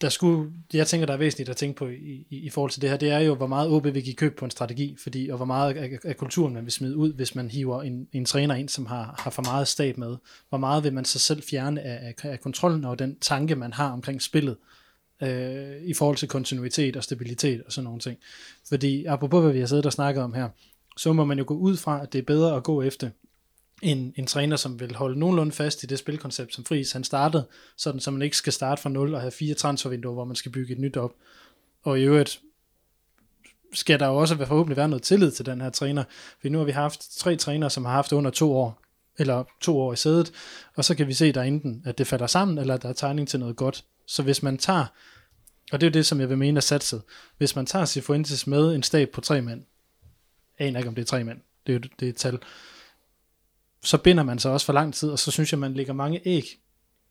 der 0.00 0.08
skulle, 0.08 0.52
jeg 0.72 0.86
tænker, 0.86 1.06
der 1.06 1.14
er 1.14 1.18
væsentligt 1.18 1.50
at 1.50 1.56
tænke 1.56 1.78
på 1.78 1.86
i, 1.86 2.26
i, 2.30 2.36
i 2.36 2.50
forhold 2.50 2.70
til 2.70 2.82
det 2.82 2.90
her, 2.90 2.96
det 2.96 3.10
er 3.10 3.18
jo, 3.18 3.34
hvor 3.34 3.46
meget 3.46 3.70
OB 3.70 3.84
vil 3.84 4.02
give 4.02 4.14
køb 4.14 4.38
på 4.38 4.44
en 4.44 4.50
strategi, 4.50 4.96
fordi, 5.02 5.28
og 5.28 5.36
hvor 5.36 5.46
meget 5.46 5.76
af, 5.76 5.98
af 6.04 6.16
kulturen 6.16 6.54
man 6.54 6.64
vil 6.64 6.72
smide 6.72 6.96
ud, 6.96 7.12
hvis 7.12 7.34
man 7.34 7.50
hiver 7.50 7.82
en, 7.82 8.08
en 8.12 8.24
træner 8.24 8.54
ind, 8.54 8.68
som 8.68 8.86
har, 8.86 9.14
har 9.18 9.30
for 9.30 9.42
meget 9.42 9.68
stab 9.68 9.98
med. 9.98 10.16
Hvor 10.48 10.58
meget 10.58 10.84
vil 10.84 10.92
man 10.92 11.04
sig 11.04 11.20
selv 11.20 11.42
fjerne 11.42 11.80
af, 11.80 12.14
af, 12.22 12.30
af 12.30 12.40
kontrollen 12.40 12.84
og 12.84 12.98
den 12.98 13.18
tanke, 13.20 13.56
man 13.56 13.72
har 13.72 13.90
omkring 13.90 14.22
spillet, 14.22 14.56
øh, 15.22 15.82
i 15.82 15.94
forhold 15.94 16.16
til 16.16 16.28
kontinuitet 16.28 16.96
og 16.96 17.04
stabilitet 17.04 17.62
og 17.66 17.72
sådan 17.72 17.84
nogle 17.84 18.00
ting. 18.00 18.18
Fordi 18.68 19.04
apropos 19.04 19.42
hvad 19.42 19.52
vi 19.52 19.60
har 19.60 19.66
siddet 19.66 19.86
og 19.86 19.92
snakket 19.92 20.22
om 20.22 20.34
her, 20.34 20.48
så 20.96 21.12
må 21.12 21.24
man 21.24 21.38
jo 21.38 21.44
gå 21.46 21.54
ud 21.54 21.76
fra, 21.76 22.02
at 22.02 22.12
det 22.12 22.18
er 22.18 22.22
bedre 22.22 22.56
at 22.56 22.62
gå 22.62 22.82
efter 22.82 23.10
en, 23.82 24.14
en 24.16 24.26
træner, 24.26 24.56
som 24.56 24.80
vil 24.80 24.94
holde 24.94 25.18
nogenlunde 25.18 25.52
fast 25.52 25.82
i 25.82 25.86
det 25.86 25.98
spilkoncept, 25.98 26.54
som 26.54 26.64
Friis 26.64 26.92
han 26.92 27.04
startede, 27.04 27.46
sådan 27.76 28.00
så 28.00 28.10
man 28.10 28.22
ikke 28.22 28.36
skal 28.36 28.52
starte 28.52 28.82
fra 28.82 28.90
0 28.90 29.14
og 29.14 29.20
have 29.20 29.30
fire 29.30 29.54
transfervinduer, 29.54 30.14
hvor 30.14 30.24
man 30.24 30.36
skal 30.36 30.52
bygge 30.52 30.72
et 30.72 30.78
nyt 30.78 30.96
op. 30.96 31.14
Og 31.82 32.00
i 32.00 32.02
øvrigt 32.02 32.40
skal 33.72 34.00
der 34.00 34.06
jo 34.06 34.16
også 34.16 34.36
forhåbentlig 34.36 34.76
være 34.76 34.88
noget 34.88 35.02
tillid 35.02 35.30
til 35.30 35.46
den 35.46 35.60
her 35.60 35.70
træner, 35.70 36.04
for 36.40 36.48
nu 36.48 36.58
har 36.58 36.64
vi 36.64 36.72
haft 36.72 37.18
tre 37.18 37.36
trænere, 37.36 37.70
som 37.70 37.84
har 37.84 37.92
haft 37.92 38.12
under 38.12 38.30
to 38.30 38.56
år, 38.56 38.82
eller 39.18 39.44
to 39.60 39.80
år 39.80 39.92
i 39.92 39.96
sædet, 39.96 40.32
og 40.76 40.84
så 40.84 40.94
kan 40.94 41.06
vi 41.06 41.14
se 41.14 41.32
der 41.32 41.42
enten, 41.42 41.82
at 41.86 41.98
det 41.98 42.06
falder 42.06 42.26
sammen, 42.26 42.58
eller 42.58 42.74
at 42.74 42.82
der 42.82 42.88
er 42.88 42.92
tegning 42.92 43.28
til 43.28 43.40
noget 43.40 43.56
godt. 43.56 43.84
Så 44.06 44.22
hvis 44.22 44.42
man 44.42 44.58
tager, 44.58 44.86
og 45.72 45.80
det 45.80 45.86
er 45.86 45.90
jo 45.90 45.92
det, 45.92 46.06
som 46.06 46.20
jeg 46.20 46.28
vil 46.28 46.38
mene 46.38 46.56
er 46.56 46.60
satset, 46.60 47.02
hvis 47.38 47.56
man 47.56 47.66
tager 47.66 47.84
Sifuentes 47.84 48.46
med 48.46 48.74
en 48.74 48.82
stab 48.82 49.10
på 49.10 49.20
tre 49.20 49.42
mand, 49.42 49.64
jeg 50.58 50.68
aner 50.68 50.78
ikke, 50.78 50.88
om 50.88 50.94
det 50.94 51.02
er 51.02 51.06
tre 51.06 51.24
mand, 51.24 51.40
det 51.66 51.72
er 51.72 51.76
jo 51.76 51.80
det 52.00 52.06
er 52.06 52.10
et 52.10 52.16
tal, 52.16 52.38
så 53.82 53.98
binder 53.98 54.22
man 54.22 54.38
sig 54.38 54.50
også 54.52 54.66
for 54.66 54.72
lang 54.72 54.94
tid, 54.94 55.10
og 55.10 55.18
så 55.18 55.30
synes 55.30 55.52
jeg, 55.52 55.58
man 55.58 55.74
lægger 55.74 55.92
mange 55.92 56.20
æg 56.24 56.44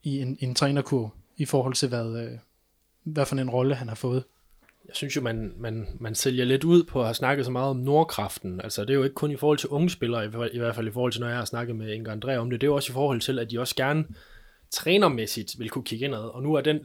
i 0.03 0.19
en, 0.19 0.37
en 0.39 0.55
trænerkurv, 0.55 1.09
i 1.37 1.45
forhold 1.45 1.73
til, 1.73 1.89
hvad, 1.89 2.23
øh, 2.23 2.31
hvad 3.03 3.25
for 3.25 3.35
en 3.35 3.49
rolle 3.49 3.75
han 3.75 3.87
har 3.87 3.95
fået. 3.95 4.23
Jeg 4.87 4.95
synes 4.95 5.15
jo, 5.15 5.21
man, 5.21 5.53
man, 5.57 5.87
man 5.99 6.15
sælger 6.15 6.45
lidt 6.45 6.63
ud 6.63 6.83
på 6.83 6.99
at 6.99 7.05
have 7.05 7.13
snakket 7.13 7.45
så 7.45 7.51
meget 7.51 7.69
om 7.69 7.77
Nordkraften. 7.77 8.61
Altså, 8.61 8.81
det 8.81 8.89
er 8.89 8.93
jo 8.93 9.03
ikke 9.03 9.13
kun 9.13 9.31
i 9.31 9.35
forhold 9.35 9.57
til 9.57 9.69
unge 9.69 9.89
spillere, 9.89 10.25
i, 10.25 10.27
hvert- 10.27 10.49
i 10.53 10.57
hvert 10.57 10.75
fald 10.75 10.87
i 10.87 10.91
forhold 10.91 11.11
til, 11.11 11.21
når 11.21 11.27
jeg 11.27 11.37
har 11.37 11.45
snakket 11.45 11.75
med 11.75 11.93
Inger 11.93 12.15
André 12.15 12.35
om 12.35 12.49
det. 12.49 12.61
Det 12.61 12.67
er 12.67 12.71
jo 12.71 12.75
også 12.75 12.91
i 12.91 12.93
forhold 12.93 13.21
til, 13.21 13.39
at 13.39 13.51
de 13.51 13.59
også 13.59 13.75
gerne 13.75 14.05
trænermæssigt 14.71 15.59
vil 15.59 15.69
kunne 15.69 15.83
kigge 15.83 16.05
indad. 16.05 16.19
Og 16.19 16.43
nu 16.43 16.53
er, 16.53 16.61
den, 16.61 16.79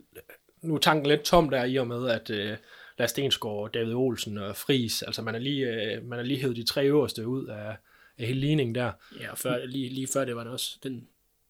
nu 0.63 0.75
er 0.75 0.79
tanken 0.79 1.07
lidt 1.07 1.23
tom 1.23 1.51
der 1.51 1.65
i 1.65 1.77
og 1.77 1.87
med, 1.87 2.09
at 2.09 2.31
øh, 2.31 2.57
Lars 2.99 3.11
Stensgaard, 3.11 3.73
David 3.75 3.95
Olsen 3.95 4.39
og 4.39 4.57
Fris, 4.57 5.03
altså 5.03 5.23
man 5.23 5.35
er 5.35 5.39
lige, 5.39 5.67
øh, 5.67 6.05
man 6.05 6.19
er 6.19 6.23
lige 6.23 6.41
hævet 6.41 6.57
de 6.57 6.65
tre 6.65 6.87
øverste 6.87 7.27
ud 7.29 7.47
af, 7.47 7.77
af 8.19 8.27
hele 8.27 8.41
ligningen 8.41 8.75
der. 8.75 8.93
Ja, 9.21 9.31
og 9.31 9.39
før, 9.39 9.67
lige, 9.67 9.89
lige 9.89 10.07
før 10.13 10.25
det 10.25 10.37
var 10.37 10.45
det 10.45 10.53
også 10.53 10.79
den, 10.83 11.09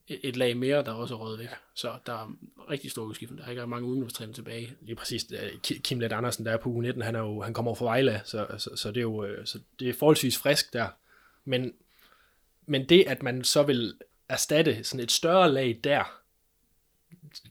et, 0.08 0.36
lag 0.36 0.56
mere, 0.56 0.84
der 0.84 0.92
også 0.92 1.14
er 1.14 1.18
røget 1.18 1.38
væk. 1.38 1.48
Så 1.74 1.92
der 2.06 2.12
er 2.12 2.32
rigtig 2.70 2.90
stor 2.90 3.02
udskiftning. 3.04 3.38
Der 3.40 3.46
er 3.46 3.50
ikke 3.50 3.66
mange 3.66 3.88
ungdomstræner 3.88 4.32
tilbage. 4.32 4.72
Lige 4.80 4.96
præcis. 4.96 5.26
øh, 5.32 5.50
Ki- 5.66 5.80
Kim 5.80 6.00
Let 6.00 6.12
Andersen, 6.12 6.46
der 6.46 6.52
er 6.52 6.56
på 6.56 6.68
uge 6.68 6.82
19, 6.82 7.02
han, 7.02 7.14
er 7.14 7.20
jo, 7.20 7.40
han 7.42 7.54
kommer 7.54 7.68
over 7.70 7.76
fra 7.76 7.84
Vejle, 7.84 8.20
så, 8.24 8.46
så, 8.58 8.70
så, 8.76 8.88
det 8.88 8.96
er 8.96 9.02
jo 9.02 9.24
øh, 9.24 9.46
så 9.46 9.58
det 9.80 9.88
er 9.88 9.92
forholdsvis 9.94 10.38
frisk 10.38 10.72
der. 10.72 10.88
Men, 11.44 11.72
men 12.66 12.88
det, 12.88 13.04
at 13.06 13.22
man 13.22 13.44
så 13.44 13.62
vil 13.62 13.94
erstatte 14.28 14.84
sådan 14.84 15.04
et 15.04 15.12
større 15.12 15.52
lag 15.52 15.80
der, 15.84 16.04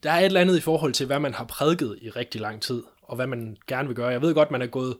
der 0.03 0.11
er 0.11 0.19
et 0.19 0.25
eller 0.25 0.41
andet 0.41 0.57
i 0.57 0.61
forhold 0.61 0.93
til, 0.93 1.05
hvad 1.05 1.19
man 1.19 1.33
har 1.33 1.45
prædiket 1.45 1.99
i 2.01 2.09
rigtig 2.09 2.41
lang 2.41 2.61
tid, 2.61 2.83
og 3.01 3.15
hvad 3.15 3.27
man 3.27 3.57
gerne 3.67 3.87
vil 3.87 3.95
gøre. 3.95 4.07
Jeg 4.07 4.21
ved 4.21 4.33
godt, 4.33 4.51
man 4.51 4.61
er 4.61 4.67
gået 4.67 4.97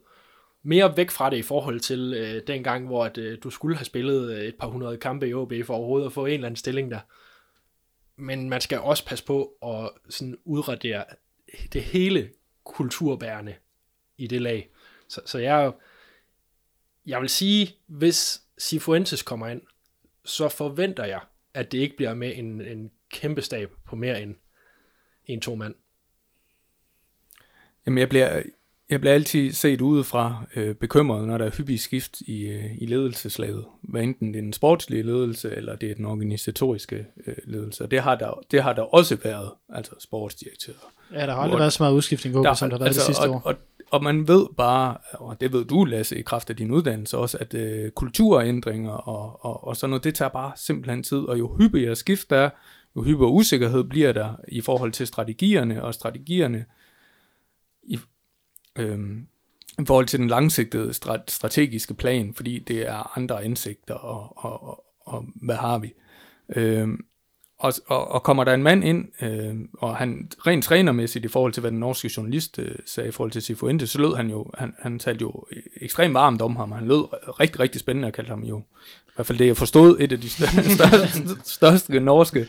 mere 0.66 0.98
væk 0.98 1.12
fra 1.12 1.30
det 1.30 1.38
i 1.38 1.42
forhold 1.42 1.80
til 1.80 2.14
øh, 2.14 2.48
den 2.48 2.64
gang, 2.64 2.86
hvor 2.86 3.06
at, 3.06 3.18
øh, 3.18 3.38
du 3.44 3.50
skulle 3.50 3.78
have 3.78 3.86
spillet 3.86 4.32
øh, 4.32 4.44
et 4.44 4.56
par 4.56 4.68
hundrede 4.68 4.98
kampe 4.98 5.28
i 5.28 5.34
OB 5.34 5.54
for 5.66 5.74
overhovedet 5.74 6.06
at 6.06 6.14
få 6.14 6.26
en 6.26 6.34
eller 6.34 6.48
anden 6.48 6.56
stilling 6.56 6.92
der. 6.92 7.00
Men 8.16 8.50
man 8.50 8.62
skal 8.62 8.80
også 8.80 9.06
passe 9.06 9.26
på 9.26 9.54
at 9.64 9.90
sådan 10.10 10.38
udradere 10.46 11.06
det 11.74 11.84
hele 11.84 12.30
kulturbærende 12.64 13.56
i 14.18 14.28
det 14.28 14.42
lag. 14.42 14.70
Så, 15.08 15.22
så 15.26 15.40
jeg, 15.40 15.74
jeg 17.06 17.22
vil 17.22 17.30
sige, 17.30 17.76
hvis 17.88 18.42
Sifuentes 18.58 19.22
kommer 19.22 19.48
ind, 19.48 19.62
så 20.26 20.50
forventer 20.50 21.06
jeg, 21.06 21.22
at 21.54 21.72
det 21.72 21.78
ikke 21.78 21.98
bliver 21.98 22.14
med 22.14 22.38
en, 22.38 22.62
en 22.62 22.92
kæmpe 23.10 23.42
stab 23.42 23.72
på 23.86 23.96
mere 23.96 24.22
end 24.22 24.36
en-to 25.26 25.56
mand. 25.56 25.76
Jamen, 27.86 27.98
jeg 27.98 28.10
bliver, 28.10 28.44
jeg 28.90 29.00
bliver 29.00 29.14
altid 29.14 29.52
set 29.52 29.82
udefra 29.82 30.46
øh, 30.56 30.76
bekymret, 30.76 31.28
når 31.28 31.38
der 31.38 31.46
er 31.46 31.52
hyppig 31.58 31.80
skift 31.80 32.22
i, 32.22 32.48
øh, 32.48 32.78
i 32.78 32.86
ledelseslaget. 32.86 33.66
Hvad 33.82 34.02
enten 34.04 34.34
det 34.34 34.38
er 34.40 34.42
den 34.42 34.54
sportslige 34.54 35.04
ledelse, 35.04 35.56
eller 35.56 35.76
det 35.76 35.92
er 35.92 35.96
den 35.96 36.06
organisatoriske 36.06 37.06
øh, 37.28 37.36
ledelse. 37.44 37.84
Og 37.84 37.92
det 37.92 38.00
har, 38.00 38.16
der, 38.16 38.40
det 38.52 38.64
har 38.64 38.74
der 38.74 38.82
også 38.82 39.18
været, 39.24 39.52
altså 39.70 39.92
sportsdirektør. 40.00 40.74
Ja, 41.14 41.20
der 41.20 41.26
har 41.26 41.34
aldrig 41.34 41.50
Hvor- 41.50 41.58
været 41.58 41.74
så 41.74 41.84
meget 41.84 41.94
udskiftning, 41.94 42.36
der, 42.36 42.54
som 42.54 42.70
der 42.70 42.78
har 42.78 42.80
været 42.80 42.88
altså, 42.88 43.00
det 43.00 43.06
sidste 43.06 43.30
og, 43.30 43.36
år. 43.36 43.42
Og, 43.46 43.56
og 43.92 44.04
man 44.04 44.28
ved 44.28 44.46
bare, 44.58 44.98
og 45.14 45.42
det 45.42 45.54
ved 45.54 45.66
du, 45.66 45.84
Lasse, 45.84 46.20
i 46.20 46.22
kraft 46.22 46.50
af 46.50 46.56
din 46.56 46.72
uddannelse 46.72 47.18
også, 47.18 47.38
at 47.38 47.54
øh, 47.54 47.92
kulturændringer 47.92 48.92
og, 48.92 49.46
og, 49.46 49.68
og 49.68 49.78
sådan 49.78 49.90
noget, 49.90 50.04
det 50.04 50.16
tager 50.16 50.30
bare 50.30 50.52
simpelthen 50.56 51.04
tid. 51.04 51.18
Og 51.18 51.40
jo 51.40 51.56
hyppigere 51.60 51.96
skift 51.96 52.30
der 52.30 52.38
er, 52.38 52.50
jo 52.96 53.02
hyppigere 53.02 53.32
usikkerhed 53.32 53.84
bliver 53.84 54.12
der 54.12 54.36
i 54.48 54.62
forhold 54.62 54.92
til 54.92 55.08
strategierne, 55.08 55.84
og 55.84 55.94
strategierne 55.94 56.66
i, 57.84 58.00
øhm, 58.76 59.28
i 59.80 59.86
forhold 59.86 60.06
til 60.06 60.20
den 60.20 60.28
langsigtede 60.28 60.94
strat- 60.94 61.32
strategiske 61.32 61.94
plan, 61.94 62.34
fordi 62.34 62.60
det 62.60 62.88
er 62.88 63.18
andre 63.18 63.46
indsigter, 63.46 63.94
og, 63.94 64.34
og, 64.38 64.64
og, 64.64 64.84
og 65.06 65.26
hvad 65.36 65.56
har 65.56 65.78
vi. 65.78 65.94
Øhm, 66.56 67.06
og, 67.60 67.74
og, 67.88 68.12
og 68.12 68.24
kommer 68.24 68.44
der 68.44 68.54
en 68.54 68.64
mand 68.64 68.84
ind, 68.84 69.24
øh, 69.24 69.56
og 69.74 69.96
han 69.96 70.32
rent 70.48 70.64
trænermæssigt 70.64 71.26
i 71.26 71.28
forhold 71.28 71.54
til, 71.54 71.62
hvad 71.62 71.72
den 71.72 71.80
norske 71.80 72.12
journalist 72.18 72.60
øh, 72.60 72.76
sagde 72.86 73.10
i 73.10 73.12
forhold 73.12 73.32
til 73.32 73.42
Sifuente, 73.42 73.88
så 73.88 74.02
lød 74.02 74.16
han 74.16 74.30
jo, 74.30 74.46
han, 74.58 74.74
han 74.80 75.00
talte 75.00 75.22
jo 75.22 75.46
ekstremt 75.82 76.14
varmt 76.14 76.42
om 76.42 76.56
ham, 76.56 76.72
han 76.72 76.88
lød 76.88 77.04
rigtig, 77.40 77.60
rigtig 77.60 77.82
spændende, 77.82 78.08
og 78.08 78.14
kaldte 78.14 78.30
ham 78.30 78.44
jo, 78.44 78.60
i 79.08 79.12
hvert 79.16 79.28
fald 79.28 79.40
det 79.40 79.48
jeg 79.48 79.58
forstod, 79.58 80.00
et 80.00 80.12
af 80.12 80.22
de 80.22 80.30
største, 80.30 80.70
største, 80.76 81.20
største 81.44 82.00
norske 82.00 82.48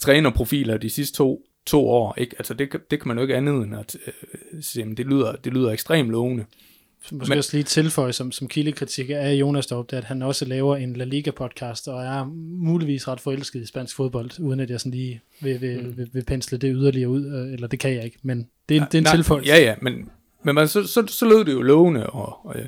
trænerprofiler 0.00 0.76
de 0.76 0.90
sidste 0.90 1.16
to, 1.16 1.42
to 1.68 1.88
år. 1.88 2.14
Ikke? 2.18 2.34
Altså 2.38 2.54
det, 2.54 2.72
det 2.90 3.00
kan 3.00 3.08
man 3.08 3.16
jo 3.16 3.22
ikke 3.22 3.36
andet 3.36 3.54
end 3.64 3.76
at 3.76 3.96
øh, 4.06 4.12
sige, 4.62 4.94
det 4.96 5.06
lyder, 5.06 5.32
det 5.32 5.52
lyder 5.52 5.70
ekstremt 5.70 6.10
lovende. 6.10 6.44
Måske 7.12 7.28
Men- 7.30 7.38
også 7.38 7.56
lige 7.56 7.64
tilføje 7.64 8.12
som, 8.12 8.32
som 8.32 8.48
kildekritik 8.48 9.10
af 9.10 9.32
Jonas 9.34 9.66
deroppe, 9.66 9.96
er, 9.96 9.98
at 9.98 10.04
han 10.04 10.22
også 10.22 10.44
laver 10.44 10.76
en 10.76 10.96
La 10.96 11.04
Liga 11.04 11.30
podcast, 11.30 11.88
og 11.88 12.02
er 12.04 12.24
muligvis 12.62 13.08
ret 13.08 13.20
forelsket 13.20 13.62
i 13.62 13.66
spansk 13.66 13.96
fodbold, 13.96 14.40
uden 14.40 14.60
at 14.60 14.70
jeg 14.70 14.80
sådan 14.80 14.92
lige 14.92 15.20
vil, 15.40 15.60
vil, 15.60 15.80
mm. 15.86 15.96
vil, 15.96 16.08
vil 16.12 16.24
pensle 16.24 16.58
det 16.58 16.72
yderligere 16.76 17.08
ud, 17.08 17.26
øh, 17.26 17.52
eller 17.52 17.66
det 17.66 17.78
kan 17.80 17.94
jeg 17.94 18.04
ikke, 18.04 18.18
men 18.22 18.48
det 18.68 18.76
er, 18.76 18.80
en- 18.80 18.86
det 18.86 18.94
er 18.94 18.98
en 18.98 19.04
Nej, 19.04 19.14
tilføjelse. 19.14 19.50
Ja, 19.52 19.58
ja, 19.58 19.74
men, 19.82 20.08
men 20.44 20.54
man, 20.54 20.68
så, 20.68 20.86
så, 20.86 21.06
så 21.06 21.26
lød 21.28 21.44
det 21.44 21.52
jo 21.52 21.62
lovende. 21.62 22.06
Og, 22.06 22.46
og, 22.46 22.56
øh, 22.58 22.66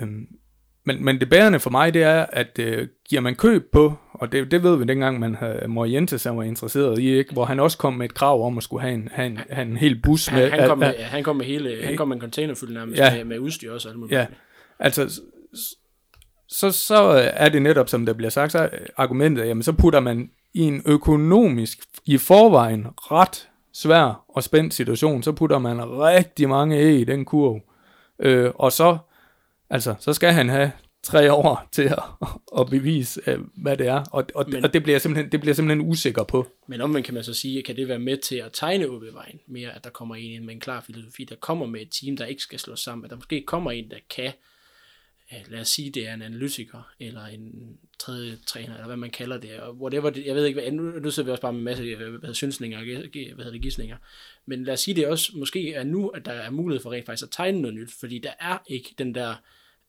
øhm, 0.00 0.26
men, 0.84 1.04
men 1.04 1.20
det 1.20 1.30
bærende 1.30 1.60
for 1.60 1.70
mig, 1.70 1.94
det 1.94 2.02
er, 2.02 2.26
at 2.32 2.58
øh, 2.58 2.88
giver 3.08 3.20
man 3.22 3.34
køb 3.34 3.72
på, 3.72 3.94
og 4.20 4.32
det, 4.32 4.50
det 4.50 4.62
ved 4.62 4.76
vi 4.76 4.84
dengang, 4.84 5.20
man 5.20 5.34
havde 5.34 5.68
Morientes, 5.68 6.24
han 6.24 6.36
var 6.36 6.42
interesseret 6.42 6.98
i, 6.98 7.08
ikke? 7.18 7.32
hvor 7.32 7.44
han 7.44 7.60
også 7.60 7.78
kom 7.78 7.94
med 7.94 8.04
et 8.06 8.14
krav 8.14 8.46
om 8.46 8.56
at 8.58 8.62
skulle 8.64 8.82
have 8.82 8.94
en, 8.94 9.08
have 9.12 9.26
en, 9.26 9.38
have 9.50 9.66
en 9.68 9.76
hel 9.76 10.02
bus 10.02 10.32
med. 10.32 10.50
Han, 10.50 10.60
han, 10.60 10.68
kom 10.68 10.82
at- 10.82 10.94
med, 10.98 11.04
han 11.04 11.24
kom 11.24 11.36
med 11.36 11.44
hele, 11.44 11.84
han 11.84 11.96
kom 11.96 12.08
med 12.08 12.16
en 12.16 12.20
container 12.20 12.54
fyldt 12.54 12.74
nærmest 12.74 12.98
Ja. 12.98 13.14
med, 13.16 13.24
med 13.24 13.38
udstyr 13.38 13.72
også. 13.72 13.88
og 13.88 13.94
alt. 14.02 14.12
Ja, 14.12 14.26
altså, 14.78 15.20
så, 16.48 16.70
så 16.70 16.94
er 17.34 17.48
det 17.48 17.62
netop, 17.62 17.88
som 17.88 18.06
der 18.06 18.12
bliver 18.12 18.30
sagt, 18.30 18.52
så 18.52 18.68
argumentet, 18.96 19.46
jamen 19.46 19.62
så 19.62 19.72
putter 19.72 20.00
man 20.00 20.30
i 20.54 20.60
en 20.60 20.82
økonomisk, 20.86 21.78
i 22.06 22.18
forvejen 22.18 22.86
ret 22.96 23.48
svær 23.72 24.24
og 24.28 24.42
spændt 24.42 24.74
situation, 24.74 25.22
så 25.22 25.32
putter 25.32 25.58
man 25.58 25.84
rigtig 25.84 26.48
mange 26.48 26.76
æg 26.78 27.00
i 27.00 27.04
den 27.04 27.24
kurv. 27.24 27.60
Øh, 28.22 28.50
og 28.54 28.72
så, 28.72 28.98
altså, 29.70 29.94
så 29.98 30.12
skal 30.12 30.32
han 30.32 30.48
have 30.48 30.70
tre 31.02 31.32
år 31.32 31.68
til 31.72 31.82
at, 31.82 32.02
at 32.58 32.66
bevise, 32.70 33.20
øh, 33.26 33.38
hvad 33.54 33.76
det 33.76 33.86
er. 33.86 34.04
Og, 34.12 34.26
og, 34.34 34.44
Men- 34.48 34.64
og 34.64 34.72
det, 34.72 34.82
bliver 34.82 34.94
jeg 34.94 35.00
simpelthen, 35.00 35.32
det 35.32 35.40
bliver 35.40 35.50
jeg 35.50 35.56
simpelthen 35.56 35.88
usikker 35.90 36.24
på. 36.24 36.46
Men 36.66 36.80
omvendt 36.80 37.04
kan 37.04 37.14
man 37.14 37.24
så 37.24 37.34
sige, 37.34 37.62
kan 37.62 37.76
det 37.76 37.88
være 37.88 37.98
med 37.98 38.16
til 38.16 38.36
at 38.36 38.50
tegne 38.52 38.88
OB-vejen 38.88 39.40
mere, 39.46 39.74
at 39.74 39.84
der 39.84 39.90
kommer 39.90 40.14
en 40.16 40.46
med 40.46 40.54
en 40.54 40.60
klar 40.60 40.80
filosofi, 40.80 41.24
der 41.24 41.36
kommer 41.36 41.66
med 41.66 41.80
et 41.80 41.88
team, 41.90 42.16
der 42.16 42.26
ikke 42.26 42.42
skal 42.42 42.58
slås 42.58 42.80
sammen, 42.80 43.04
at 43.04 43.10
der 43.10 43.16
måske 43.16 43.44
kommer 43.46 43.70
en, 43.70 43.90
der 43.90 43.96
kan, 44.10 44.32
lad 45.48 45.60
os 45.60 45.68
sige, 45.68 45.90
det 45.90 46.08
er 46.08 46.14
en 46.14 46.22
analytiker, 46.22 46.92
eller 47.00 47.26
en 47.26 47.76
tredje 47.98 48.38
træner, 48.46 48.74
eller 48.74 48.86
hvad 48.86 48.96
man 48.96 49.10
kalder 49.10 49.38
det, 49.38 49.60
og 49.60 49.76
whatever 49.76 50.10
det, 50.10 50.26
jeg 50.26 50.34
ved 50.34 50.44
ikke, 50.46 50.60
hvad, 50.60 50.72
nu, 50.72 50.82
nu 50.82 51.10
sidder 51.10 51.26
vi 51.26 51.30
også 51.30 51.42
bare 51.42 51.52
med 51.52 51.60
en 51.60 51.64
masse 51.64 51.82
øh, 51.82 52.14
hvad 52.14 52.34
synsninger 52.34 52.78
og 52.78 52.84
hvad 52.84 52.96
hedder 53.44 53.50
det, 53.50 53.62
gissninger, 53.62 53.96
men 54.46 54.64
lad 54.64 54.74
os 54.74 54.80
sige, 54.80 54.94
det 54.94 55.06
også 55.06 55.32
måske 55.36 55.74
er 55.74 55.84
nu, 55.84 56.08
at 56.08 56.24
der 56.24 56.32
er 56.32 56.50
mulighed 56.50 56.82
for 56.82 56.92
rent 56.92 57.06
faktisk 57.06 57.26
at 57.26 57.30
tegne 57.32 57.60
noget 57.60 57.76
nyt, 57.76 57.92
fordi 58.00 58.18
der 58.18 58.32
er 58.40 58.58
ikke 58.66 58.94
den 58.98 59.14
der, 59.14 59.34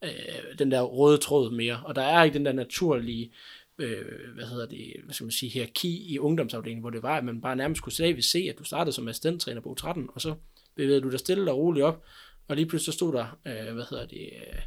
øh, 0.04 0.60
den 0.60 0.72
der 0.72 0.82
røde 0.82 1.18
tråd 1.18 1.52
mere, 1.52 1.82
og 1.86 1.96
der 1.96 2.02
er 2.02 2.24
ikke 2.24 2.38
den 2.38 2.46
der 2.46 2.54
naturlige, 2.54 3.32
øh, 3.78 4.06
hvad 4.36 4.46
hedder 4.46 4.66
det, 4.66 4.94
hvad 5.04 5.14
skal 5.14 5.26
man 5.26 5.32
sige, 5.32 5.50
hierarki 5.50 6.14
i 6.14 6.20
ungdomsafdelingen, 6.20 6.82
hvor 6.82 6.90
det 6.90 7.04
var, 7.04 7.18
at 7.18 7.24
man 7.24 7.42
bare 7.42 7.56
nærmest 7.56 7.82
kunne 7.82 7.92
se, 7.92 8.22
se, 8.22 8.48
at 8.50 8.60
du 8.60 8.64
startede 8.64 8.96
som 8.96 9.08
assistenttræner 9.08 9.62
på 9.62 9.76
U13, 9.80 10.14
og 10.14 10.22
så 10.22 10.36
bevægede 10.76 11.02
du 11.02 11.12
dig 11.12 11.20
stille 11.20 11.52
og 11.52 11.58
roligt 11.58 11.86
op, 11.86 12.04
og 12.48 12.56
lige 12.56 12.66
pludselig 12.66 12.94
så 12.94 12.98
stod 12.98 13.14
der, 13.14 13.40
øh, 13.46 13.74
hvad 13.74 13.86
hedder 13.90 14.06
det, 14.06 14.22
øh, 14.22 14.62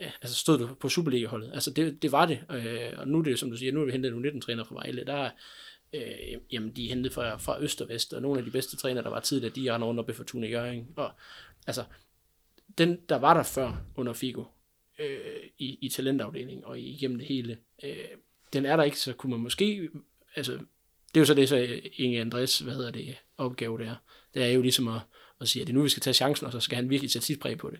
ja, 0.00 0.10
altså 0.22 0.36
stod 0.36 0.58
du 0.58 0.74
på 0.74 0.88
Superliga-holdet. 0.88 1.50
Altså 1.54 1.70
det, 1.70 2.02
det 2.02 2.12
var 2.12 2.26
det, 2.26 2.40
øh, 2.50 2.98
og 2.98 3.08
nu 3.08 3.18
er 3.18 3.22
det, 3.22 3.38
som 3.38 3.50
du 3.50 3.56
siger, 3.56 3.72
nu 3.72 3.78
har 3.78 3.86
vi 3.86 3.92
hentet 3.92 4.12
en 4.12 4.26
19-træner 4.26 4.64
fra 4.64 4.74
Vejle, 4.74 5.04
der 5.04 5.14
er, 5.14 5.30
øh, 5.92 6.40
jamen 6.52 6.70
de 6.76 6.84
er 6.84 6.88
hentet 6.88 7.12
fra, 7.12 7.36
fra 7.36 7.62
Øst 7.62 7.80
og 7.80 7.88
Vest, 7.88 8.12
og 8.12 8.22
nogle 8.22 8.38
af 8.38 8.44
de 8.44 8.50
bedste 8.50 8.76
trænere, 8.76 9.04
der 9.04 9.10
var 9.10 9.20
tidligere, 9.20 9.54
de 9.54 9.74
render 9.74 9.88
rundt 9.88 10.00
oppe 10.00 10.12
i 10.12 10.16
Fortuna 10.16 10.46
Jørgen, 10.46 10.88
og 10.96 11.12
altså, 11.66 11.84
den, 12.78 12.98
der 13.08 13.16
var 13.16 13.34
der 13.34 13.42
før 13.42 13.72
under 13.96 14.12
Figo, 14.12 14.44
øh, 14.98 15.42
i, 15.58 15.78
i 15.80 15.88
talentafdelingen 15.88 16.64
og 16.64 16.80
igennem 16.80 17.18
det 17.18 17.26
hele, 17.26 17.56
øh, 17.84 17.94
den 18.52 18.66
er 18.66 18.76
der 18.76 18.84
ikke, 18.84 18.98
så 18.98 19.12
kunne 19.12 19.30
man 19.30 19.40
måske, 19.40 19.88
altså, 20.36 20.52
det 20.52 21.16
er 21.16 21.20
jo 21.20 21.24
så 21.24 21.34
det, 21.34 21.48
så 21.48 21.80
Inge 21.96 22.20
Andres, 22.20 22.58
hvad 22.58 22.74
hedder 22.74 22.90
det, 22.90 23.16
opgave 23.38 23.78
der, 23.78 23.94
det 24.34 24.44
er 24.44 24.48
jo 24.48 24.62
ligesom 24.62 24.88
at, 24.88 25.00
at 25.40 25.48
sige, 25.48 25.60
at 25.60 25.66
det 25.66 25.72
er 25.72 25.76
nu, 25.76 25.82
vi 25.82 25.88
skal 25.88 26.00
tage 26.00 26.14
chancen, 26.14 26.46
og 26.46 26.52
så 26.52 26.60
skal 26.60 26.76
han 26.76 26.90
virkelig 26.90 27.10
tage 27.10 27.22
sit 27.22 27.40
præg 27.40 27.58
på 27.58 27.70
det. 27.70 27.78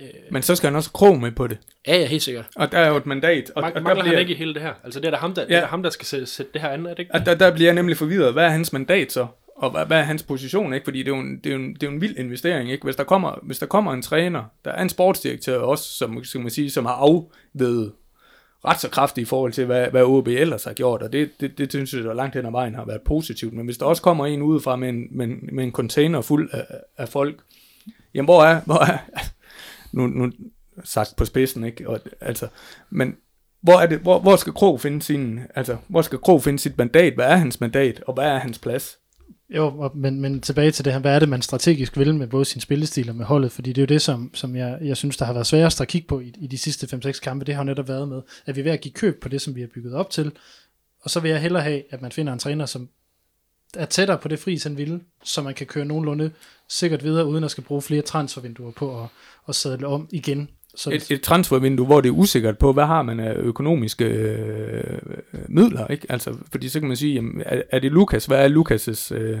Øh, 0.00 0.08
Men 0.30 0.42
så 0.42 0.56
skal 0.56 0.66
han 0.66 0.76
også 0.76 0.90
krog 0.90 1.20
med 1.20 1.32
på 1.32 1.46
det. 1.46 1.58
ja, 1.86 1.96
ja, 1.96 2.06
helt 2.06 2.22
sikkert. 2.22 2.46
Og 2.56 2.72
der 2.72 2.78
er 2.78 2.88
jo 2.88 2.96
et 2.96 3.06
mandat. 3.06 3.50
Og, 3.50 3.62
Mang- 3.62 3.66
og 3.66 3.74
der, 3.74 3.80
mangler 3.80 4.02
bliver, 4.02 4.14
han 4.14 4.20
ikke 4.20 4.32
i 4.32 4.36
hele 4.36 4.54
det 4.54 4.62
her? 4.62 4.74
Altså 4.84 5.00
det 5.00 5.06
er 5.06 5.10
da 5.10 5.16
ham, 5.16 5.34
der, 5.34 5.42
ja. 5.42 5.48
det 5.48 5.56
er 5.56 5.60
da 5.60 5.66
ham, 5.66 5.82
der 5.82 5.90
skal 5.90 6.06
sætte, 6.06 6.26
sætte 6.26 6.52
det 6.52 6.60
her 6.60 6.68
andet, 6.68 6.90
er 6.90 6.94
det 6.94 7.02
ikke? 7.02 7.14
og 7.14 7.26
der, 7.26 7.34
der 7.34 7.54
bliver 7.54 7.68
jeg 7.68 7.74
nemlig 7.74 7.96
forvirret. 7.96 8.32
Hvad 8.32 8.44
er 8.44 8.48
hans 8.48 8.72
mandat 8.72 9.12
så? 9.12 9.26
Og 9.60 9.70
hvad, 9.70 9.86
hvad 9.86 9.98
er 9.98 10.02
hans 10.02 10.22
position? 10.22 10.74
Ikke? 10.74 10.84
Fordi 10.84 10.98
det 10.98 11.08
er, 11.12 11.16
jo 11.16 11.22
en, 11.22 11.36
det, 11.36 11.46
er 11.46 11.50
jo 11.50 11.56
en, 11.56 11.74
det 11.74 11.82
er 11.82 11.86
jo 11.86 11.92
en 11.92 12.00
vild 12.00 12.16
investering. 12.16 12.70
Ikke? 12.70 12.84
Hvis, 12.84 12.96
der 12.96 13.04
kommer, 13.04 13.38
hvis 13.42 13.58
der 13.58 13.66
kommer 13.66 13.92
en 13.92 14.02
træner, 14.02 14.44
der 14.64 14.70
er 14.70 14.82
en 14.82 14.88
sportsdirektør 14.88 15.58
også, 15.58 15.84
som, 15.84 16.24
skal 16.24 16.40
man 16.40 16.50
sige, 16.50 16.70
som 16.70 16.86
har 16.86 16.92
afvedet 16.92 17.92
ret 18.64 18.80
så 18.80 18.90
kraftigt 18.90 19.26
i 19.26 19.28
forhold 19.28 19.52
til, 19.52 19.66
hvad, 19.66 19.90
hvad 19.90 20.02
OB 20.02 20.28
ellers 20.28 20.64
har 20.64 20.72
gjort, 20.72 21.02
og 21.02 21.12
det, 21.12 21.30
det, 21.40 21.58
det 21.58 21.72
synes 21.72 21.94
jeg, 21.94 22.04
der 22.04 22.14
langt 22.14 22.34
hen 22.34 22.46
ad 22.46 22.50
vejen 22.50 22.74
har 22.74 22.84
været 22.84 23.00
positivt. 23.02 23.52
Men 23.52 23.64
hvis 23.64 23.78
der 23.78 23.86
også 23.86 24.02
kommer 24.02 24.26
en 24.26 24.42
udefra 24.42 24.76
med 24.76 24.88
en, 24.88 25.06
med 25.10 25.26
en, 25.26 25.48
med 25.52 25.64
en 25.64 25.72
container 25.72 26.20
fuld 26.20 26.50
af, 26.52 26.66
af 26.98 27.08
folk, 27.08 27.40
jamen 28.14 28.26
hvor 28.26 28.44
er, 28.44 28.60
hvor 28.60 28.84
er 28.84 28.98
nu, 29.96 30.06
nu 30.06 30.32
sagt 30.84 31.14
på 31.16 31.24
spidsen, 31.24 31.64
ikke? 31.64 31.88
Og, 31.88 32.00
altså, 32.20 32.48
men 32.90 33.16
hvor, 33.60 33.80
er 33.80 33.86
det, 33.86 33.98
hvor, 33.98 34.18
hvor 34.18 34.36
skal 34.36 34.52
Krog 34.52 34.80
finde 34.80 35.02
sin, 35.02 35.40
altså, 35.54 35.76
hvor 35.88 36.02
skal 36.02 36.18
Krog 36.18 36.42
finde 36.42 36.58
sit 36.58 36.78
mandat? 36.78 37.14
Hvad 37.14 37.26
er 37.26 37.36
hans 37.36 37.60
mandat, 37.60 38.02
og 38.06 38.14
hvad 38.14 38.24
er 38.24 38.38
hans 38.38 38.58
plads? 38.58 38.99
Jo, 39.56 39.90
men, 39.94 40.20
men 40.20 40.40
tilbage 40.40 40.70
til 40.70 40.84
det 40.84 40.92
her, 40.92 41.00
hvad 41.00 41.14
er 41.14 41.18
det, 41.18 41.28
man 41.28 41.42
strategisk 41.42 41.98
vil 41.98 42.14
med 42.14 42.26
både 42.26 42.44
sin 42.44 42.60
spillestil 42.60 43.08
og 43.10 43.16
med 43.16 43.24
holdet, 43.24 43.52
fordi 43.52 43.72
det 43.72 43.78
er 43.78 43.82
jo 43.82 43.86
det, 43.86 44.02
som, 44.02 44.30
som 44.34 44.56
jeg, 44.56 44.78
jeg 44.82 44.96
synes, 44.96 45.16
der 45.16 45.24
har 45.24 45.32
været 45.32 45.46
sværest 45.46 45.80
at 45.80 45.88
kigge 45.88 46.08
på 46.08 46.20
i, 46.20 46.34
i 46.38 46.46
de 46.46 46.58
sidste 46.58 46.96
5-6 47.06 47.20
kampe, 47.20 47.44
det 47.44 47.54
har 47.54 47.62
jo 47.62 47.66
netop 47.66 47.88
været 47.88 48.08
med, 48.08 48.22
at 48.46 48.56
vi 48.56 48.60
er 48.60 48.64
ved 48.64 48.72
at 48.72 48.80
give 48.80 48.92
køb 48.92 49.22
på 49.22 49.28
det, 49.28 49.40
som 49.40 49.54
vi 49.54 49.60
har 49.60 49.68
bygget 49.74 49.94
op 49.94 50.10
til, 50.10 50.32
og 51.02 51.10
så 51.10 51.20
vil 51.20 51.30
jeg 51.30 51.40
hellere 51.40 51.62
have, 51.62 51.82
at 51.90 52.02
man 52.02 52.12
finder 52.12 52.32
en 52.32 52.38
træner, 52.38 52.66
som 52.66 52.88
er 53.76 53.84
tættere 53.84 54.18
på 54.18 54.28
det 54.28 54.38
fri, 54.38 54.58
han 54.62 54.76
ville, 54.76 55.00
så 55.24 55.42
man 55.42 55.54
kan 55.54 55.66
køre 55.66 55.84
nogenlunde 55.84 56.30
sikkert 56.68 57.04
videre, 57.04 57.26
uden 57.26 57.44
at 57.44 57.50
skal 57.50 57.64
bruge 57.64 57.82
flere 57.82 58.02
transfervinduer 58.02 58.70
på 58.70 59.02
at, 59.02 59.08
at 59.48 59.54
sadle 59.54 59.86
om 59.86 60.08
igen. 60.10 60.48
Så, 60.76 60.90
Et, 60.90 61.10
et 61.10 61.20
transfervindue, 61.22 61.86
hvor 61.86 62.00
det 62.00 62.08
er 62.08 62.12
usikkert 62.12 62.58
på, 62.58 62.72
hvad 62.72 62.84
har 62.84 63.02
man 63.02 63.20
af 63.20 63.34
økonomiske 63.36 64.04
øh, 64.04 64.98
midler, 65.48 65.86
ikke? 65.86 66.06
Altså, 66.08 66.34
fordi 66.52 66.68
så 66.68 66.78
kan 66.80 66.88
man 66.88 66.96
sige, 66.96 67.14
jamen, 67.14 67.42
er, 67.46 67.62
er 67.70 67.78
det 67.78 67.92
Lukas? 67.92 68.26
Hvad 68.26 68.44
er 68.44 68.48
Lukas' 68.48 69.14
øh, 69.14 69.38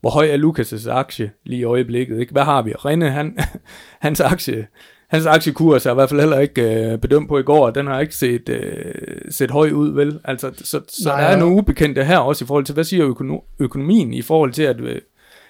hvor 0.00 0.10
høj 0.10 0.26
er 0.30 0.36
Lukas' 0.38 0.90
aktie 0.90 1.30
lige 1.44 1.60
i 1.60 1.64
øjeblikket, 1.64 2.20
ikke? 2.20 2.32
Hvad 2.32 2.42
har 2.42 2.62
vi? 2.62 2.72
Rene, 2.72 3.10
han, 3.10 3.38
hans 4.06 4.20
aktie, 4.20 4.66
hans 5.08 5.26
aktiekurs 5.26 5.86
er 5.86 5.90
i 5.90 5.94
hvert 5.94 6.08
fald 6.08 6.20
heller 6.20 6.38
ikke 6.38 6.90
øh, 6.92 6.98
bedømt 6.98 7.28
på 7.28 7.38
i 7.38 7.42
går, 7.42 7.66
og 7.66 7.74
den 7.74 7.86
har 7.86 8.00
ikke 8.00 8.14
set, 8.14 8.48
øh, 8.48 8.94
set 9.30 9.50
høj 9.50 9.70
ud, 9.70 9.92
vel? 9.92 10.20
Altså, 10.24 10.52
så, 10.56 10.80
så 10.88 11.08
Nej, 11.08 11.20
der 11.20 11.26
er 11.26 11.32
og- 11.32 11.38
nogle 11.38 11.56
ubekendte 11.56 12.04
her 12.04 12.18
også 12.18 12.44
i 12.44 12.46
forhold 12.46 12.64
til, 12.64 12.72
hvad 12.74 12.84
siger 12.84 13.08
økono- 13.14 13.56
økonomien 13.58 14.12
i 14.14 14.22
forhold 14.22 14.52
til, 14.52 14.62
at, 14.62 14.80
øh, 14.80 15.00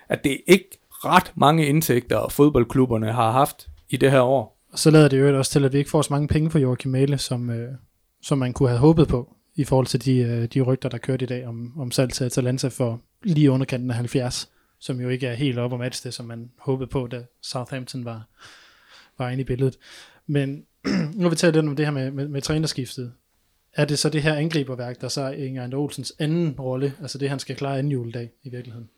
at 0.09 0.25
det 0.25 0.37
ikke 0.47 0.69
ret 0.91 1.33
mange 1.37 1.67
indtægter, 1.67 2.29
fodboldklubberne 2.31 3.13
har 3.13 3.31
haft 3.31 3.67
i 3.91 3.97
det 3.97 4.11
her 4.11 4.21
år. 4.21 4.58
Og 4.79 4.83
så 4.83 4.91
lader 4.91 5.09
det 5.09 5.21
jo 5.21 5.39
også 5.39 5.51
til, 5.51 5.65
at 5.65 5.73
vi 5.73 5.79
ikke 5.79 5.91
får 5.91 6.03
så 6.03 6.13
mange 6.13 6.29
penge 6.29 6.51
for 6.51 6.59
Joachim 6.59 6.93
Mæle, 6.93 7.19
som, 7.19 7.51
øh, 7.51 7.73
som 8.23 8.39
man 8.39 8.53
kunne 8.53 8.69
have 8.69 8.79
håbet 8.79 9.09
på, 9.09 9.37
i 9.55 9.65
forhold 9.65 9.87
til 9.87 10.05
de, 10.05 10.17
øh, 10.17 10.45
de 10.45 10.61
rygter, 10.61 10.89
der 10.89 10.99
kørte 10.99 11.23
i 11.23 11.27
dag 11.27 11.47
om, 11.47 11.81
om 11.81 11.91
salg 11.91 12.13
til 12.13 12.25
Atalanta 12.25 12.69
for 12.69 13.01
lige 13.25 13.51
underkanten 13.51 13.91
af 13.91 13.97
70, 13.97 14.51
som 14.81 15.01
jo 15.01 15.09
ikke 15.09 15.27
er 15.27 15.35
helt 15.35 15.59
op 15.59 15.73
om 15.73 15.81
alt 15.81 16.01
det, 16.05 16.15
som 16.15 16.27
man 16.27 16.51
håbede 16.59 16.91
på, 16.91 17.07
da 17.07 17.25
Southampton 17.43 18.05
var, 18.05 18.29
var 19.19 19.29
inde 19.29 19.41
i 19.41 19.45
billedet. 19.45 19.79
Men 20.27 20.65
nu 21.15 21.23
vil 21.23 21.31
vi 21.31 21.37
tale 21.37 21.53
lidt 21.53 21.67
om 21.67 21.77
det 21.77 21.87
her 21.87 21.93
med, 21.93 22.11
med, 22.11 22.29
med 22.29 22.43
trænerskiftet. 22.43 23.13
Er 23.73 23.85
det 23.85 23.99
så 23.99 24.09
det 24.09 24.23
her 24.23 24.35
angriberværk, 24.35 25.01
der 25.01 25.09
så 25.09 25.21
er 25.21 25.33
Inger 25.33 25.77
Olsens 25.77 26.13
anden 26.19 26.51
rolle, 26.61 26.95
altså 27.01 27.19
det, 27.19 27.29
han 27.29 27.39
skal 27.39 27.57
klare 27.57 27.79
anden 27.79 27.93
juledag 27.93 28.31
i 28.43 28.51
virkeligheden? 28.51 28.91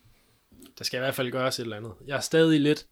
Der 0.79 0.85
skal 0.85 0.97
i 0.97 1.01
hvert 1.01 1.15
fald 1.15 1.31
gøres 1.31 1.59
et 1.59 1.63
eller 1.63 1.77
andet. 1.77 1.93
Jeg 2.07 2.17
er 2.17 2.21
stadig 2.21 2.61
lidt... 2.61 2.87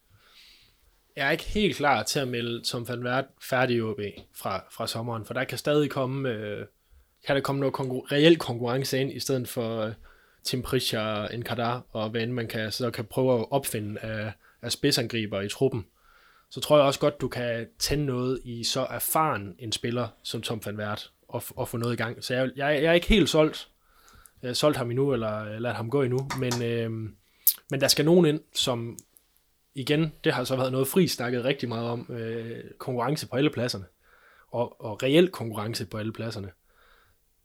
Jeg 1.18 1.26
er 1.26 1.30
ikke 1.30 1.44
helt 1.44 1.76
klar 1.76 2.02
til 2.02 2.20
at 2.20 2.28
melde 2.28 2.62
Tom 2.64 2.88
van 2.88 3.04
Vært 3.04 3.24
færdig 3.42 3.76
i 3.76 3.80
OB 3.80 4.00
fra, 4.34 4.64
fra 4.70 4.86
sommeren, 4.86 5.24
for 5.24 5.34
der 5.34 5.44
kan 5.44 5.58
stadig 5.58 5.90
komme, 5.90 6.28
øh, 6.28 6.66
kan 7.26 7.36
der 7.36 7.42
komme 7.42 7.60
noget 7.60 7.74
konkur- 7.74 8.12
reel 8.12 8.36
konkurrence 8.36 9.00
ind, 9.00 9.12
i 9.12 9.20
stedet 9.20 9.48
for 9.48 9.80
øh, 9.80 9.92
Tim 10.44 10.62
Pritchard 10.62 11.30
og 11.32 11.38
Nkadar, 11.38 11.82
og 11.92 12.10
hvad 12.10 12.20
end 12.22 12.32
man 12.32 12.48
kan, 12.48 12.72
så 12.72 12.90
kan 12.90 13.04
prøve 13.04 13.40
at 13.40 13.46
opfinde 13.50 14.00
af, 14.00 14.32
af 14.62 14.72
spidsangriber 14.72 15.40
i 15.40 15.48
truppen. 15.48 15.86
Så 16.50 16.60
tror 16.60 16.76
jeg 16.76 16.86
også 16.86 17.00
godt, 17.00 17.20
du 17.20 17.28
kan 17.28 17.66
tænde 17.78 18.06
noget 18.06 18.40
i 18.44 18.64
så 18.64 18.86
erfaren 18.90 19.54
en 19.58 19.72
spiller 19.72 20.08
som 20.22 20.42
Tom 20.42 20.60
van 20.66 20.78
Vært 20.78 21.10
og, 21.28 21.42
f- 21.42 21.52
og 21.56 21.68
få 21.68 21.76
noget 21.76 21.92
i 21.92 21.96
gang. 21.96 22.24
Så 22.24 22.34
jeg, 22.34 22.50
jeg, 22.56 22.82
jeg 22.82 22.84
er 22.84 22.92
ikke 22.92 23.08
helt 23.08 23.28
solgt. 23.28 23.68
Jeg 24.42 24.56
solgt 24.56 24.78
ham 24.78 24.90
endnu, 24.90 25.12
eller 25.12 25.58
ladt 25.58 25.76
ham 25.76 25.90
gå 25.90 26.02
endnu, 26.02 26.28
men... 26.40 26.62
Øh, 26.62 26.90
men 27.70 27.80
der 27.80 27.88
skal 27.88 28.04
nogen 28.04 28.26
ind, 28.26 28.40
som 28.54 28.98
igen, 29.74 30.12
det 30.24 30.32
har 30.32 30.44
så 30.44 30.56
været 30.56 30.72
noget 30.72 30.88
fri 30.88 31.08
snakket 31.08 31.44
rigtig 31.44 31.68
meget 31.68 31.88
om, 31.88 32.06
øh, 32.10 32.64
konkurrence 32.78 33.28
på 33.28 33.36
alle 33.36 33.50
pladserne. 33.50 33.84
Og, 34.50 34.84
og 34.84 35.02
reel 35.02 35.28
konkurrence 35.28 35.86
på 35.86 35.98
alle 35.98 36.12
pladserne. 36.12 36.50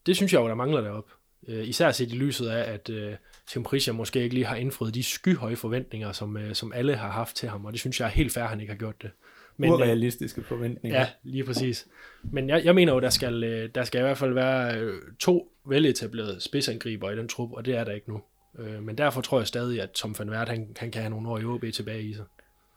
Det 0.06 0.16
synes 0.16 0.34
jeg 0.34 0.42
jo, 0.42 0.48
der 0.48 0.56
mangler 0.56 0.82
derop. 0.82 1.10
Øh, 1.48 1.68
især 1.68 1.92
set 1.92 2.12
i 2.12 2.16
lyset 2.16 2.48
af, 2.48 2.74
at 2.74 2.90
øh, 2.90 3.14
Tim 3.48 3.64
Pritchard 3.64 3.96
måske 3.96 4.24
ikke 4.24 4.36
lige 4.36 4.46
har 4.46 4.56
indfriet 4.56 4.96
de 4.96 5.04
skyhøje 5.04 5.56
forventninger, 5.56 6.12
som, 6.12 6.38
øh, 6.38 6.56
som 6.56 6.74
alle 6.74 6.96
har 6.96 7.12
haft 7.12 7.36
til 7.36 7.50
ham, 7.50 7.66
og 7.66 7.72
det 7.72 7.80
synes 7.80 8.00
jeg 8.00 8.06
er 8.06 8.10
helt 8.10 8.34
fair, 8.34 8.44
at 8.44 8.50
han 8.50 8.60
ikke 8.60 8.74
har 8.74 8.78
gjort 8.78 9.02
det. 9.02 9.12
Men, 9.58 9.70
øh, 9.70 9.76
Urealistiske 9.76 10.44
forventninger. 10.44 11.00
Ja, 11.00 11.08
lige 11.24 11.44
præcis. 11.44 11.88
Men 12.24 12.50
jeg, 12.50 12.66
jeg 12.66 12.76
mener 12.76 12.94
jo, 12.94 13.00
der 13.00 13.10
skal, 13.10 13.44
øh, 13.44 13.70
der 13.76 13.84
skal 13.84 14.00
i 14.00 14.04
hvert 14.04 14.18
fald 14.18 14.34
være 14.34 14.80
øh, 14.80 15.02
to 15.20 15.54
veletablerede 15.66 16.42
spidsangriber 16.42 17.12
i 17.12 17.16
den 17.16 17.28
trup, 17.28 17.52
og 17.52 17.66
det 17.66 17.76
er 17.76 17.84
der 17.84 17.92
ikke 17.92 18.10
nu. 18.10 18.22
Øh, 18.60 18.84
Men 18.84 18.97
derfor 18.97 19.22
tror 19.22 19.39
jeg 19.39 19.47
stadig, 19.47 19.82
at 19.82 19.91
Tom 19.91 20.16
van 20.20 20.30
Wert, 20.30 20.49
han, 20.49 20.76
han 20.80 20.91
kan 20.91 21.01
have 21.01 21.10
nogle 21.10 21.30
år 21.30 21.39
i 21.39 21.45
OB 21.45 21.64
tilbage 21.74 22.04
i 22.04 22.14
sig. 22.14 22.26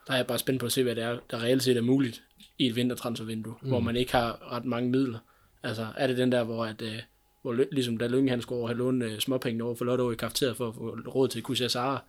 Der 0.07 0.12
er 0.12 0.16
jeg 0.16 0.27
bare 0.27 0.39
spændt 0.39 0.61
på 0.61 0.66
at 0.66 0.72
se, 0.72 0.83
hvad 0.83 0.97
det 0.97 1.05
er, 1.05 1.18
der 1.31 1.43
reelt 1.43 1.62
set 1.62 1.77
er 1.77 1.83
muligt 1.83 2.22
i 2.59 2.66
et 2.66 2.77
vintertransfervindue, 2.77 3.55
mm. 3.62 3.68
hvor 3.68 3.81
man 3.81 3.97
ikke 3.97 4.12
har 4.12 4.53
ret 4.53 4.64
mange 4.64 4.91
midler. 4.91 5.18
Altså, 5.62 5.87
er 5.97 6.07
det 6.07 6.16
den 6.16 6.33
der, 6.33 6.45
hvor, 6.45 6.64
at, 6.64 6.83
øh, 6.83 6.99
hvor 7.43 7.64
ligesom 7.72 7.99
da 7.99 8.07
Lønge 8.07 8.31
han 8.31 8.43
skulle 8.43 8.59
over 8.59 8.68
have 8.68 8.79
lånt 8.79 9.03
øh, 9.03 9.18
småpenge 9.18 9.64
over 9.64 9.74
for 9.74 9.85
Lotto 9.85 10.11
i 10.11 10.14
kafeteriet 10.14 10.57
for 10.57 10.68
at 10.68 10.74
få 10.74 10.99
råd 11.14 11.29
til 11.29 11.43
Kusia 11.43 11.68
Sara, 11.68 12.05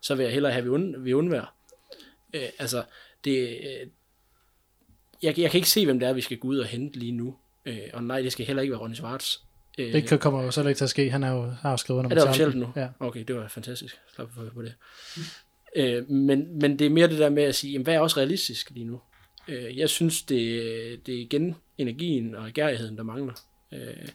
så 0.00 0.14
vil 0.14 0.22
jeg 0.24 0.32
hellere 0.32 0.52
have, 0.52 0.64
vi, 0.64 0.68
und, 0.68 1.04
vi 1.04 1.12
undværer. 1.14 1.54
Øh, 2.34 2.48
altså, 2.58 2.84
det, 3.24 3.48
øh, 3.48 3.88
jeg, 5.22 5.38
jeg 5.38 5.50
kan 5.50 5.58
ikke 5.58 5.70
se, 5.70 5.84
hvem 5.84 5.98
det 5.98 6.08
er, 6.08 6.12
vi 6.12 6.20
skal 6.20 6.38
gå 6.38 6.48
ud 6.48 6.58
og 6.58 6.66
hente 6.66 6.98
lige 6.98 7.12
nu. 7.12 7.36
Øh, 7.66 7.88
og 7.92 8.04
nej, 8.04 8.22
det 8.22 8.32
skal 8.32 8.46
heller 8.46 8.62
ikke 8.62 8.72
være 8.72 8.80
Ronny 8.80 8.94
Schwartz. 8.94 9.36
Øh, 9.78 9.92
Det 9.92 10.08
kan- 10.08 10.18
kommer 10.18 10.42
jo 10.42 10.50
så 10.50 10.60
ikke 10.68 10.78
til 10.78 10.84
at 10.84 10.90
ske. 10.90 11.10
Han 11.10 11.22
er 11.24 11.30
jo, 11.30 11.42
har 11.42 11.70
jo 11.70 11.76
skrevet 11.76 11.98
under 11.98 12.10
er 12.10 12.14
det 12.14 12.24
officielt 12.28 12.54
nu? 12.56 12.72
Ja. 12.76 12.88
Okay, 13.00 13.24
det 13.28 13.36
var 13.36 13.48
fantastisk. 13.48 13.96
Slap 14.14 14.28
for 14.34 14.50
på 14.54 14.62
det. 14.62 14.74
Øh, 15.76 16.10
men, 16.10 16.58
men 16.58 16.78
det 16.78 16.84
er 16.86 16.90
mere 16.90 17.08
det 17.08 17.18
der 17.18 17.28
med 17.30 17.42
at 17.42 17.54
sige, 17.54 17.72
jamen, 17.72 17.84
hvad 17.84 17.94
er 17.94 17.98
også 18.00 18.16
realistisk 18.16 18.70
lige 18.70 18.84
nu? 18.84 19.00
Øh, 19.48 19.78
jeg 19.78 19.88
synes, 19.90 20.22
det, 20.22 21.06
det 21.06 21.14
er 21.14 21.20
igen 21.20 21.56
energien 21.78 22.34
og 22.34 22.50
gærigheden, 22.50 22.96
der 22.96 23.02
mangler. 23.02 23.34
Øh, 23.72 24.08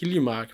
Hiljemark, 0.00 0.50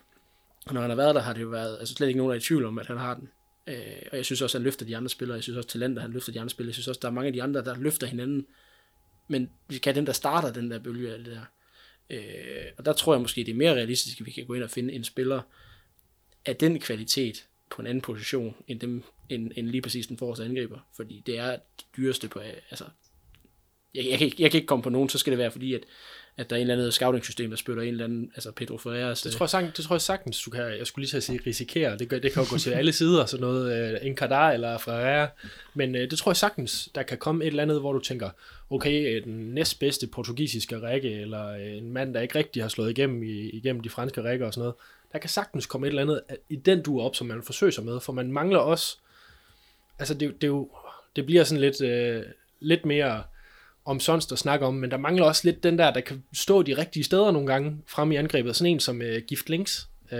når 0.71 0.81
han 0.81 0.91
har 0.91 0.97
været 0.97 1.15
der, 1.15 1.21
har 1.21 1.33
det 1.33 1.43
jo 1.43 1.49
været 1.49 1.77
altså 1.81 1.95
slet 1.95 2.09
ikke 2.09 2.19
nogen, 2.19 2.31
der 2.31 2.35
er 2.35 2.41
i 2.41 2.43
tvivl 2.43 2.65
om, 2.65 2.79
at 2.79 2.87
han 2.87 2.97
har 2.97 3.15
den. 3.15 3.29
Øh, 3.67 3.77
og 4.11 4.17
jeg 4.17 4.25
synes 4.25 4.43
også, 4.43 4.57
at 4.59 4.61
han 4.61 4.65
løfter 4.65 4.87
de 4.87 4.97
andre 4.97 5.09
spillere. 5.09 5.35
Jeg 5.37 5.43
synes 5.43 5.57
også, 5.57 5.69
Talenter, 5.69 6.03
han 6.03 6.11
løfter 6.13 6.33
de 6.33 6.41
andre 6.41 6.51
spillere. 6.51 6.71
Jeg 6.71 6.75
synes 6.75 6.89
også, 6.89 6.99
der 7.03 7.09
er 7.09 7.13
mange 7.13 7.27
af 7.27 7.33
de 7.33 7.43
andre, 7.43 7.65
der 7.65 7.77
løfter 7.77 8.07
hinanden. 8.07 8.47
Men 9.29 9.51
vi 9.69 9.79
kan 9.79 9.95
den, 9.95 10.07
der 10.07 10.13
starter 10.13 10.53
den 10.53 10.71
der 10.71 10.79
bølge 10.79 11.13
af 11.13 11.19
det 11.19 11.27
der. 11.27 11.41
Øh, 12.11 12.65
og 12.79 12.85
der 12.85 12.93
tror 12.93 13.15
jeg 13.15 13.21
måske, 13.21 13.45
det 13.45 13.53
er 13.53 13.57
mere 13.57 13.75
realistisk, 13.75 14.21
at 14.21 14.27
vi 14.27 14.31
kan 14.31 14.47
gå 14.47 14.55
ind 14.55 14.63
og 14.63 14.71
finde 14.71 14.95
en 14.95 15.05
spiller 15.05 15.43
af 16.47 16.57
den 16.57 16.81
kvalitet 16.81 17.47
på 17.71 17.83
en 17.83 17.87
anden 17.87 18.01
position, 18.01 18.57
end, 18.69 18.81
dem, 18.81 19.03
end, 19.29 19.53
end 19.57 19.67
lige 19.67 19.83
præcis 19.83 20.07
den 20.07 20.19
forreste 20.19 20.45
angriber. 20.45 20.79
Fordi 20.97 21.23
det 21.27 21.39
er 21.39 21.51
det 21.51 21.87
dyreste 21.97 22.29
på, 22.29 22.39
altså, 22.71 22.85
jeg, 23.95 24.05
jeg, 24.05 24.19
kan 24.19 24.25
ikke, 24.25 24.43
jeg 24.43 24.51
kan 24.51 24.59
ikke 24.59 24.67
komme 24.67 24.83
på 24.83 24.91
nogen, 24.91 25.09
så 25.09 25.19
skal 25.19 25.31
det 25.31 25.39
være 25.39 25.51
fordi, 25.51 25.75
at, 25.75 25.85
at 26.39 26.51
der 26.51 26.57
er 26.57 26.61
en 26.61 26.71
eller 26.71 26.75
anden 26.75 26.93
scouting-system, 26.93 27.51
der 27.51 27.57
spytter 27.57 27.83
en 27.83 27.89
eller 27.89 28.05
anden, 28.05 28.31
altså 28.35 28.53
Pedro 28.53 28.79
Ferreras. 28.79 29.23
Det 29.23 29.33
tror 29.33 29.45
jeg, 29.45 29.51
sagtens, 29.51 29.75
det 29.75 29.85
tror 29.85 29.95
jeg 29.95 30.01
sagtens, 30.01 30.43
du 30.43 30.51
kan, 30.51 30.79
jeg 30.79 30.87
skulle 30.87 31.03
lige 31.03 31.11
til 31.11 31.17
at 31.17 31.23
sige 31.23 31.41
risikere, 31.47 31.99
det, 31.99 32.09
gør, 32.09 32.19
det 32.19 32.33
kan 32.33 32.43
jo 32.43 32.49
gå 32.51 32.59
til 32.59 32.71
alle 32.71 32.93
sider, 32.93 33.27
sådan 33.27 33.47
noget, 33.47 33.95
uh, 34.01 34.07
en 34.07 34.17
Kadar 34.17 34.51
eller 34.51 34.79
Ferreira, 34.79 35.29
men 35.75 35.95
uh, 35.95 36.01
det 36.01 36.19
tror 36.19 36.31
jeg 36.31 36.37
sagtens, 36.37 36.89
der 36.95 37.03
kan 37.03 37.19
komme 37.19 37.45
et 37.45 37.49
eller 37.49 37.63
andet, 37.63 37.81
hvor 37.81 37.93
du 37.93 37.99
tænker, 37.99 38.31
okay, 38.71 39.23
den 39.25 39.55
næstbedste 39.55 40.07
portugisiske 40.07 40.81
række, 40.81 41.11
eller 41.11 41.55
en 41.55 41.93
mand, 41.93 42.15
der 42.15 42.21
ikke 42.21 42.39
rigtig 42.39 42.63
har 42.63 42.69
slået 42.69 42.91
igennem 42.91 43.23
i, 43.23 43.49
igennem 43.51 43.83
de 43.83 43.91
franske 43.91 44.23
rækker 44.23 44.47
og 44.47 44.55
sådan 44.55 44.61
noget, 44.61 44.75
der 45.13 45.19
kan 45.19 45.31
sagtens 45.31 45.67
komme 45.67 45.87
et 45.87 45.89
eller 45.89 46.03
andet 46.03 46.21
i 46.49 46.57
den 46.57 46.83
du 46.83 47.01
op, 47.01 47.17
som 47.17 47.27
man 47.27 47.43
forsøger 47.43 47.71
sig 47.71 47.85
med, 47.85 48.01
for 48.01 48.13
man 48.13 48.33
mangler 48.33 48.59
også, 48.59 48.97
altså 49.99 50.15
det, 50.15 50.43
det, 50.43 50.47
jo, 50.47 50.71
det 51.17 51.27
bliver 51.27 51.45
sådan 51.45 51.61
lidt, 51.61 51.81
uh, 51.81 52.31
lidt 52.61 52.87
mere 52.87 53.23
om 53.89 54.01
Sonst 54.01 54.33
at 54.33 54.39
snakke 54.39 54.67
om, 54.67 54.75
men 54.75 54.91
der 54.91 54.97
mangler 54.97 55.25
også 55.25 55.43
lidt 55.45 55.63
den 55.63 55.79
der, 55.79 55.93
der 55.93 56.01
kan 56.01 56.23
stå 56.35 56.63
de 56.63 56.79
rigtige 56.79 57.05
steder 57.05 57.31
nogle 57.31 57.49
gange 57.49 57.77
frem 57.87 58.13
i 58.13 58.17
angrebet. 58.17 58.57
Sådan 58.57 58.73
en 58.73 58.81
som 58.81 59.01
uh, 59.01 59.23
Gift 59.27 59.49
Links. 59.49 59.89
Uh, 60.13 60.19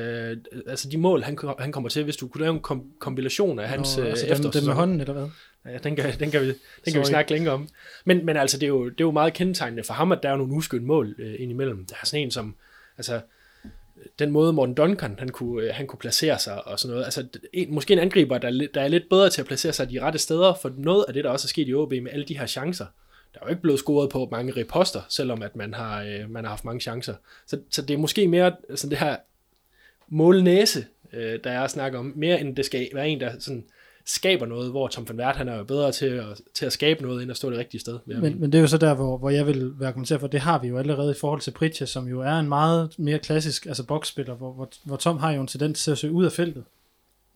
altså 0.67 0.89
de 0.93 0.99
mål, 0.99 1.23
han, 1.23 1.39
han 1.59 1.73
kommer 1.73 1.89
til, 1.89 2.05
hvis 2.05 2.17
du 2.17 2.29
kunne 2.29 2.41
lave 2.41 2.55
en 2.55 2.61
kom- 2.61 2.91
kombination 2.99 3.59
af 3.59 3.69
hans 3.69 3.97
Nå, 3.97 4.03
uh, 4.03 4.09
altså 4.09 4.27
efter. 4.27 4.43
dem, 4.43 4.53
dem 4.53 4.65
med 4.65 4.75
hånden, 4.75 5.01
eller 5.01 5.13
hvad? 5.13 5.29
Ja, 5.73 5.79
den 5.79 5.97
kan, 5.97 6.13
den 6.21 6.31
kan, 6.31 6.41
vi, 6.41 6.47
den 6.85 6.93
kan 6.93 7.01
vi 7.01 7.07
snakke 7.07 7.31
længere 7.31 7.55
om. 7.55 7.69
Men, 8.05 8.27
men 8.27 8.37
altså, 8.37 8.59
det 8.59 8.63
er, 8.63 8.69
jo, 8.69 8.85
det 8.85 9.01
er 9.01 9.05
jo 9.05 9.11
meget 9.11 9.33
kendetegnende 9.33 9.85
for 9.85 9.95
ham, 9.95 10.13
at 10.13 10.19
der 10.23 10.31
er 10.31 10.37
nogle 10.37 10.53
uskyndt 10.53 10.87
mål 10.87 11.15
uh, 11.19 11.35
indimellem. 11.39 11.87
Der 11.87 11.95
er 12.03 12.07
sådan 12.07 12.25
en 12.25 12.31
som, 12.31 12.55
altså, 12.99 13.21
den 14.19 14.31
måde 14.31 14.53
Morten 14.53 14.75
Duncan, 14.75 15.17
han 15.19 15.29
kunne, 15.29 15.73
han 15.73 15.87
kunne 15.87 15.99
placere 15.99 16.39
sig 16.39 16.67
og 16.69 16.79
sådan 16.79 16.93
noget. 16.93 17.05
Altså, 17.05 17.27
en, 17.53 17.75
måske 17.75 17.93
en 17.93 17.99
angriber, 17.99 18.39
der, 18.39 18.69
der 18.75 18.81
er 18.81 18.89
lidt 18.89 19.09
bedre 19.11 19.31
til 19.31 19.41
at 19.41 19.47
placere 19.47 19.73
sig 19.73 19.91
de 19.91 20.01
rette 20.01 20.19
steder, 20.19 20.55
for 20.63 20.73
noget 20.77 21.05
af 21.09 21.15
det, 21.15 21.25
der 21.25 21.31
også 21.31 21.47
er 21.47 21.49
sket 21.49 21.69
i 21.69 21.75
OB 21.75 21.91
med 21.91 22.09
alle 22.13 22.25
de 22.25 22.39
her 22.39 22.47
chancer, 22.47 22.87
der 23.39 23.45
er 23.45 23.49
jo 23.49 23.51
ikke 23.51 23.63
blevet 23.63 23.81
scoret 23.81 24.11
på 24.11 24.29
mange 24.31 24.53
reposter, 24.57 25.01
selvom 25.09 25.43
at 25.43 25.57
man 25.57 25.75
har, 25.75 26.03
øh, 26.03 26.31
man 26.31 26.45
har 26.45 26.51
haft 26.51 26.65
mange 26.65 26.81
chancer. 26.81 27.15
Så, 27.47 27.59
så 27.71 27.83
det 27.83 27.95
er 27.95 27.99
måske 27.99 28.29
mere 28.29 28.53
sådan 28.75 28.91
det 28.91 28.99
her 28.99 29.17
målnæse, 30.09 30.87
øh, 31.13 31.39
der 31.45 31.51
er 31.51 31.61
at 31.61 31.71
snakke 31.71 31.99
om, 31.99 32.13
mere 32.17 32.41
end 32.41 32.57
det 32.57 32.65
skal 32.65 32.89
være 32.95 33.09
en, 33.09 33.21
der 33.21 33.33
sådan 33.39 33.65
skaber 34.07 34.47
noget, 34.47 34.71
hvor 34.71 34.89
Tom 34.89 35.09
van 35.09 35.21
Wert, 35.21 35.37
han 35.37 35.49
er 35.49 35.57
jo 35.57 35.65
bedre 35.65 35.93
til 35.93 36.07
at, 36.07 36.41
til 36.55 36.67
at 36.67 36.73
skabe 36.73 37.03
noget, 37.03 37.23
end 37.23 37.31
at 37.31 37.37
stå 37.37 37.51
det 37.51 37.59
rigtige 37.59 37.81
sted. 37.81 37.99
Men, 38.07 38.41
men 38.41 38.53
det 38.53 38.59
er 38.59 38.63
jo 38.63 38.69
så 38.69 38.79
der, 38.79 38.95
hvor, 38.95 39.19
hvor 39.19 39.31
jeg 39.31 39.47
vil 39.47 39.81
være 39.81 39.93
kommenteret, 39.93 40.21
for 40.21 40.29
det 40.29 40.41
har 40.41 40.59
vi 40.59 40.69
jo 40.69 40.79
allerede 40.79 41.11
i 41.11 41.19
forhold 41.21 41.41
til 41.41 41.51
Pritja, 41.51 41.87
som 41.87 42.09
jo 42.09 42.21
er 42.21 42.33
en 42.33 42.49
meget 42.49 42.99
mere 42.99 43.19
klassisk 43.19 43.67
altså 43.67 43.85
boksspiller, 43.85 44.35
hvor, 44.35 44.53
hvor, 44.53 44.69
hvor 44.85 44.97
Tom 44.97 45.19
har 45.19 45.33
jo 45.33 45.41
en 45.41 45.47
tendens 45.47 45.85
til 45.85 45.91
at 45.91 45.99
søge 45.99 46.13
ud 46.13 46.25
af 46.25 46.33
feltet, 46.33 46.65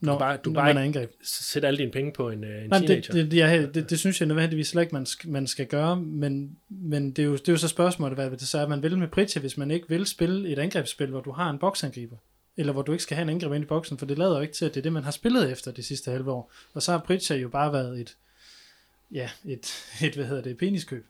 når, 0.05 0.13
du 0.13 0.19
bare, 0.19 0.37
du 0.37 0.53
bare 0.53 0.65
man 0.65 0.77
er 0.77 0.81
angreb. 0.81 1.11
sætter 1.23 1.67
alle 1.67 1.77
dine 1.77 1.91
penge 1.91 2.11
på 2.13 2.29
en, 2.29 2.43
en 2.43 2.69
Nej, 2.69 2.79
teenager. 2.79 3.13
det, 3.13 3.31
det, 3.31 3.41
er, 3.41 3.71
det, 3.71 3.89
det, 3.89 3.99
synes 3.99 4.19
jeg 4.21 4.27
nødvendigvis 4.27 4.67
slet 4.67 4.81
ikke, 4.81 4.95
man 4.95 5.05
skal, 5.05 5.29
man 5.29 5.47
skal 5.47 5.65
gøre, 5.67 5.95
men, 5.95 6.57
men 6.69 7.11
det, 7.11 7.19
er 7.19 7.25
jo, 7.25 7.33
det 7.33 7.47
er 7.49 7.53
jo 7.53 7.57
så 7.57 7.67
spørgsmålet, 7.67 8.17
hvad 8.17 8.31
det 8.31 8.41
så 8.47 8.57
er, 8.59 8.67
man 8.67 8.83
vil 8.83 8.97
med 8.97 9.07
Pritja, 9.07 9.41
hvis 9.41 9.57
man 9.57 9.71
ikke 9.71 9.89
vil 9.89 10.05
spille 10.05 10.49
et 10.49 10.59
angrebsspil, 10.59 11.07
hvor 11.07 11.21
du 11.21 11.31
har 11.31 11.49
en 11.49 11.59
boksangriber, 11.59 12.15
eller 12.57 12.73
hvor 12.73 12.81
du 12.81 12.91
ikke 12.91 13.03
skal 13.03 13.15
have 13.15 13.21
en 13.23 13.29
angriber 13.29 13.55
ind 13.55 13.63
i 13.63 13.67
boksen, 13.67 13.97
for 13.97 14.05
det 14.05 14.17
lader 14.17 14.35
jo 14.35 14.41
ikke 14.41 14.53
til, 14.53 14.65
at 14.65 14.73
det 14.73 14.79
er 14.79 14.83
det, 14.83 14.93
man 14.93 15.03
har 15.03 15.11
spillet 15.11 15.51
efter 15.51 15.71
de 15.71 15.83
sidste 15.83 16.11
halve 16.11 16.31
år. 16.31 16.51
Og 16.73 16.81
så 16.81 16.91
har 16.91 16.99
Pritja 16.99 17.35
jo 17.35 17.49
bare 17.49 17.73
været 17.73 17.99
et, 18.01 18.15
ja, 19.11 19.29
et, 19.45 19.73
et 20.03 20.15
hvad 20.15 20.25
hedder 20.25 20.41
det, 20.41 20.57
peniskøb. 20.57 21.05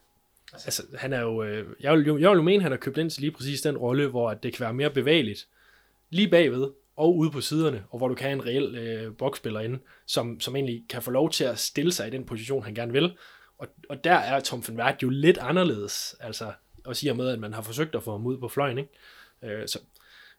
Altså, 0.52 0.82
han 0.98 1.12
er 1.12 1.20
jo, 1.20 1.42
øh, 1.42 1.66
jeg, 1.80 1.92
vil, 1.92 2.06
jo- 2.06 2.18
jeg 2.18 2.30
vil 2.30 2.36
jo 2.36 2.42
mene, 2.42 2.62
han 2.62 2.72
har 2.72 2.76
købt 2.78 2.98
ind 2.98 3.10
til 3.10 3.20
lige 3.20 3.30
præcis 3.30 3.60
den 3.60 3.76
rolle, 3.76 4.06
hvor 4.06 4.30
at 4.30 4.42
det 4.42 4.52
kan 4.52 4.64
være 4.64 4.74
mere 4.74 4.90
bevægeligt, 4.90 5.46
lige 6.10 6.28
bagved 6.28 6.68
og 6.96 7.16
ude 7.16 7.30
på 7.30 7.40
siderne, 7.40 7.84
og 7.90 7.98
hvor 7.98 8.08
du 8.08 8.14
kan 8.14 8.24
have 8.24 8.32
en 8.32 8.46
reel 8.46 8.74
øh, 8.76 9.16
boksspiller 9.16 9.60
inde, 9.60 9.78
som, 10.06 10.40
som 10.40 10.56
egentlig 10.56 10.84
kan 10.88 11.02
få 11.02 11.10
lov 11.10 11.30
til 11.30 11.44
at 11.44 11.58
stille 11.58 11.92
sig 11.92 12.06
i 12.06 12.10
den 12.10 12.24
position, 12.24 12.64
han 12.64 12.74
gerne 12.74 12.92
vil. 12.92 13.16
Og, 13.58 13.68
og 13.88 14.04
der 14.04 14.14
er 14.14 14.40
Tom 14.40 14.64
van 14.68 14.76
Wert 14.76 15.02
jo 15.02 15.08
lidt 15.08 15.38
anderledes, 15.38 16.16
altså 16.20 16.52
også 16.84 17.06
i 17.06 17.10
og 17.10 17.16
med, 17.16 17.28
at 17.28 17.38
man 17.38 17.52
har 17.52 17.62
forsøgt 17.62 17.94
at 17.94 18.02
få 18.02 18.10
ham 18.10 18.26
ud 18.26 18.38
på 18.38 18.48
fløjen, 18.48 18.78
ikke? 18.78 18.90
Øh, 19.42 19.68
så, 19.68 19.78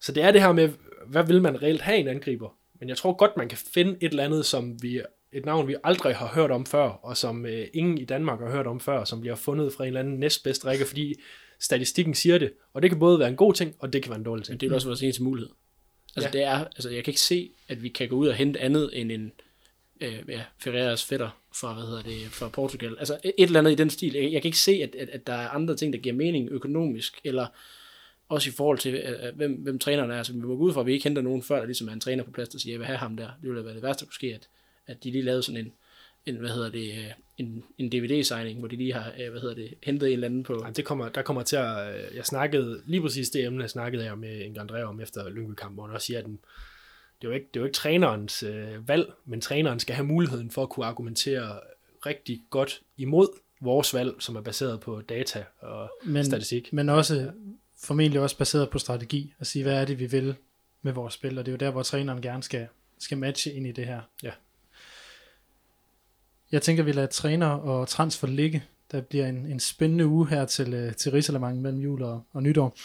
så 0.01 0.11
det 0.11 0.23
er 0.23 0.31
det 0.31 0.41
her 0.41 0.51
med, 0.51 0.69
hvad 1.07 1.23
vil 1.23 1.41
man 1.41 1.61
reelt 1.61 1.81
have 1.81 1.97
en 1.97 2.07
angriber? 2.07 2.57
Men 2.79 2.89
jeg 2.89 2.97
tror 2.97 3.13
godt, 3.13 3.37
man 3.37 3.49
kan 3.49 3.57
finde 3.73 3.97
et 4.01 4.09
eller 4.09 4.23
andet, 4.23 4.45
som 4.45 4.83
vi, 4.83 5.01
et 5.31 5.45
navn, 5.45 5.67
vi 5.67 5.75
aldrig 5.83 6.15
har 6.15 6.27
hørt 6.27 6.51
om 6.51 6.65
før, 6.65 6.87
og 6.87 7.17
som 7.17 7.45
øh, 7.45 7.67
ingen 7.73 7.97
i 7.97 8.05
Danmark 8.05 8.39
har 8.39 8.49
hørt 8.49 8.67
om 8.67 8.79
før, 8.79 9.03
som 9.03 9.21
bliver 9.21 9.35
fundet 9.35 9.73
fra 9.73 9.83
en 9.83 9.87
eller 9.87 9.99
anden 9.99 10.19
næstbedst 10.19 10.65
række, 10.65 10.85
fordi 10.85 11.13
statistikken 11.59 12.13
siger 12.13 12.37
det. 12.37 12.53
Og 12.73 12.81
det 12.81 12.91
kan 12.91 12.99
både 12.99 13.19
være 13.19 13.29
en 13.29 13.35
god 13.35 13.53
ting, 13.53 13.75
og 13.79 13.93
det 13.93 14.03
kan 14.03 14.09
være 14.09 14.19
en 14.19 14.25
dårlig 14.25 14.45
ting. 14.45 14.53
Men 14.53 14.59
det 14.59 14.71
er 14.71 14.75
også 14.75 14.87
vores 14.87 15.03
eneste 15.03 15.23
mulighed. 15.23 15.49
Altså, 16.15 16.29
Ja. 16.29 16.31
det 16.31 16.43
er, 16.43 16.63
altså, 16.65 16.89
jeg 16.89 17.03
kan 17.03 17.11
ikke 17.11 17.21
se, 17.21 17.51
at 17.67 17.83
vi 17.83 17.89
kan 17.89 18.09
gå 18.09 18.15
ud 18.15 18.27
og 18.27 18.35
hente 18.35 18.59
andet 18.59 18.89
end 18.93 19.11
en 19.11 19.31
øh, 20.01 20.19
ja, 20.27 20.43
Ferreras 20.57 21.03
fætter 21.05 21.41
fra, 21.55 21.73
hvad 21.73 21.83
hedder 21.83 22.01
det, 22.01 22.27
fra 22.31 22.49
Portugal. 22.49 22.95
Altså 22.99 23.17
et 23.23 23.33
eller 23.37 23.59
andet 23.59 23.71
i 23.71 23.75
den 23.75 23.89
stil. 23.89 24.13
Jeg, 24.13 24.23
jeg 24.31 24.41
kan 24.41 24.49
ikke 24.49 24.57
se, 24.57 24.71
at, 24.71 24.95
at, 24.95 25.09
at 25.09 25.27
der 25.27 25.33
er 25.33 25.49
andre 25.49 25.75
ting, 25.75 25.93
der 25.93 25.99
giver 25.99 26.15
mening 26.15 26.49
økonomisk, 26.51 27.21
eller 27.23 27.47
også 28.29 28.49
i 28.49 28.53
forhold 28.53 28.77
til, 28.77 28.93
øh, 28.95 29.35
hvem, 29.35 29.53
hvem 29.53 29.79
træneren 29.79 30.11
er. 30.11 30.17
Altså, 30.17 30.33
vi 30.33 30.39
må 30.39 30.47
gå 30.57 30.63
ud 30.63 30.73
fra, 30.73 30.79
at 30.79 30.85
vi 30.85 30.93
ikke 30.93 31.03
henter 31.03 31.21
nogen 31.21 31.43
før, 31.43 31.59
der 31.59 31.65
ligesom 31.65 31.87
er 31.87 31.93
en 31.93 31.99
træner 31.99 32.23
på 32.23 32.31
plads, 32.31 32.49
der 32.49 32.59
siger, 32.59 32.73
jeg 32.73 32.79
vil 32.79 32.87
have 32.87 32.97
ham 32.97 33.17
der. 33.17 33.25
Det 33.27 33.49
ville 33.49 33.57
da 33.57 33.63
være 33.63 33.73
det 33.75 33.83
værste, 33.83 33.99
der 34.01 34.05
kunne 34.07 34.13
ske, 34.13 34.33
at, 34.33 34.47
at 34.87 35.03
de 35.03 35.11
lige 35.11 35.21
lavede 35.23 35.43
sådan 35.43 35.61
en, 35.65 35.73
en 36.25 36.35
hvad 36.35 36.49
hedder 36.49 36.69
det, 36.69 36.91
øh, 36.91 37.11
en, 37.37 37.63
en 37.77 37.89
DVD-signing, 37.91 38.59
hvor 38.59 38.67
de 38.67 38.75
lige 38.75 38.93
har, 38.93 39.11
øh, 39.19 39.31
hvad 39.31 39.41
hedder 39.41 39.55
det, 39.55 39.73
hentet 39.83 40.07
en 40.07 40.13
eller 40.13 40.27
anden 40.27 40.43
på... 40.43 40.53
Ej, 40.53 40.69
det 40.69 40.85
kommer, 40.85 41.09
der 41.09 41.21
kommer 41.21 41.43
til 41.43 41.55
at... 41.55 41.95
øh, 41.95 42.15
Jeg 42.15 42.25
snakkede 42.25 42.81
lige 42.85 43.01
præcis 43.01 43.29
det 43.29 43.45
emne, 43.45 43.67
snakkede 43.67 44.05
jeg 44.05 44.17
med 44.17 44.45
en 44.45 44.57
Andrea 44.59 44.83
om 44.83 45.01
efter 45.01 45.29
Lyngby-kampen, 45.29 45.75
hvor 45.75 45.85
han 45.85 45.95
også 45.95 46.05
siger, 46.05 46.19
at 46.19 46.25
den, 46.25 46.39
det 47.21 47.27
er 47.27 47.29
jo 47.29 47.31
ikke, 47.31 47.47
det 47.53 47.59
er 47.59 47.61
jo 47.61 47.65
ikke 47.65 47.75
trænerens 47.75 48.43
øh, 48.43 48.87
valg, 48.87 49.11
men 49.25 49.41
træneren 49.41 49.79
skal 49.79 49.95
have 49.95 50.05
muligheden 50.05 50.51
for 50.51 50.63
at 50.63 50.69
kunne 50.69 50.85
argumentere 50.85 51.59
rigtig 52.05 52.41
godt 52.49 52.81
imod 52.97 53.27
vores 53.61 53.93
valg, 53.93 54.13
som 54.19 54.35
er 54.35 54.41
baseret 54.41 54.79
på 54.79 55.01
data 55.01 55.43
og 55.59 55.89
Men, 56.05 56.25
statistik. 56.25 56.73
men 56.73 56.89
også 56.89 57.31
formentlig 57.83 58.21
også 58.21 58.37
baseret 58.37 58.69
på 58.69 58.79
strategi, 58.79 59.33
at 59.39 59.47
sige, 59.47 59.63
hvad 59.63 59.81
er 59.81 59.85
det, 59.85 59.99
vi 59.99 60.05
vil 60.05 60.35
med 60.81 60.93
vores 60.93 61.13
spil, 61.13 61.37
og 61.39 61.45
det 61.45 61.51
er 61.51 61.53
jo 61.53 61.57
der, 61.57 61.71
hvor 61.71 61.83
træneren 61.83 62.21
gerne 62.21 62.43
skal, 62.43 62.67
skal 62.99 63.17
matche 63.17 63.53
ind 63.53 63.67
i 63.67 63.71
det 63.71 63.85
her. 63.85 64.01
Ja. 64.23 64.31
Jeg 66.55 66.61
tænker, 66.61 66.83
vi 66.83 66.91
lader 66.91 67.07
træner 67.07 67.47
og 67.47 67.87
transfer 67.87 68.27
ligge. 68.27 68.63
Der 68.91 69.01
bliver 69.01 69.27
en, 69.27 69.45
en 69.45 69.59
spændende 69.59 70.07
uge 70.07 70.27
her 70.27 70.45
til, 70.45 70.73
øh, 70.73 70.95
til 70.95 71.11
Rigsalermangen 71.11 71.63
mellem 71.63 71.81
jul 71.81 72.03
og, 72.03 72.23
og 72.33 72.43
nytår. 72.43 72.77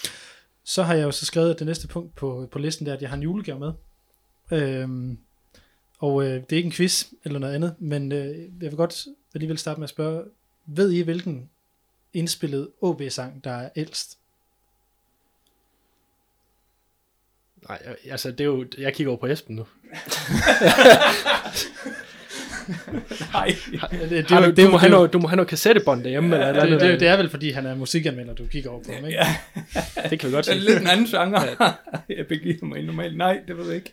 Så 0.65 0.83
har 0.83 0.95
jeg 0.95 1.03
jo 1.03 1.11
så 1.11 1.27
skrevet 1.27 1.59
det 1.59 1.67
næste 1.67 1.89
punkt 1.89 2.15
på, 2.15 2.49
på 2.53 2.59
listen, 2.59 2.87
der 2.87 2.93
at 2.93 3.03
jeg 3.03 3.11
har 3.11 3.17
en 3.17 3.23
julegave 3.23 3.59
med. 3.59 3.73
Øhm, 4.53 5.19
og 5.99 6.23
øh, 6.23 6.29
det 6.35 6.53
er 6.53 6.57
ikke 6.57 6.67
en 6.67 6.73
quiz 6.73 7.05
eller 7.25 7.39
noget 7.39 7.55
andet, 7.55 7.75
men 7.79 8.13
øh, 8.13 8.39
jeg 8.63 8.71
vil 8.71 8.77
godt 8.77 9.07
alligevel 9.35 9.59
starte 9.59 9.81
med 9.81 9.85
at 9.85 9.91
spørge, 9.91 10.25
ved 10.67 10.91
I, 10.91 11.01
hvilken 11.01 11.51
indspillet 12.13 12.69
OB-sang, 12.81 13.45
der 13.45 13.53
er 13.53 13.71
ældst? 13.77 14.19
Nej, 17.69 17.97
altså 18.05 18.31
det 18.31 18.41
er 18.41 18.45
jo... 18.45 18.67
Jeg 18.79 18.95
kigger 18.95 19.11
over 19.11 19.21
på 19.21 19.27
Esben 19.27 19.57
nu. 19.57 19.67
Nej. 23.33 23.57
Det, 23.91 24.11
det, 24.11 24.29
det, 24.29 24.57
du, 24.57 24.71
må 24.71 24.77
have 24.77 24.89
det, 24.89 24.91
noget, 24.91 25.13
du 25.13 25.19
må 25.19 25.29
have 25.29 25.37
noget 25.37 25.49
kassettebånd 25.49 26.05
derhjemme, 26.05 26.37
et 26.37 26.49
eller 26.49 26.67
det, 26.67 26.81
det, 26.81 27.01
det 27.01 27.09
er 27.09 27.17
vel 27.17 27.31
fordi, 27.31 27.51
han 27.51 27.67
er 27.67 27.75
musikanmelder, 27.75 28.35
du 28.35 28.47
kigger 28.47 28.71
over 28.71 28.83
på 28.83 28.93
ham, 28.93 29.05
ikke? 29.05 29.19
Ja, 29.19 29.37
det 30.11 30.21
kan 30.21 30.29
vi 30.29 30.35
godt 30.35 30.47
det 30.47 30.57
er 30.57 30.61
lidt 30.61 30.81
en 30.81 30.87
anden 30.87 31.07
genre. 31.07 31.41
jeg 32.19 32.27
begiver 32.27 32.65
mig 32.65 32.83
normalt. 32.83 33.17
Nej, 33.17 33.41
det 33.49 33.59
ved 33.59 33.67
jeg 33.67 33.75
ikke. 33.75 33.93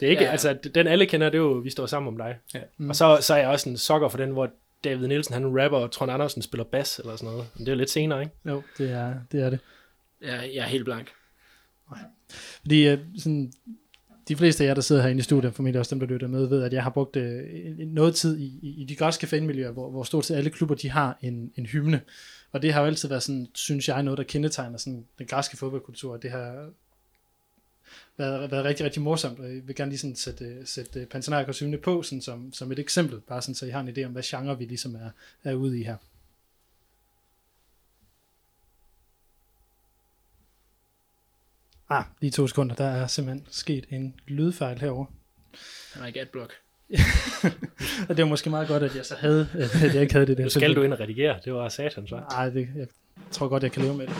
Det 0.00 0.06
er 0.06 0.10
ikke, 0.10 0.22
ja. 0.22 0.26
Ja. 0.26 0.32
altså 0.32 0.58
den 0.74 0.86
alle 0.86 1.06
kender, 1.06 1.30
det 1.30 1.38
er 1.38 1.42
jo, 1.42 1.52
vi 1.52 1.70
står 1.70 1.86
sammen 1.86 2.08
om 2.08 2.16
dig. 2.16 2.36
Ja. 2.54 2.60
Mm. 2.78 2.88
Og 2.88 2.96
så, 2.96 3.18
så 3.20 3.34
er 3.34 3.38
jeg 3.38 3.48
også 3.48 3.68
en 3.68 3.76
sokker 3.76 4.08
for 4.08 4.18
den, 4.18 4.30
hvor 4.30 4.50
David 4.84 5.08
Nielsen, 5.08 5.34
han 5.34 5.62
rapper, 5.62 5.78
og 5.78 5.90
Trond 5.90 6.12
Andersen 6.12 6.42
spiller 6.42 6.64
bas, 6.64 6.98
eller 6.98 7.16
sådan 7.16 7.32
noget. 7.32 7.46
Men 7.54 7.66
det 7.66 7.72
er 7.72 7.74
jo 7.74 7.78
lidt 7.78 7.90
senere, 7.90 8.20
ikke? 8.20 8.32
Jo, 8.48 8.62
det 8.78 8.92
er 8.92 9.14
det. 9.32 9.42
Er 9.42 9.50
det. 9.50 9.58
Jeg, 10.22 10.50
jeg 10.54 10.62
er 10.62 10.66
helt 10.66 10.84
blank. 10.84 11.08
Fordi 12.60 12.88
øh, 12.88 12.98
sådan, 13.18 13.52
de 14.28 14.36
fleste 14.36 14.64
af 14.64 14.68
jer, 14.68 14.74
der 14.74 14.80
sidder 14.82 15.02
herinde 15.02 15.20
i 15.20 15.22
studiet, 15.22 15.54
formentlig 15.54 15.78
også 15.78 15.94
dem, 15.94 16.00
der 16.00 16.06
lytter 16.06 16.28
med, 16.28 16.46
ved, 16.46 16.62
at 16.62 16.72
jeg 16.72 16.82
har 16.82 16.90
brugt 16.90 17.16
øh, 17.16 17.42
en- 17.78 17.88
noget 17.88 18.14
tid 18.14 18.38
i, 18.38 18.58
i, 18.62 18.74
i 18.82 18.84
de 18.84 18.96
græske 18.96 19.26
fanmiljøer, 19.26 19.70
hvor, 19.70 19.90
hvor 19.90 20.02
stort 20.02 20.24
set 20.24 20.36
alle 20.36 20.50
klubber, 20.50 20.74
de 20.74 20.90
har 20.90 21.18
en, 21.22 21.52
en 21.56 21.66
hymne. 21.66 22.00
Og 22.52 22.62
det 22.62 22.72
har 22.72 22.80
jo 22.80 22.86
altid 22.86 23.08
været 23.08 23.22
sådan, 23.22 23.46
synes 23.54 23.88
jeg, 23.88 24.02
noget, 24.02 24.18
der 24.18 24.24
kendetegner 24.24 24.78
sådan, 24.78 25.04
den 25.18 25.26
græske 25.26 25.56
fodboldkultur. 25.56 26.16
Det 26.16 26.30
har 26.30 26.68
været, 28.16 28.50
været 28.50 28.64
rigtig, 28.64 28.84
rigtig 28.86 29.02
morsomt, 29.02 29.38
og 29.38 29.54
jeg 29.54 29.66
vil 29.66 29.74
gerne 29.76 29.90
lige 29.90 29.98
sådan 29.98 30.16
sætte, 30.16 30.66
sætte 30.66 31.06
Panathinaikos 31.10 31.58
hymne 31.58 31.78
på, 31.78 32.02
sådan 32.02 32.22
som, 32.22 32.52
som 32.52 32.72
et 32.72 32.78
eksempel, 32.78 33.20
bare 33.20 33.42
sådan, 33.42 33.54
så 33.54 33.66
I 33.66 33.70
har 33.70 33.80
en 33.80 33.88
idé 33.88 34.04
om, 34.04 34.12
hvad 34.12 34.22
genre 34.22 34.58
vi 34.58 34.64
ligesom 34.64 34.94
er, 34.94 35.10
er 35.44 35.54
ude 35.54 35.80
i 35.80 35.82
her. 35.82 35.96
Ah, 41.90 42.04
lige 42.20 42.30
to 42.30 42.46
sekunder. 42.46 42.74
Der 42.74 42.84
er 42.84 43.06
simpelthen 43.06 43.46
sket 43.50 43.84
en 43.90 44.14
lydfejl 44.26 44.78
herover. 44.80 45.06
Han 45.92 46.00
har 46.00 46.06
ikke 46.06 46.20
adblock. 46.20 46.52
Og 48.08 48.16
det 48.16 48.18
var 48.18 48.28
måske 48.28 48.50
meget 48.50 48.68
godt, 48.68 48.82
at 48.82 48.96
jeg 48.96 49.04
så 49.04 49.14
havde, 49.18 49.48
at 49.82 49.94
jeg 49.94 50.02
ikke 50.02 50.12
havde 50.14 50.26
det 50.26 50.36
der. 50.38 50.44
Nu 50.44 50.50
skal 50.50 50.76
du 50.76 50.82
ind 50.82 50.92
og 50.92 51.00
redigere. 51.00 51.38
Det 51.44 51.54
var 51.54 51.68
satans, 51.68 52.12
hva'? 52.12 52.34
Nej, 52.36 52.48
det, 52.48 52.68
jeg 52.76 52.86
tror 53.30 53.48
godt, 53.48 53.62
jeg 53.62 53.72
kan 53.72 53.82
leve 53.82 53.96
med 53.96 54.06
det. 54.06 54.14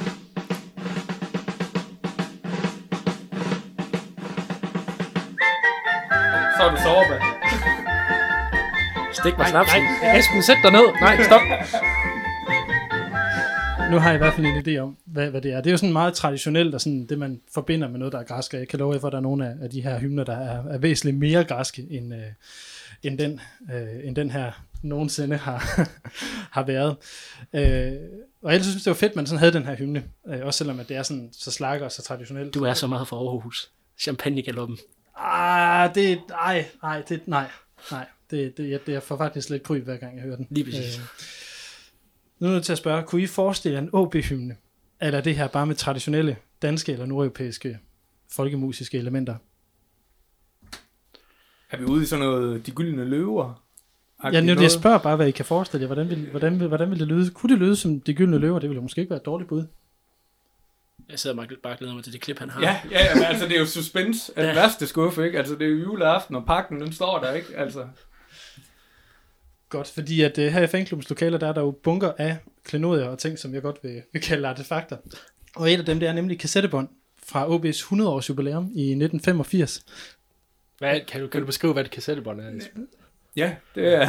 Så 6.56 6.62
er 6.66 6.70
det 6.70 6.80
sårbart. 6.82 7.22
Stik 9.14 9.38
mig 9.38 9.48
snapsen. 9.48 9.82
Esben, 10.18 10.42
sæt 10.42 10.56
dig 10.62 10.72
ned. 10.72 10.86
Nej, 11.00 11.22
stop. 11.22 11.40
Nu 13.90 13.98
har 13.98 14.08
jeg 14.08 14.14
i 14.14 14.18
hvert 14.18 14.34
fald 14.34 14.46
en 14.46 14.68
idé 14.68 14.78
om, 14.78 14.96
hvad, 15.04 15.30
hvad 15.30 15.40
det 15.40 15.52
er. 15.52 15.56
Det 15.56 15.66
er 15.66 15.70
jo 15.70 15.76
sådan 15.76 15.92
meget 15.92 16.14
traditionelt, 16.14 16.74
og 16.74 16.80
sådan 16.80 17.06
det, 17.06 17.18
man 17.18 17.40
forbinder 17.54 17.88
med 17.88 17.98
noget, 17.98 18.12
der 18.12 18.18
er 18.18 18.22
græsk. 18.24 18.54
Og 18.54 18.60
jeg 18.60 18.68
kan 18.68 18.78
love 18.78 18.92
jer 18.92 19.00
for, 19.00 19.06
at 19.06 19.12
der 19.12 19.18
er 19.18 19.22
nogle 19.22 19.48
af, 19.48 19.54
af 19.62 19.70
de 19.70 19.80
her 19.80 19.98
hymner, 19.98 20.24
der 20.24 20.36
er, 20.36 20.64
er 20.68 20.78
væsentligt 20.78 21.16
mere 21.16 21.44
græske, 21.44 21.86
end, 21.90 22.14
øh, 22.14 22.20
end, 23.02 23.18
den, 23.18 23.40
øh, 23.74 24.06
end 24.08 24.16
den 24.16 24.30
her 24.30 24.64
nogensinde 24.82 25.36
har, 25.36 25.88
har 26.56 26.62
været. 26.62 26.96
Øh, 27.52 27.92
og 28.42 28.52
jeg 28.52 28.64
synes, 28.64 28.82
det 28.82 28.90
var 28.90 28.94
fedt, 28.94 29.10
at 29.10 29.16
man 29.16 29.26
sådan 29.26 29.38
havde 29.38 29.52
den 29.52 29.64
her 29.64 29.76
hymne. 29.76 30.04
Øh, 30.28 30.40
også 30.42 30.58
selvom 30.58 30.80
at 30.80 30.88
det 30.88 30.96
er 30.96 31.02
sådan, 31.02 31.30
så 31.32 31.50
slakker 31.50 31.86
og 31.86 31.92
så 31.92 32.02
traditionelt. 32.02 32.54
Du 32.54 32.64
er 32.64 32.74
så 32.74 32.86
meget 32.86 33.08
for 33.08 33.30
Aarhus. 33.30 33.70
Champagnegaloppen. 33.98 34.78
Ah, 35.16 35.94
det, 35.94 36.18
nej, 36.28 36.64
nej, 36.82 37.02
det, 37.08 37.28
nej, 37.28 37.46
nej. 37.90 38.06
Det, 38.30 38.56
det, 38.56 38.70
jeg, 38.70 38.80
det, 38.86 38.92
jeg 38.92 39.02
får 39.02 39.16
faktisk 39.16 39.50
lidt 39.50 39.62
kryb, 39.62 39.84
hver 39.84 39.96
gang 39.96 40.16
jeg 40.16 40.22
hører 40.22 40.36
den. 40.36 40.46
Lige 40.50 40.64
præcis. 40.64 40.98
Øh, 40.98 41.04
nu 42.44 42.48
er 42.48 42.52
jeg 42.52 42.56
nødt 42.56 42.64
til 42.64 42.72
at 42.72 42.78
spørge, 42.78 43.02
kunne 43.02 43.22
I 43.22 43.26
forestille 43.26 43.74
jer 43.76 43.82
en 43.82 43.90
OB-hymne? 43.92 44.56
Eller 45.00 45.18
er 45.18 45.22
det 45.22 45.36
her 45.36 45.48
bare 45.48 45.66
med 45.66 45.74
traditionelle 45.74 46.36
danske 46.62 46.92
eller 46.92 47.06
nordeuropæiske 47.06 47.78
folkemusiske 48.32 48.98
elementer? 48.98 49.36
Er 51.70 51.76
vi 51.76 51.84
ude 51.84 52.02
i 52.02 52.06
sådan 52.06 52.24
noget, 52.24 52.66
de 52.66 52.70
gyldne 52.70 53.04
løver? 53.04 53.62
Ja, 54.32 54.40
nu, 54.40 54.60
jeg 54.60 54.70
spørger 54.70 54.98
bare, 54.98 55.16
hvad 55.16 55.26
I 55.26 55.30
kan 55.30 55.44
forestille 55.44 55.82
jer. 55.82 55.86
Hvordan 55.86 56.10
vil, 56.10 56.30
hvordan, 56.30 56.60
vil, 56.60 56.68
hvordan 56.68 56.90
vil 56.90 56.98
det 56.98 57.06
lyde? 57.06 57.30
Kunne 57.30 57.50
det 57.50 57.58
lyde 57.58 57.76
som 57.76 58.00
de 58.00 58.14
gyldne 58.14 58.38
løver? 58.38 58.58
Det 58.58 58.70
ville 58.70 58.82
måske 58.82 59.00
ikke 59.00 59.10
være 59.10 59.20
et 59.20 59.26
dårligt 59.26 59.48
bud. 59.48 59.66
Jeg 61.10 61.18
sidder 61.18 61.36
bare 61.36 61.72
og 61.72 61.78
glæder 61.78 61.94
mig 61.94 62.04
til 62.04 62.12
det 62.12 62.20
klip, 62.20 62.38
han 62.38 62.50
har. 62.50 62.60
Ja, 62.60 62.80
ja, 62.90 63.04
ja 63.04 63.14
men 63.14 63.24
altså 63.24 63.44
det 63.44 63.54
er 63.56 63.60
jo 63.60 63.66
suspense 63.66 64.32
af 64.38 64.44
Ja. 64.46 64.54
værste 64.54 64.86
skuffe, 64.86 65.24
ikke? 65.26 65.38
Altså 65.38 65.54
det 65.54 65.62
er 65.66 65.70
jo 65.70 65.76
juleaften, 65.76 66.36
og 66.36 66.46
pakken, 66.46 66.80
den 66.80 66.92
står 66.92 67.18
der, 67.18 67.32
ikke? 67.32 67.56
Altså, 67.56 67.86
Godt, 69.74 69.90
fordi 69.90 70.22
at 70.22 70.38
uh, 70.38 70.44
her 70.44 70.62
i 70.62 70.66
fanklubbens 70.66 71.08
lokaler, 71.08 71.38
der 71.38 71.48
er 71.48 71.52
der 71.52 71.60
jo 71.60 71.70
bunker 71.70 72.12
af 72.18 72.36
klenodier 72.64 73.04
og 73.04 73.18
ting, 73.18 73.38
som 73.38 73.54
jeg 73.54 73.62
godt 73.62 73.78
vil, 73.82 74.02
vil 74.12 74.22
kalde 74.22 74.48
artefakter. 74.48 74.96
Og 75.56 75.72
et 75.72 75.78
af 75.78 75.84
dem, 75.84 76.00
det 76.00 76.08
er 76.08 76.12
nemlig 76.12 76.38
kassettebånd 76.38 76.88
fra 77.26 77.56
OB's 77.56 77.68
100 77.68 78.10
års 78.10 78.28
jubilæum 78.28 78.64
i 78.64 78.82
1985. 78.82 79.84
Hvad, 80.78 81.00
kan, 81.08 81.20
du, 81.20 81.26
kan 81.26 81.40
du 81.40 81.46
beskrive, 81.46 81.72
hvad 81.72 81.84
et 81.84 81.90
kassettebånd 81.90 82.40
er? 82.40 82.50
Ja, 83.36 83.54
det 83.74 83.94
er... 83.94 84.08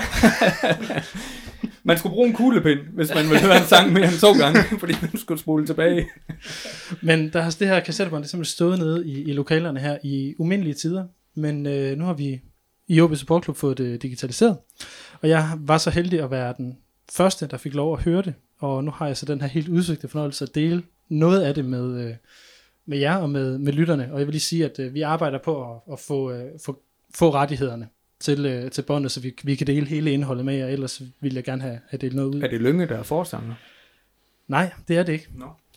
man 1.88 1.98
skulle 1.98 2.14
bruge 2.14 2.28
en 2.28 2.34
kuglepind, 2.34 2.80
hvis 2.80 3.14
man 3.16 3.30
ville 3.30 3.42
høre 3.42 3.58
en 3.58 3.64
sang 3.64 3.94
mere 3.94 4.06
end 4.06 4.20
to 4.20 4.34
gange, 4.34 4.60
fordi 4.82 4.94
man 5.02 5.18
skulle 5.18 5.40
spole 5.40 5.66
tilbage. 5.66 6.08
Men 7.02 7.34
der 7.34 7.42
har 7.42 7.56
det 7.60 7.68
her 7.68 7.80
kassettebånd, 7.80 8.24
det 8.24 8.28
er 8.28 8.32
simpelthen 8.32 8.56
stået 8.56 8.80
nede 8.80 9.08
i, 9.08 9.24
i 9.24 9.34
lokalerne 9.34 9.80
her 9.80 9.98
i 10.04 10.36
umindelige 10.40 10.74
tider. 10.74 11.08
Men 11.36 11.66
øh, 11.66 11.98
nu 11.98 12.06
har 12.06 12.14
vi 12.14 12.42
i 12.88 13.02
OB 13.02 13.16
Support 13.16 13.44
Club 13.44 13.58
fået 13.58 13.78
det 13.78 14.02
digitaliseret. 14.02 14.58
Og 15.22 15.30
jeg 15.30 15.52
var 15.58 15.78
så 15.78 15.90
heldig 15.90 16.22
at 16.22 16.32
være 16.32 16.54
den 16.58 16.78
første, 17.12 17.48
der 17.48 17.58
fik 17.58 17.74
lov 17.74 17.94
at 17.94 18.04
høre 18.04 18.22
det. 18.22 18.34
Og 18.60 18.84
nu 18.84 18.92
har 18.92 19.08
jeg 19.08 19.18
så 19.18 19.26
den 19.26 19.42
her 19.42 19.48
helt 19.48 19.68
udsøgte 19.68 20.08
fornøjelse 20.08 20.44
at 20.44 20.56
dele 20.56 20.84
noget 21.10 21.42
af 21.42 21.54
det 21.54 21.66
med, 21.66 22.08
øh, 22.08 22.16
med 22.86 22.98
jer 22.98 23.16
og 23.16 23.30
med, 23.30 23.58
med 23.58 23.74
lytterne. 23.74 24.14
Og 24.14 24.20
jeg 24.20 24.28
vil 24.28 24.34
lige 24.34 24.42
sige, 24.42 24.66
at 24.66 24.80
øh, 24.80 24.94
vi 24.94 25.02
arbejder 25.02 25.40
på 25.44 25.74
at, 25.74 25.94
at 25.94 26.00
få, 26.00 26.32
øh, 26.32 26.52
få, 26.66 26.82
få 27.16 27.34
rettighederne 27.34 27.88
til, 28.20 28.46
øh, 28.46 28.72
til 28.72 28.82
båndet, 28.82 29.12
så 29.12 29.20
vi, 29.20 29.34
vi 29.44 29.56
kan 29.56 29.68
dele 29.68 29.88
hele 29.88 30.12
indholdet 30.12 30.46
med 30.46 30.56
jer. 30.56 30.68
Ellers 30.68 31.02
ville 31.22 31.36
jeg 31.36 31.44
gerne 31.44 31.62
have, 31.62 31.80
have 31.90 31.98
delt 31.98 32.16
noget 32.16 32.36
ud. 32.36 32.42
Er 32.42 32.48
det 32.48 32.62
Lønge, 32.62 32.88
der 32.88 32.98
er 32.98 33.04
forsanger? 33.04 33.54
Nej, 34.48 34.72
det 34.88 34.98
er 34.98 35.04
det 35.04 35.14
ikke. 35.14 35.28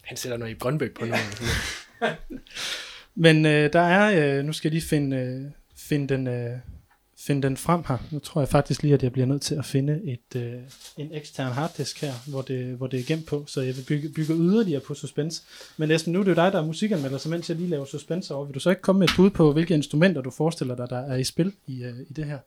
Han 0.03 0.17
sætter 0.17 0.39
noget 0.39 0.53
i 0.53 0.55
Brøndbæk 0.55 0.95
på 0.95 1.05
nu. 1.05 1.15
Men 3.25 3.47
øh, 3.47 3.73
der 3.73 3.81
er, 3.81 4.39
øh, 4.39 4.45
nu 4.45 4.53
skal 4.53 4.69
jeg 4.69 4.73
lige 4.73 4.89
finde, 4.89 5.17
øh, 5.17 5.51
finde, 5.77 6.15
den, 6.15 6.27
øh, 6.27 6.59
finde 7.29 7.43
den 7.43 7.57
frem 7.57 7.85
her. 7.89 7.99
Nu 8.11 8.19
tror 8.19 8.41
jeg 8.41 8.49
faktisk 8.49 8.83
lige, 8.83 8.95
at 8.95 9.03
jeg 9.03 9.13
bliver 9.13 9.27
nødt 9.27 9.43
til 9.43 9.55
at 9.55 9.65
finde 9.65 10.01
et, 10.05 10.37
øh, 10.37 10.63
en 10.97 11.15
ekstern 11.15 11.53
harddisk 11.53 12.01
her, 12.01 12.13
hvor 12.31 12.43
det, 12.43 12.77
hvor 12.77 12.87
det 12.87 13.01
er 13.01 13.05
gemt 13.05 13.27
på, 13.27 13.45
så 13.47 13.61
jeg 13.61 13.77
vil 13.77 13.85
bygge, 13.89 14.09
bygge 14.09 14.35
yderligere 14.35 14.81
på 14.81 14.95
suspense. 14.95 15.43
Men 15.77 15.91
Esben, 15.91 16.13
nu 16.13 16.21
er 16.21 16.25
det 16.25 16.31
jo 16.31 16.35
dig, 16.35 16.53
der 16.53 16.59
er 16.59 16.67
musikanmelder, 16.67 17.19
så 17.19 17.29
mens 17.29 17.49
jeg 17.49 17.57
lige 17.57 17.69
laver 17.69 17.85
suspense 17.85 18.35
over, 18.35 18.45
vil 18.45 18.55
du 18.55 18.61
så 18.61 18.71
ikke 18.71 18.83
komme 18.83 18.99
med 18.99 19.09
et 19.09 19.15
bud 19.17 19.31
på, 19.31 19.53
hvilke 19.53 19.75
instrumenter 19.75 20.23
du 20.23 20.31
forestiller 20.31 20.77
dig, 20.77 20.91
der 20.91 20.99
er 20.99 21.17
i 21.17 21.25
spil 21.25 21.53
i, 21.67 21.83
øh, 21.83 22.01
i 22.11 22.13
det 22.13 22.25
her? 22.25 22.39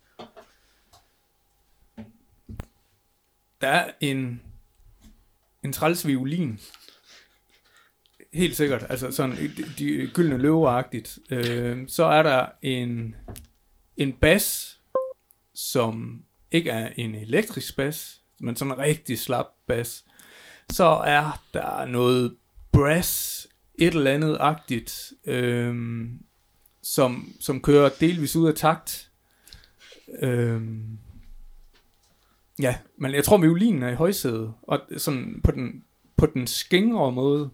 Der 3.62 3.68
er 3.68 3.92
en, 4.00 4.42
en 5.64 5.74
træls 5.74 6.08
violin. 6.08 6.60
Helt 8.34 8.56
sikkert. 8.56 8.86
Altså 8.90 9.12
sådan 9.12 9.36
de, 9.36 9.64
de 9.80 10.10
gyldne 10.14 10.38
løveragtigt. 10.38 11.20
Øh, 11.30 11.88
så 11.88 12.04
er 12.04 12.24
der 12.24 12.46
en, 12.62 13.16
en 13.98 14.14
bas, 14.14 14.71
som 15.56 16.24
ikke 16.52 16.70
er 16.70 16.90
en 16.96 17.16
elektrisk 17.16 17.76
bas, 17.76 18.22
men 18.40 18.56
sådan 18.56 18.74
en 18.74 18.80
rigtig 18.80 19.20
slap 19.20 19.48
bas. 19.68 20.06
Så 20.70 20.86
er 20.86 21.42
der 21.54 21.86
noget 21.86 22.36
brass, 22.72 23.48
et 23.76 23.96
eller 23.96 24.12
andet 24.12 24.38
agtigt, 24.40 25.14
øhm, 25.26 26.20
som, 26.84 27.34
som 27.40 27.62
kører 27.62 27.90
delvis 28.00 28.36
ud 28.36 28.48
af 28.48 28.56
takt. 28.56 29.12
Øhm, 30.22 30.98
Ja, 32.62 32.76
men 32.98 33.14
jeg 33.14 33.24
tror, 33.24 33.38
violinen 33.38 33.84
er 33.84 33.90
i 33.90 33.96
højsædet, 33.96 34.54
og 34.62 34.80
sådan 34.98 35.42
på 35.44 35.52
den, 35.52 35.84
på 36.18 36.26
den 36.26 36.48
skingre 36.48 37.12
måde. 37.12 37.50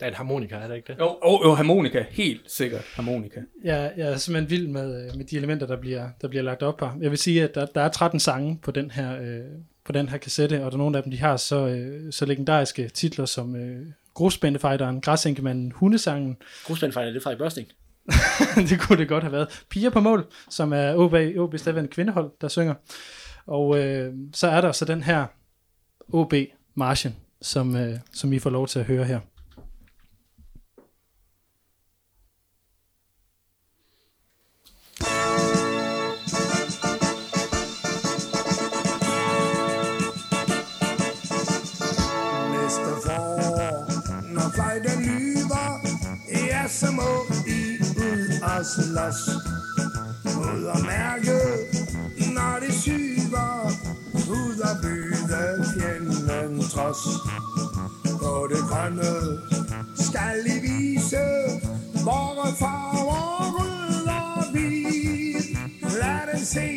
Der 0.00 0.06
er 0.06 0.10
en 0.10 0.16
harmonika, 0.16 0.54
er 0.54 0.68
der 0.68 0.74
ikke 0.74 0.92
det? 0.92 0.98
Jo, 0.98 1.18
jo, 1.24 1.40
jo 1.44 1.54
harmonika, 1.54 2.04
helt 2.10 2.50
sikkert 2.50 2.84
harmonika. 2.94 3.40
Jeg, 3.64 3.92
jeg 3.96 4.08
er 4.08 4.16
simpelthen 4.16 4.50
vild 4.50 4.68
med, 4.68 5.04
øh, 5.04 5.16
med 5.16 5.24
de 5.24 5.36
elementer, 5.36 5.66
der 5.66 5.76
bliver, 5.76 6.08
der 6.20 6.28
bliver 6.28 6.42
lagt 6.42 6.62
op 6.62 6.80
her. 6.80 6.96
Jeg 7.00 7.10
vil 7.10 7.18
sige, 7.18 7.44
at 7.44 7.54
der, 7.54 7.66
der 7.66 7.80
er 7.80 7.88
13 7.88 8.20
sange 8.20 8.58
på 8.62 8.70
den 8.70 8.90
her, 8.90 9.20
øh, 9.22 9.40
på 9.84 9.92
den 9.92 10.08
her 10.08 10.18
kassette, 10.18 10.64
og 10.64 10.70
der 10.70 10.76
er 10.76 10.78
nogle 10.78 10.96
af 10.96 11.02
dem, 11.02 11.10
de 11.10 11.18
har 11.18 11.36
så, 11.36 11.66
øh, 11.66 12.12
så 12.12 12.26
legendariske 12.26 12.88
titler 12.88 13.24
som 13.24 13.56
øh, 13.56 13.86
Grusbandefighteren, 14.14 15.00
Græsænkemanden, 15.00 15.72
Hundesangen. 15.72 16.36
Grusbandfejl, 16.64 17.08
er 17.08 17.12
det 17.12 17.22
fra 17.22 17.30
i 17.30 17.36
Børsting? 17.36 17.68
det 18.70 18.80
kunne 18.80 18.98
det 18.98 19.08
godt 19.08 19.24
have 19.24 19.32
været. 19.32 19.64
Piger 19.70 19.90
på 19.90 20.00
mål, 20.00 20.26
som 20.50 20.72
er 20.72 20.94
OB, 20.94 21.14
OB 21.38 21.58
Stavand 21.58 21.88
kvindehold, 21.88 22.30
der 22.40 22.48
synger. 22.48 22.74
Og 23.46 23.78
øh, 23.78 24.14
så 24.34 24.48
er 24.48 24.60
der 24.60 24.72
så 24.72 24.84
den 24.84 25.02
her 25.02 25.26
OB 26.12 26.34
Marchen, 26.74 27.16
som, 27.42 27.76
øh, 27.76 27.94
som 28.12 28.32
I 28.32 28.38
får 28.38 28.50
lov 28.50 28.68
til 28.68 28.78
at 28.78 28.84
høre 28.84 29.04
her. 29.04 29.20
Slås. 48.74 49.20
Ud 50.36 50.64
og 50.64 50.80
mærke, 50.80 51.38
når 52.34 52.58
det 52.60 52.74
syver, 52.74 53.72
ud 54.30 54.58
og 54.58 54.76
byde 54.82 55.64
fjenden 55.74 56.60
trods. 56.68 57.02
På 58.20 58.48
det 58.50 58.62
grønne 58.70 59.12
skal 59.96 60.46
I 60.46 60.58
vise, 60.60 61.24
vore 62.04 62.52
farver 62.58 63.58
rød 63.58 64.06
og 64.06 64.50
hvid. 64.50 65.56
Lad 66.00 66.34
den 66.34 66.44
se, 66.44 66.68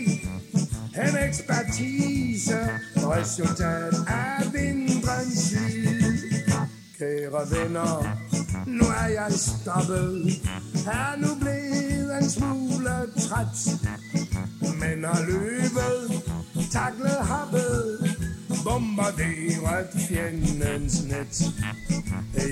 en 0.96 1.18
ekspertise, 1.28 2.60
resultat 2.96 3.94
af 4.08 4.54
vindrens 4.54 5.38
slid. 5.38 6.01
Kære 7.02 7.44
venner, 7.52 8.18
nu 8.66 8.86
er 8.86 9.08
jeg 9.08 9.32
stoppet, 9.32 10.42
er 10.88 11.18
nu 11.18 11.28
blevet 11.40 12.18
en 12.22 12.30
smule 12.30 12.96
træt. 13.20 13.58
Men 14.80 15.04
har 15.04 15.26
løbet, 15.26 16.24
taklet 16.72 17.18
hoppet, 17.32 18.18
bombarderet 18.64 19.88
fjendens 20.10 21.04
net. 21.04 21.44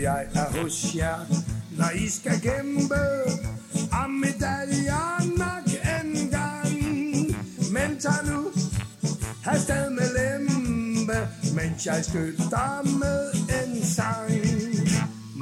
Jeg 0.01 0.26
er 0.34 0.61
hos 0.61 0.95
jer, 0.95 1.19
når 1.77 1.89
I 1.95 2.09
skal 2.09 2.41
kæmpe, 2.41 3.01
om 4.03 4.09
medaljer 4.09 5.38
nok 5.38 5.67
en 5.95 6.30
gang. 6.30 6.77
Men 7.71 7.99
tag 7.99 8.26
nu 8.26 8.45
afsted 9.45 9.89
med 9.89 10.18
mens 11.55 11.85
jeg 11.85 12.05
støtter 12.05 12.97
med 13.01 13.21
en 13.59 13.85
sang. 13.85 14.31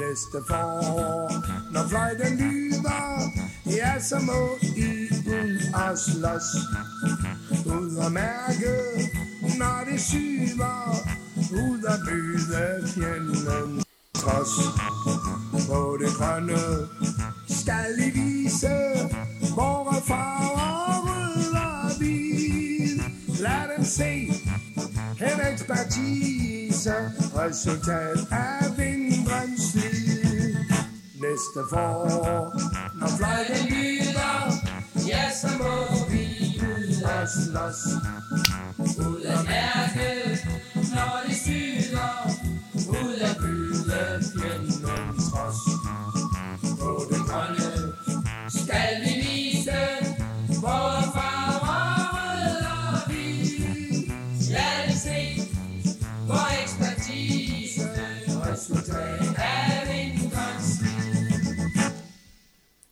Næste 0.01 0.39
forår, 0.47 1.31
når 1.73 1.87
fløjten 1.89 2.37
lyder, 2.37 3.31
ja, 3.65 3.99
så 3.99 4.19
må 4.19 4.57
I 4.61 5.07
ud 5.27 5.73
og 5.73 5.97
slås. 5.97 6.49
Ud 7.65 7.95
og 7.95 8.11
mærke, 8.11 8.73
når 9.57 9.83
det 9.91 10.01
syver. 10.01 10.97
Ud 11.51 11.83
og 11.83 11.97
byde 12.05 12.87
fjenden 12.87 13.83
trods. 14.15 14.53
På 15.67 15.97
det 16.01 16.13
grønne 16.17 16.59
skal 17.49 17.99
I 17.99 18.09
vise 18.19 18.75
vore 19.55 20.01
farver 20.07 21.01
rød 21.07 21.53
og 21.53 21.97
hvid. 21.97 22.99
Lad 23.41 23.77
dem 23.77 23.85
se 23.85 24.36
en 25.21 25.39
ekspertise, 25.53 26.93
resultat 27.35 28.19
af 28.31 28.77
vinterens 28.77 29.61
slid. 29.71 30.55
Næste 31.25 31.59
forår, 31.69 32.53
når 32.99 33.07
fløjten 33.17 33.67
lyder, 33.69 34.53
ja, 35.07 35.23
så 35.41 35.47
må 35.57 36.09
vi 36.09 36.25
ud 36.61 37.03
og 37.03 37.27
slås. 37.27 37.81
Ud 39.07 39.21
og 39.21 39.45
mærke, 39.45 40.39
når 40.75 41.21
det 41.27 41.35
syder, 41.35 41.96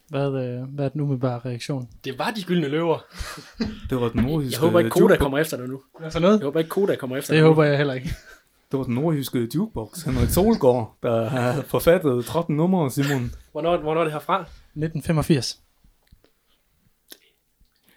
Hvad, 0.10 0.28
øh, 0.28 0.64
hvad 0.64 0.86
er 0.86 0.90
den 0.90 1.02
umiddelbare 1.02 1.40
reaktion? 1.46 1.90
Det 2.04 2.20
var 2.20 2.32
de 2.32 2.44
gyldne 2.44 2.68
løver. 2.68 2.98
Det 3.90 4.02
var 4.02 4.10
den 4.10 4.24
nordjyske 4.24 4.54
Jeg 4.54 4.60
håber 4.60 4.80
ikke, 4.80 4.92
Koda 4.92 5.18
kommer 5.18 5.40
efter 5.40 5.58
dig 5.58 5.68
nu. 5.68 5.82
Hvad 6.00 6.12
for 6.12 6.20
noget? 6.20 6.40
Jeg 6.40 6.46
håber 6.46 6.60
ikke, 6.60 6.70
Koda 6.70 6.96
kommer 6.96 7.18
efter 7.18 7.34
Det 7.34 7.38
dig 7.40 7.44
nu. 7.44 7.48
håber 7.48 7.64
jeg 7.64 7.78
heller 7.78 7.94
ikke. 7.94 8.10
Det 8.72 8.78
var 8.80 8.84
den 8.84 8.96
nordjyske 8.96 9.48
jukebox, 9.56 10.02
Henrik 10.04 10.30
Solgaard, 10.30 10.96
der 11.04 11.30
har 11.30 11.62
forfattet 11.62 12.26
13 12.26 12.56
numre, 12.56 12.92
Simon. 12.92 13.32
Hvornår, 13.52 13.78
hvornår 13.78 14.02
er 14.02 14.04
det 14.06 14.14
herfra? 14.14 14.42
1985. 14.42 15.62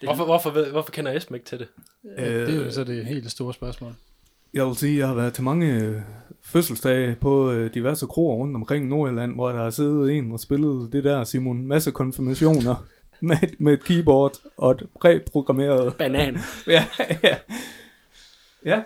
Hvorfor, 0.03 0.25
hvorfor, 0.25 0.49
ved, 0.49 0.71
hvorfor 0.71 0.91
kender 0.91 1.11
Esben 1.17 1.35
ikke 1.35 1.45
til 1.47 1.59
det? 1.59 1.67
Øh, 2.17 2.25
det 2.25 2.49
er 2.49 2.65
jo 2.65 2.71
så 2.71 2.83
det 2.83 3.05
helt 3.05 3.31
store 3.31 3.53
spørgsmål. 3.53 3.93
Jeg 4.53 4.65
vil 4.65 4.75
sige, 4.75 4.93
at 4.93 4.99
jeg 4.99 5.07
har 5.07 5.15
været 5.15 5.33
til 5.33 5.43
mange 5.43 5.73
øh, 5.73 6.01
fødselsdage 6.43 7.15
på 7.15 7.51
øh, 7.51 7.73
diverse 7.73 8.05
kroer 8.07 8.35
rundt 8.35 8.55
omkring 8.55 8.87
Nordjylland, 8.87 9.35
hvor 9.35 9.49
der 9.49 9.63
har 9.63 9.69
siddet 9.69 10.11
en 10.11 10.31
og 10.31 10.39
spillet 10.39 10.93
det 10.93 11.03
der, 11.03 11.23
Simon, 11.23 11.67
masse 11.67 11.91
konfirmationer 11.91 12.85
med, 13.21 13.37
med 13.57 13.73
et 13.73 13.83
keyboard 13.83 14.37
og 14.57 14.71
et 14.71 14.83
præprogrammeret... 15.01 15.95
Banan. 15.95 16.37
ja, 16.67 16.85
ja. 17.23 17.37
ja. 18.65 18.81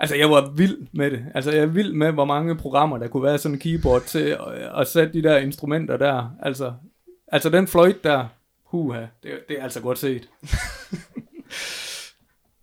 Altså, 0.00 0.16
jeg 0.16 0.30
var 0.30 0.50
vild 0.50 0.78
med 0.92 1.10
det. 1.10 1.24
Altså, 1.34 1.50
jeg 1.50 1.60
er 1.60 1.66
vild 1.66 1.92
med, 1.92 2.12
hvor 2.12 2.24
mange 2.24 2.56
programmer, 2.56 2.98
der 2.98 3.08
kunne 3.08 3.22
være 3.22 3.38
sådan 3.38 3.54
en 3.54 3.60
keyboard 3.60 4.02
til 4.02 4.18
at, 4.18 4.40
at 4.80 4.88
sætte 4.88 5.12
de 5.12 5.22
der 5.22 5.36
instrumenter 5.36 5.96
der. 5.96 6.36
Altså, 6.42 6.72
altså 7.28 7.50
den 7.50 7.66
fløjte 7.66 7.98
der, 8.04 8.26
huha, 8.64 9.00
det, 9.22 9.30
det 9.48 9.58
er 9.58 9.62
altså 9.62 9.80
godt 9.80 9.98
set. 9.98 10.28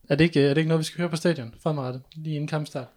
Er 0.10 0.16
det, 0.16 0.24
ikke, 0.24 0.42
er 0.42 0.50
det 0.50 0.58
ikke 0.58 0.68
noget, 0.68 0.80
vi 0.80 0.86
skal 0.86 0.98
høre 0.98 1.10
på 1.10 1.16
stadion 1.16 1.54
fremadrettet, 1.64 2.02
lige 2.16 2.36
inden 2.36 2.48
kampstart? 2.48 2.88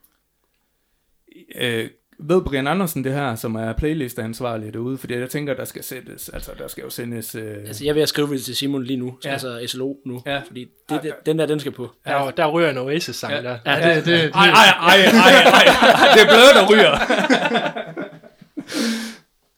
Øh, 1.60 1.88
ved 2.24 2.42
Brian 2.42 2.66
Andersen 2.66 3.04
det 3.04 3.12
her, 3.12 3.34
som 3.34 3.54
er 3.54 3.72
playlistansvarlig 3.72 4.74
derude? 4.74 4.98
Fordi 4.98 5.14
jeg 5.14 5.30
tænker, 5.30 5.54
der 5.54 5.64
skal 5.64 5.84
sættes, 5.84 6.28
altså 6.28 6.50
der 6.58 6.68
skal 6.68 6.82
jo 6.82 6.90
sendes... 6.90 7.34
Øh, 7.34 7.56
Altså, 7.66 7.84
jeg 7.84 7.90
er 7.90 7.94
ved 7.94 8.02
at 8.02 8.08
skrive 8.08 8.28
det 8.32 8.42
til 8.42 8.56
Simon 8.56 8.84
lige 8.84 8.96
nu. 8.96 9.06
Ja. 9.24 9.28
Ja. 9.28 9.32
Altså, 9.32 9.60
SLO 9.66 9.94
nu. 10.06 10.22
Ja. 10.26 10.40
Fordi 10.46 10.66
det, 10.88 11.00
det, 11.02 11.12
den 11.26 11.38
der, 11.38 11.46
den 11.46 11.60
skal 11.60 11.72
på. 11.72 11.90
Der, 12.06 12.30
der 12.30 12.46
ryger 12.50 12.70
en 12.70 12.78
Oasis-sang 12.78 13.32
Ja. 13.32 13.42
der. 13.42 13.58
Ja, 13.66 13.88
det, 13.96 13.96
det, 13.96 14.06
det, 14.06 14.30
ej, 14.34 14.46
ej, 14.46 14.66
ej, 14.80 14.96
ej, 14.96 15.42
ej, 15.42 16.14
det 16.14 16.22
er 16.22 16.26
blødt, 16.26 16.54
der 16.54 16.66
ryger. 16.72 16.98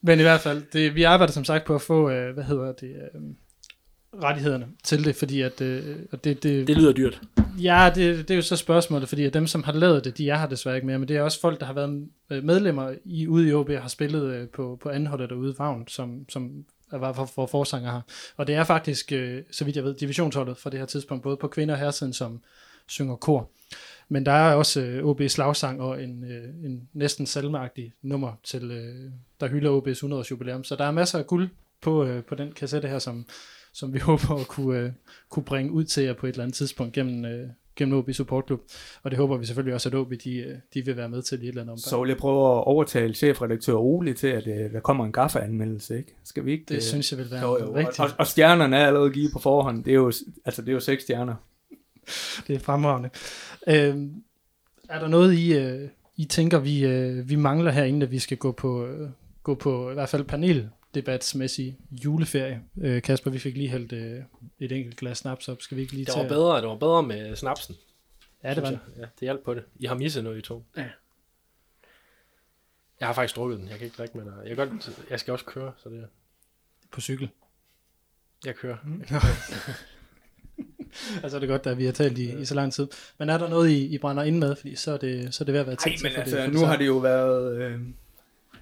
Men 0.07 0.19
i 0.19 0.23
hvert 0.23 0.41
fald, 0.41 0.63
det, 0.73 0.95
vi 0.95 1.03
arbejder 1.03 1.33
som 1.33 1.45
sagt 1.45 1.65
på 1.65 1.75
at 1.75 1.83
få, 1.83 2.11
øh, 2.11 2.35
hvad 2.35 2.45
hedder 2.45 2.73
det, 2.73 2.91
øh, 3.15 3.21
rettighederne 4.23 4.67
til 4.85 5.05
det, 5.05 5.17
fordi 5.17 5.41
at, 5.41 5.61
øh, 5.61 5.97
og 6.13 6.25
det, 6.25 6.43
det, 6.43 6.67
Det 6.67 6.77
lyder 6.77 6.93
dyrt. 6.93 7.21
Ja, 7.63 7.93
det, 7.95 8.29
det 8.29 8.31
er 8.31 8.37
jo 8.37 8.43
så 8.43 8.57
spørgsmålet, 8.57 9.09
fordi 9.09 9.25
at 9.25 9.35
dem, 9.35 9.47
som 9.47 9.63
har 9.63 9.73
lavet 9.73 10.05
det, 10.05 10.19
de 10.19 10.31
er 10.31 10.39
her 10.39 10.47
desværre 10.47 10.77
ikke 10.77 10.87
mere, 10.87 10.99
men 10.99 11.09
det 11.09 11.17
er 11.17 11.23
også 11.23 11.41
folk, 11.41 11.61
der 11.61 11.67
har 11.67 11.73
været 11.73 12.09
øh, 12.31 12.45
medlemmer 12.45 12.95
i, 13.05 13.27
ude 13.29 13.49
i 13.49 13.53
OB, 13.53 13.69
og 13.69 13.83
har 13.83 13.89
spillet 13.89 14.35
øh, 14.35 14.49
på, 14.49 14.79
på 14.83 14.89
anholdet 14.89 15.31
derude, 15.31 15.55
Vagn, 15.59 15.89
som, 15.89 16.29
som 16.29 16.65
var 16.93 17.13
for, 17.13 17.25
for 17.25 17.47
forsanger 17.47 17.93
her. 17.93 18.01
Og 18.37 18.47
det 18.47 18.55
er 18.55 18.65
faktisk, 18.65 19.13
øh, 19.13 19.43
så 19.51 19.65
vidt 19.65 19.77
jeg 19.77 19.85
ved, 19.85 19.95
divisionsholdet 19.95 20.59
fra 20.59 20.71
det 20.71 20.79
her 20.79 20.87
tidspunkt, 20.87 21.23
både 21.23 21.37
på 21.37 21.49
kvinder 21.49 21.75
og 21.75 21.81
herresiden, 21.81 22.13
som 22.13 22.41
synger 22.87 23.17
kor. 23.17 23.51
Men 24.09 24.27
der 24.27 24.33
er 24.33 24.55
også 24.55 24.81
øh, 24.81 25.05
OB 25.05 25.23
slagsang 25.29 25.83
og 25.83 26.03
en, 26.03 26.25
øh, 26.25 26.65
en 26.65 26.89
næsten 26.93 27.27
salmeagtig 27.27 27.93
nummer, 28.03 28.33
til, 28.45 28.71
øh, 28.71 29.11
der 29.41 29.49
hylder 29.49 29.81
OB's 29.81 29.91
100 29.91 30.21
års 30.21 30.31
jubilæum. 30.31 30.65
Så 30.65 30.77
der 30.77 30.85
er 30.85 30.91
masser 30.91 31.19
af 31.19 31.27
guld 31.27 31.49
på, 31.81 32.05
øh, 32.05 32.25
på 32.25 32.35
den 32.35 32.53
kassette 32.53 32.89
her, 32.89 32.99
som, 32.99 33.27
som 33.75 33.95
vi 33.95 33.99
håber 34.09 34.35
at 34.41 34.49
kunne, 34.49 34.79
øh, 34.79 34.93
kunne 35.31 35.45
bringe 35.45 35.73
ud 35.73 35.85
til 35.85 36.05
jer 36.05 36.15
på 36.15 36.27
et 36.27 36.31
eller 36.31 36.43
andet 36.43 36.57
tidspunkt 36.57 36.93
gennem, 36.93 37.25
øh, 37.25 37.49
gennem 37.77 37.99
OB 37.99 38.13
Support 38.13 38.45
Club. 38.47 38.61
Og 39.03 39.11
det 39.11 39.19
håber 39.19 39.37
vi 39.37 39.47
selvfølgelig 39.47 39.75
også, 39.75 39.89
at 39.89 39.95
OB 39.95 40.13
de, 40.25 40.37
øh, 40.37 40.57
de 40.75 40.85
vil 40.85 40.97
være 40.97 41.09
med 41.09 41.23
til 41.23 41.43
i 41.43 41.45
et 41.45 41.49
eller 41.49 41.63
andet 41.63 41.73
omfang. 41.73 41.91
Så 41.91 42.01
vil 42.01 42.09
jeg 42.09 42.17
prøve 42.17 42.57
at 42.57 42.65
overtale 42.65 43.15
chefredaktør 43.15 43.75
Ole 43.75 44.15
til, 44.15 44.27
at 44.27 44.47
øh, 44.47 44.73
der 44.73 44.81
kommer 44.81 45.05
en 45.05 45.13
gaffe-anmeldelse, 45.13 45.99
ikke? 45.99 46.15
Skal 46.25 46.45
vi 46.45 46.53
ikke? 46.53 46.65
det 46.69 46.77
øh, 46.77 46.83
synes 46.83 47.13
jeg 47.13 47.19
vil 47.19 47.31
være 47.31 47.43
jo, 47.43 47.59
jo. 47.61 47.77
rigtigt. 47.77 48.01
Og, 48.01 48.11
og, 48.19 48.27
stjernerne 48.27 48.77
er 48.77 48.87
allerede 48.87 49.11
givet 49.11 49.33
på 49.33 49.39
forhånd. 49.39 49.85
Det 49.85 49.91
er 49.91 49.95
jo, 49.95 50.13
altså, 50.45 50.63
det 50.63 50.69
er 50.69 50.73
jo 50.73 50.81
seks 50.81 51.03
stjerner. 51.03 51.35
Det 52.47 52.55
er 52.57 52.59
fremragende. 52.59 53.11
Øhm, 53.69 54.23
er 54.89 54.99
der 54.99 55.09
noget, 55.09 55.35
I, 55.35 55.55
øh, 55.57 55.89
I 56.17 56.25
tænker, 56.25 56.59
vi, 56.59 56.85
øh, 56.85 57.29
vi 57.29 57.37
mangler 57.37 57.71
herinde, 57.71 58.07
at 58.07 58.13
vi 58.13 58.19
skal 58.19 58.37
gå 58.37 58.53
på, 58.53 58.87
øh, 58.87 59.09
gå 59.43 59.55
på 59.55 59.91
i 59.91 59.95
hvert 59.95 60.09
fald 60.09 60.25
paneldebatsmæssig 61.03 61.79
juleferie? 61.91 62.63
Øh, 62.83 63.03
Kasper, 63.03 63.31
vi 63.31 63.39
fik 63.39 63.57
lige 63.57 63.69
hældt 63.69 63.93
øh, 63.93 64.23
et 64.59 64.73
enkelt 64.73 64.97
glas 64.97 65.19
snaps 65.19 65.49
op. 65.49 65.63
Skal 65.63 65.77
vi 65.77 65.83
ikke 65.83 65.93
lige 65.95 66.05
Det 66.05 66.15
tage... 66.15 66.23
var 66.23 66.29
bedre, 66.29 66.61
det 66.61 66.69
var 66.69 66.77
bedre 66.77 67.03
med 67.03 67.37
snapsen. 67.37 67.75
Ja, 68.45 68.55
det 68.55 68.63
var 68.63 68.71
det. 68.71 68.79
jeg. 68.87 68.97
Ja, 68.97 69.03
det 69.03 69.21
hjalp 69.21 69.41
på 69.45 69.55
det. 69.55 69.65
I 69.77 69.87
har 69.87 69.95
misset 69.95 70.25
noget, 70.25 70.39
I 70.39 70.43
to. 70.43 70.65
Ja. 70.77 70.87
Jeg 73.01 73.09
har 73.09 73.13
faktisk 73.13 73.37
drukket 73.37 73.59
den. 73.59 73.69
Jeg 73.69 73.79
kan 73.79 73.85
ikke 73.85 73.97
drikke 73.97 74.19
med 74.19 74.25
dig. 74.25 74.33
Jeg, 74.47 74.57
kan 74.57 74.69
godt, 74.69 74.91
jeg 75.11 75.21
skal 75.21 75.33
også 75.33 75.45
køre, 75.45 75.73
så 75.83 75.89
det 75.89 76.07
På 76.91 77.01
cykel. 77.01 77.29
jeg 78.47 78.55
kører. 78.55 78.77
altså, 81.23 81.39
det 81.41 81.45
er 81.51 81.53
godt, 81.53 81.67
at 81.67 81.79
vi 81.79 81.85
har 81.85 81.93
talt 81.93 82.19
i, 82.19 82.41
i 82.41 82.45
så 82.45 82.55
lang 82.55 82.73
tid. 82.73 82.89
Men 83.19 83.29
er 83.29 83.39
der 83.39 83.49
noget, 83.49 83.71
I, 83.71 83.87
I 83.95 83.99
brænder 83.99 84.23
ind 84.23 84.39
med? 84.39 84.57
Fordi 84.57 84.75
så 84.77 84.93
er 84.93 84.97
det, 84.97 85.35
så 85.35 85.45
er 85.45 85.47
det 85.47 85.53
ved 85.53 85.61
at 85.61 85.67
være 85.67 85.77
tid 85.77 85.91
Nej, 85.91 85.97
til 85.97 86.05
men 86.07 86.13
altså, 86.21 86.37
det, 86.37 86.53
nu 86.53 86.59
har 86.61 86.77
det 86.77 86.87
jo 86.87 86.97
været 86.97 87.57
øh, 87.63 87.81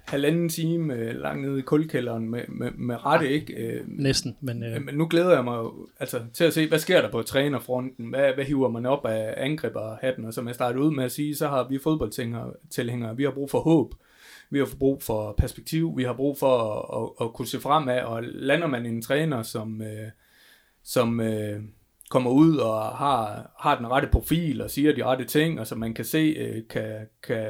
halvanden 0.05 0.49
time 0.49 0.93
øh, 0.93 1.15
langt 1.15 1.47
nede 1.47 1.59
i 1.59 1.61
kulkælderen 1.61 2.29
med, 2.29 2.41
med, 2.47 2.71
med 2.71 3.05
rette, 3.05 3.29
ikke? 3.29 3.53
Øh, 3.53 3.81
Næsten, 3.87 4.37
men 4.41 4.63
øh, 4.63 4.85
Men 4.85 4.95
nu 4.95 5.07
glæder 5.07 5.33
jeg 5.33 5.43
mig 5.43 5.57
jo, 5.57 5.87
altså, 5.99 6.19
til 6.33 6.43
at 6.43 6.53
se, 6.53 6.67
hvad 6.67 6.79
sker 6.79 7.01
der 7.01 7.11
på 7.11 7.21
trænerfronten? 7.21 8.09
Hvad, 8.09 8.33
hvad 8.33 8.45
hiver 8.45 8.69
man 8.69 8.85
op 8.85 9.05
af 9.05 9.33
angriberhatten? 9.37 10.25
Og 10.25 10.33
som 10.33 10.47
jeg 10.47 10.55
startede 10.55 10.83
ud 10.83 10.91
med 10.91 11.03
at 11.03 11.11
sige, 11.11 11.35
så 11.35 11.47
har 11.47 11.67
vi 11.69 11.79
fodboldtilhængere, 11.79 13.17
vi 13.17 13.23
har 13.23 13.31
brug 13.31 13.49
for 13.49 13.59
håb. 13.59 13.93
Vi 14.49 14.59
har 14.59 14.67
brug 14.79 15.03
for 15.03 15.33
perspektiv, 15.37 15.97
vi 15.97 16.03
har 16.03 16.13
brug 16.13 16.37
for 16.37 16.57
at, 16.57 17.01
at, 17.01 17.25
at 17.25 17.33
kunne 17.33 17.47
se 17.47 17.59
fremad, 17.59 18.01
og 18.01 18.23
lander 18.23 18.67
man 18.67 18.85
en 18.85 19.01
træner, 19.01 19.43
som, 19.43 19.81
øh, 19.81 20.07
som 20.83 21.21
øh, 21.21 21.61
kommer 22.13 22.31
ud 22.31 22.57
og 22.57 22.81
har, 22.81 23.51
har 23.59 23.77
den 23.77 23.87
rette 23.87 24.07
profil 24.11 24.61
og 24.61 24.69
siger 24.69 24.95
de 24.95 25.03
rette 25.03 25.25
ting, 25.25 25.59
og 25.59 25.67
som 25.67 25.77
man 25.77 25.93
kan 25.93 26.05
se 26.05 26.17
øh, 26.17 26.61
kan, 26.69 27.07
kan 27.23 27.47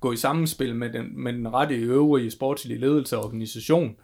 gå 0.00 0.12
i 0.12 0.16
sammenspil 0.16 0.74
med 0.74 0.92
den, 0.92 1.22
med 1.22 1.32
den 1.32 1.54
rette 1.54 1.74
øvrige 1.74 2.30
sportslige 2.30 2.80
ledelse 2.80 3.18
og 3.18 3.24
organisation, 3.24 3.96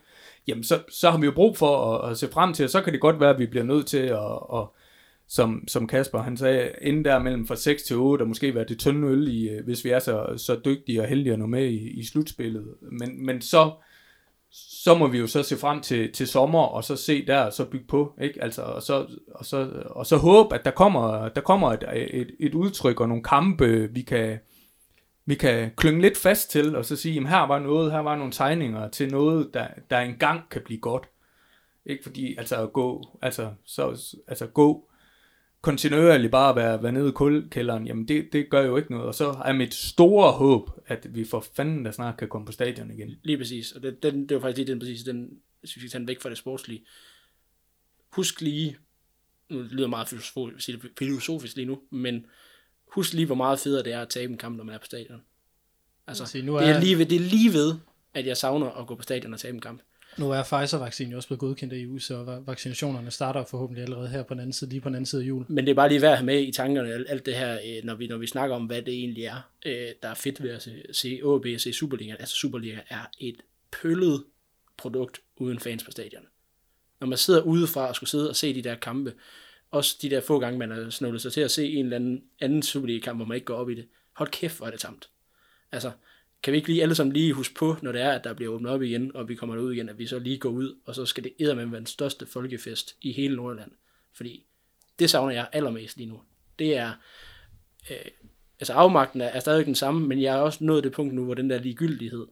jamen 0.48 0.64
så, 0.64 0.78
så 0.88 1.10
har 1.10 1.18
vi 1.18 1.26
jo 1.26 1.32
brug 1.32 1.56
for 1.56 1.94
at, 1.94 2.10
at 2.10 2.18
se 2.18 2.28
frem 2.28 2.52
til, 2.52 2.64
og 2.64 2.70
så 2.70 2.80
kan 2.80 2.92
det 2.92 3.00
godt 3.00 3.20
være, 3.20 3.30
at 3.30 3.38
vi 3.38 3.46
bliver 3.46 3.64
nødt 3.64 3.86
til 3.86 3.98
at, 3.98 4.38
at 4.54 4.66
som, 5.28 5.64
som 5.68 5.86
Kasper 5.86 6.22
han 6.22 6.36
sagde, 6.36 6.70
inden 6.80 7.04
der 7.04 7.18
mellem 7.18 7.46
fra 7.46 7.56
6 7.56 7.82
til 7.82 7.96
8, 7.96 8.22
og 8.22 8.28
måske 8.28 8.54
være 8.54 8.64
det 8.68 8.78
tynde 8.78 9.08
øl, 9.08 9.28
i, 9.28 9.48
øh, 9.48 9.64
hvis 9.64 9.84
vi 9.84 9.90
er 9.90 9.98
så, 9.98 10.34
så 10.36 10.60
dygtige 10.64 11.02
og 11.02 11.08
heldige 11.08 11.32
at 11.32 11.38
nå 11.38 11.46
med 11.46 11.64
i, 11.64 12.00
i 12.00 12.04
slutspillet. 12.04 12.74
Men, 12.80 13.26
men 13.26 13.40
så, 13.40 13.70
så 14.84 14.94
må 14.94 15.06
vi 15.06 15.18
jo 15.18 15.26
så 15.26 15.42
se 15.42 15.56
frem 15.56 15.80
til, 15.80 16.12
til 16.12 16.26
sommer, 16.26 16.62
og 16.62 16.84
så 16.84 16.96
se 16.96 17.26
der, 17.26 17.40
og 17.40 17.52
så 17.52 17.64
bygge 17.64 17.86
på, 17.86 18.14
ikke? 18.20 18.42
Altså, 18.42 18.62
og, 18.62 18.82
så, 18.82 19.06
og, 19.34 19.46
så, 19.46 19.70
og 19.86 20.06
så 20.06 20.16
håbe, 20.16 20.54
at 20.54 20.64
der 20.64 20.70
kommer, 20.70 21.28
der 21.28 21.40
kommer 21.40 21.72
et, 21.72 21.84
et, 21.92 22.30
et 22.40 22.54
udtryk 22.54 23.00
og 23.00 23.08
nogle 23.08 23.22
kampe, 23.22 23.88
vi 23.92 24.02
kan, 24.02 24.38
vi 25.26 25.34
kan 25.34 25.70
klynge 25.76 26.00
lidt 26.00 26.18
fast 26.18 26.50
til, 26.50 26.76
og 26.76 26.84
så 26.84 26.96
sige, 26.96 27.14
jamen 27.14 27.28
her 27.28 27.46
var 27.46 27.58
noget, 27.58 27.92
her 27.92 27.98
var 27.98 28.16
nogle 28.16 28.32
tegninger 28.32 28.88
til 28.88 29.10
noget, 29.10 29.50
der, 29.54 29.66
der 29.90 29.98
engang 29.98 30.48
kan 30.50 30.62
blive 30.64 30.80
godt. 30.80 31.08
Ikke 31.86 32.02
fordi, 32.02 32.36
altså 32.38 32.62
at 32.62 32.72
gå, 32.72 33.18
altså, 33.22 33.50
så, 33.64 34.14
altså 34.28 34.46
gå 34.46 34.89
kontinuerligt 35.62 36.30
bare 36.30 36.50
at 36.50 36.56
være, 36.56 36.82
være 36.82 36.92
nede 36.92 37.08
i 37.08 37.12
kulkælderen, 37.12 37.86
jamen 37.86 38.08
det, 38.08 38.28
det 38.32 38.50
gør 38.50 38.62
jo 38.66 38.76
ikke 38.76 38.90
noget. 38.92 39.06
Og 39.06 39.14
så 39.14 39.28
er 39.44 39.52
mit 39.52 39.74
store 39.74 40.32
håb, 40.32 40.70
at 40.86 41.14
vi 41.14 41.24
for 41.24 41.44
fanden 41.54 41.84
der 41.84 41.90
snart 41.90 42.16
kan 42.16 42.28
komme 42.28 42.46
på 42.46 42.52
stadion 42.52 42.90
igen. 42.90 43.10
Lige 43.22 43.38
præcis. 43.38 43.72
Og 43.72 43.82
det, 43.82 44.02
den, 44.02 44.28
det 44.28 44.34
var 44.34 44.40
faktisk 44.40 44.56
lige 44.56 44.72
den, 44.72 44.78
præcis 44.78 45.02
den, 45.02 45.30
skal 45.64 45.82
tage 45.88 45.98
den 45.98 46.08
væk 46.08 46.20
fra 46.20 46.28
det 46.30 46.38
sportslige. 46.38 46.84
Husk 48.12 48.40
lige, 48.40 48.76
nu 49.50 49.58
lyder 49.62 49.80
det 49.82 49.90
meget 49.90 50.08
filosofisk, 50.08 50.68
filosofisk 50.98 51.56
lige 51.56 51.66
nu, 51.66 51.80
men 51.90 52.26
husk 52.94 53.12
lige, 53.12 53.26
hvor 53.26 53.34
meget 53.34 53.58
federe 53.60 53.82
det 53.84 53.92
er 53.92 54.00
at 54.02 54.08
tabe 54.08 54.32
en 54.32 54.38
kamp, 54.38 54.56
når 54.56 54.64
man 54.64 54.74
er 54.74 54.78
på 54.78 54.84
stadion. 54.86 55.22
Altså, 56.06 56.26
Se, 56.26 56.42
nu 56.42 56.58
det, 56.58 56.68
er 56.68 56.74
er- 56.74 56.80
lige 56.80 56.98
ved, 56.98 57.06
det 57.06 57.16
er 57.16 57.20
lige 57.20 57.52
ved, 57.52 57.74
at 58.14 58.26
jeg 58.26 58.36
savner 58.36 58.70
at 58.70 58.86
gå 58.86 58.94
på 58.94 59.02
stadion 59.02 59.32
og 59.34 59.40
tabe 59.40 59.54
en 59.54 59.60
kamp. 59.60 59.82
Nu 60.18 60.30
er 60.30 60.42
Pfizer-vaccinen 60.42 61.10
jo 61.10 61.16
også 61.16 61.28
blevet 61.28 61.40
godkendt 61.40 61.74
i 61.74 61.82
EU, 61.82 61.98
så 61.98 62.42
vaccinationerne 62.46 63.10
starter 63.10 63.44
forhåbentlig 63.44 63.82
allerede 63.82 64.08
her 64.08 64.22
på 64.22 64.34
den 64.34 64.40
anden 64.40 64.52
side, 64.52 64.70
lige 64.70 64.80
på 64.80 64.88
den 64.88 64.94
anden 64.94 65.06
side 65.06 65.22
af 65.22 65.26
jul. 65.26 65.44
Men 65.48 65.64
det 65.64 65.70
er 65.70 65.74
bare 65.74 65.88
lige 65.88 66.02
værd 66.02 66.12
at 66.12 66.18
have 66.18 66.26
med 66.26 66.42
i 66.42 66.52
tankerne, 66.52 67.04
alt, 67.08 67.26
det 67.26 67.34
her, 67.34 67.58
øh, 67.66 67.84
når 67.84 67.94
vi, 67.94 68.06
når 68.06 68.16
vi 68.16 68.26
snakker 68.26 68.56
om, 68.56 68.66
hvad 68.66 68.82
det 68.82 68.94
egentlig 68.94 69.24
er, 69.24 69.50
øh, 69.66 69.88
der 70.02 70.08
er 70.08 70.14
fedt 70.14 70.42
ved 70.42 70.50
at 70.50 70.62
se, 70.62 70.82
se 70.92 71.20
OB 71.22 71.46
og 71.54 71.60
se 71.60 71.72
Superliga. 71.72 72.12
Altså 72.18 72.34
Superliga 72.34 72.78
er 72.88 73.10
et 73.18 73.36
pøllet 73.82 74.24
produkt 74.76 75.20
uden 75.36 75.58
fans 75.58 75.84
på 75.84 75.90
stadion. 75.90 76.22
Når 77.00 77.06
man 77.06 77.18
sidder 77.18 77.42
udefra 77.42 77.88
og 77.88 77.96
skulle 77.96 78.10
sidde 78.10 78.28
og 78.28 78.36
se 78.36 78.54
de 78.54 78.62
der 78.62 78.74
kampe, 78.74 79.12
også 79.70 79.98
de 80.02 80.10
der 80.10 80.20
få 80.20 80.38
gange, 80.38 80.58
man 80.58 80.70
har 80.70 80.90
snullet 80.90 81.22
sig 81.22 81.32
til 81.32 81.40
at 81.40 81.50
se 81.50 81.66
en 81.66 81.84
eller 81.84 81.96
anden, 81.96 82.22
anden 82.40 82.62
Superliga-kamp, 82.62 83.18
hvor 83.18 83.26
man 83.26 83.34
ikke 83.34 83.44
går 83.44 83.56
op 83.56 83.70
i 83.70 83.74
det. 83.74 83.86
Hold 84.12 84.28
kæft, 84.28 84.56
hvor 84.56 84.66
er 84.66 84.70
det 84.70 84.80
tamt. 84.80 85.08
Altså, 85.72 85.90
kan 86.42 86.52
vi 86.52 86.56
ikke 86.56 86.68
lige 86.68 86.82
alle 86.82 86.94
sammen 86.94 87.12
lige 87.12 87.32
huske 87.32 87.54
på, 87.54 87.76
når 87.82 87.92
det 87.92 88.00
er, 88.00 88.10
at 88.12 88.24
der 88.24 88.34
bliver 88.34 88.52
åbnet 88.52 88.70
op 88.70 88.82
igen, 88.82 89.16
og 89.16 89.28
vi 89.28 89.34
kommer 89.34 89.58
ud 89.58 89.72
igen, 89.72 89.88
at 89.88 89.98
vi 89.98 90.06
så 90.06 90.18
lige 90.18 90.38
går 90.38 90.48
ud, 90.48 90.78
og 90.84 90.94
så 90.94 91.06
skal 91.06 91.24
det 91.24 91.32
eddermame 91.38 91.72
være 91.72 91.78
den 91.78 91.86
største 91.86 92.26
folkefest 92.26 92.96
i 93.00 93.12
hele 93.12 93.36
Nordjylland. 93.36 93.70
Fordi 94.12 94.46
det 94.98 95.10
savner 95.10 95.32
jeg 95.32 95.48
allermest 95.52 95.96
lige 95.96 96.08
nu. 96.08 96.20
Det 96.58 96.76
er, 96.76 96.92
øh, 97.90 97.96
altså 98.60 98.72
afmagten 98.72 99.20
er, 99.20 99.26
er 99.26 99.40
stadig 99.40 99.66
den 99.66 99.74
samme, 99.74 100.06
men 100.06 100.22
jeg 100.22 100.36
er 100.36 100.40
også 100.40 100.64
nået 100.64 100.84
det 100.84 100.92
punkt 100.92 101.14
nu, 101.14 101.24
hvor 101.24 101.34
den 101.34 101.50
der 101.50 101.58
ligegyldighed, 101.58 102.26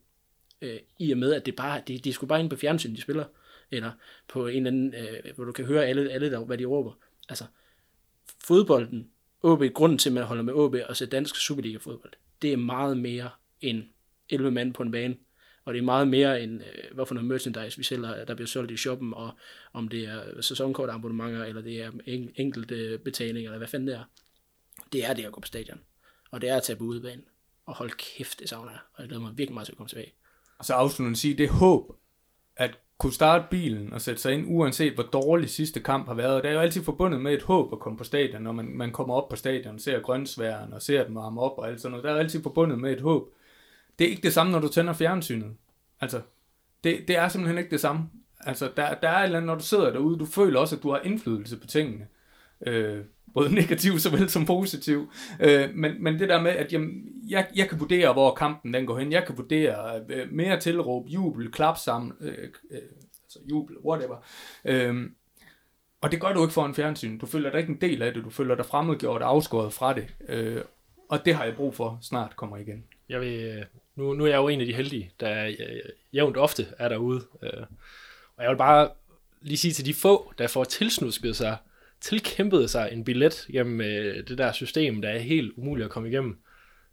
øh, 0.62 0.78
i 0.98 1.12
og 1.12 1.18
med, 1.18 1.34
at 1.34 1.46
det 1.46 1.56
bare, 1.56 1.82
det, 1.86 2.04
de 2.04 2.12
skulle 2.12 2.28
bare 2.28 2.40
ind 2.40 2.50
på 2.50 2.56
fjernsyn, 2.56 2.94
de 2.94 3.00
spiller, 3.00 3.24
eller 3.70 3.92
på 4.28 4.46
en 4.46 4.56
eller 4.56 4.70
anden, 4.70 4.94
øh, 4.94 5.34
hvor 5.34 5.44
du 5.44 5.52
kan 5.52 5.64
høre 5.64 5.86
alle, 5.86 6.10
alle 6.10 6.30
der, 6.30 6.44
hvad 6.44 6.58
de 6.58 6.64
råber. 6.64 6.92
Altså, 7.28 7.44
fodbolden, 8.44 9.10
OB, 9.42 9.62
grunden 9.74 9.98
til, 9.98 10.10
at 10.10 10.14
man 10.14 10.22
holder 10.22 10.42
med 10.42 10.54
OB 10.54 10.76
og 10.88 10.96
ser 10.96 11.06
dansk 11.06 11.36
Superliga-fodbold, 11.36 12.12
det 12.42 12.52
er 12.52 12.56
meget 12.56 12.98
mere 12.98 13.30
end 13.60 13.82
11 14.30 14.50
mand 14.50 14.74
på 14.74 14.82
en 14.82 14.90
bane, 14.90 15.16
og 15.64 15.74
det 15.74 15.80
er 15.80 15.84
meget 15.84 16.08
mere 16.08 16.42
end, 16.42 16.60
øh, 16.62 16.94
hvad 16.94 17.06
for 17.06 17.14
noget 17.14 17.28
merchandise 17.28 17.76
vi 17.78 17.82
sælger, 17.82 18.24
der 18.24 18.34
bliver 18.34 18.46
solgt 18.46 18.70
i 18.70 18.76
shoppen, 18.76 19.14
og 19.14 19.30
om 19.72 19.88
det 19.88 20.04
er 20.04 20.40
sæsonkortabonnementer, 20.40 21.44
eller 21.44 21.62
det 21.62 21.82
er 21.82 21.90
en, 22.06 22.30
enkelte 22.34 22.74
øh, 22.74 22.98
betalinger, 22.98 23.50
eller 23.50 23.58
hvad 23.58 23.68
fanden 23.68 23.88
det 23.88 23.94
er. 23.94 24.04
Det 24.92 25.04
er 25.04 25.14
det 25.14 25.24
at 25.24 25.32
gå 25.32 25.40
på 25.40 25.46
stadion. 25.46 25.80
Og 26.30 26.40
det 26.40 26.50
er 26.50 26.56
at 26.56 26.62
tage 26.62 26.76
på 26.76 26.84
udebane. 26.84 27.22
Og 27.66 27.74
hold 27.74 27.90
kæft, 27.90 28.40
det 28.40 28.48
savner 28.48 28.70
jeg. 28.70 28.80
Og 28.94 29.02
jeg 29.02 29.08
glæder 29.08 29.22
mig 29.22 29.38
virkelig 29.38 29.54
meget 29.54 29.66
til 29.66 29.72
at 29.72 29.76
komme 29.76 29.88
tilbage. 29.88 30.12
Og 30.58 30.64
så 30.64 30.74
afsluttende 30.74 31.18
sige, 31.18 31.34
det 31.34 31.48
håb, 31.48 31.96
at 32.56 32.78
kunne 32.98 33.12
starte 33.12 33.44
bilen 33.50 33.92
og 33.92 34.00
sætte 34.00 34.22
sig 34.22 34.32
ind, 34.32 34.44
uanset 34.48 34.94
hvor 34.94 35.02
dårlig 35.02 35.50
sidste 35.50 35.80
kamp 35.80 36.06
har 36.06 36.14
været. 36.14 36.42
Det 36.42 36.48
er 36.48 36.54
jo 36.54 36.60
altid 36.60 36.84
forbundet 36.84 37.20
med 37.20 37.34
et 37.34 37.42
håb 37.42 37.72
at 37.72 37.78
komme 37.78 37.98
på 37.98 38.04
stadion, 38.04 38.42
når 38.42 38.52
man, 38.52 38.76
man 38.76 38.92
kommer 38.92 39.14
op 39.14 39.28
på 39.28 39.36
stadion, 39.36 39.78
ser 39.78 40.00
grønsværen 40.00 40.72
og 40.72 40.82
ser 40.82 41.04
dem 41.04 41.14
varme 41.14 41.40
op 41.40 41.58
og 41.58 41.68
alt 41.68 41.80
sådan 41.80 41.90
noget. 41.90 42.04
Der 42.04 42.10
er 42.10 42.18
altid 42.18 42.42
forbundet 42.42 42.78
med 42.78 42.92
et 42.92 43.00
håb. 43.00 43.28
Det 43.98 44.06
er 44.06 44.10
ikke 44.10 44.22
det 44.22 44.32
samme, 44.32 44.52
når 44.52 44.58
du 44.58 44.68
tænder 44.68 44.92
fjernsynet. 44.92 45.54
Altså, 46.00 46.20
det, 46.84 47.04
det 47.08 47.16
er 47.16 47.28
simpelthen 47.28 47.58
ikke 47.58 47.70
det 47.70 47.80
samme. 47.80 48.08
Altså, 48.40 48.70
der, 48.76 48.94
der 48.94 49.08
er 49.08 49.18
et 49.18 49.24
eller 49.24 49.38
andet, 49.38 49.46
når 49.46 49.54
du 49.54 49.64
sidder 49.64 49.92
derude, 49.92 50.18
du 50.18 50.26
føler 50.26 50.60
også, 50.60 50.76
at 50.76 50.82
du 50.82 50.90
har 50.90 51.00
indflydelse 51.00 51.56
på 51.56 51.66
tingene. 51.66 52.06
Øh, 52.66 53.04
både 53.34 53.54
negativ 53.60 53.98
såvel 53.98 54.30
som 54.30 54.46
positiv. 54.46 55.10
Øh, 55.40 55.74
men, 55.74 56.02
men 56.02 56.18
det 56.18 56.28
der 56.28 56.42
med, 56.42 56.50
at 56.50 56.72
jamen, 56.72 57.04
jeg, 57.28 57.46
jeg 57.56 57.68
kan 57.68 57.80
vurdere, 57.80 58.12
hvor 58.12 58.34
kampen 58.34 58.74
den 58.74 58.86
går 58.86 58.98
hen. 58.98 59.12
Jeg 59.12 59.26
kan 59.26 59.38
vurdere 59.38 60.00
øh, 60.08 60.32
mere 60.32 60.60
tilråb, 60.60 61.08
jubel, 61.08 61.52
klap 61.52 61.76
sammen, 61.78 62.12
øh, 62.20 62.48
øh, 62.70 62.78
altså 63.24 63.38
jubel, 63.50 63.76
whatever. 63.84 64.16
Øh, 64.64 65.10
og 66.00 66.12
det 66.12 66.20
gør 66.20 66.32
du 66.32 66.42
ikke 66.42 66.54
for 66.54 66.66
en 66.66 66.74
fjernsyn. 66.74 67.18
Du 67.18 67.26
føler 67.26 67.50
dig 67.50 67.60
ikke 67.60 67.72
en 67.72 67.80
del 67.80 68.02
af 68.02 68.14
det. 68.14 68.24
Du 68.24 68.30
føler 68.30 68.54
dig 68.54 68.66
fremmedgjort 68.66 69.22
og 69.22 69.28
afskåret 69.28 69.72
fra 69.72 69.94
det. 69.94 70.06
Øh, 70.28 70.62
og 71.08 71.24
det 71.24 71.34
har 71.34 71.44
jeg 71.44 71.56
brug 71.56 71.74
for 71.74 71.98
snart 72.02 72.36
kommer 72.36 72.56
igen. 72.56 72.84
Jeg 73.08 73.20
vil, 73.20 73.44
øh, 73.44 73.64
nu, 73.98 74.12
nu 74.14 74.24
er 74.24 74.28
jeg 74.28 74.36
jo 74.36 74.48
en 74.48 74.60
af 74.60 74.66
de 74.66 74.74
heldige, 74.74 75.12
der 75.20 75.46
øh, 75.46 75.56
jævnt 76.12 76.36
ofte 76.36 76.66
er 76.78 76.88
derude. 76.88 77.24
Øh, 77.42 77.62
og 78.36 78.42
jeg 78.42 78.50
vil 78.50 78.56
bare 78.56 78.90
lige 79.40 79.56
sige 79.56 79.72
til 79.72 79.86
de 79.86 79.94
få, 79.94 80.32
der 80.38 80.46
får 80.46 80.64
tilsnusket 80.64 81.36
sig, 81.36 81.56
tilkæmpet 82.00 82.70
sig 82.70 82.88
en 82.92 83.04
billet 83.04 83.46
gennem 83.52 83.80
øh, 83.80 84.28
det 84.28 84.38
der 84.38 84.52
system, 84.52 85.02
der 85.02 85.08
er 85.08 85.18
helt 85.18 85.52
umuligt 85.56 85.84
at 85.84 85.90
komme 85.90 86.08
igennem. 86.08 86.38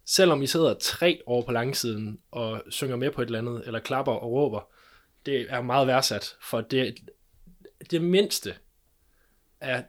Selvom 0.04 0.42
I 0.42 0.46
sidder 0.46 0.74
tre 0.80 1.22
år 1.26 1.42
på 1.42 1.52
langsiden 1.52 2.18
og 2.30 2.62
synger 2.70 2.96
med 2.96 3.10
på 3.10 3.22
et 3.22 3.26
eller 3.26 3.38
andet, 3.38 3.62
eller 3.66 3.80
klapper 3.80 4.12
og 4.12 4.32
råber, 4.32 4.68
det 5.26 5.46
er 5.48 5.62
meget 5.62 5.86
værdsat, 5.86 6.36
for 6.42 6.60
det, 6.60 6.98
det 7.90 8.02
mindste 8.02 8.54
er 9.60 9.82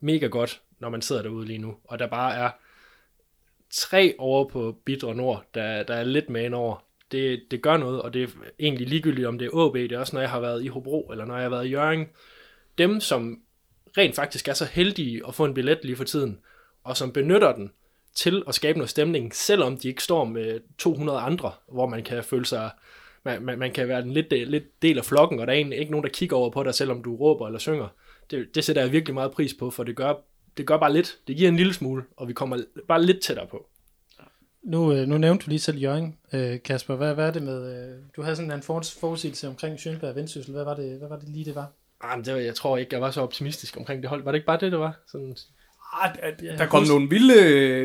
mega 0.00 0.26
godt, 0.26 0.62
når 0.78 0.88
man 0.88 1.02
sidder 1.02 1.22
derude 1.22 1.46
lige 1.46 1.58
nu, 1.58 1.76
og 1.84 1.98
der 1.98 2.06
bare 2.06 2.34
er 2.34 2.50
tre 3.70 4.14
over 4.18 4.48
på 4.48 4.76
Bidre 4.84 5.14
Nord, 5.14 5.44
der, 5.54 5.82
der 5.82 5.94
er 5.94 6.04
lidt 6.04 6.30
med 6.30 6.52
over. 6.52 6.84
Det, 7.12 7.42
det 7.50 7.62
gør 7.62 7.76
noget, 7.76 8.02
og 8.02 8.14
det 8.14 8.22
er 8.22 8.28
egentlig 8.60 8.88
ligegyldigt, 8.88 9.26
om 9.26 9.38
det 9.38 9.46
er 9.46 9.66
AB, 9.66 9.74
det 9.74 9.92
er 9.92 9.98
også, 9.98 10.16
når 10.16 10.20
jeg 10.20 10.30
har 10.30 10.40
været 10.40 10.64
i 10.64 10.66
Hobro, 10.66 11.08
eller 11.10 11.24
når 11.24 11.34
jeg 11.34 11.42
har 11.42 11.50
været 11.50 11.66
i 11.66 11.70
Jørgen. 11.70 12.06
Dem, 12.78 13.00
som 13.00 13.40
rent 13.98 14.14
faktisk 14.14 14.48
er 14.48 14.52
så 14.52 14.64
heldige 14.64 15.22
at 15.28 15.34
få 15.34 15.44
en 15.44 15.54
billet 15.54 15.78
lige 15.82 15.96
for 15.96 16.04
tiden, 16.04 16.38
og 16.84 16.96
som 16.96 17.12
benytter 17.12 17.54
den 17.54 17.72
til 18.14 18.42
at 18.48 18.54
skabe 18.54 18.78
noget 18.78 18.90
stemning, 18.90 19.34
selvom 19.34 19.76
de 19.76 19.88
ikke 19.88 20.02
står 20.02 20.24
med 20.24 20.60
200 20.78 21.18
andre, 21.18 21.52
hvor 21.72 21.86
man 21.86 22.02
kan 22.02 22.24
føle 22.24 22.46
sig, 22.46 22.70
man, 23.24 23.42
man, 23.42 23.58
man 23.58 23.72
kan 23.72 23.88
være 23.88 24.02
en 24.02 24.10
lidt, 24.10 24.30
lidt 24.30 24.82
del 24.82 24.98
af 24.98 25.04
flokken, 25.04 25.40
og 25.40 25.46
der 25.46 25.52
er 25.52 25.56
en, 25.56 25.72
ikke 25.72 25.90
nogen, 25.90 26.04
der 26.04 26.10
kigger 26.10 26.36
over 26.36 26.50
på 26.50 26.62
dig, 26.62 26.74
selvom 26.74 27.02
du 27.02 27.16
råber 27.16 27.46
eller 27.46 27.58
synger. 27.58 27.88
Det, 28.30 28.54
det 28.54 28.64
sætter 28.64 28.82
jeg 28.82 28.92
virkelig 28.92 29.14
meget 29.14 29.32
pris 29.32 29.54
på, 29.54 29.70
for 29.70 29.84
det 29.84 29.96
gør, 29.96 30.14
det 30.58 30.66
gør 30.66 30.76
bare 30.76 30.92
lidt. 30.92 31.18
Det 31.28 31.36
giver 31.36 31.48
en 31.48 31.56
lille 31.56 31.74
smule, 31.74 32.02
og 32.16 32.28
vi 32.28 32.32
kommer 32.32 32.58
bare 32.88 33.02
lidt 33.04 33.20
tættere 33.22 33.46
på. 33.46 33.66
Nu, 34.62 34.92
øh, 34.92 35.06
nu 35.08 35.18
nævnte 35.18 35.44
du 35.44 35.50
lige 35.50 35.60
selv 35.60 35.78
Jørgen, 35.78 36.16
øh, 36.32 36.62
Kasper. 36.64 36.94
Hvad, 36.96 37.14
hvad 37.14 37.26
er 37.26 37.30
det 37.32 37.42
med... 37.42 37.88
Øh, 37.88 37.96
du 38.16 38.22
havde 38.22 38.36
sådan 38.36 38.50
en 38.50 38.62
for- 38.62 38.82
forudsigelse 39.00 39.48
omkring 39.48 39.76
Schönberg 39.78 40.04
og 40.06 40.14
Vendsyssel. 40.16 40.52
Hvad 40.54 40.64
var, 40.64 40.74
det, 40.74 40.98
hvad 40.98 41.08
var 41.08 41.16
det 41.18 41.28
lige, 41.28 41.44
det 41.44 41.54
var? 41.54 41.72
Ah, 42.00 42.18
men 42.18 42.24
det 42.24 42.34
var, 42.34 42.40
jeg 42.40 42.54
tror 42.54 42.76
ikke, 42.76 42.94
jeg 42.94 43.00
var 43.02 43.10
så 43.10 43.20
optimistisk 43.20 43.76
omkring 43.76 44.02
det 44.02 44.10
hold. 44.10 44.24
Var 44.24 44.30
det 44.32 44.36
ikke 44.36 44.46
bare 44.46 44.58
det, 44.60 44.72
det 44.72 44.80
var? 44.80 45.00
Sådan, 45.12 45.36
Ah, 46.02 46.10
der, 46.40 46.56
der 46.56 46.66
kom 46.66 46.82
nogle 46.82 47.08
vilde, 47.08 47.34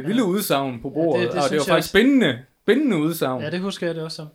vilde 0.08 0.22
ja. 0.24 0.28
udsagn 0.28 0.82
på 0.82 0.90
bordet, 0.90 1.22
Ja, 1.22 1.26
det- 1.28 1.34
det 1.36 1.44
og 1.44 1.50
det 1.50 1.58
var 1.60 1.64
faktisk 1.66 1.90
spændende, 1.90 2.40
spændende 2.64 2.98
udsagn. 2.98 3.42
Ja, 3.42 3.50
det 3.50 3.60
husker 3.60 3.88
jeg 3.88 3.96
det 3.96 4.04
også 4.04 4.16
som. 4.16 4.28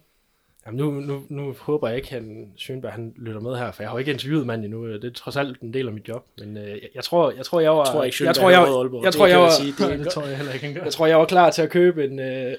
Jamen 0.68 0.78
nu, 0.78 1.00
nu, 1.00 1.22
nu 1.28 1.54
håber 1.60 1.88
jeg 1.88 1.96
ikke, 1.96 2.16
at 2.16 2.22
Schönberg 2.58 2.90
han 2.90 3.14
lytter 3.16 3.40
med 3.40 3.56
her, 3.56 3.72
for 3.72 3.82
jeg 3.82 3.90
har 3.90 3.94
jo 3.96 3.98
ikke 3.98 4.10
interviewet 4.10 4.46
manden 4.46 4.64
endnu. 4.64 4.88
Det 4.92 5.04
er 5.04 5.10
trods 5.10 5.36
alt 5.36 5.60
en 5.60 5.74
del 5.74 5.86
af 5.86 5.92
mit 5.92 6.08
job. 6.08 6.26
Men 6.38 6.56
øh, 6.56 6.68
jeg, 6.68 6.80
jeg, 6.94 7.04
tror, 7.04 7.30
jeg 7.30 7.44
tror, 7.44 7.60
jeg 7.60 7.70
var... 7.70 7.78
Jeg 7.84 7.92
tror 7.92 8.04
ikke, 8.04 8.24
jeg 8.24 8.34
tror, 8.34 8.50
jeg, 8.50 8.62
er 8.62 8.66
jeg, 9.02 9.04
Det 9.04 9.14
tror, 9.14 9.26
jeg, 9.26 9.32
jeg 9.32 9.40
var, 9.40 9.50
sige. 9.50 9.74
Det 9.90 9.98
det 9.98 10.08
tror 10.12 10.26
jeg 10.26 10.36
heller 10.36 10.52
ikke, 10.52 10.66
han 10.66 10.74
gør. 10.74 10.82
jeg 10.82 10.92
tror, 10.92 11.06
jeg 11.06 11.18
var 11.18 11.24
klar 11.24 11.50
til 11.50 11.62
at 11.62 11.70
købe 11.70 12.04
en, 12.04 12.18
øh, 12.18 12.52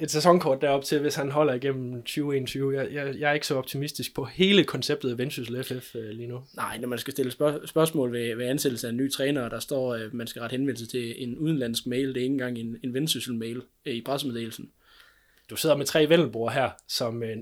et 0.00 0.10
sæsonkort 0.10 0.60
derop 0.62 0.84
til, 0.84 1.00
hvis 1.00 1.14
han 1.14 1.30
holder 1.30 1.54
igennem 1.54 2.02
2021. 2.02 2.76
Jeg, 2.80 2.92
jeg, 2.92 3.14
jeg 3.18 3.30
er 3.30 3.34
ikke 3.34 3.46
så 3.46 3.54
optimistisk 3.56 4.14
på 4.14 4.24
hele 4.24 4.64
konceptet 4.64 5.10
af 5.10 5.18
Vendsyssel 5.18 5.64
FF 5.64 5.94
øh, 5.96 6.08
lige 6.10 6.28
nu. 6.28 6.40
Nej, 6.56 6.78
når 6.78 6.88
man 6.88 6.98
skal 6.98 7.12
stille 7.12 7.32
spørg- 7.32 7.66
spørgsmål 7.66 8.12
ved, 8.12 8.36
ved 8.36 8.46
ansættelse 8.46 8.86
af 8.86 8.90
en 8.90 8.96
ny 8.96 9.10
træner, 9.12 9.48
der 9.48 9.58
står, 9.60 9.94
at 9.94 10.14
man 10.14 10.26
skal 10.26 10.40
rette 10.42 10.54
henvendelse 10.54 10.86
til 10.86 11.14
en 11.22 11.38
udenlandsk 11.38 11.86
mail, 11.86 12.08
det 12.08 12.16
er 12.16 12.20
ikke 12.22 12.32
engang 12.32 12.58
en, 12.58 12.76
en 12.84 12.94
vendsyssel-mail 12.94 13.62
øh, 13.86 13.94
i 13.94 14.02
pressemeddelelsen. 14.02 14.70
Du 15.50 15.56
sidder 15.56 15.76
med 15.76 15.86
tre 15.86 16.08
vendelbror 16.08 16.50
her, 16.50 16.70
som 16.88 17.22
øh, 17.22 17.36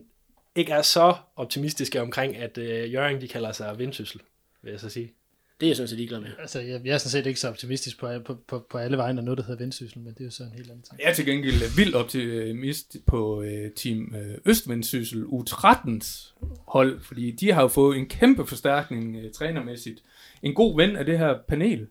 ikke 0.56 0.72
er 0.72 0.82
så 0.82 1.14
optimistiske 1.36 2.00
omkring, 2.00 2.36
at 2.36 2.58
øh, 2.58 2.92
Jørgen 2.92 3.20
de 3.20 3.28
kalder 3.28 3.52
sig 3.52 3.78
Vendsyssel, 3.78 4.20
vil 4.62 4.70
jeg 4.70 4.80
så 4.80 4.88
sige. 4.88 5.12
Det 5.60 5.66
er 5.66 5.70
jeg 5.70 5.76
sådan 5.76 5.88
set 5.88 5.98
ligeglad 5.98 6.20
med. 6.20 6.28
Altså, 6.38 6.60
jeg, 6.60 6.80
jeg 6.84 6.94
er 6.94 6.98
sådan 6.98 7.10
set 7.10 7.26
ikke 7.26 7.40
så 7.40 7.48
optimistisk 7.48 8.00
på, 8.00 8.08
på, 8.24 8.34
på, 8.48 8.66
på 8.70 8.78
alle 8.78 8.96
vegne, 8.96 9.20
er 9.20 9.24
noget, 9.24 9.38
der 9.38 9.44
hedder 9.44 9.58
Vendsyssel, 9.58 9.98
men 9.98 10.14
det 10.14 10.20
er 10.20 10.24
jo 10.24 10.30
så 10.30 10.42
en 10.42 10.52
helt 10.52 10.70
anden 10.70 10.82
ting. 10.82 11.00
Jeg 11.00 11.10
er 11.10 11.14
til 11.14 11.26
gengæld 11.26 11.76
vildt 11.76 11.94
optimist 11.94 12.96
på 13.06 13.42
øh, 13.42 13.70
Team 13.70 14.14
øh, 14.14 14.38
Østvendsyssel 14.44 15.24
U13's 15.24 16.34
hold, 16.68 17.00
fordi 17.00 17.30
de 17.30 17.52
har 17.52 17.62
jo 17.62 17.68
fået 17.68 17.98
en 17.98 18.08
kæmpe 18.08 18.46
forstærkning 18.46 19.16
øh, 19.16 19.32
trænermæssigt. 19.32 20.02
En 20.42 20.54
god 20.54 20.76
ven 20.76 20.96
af 20.96 21.04
det 21.04 21.18
her 21.18 21.34
panel, 21.48 21.86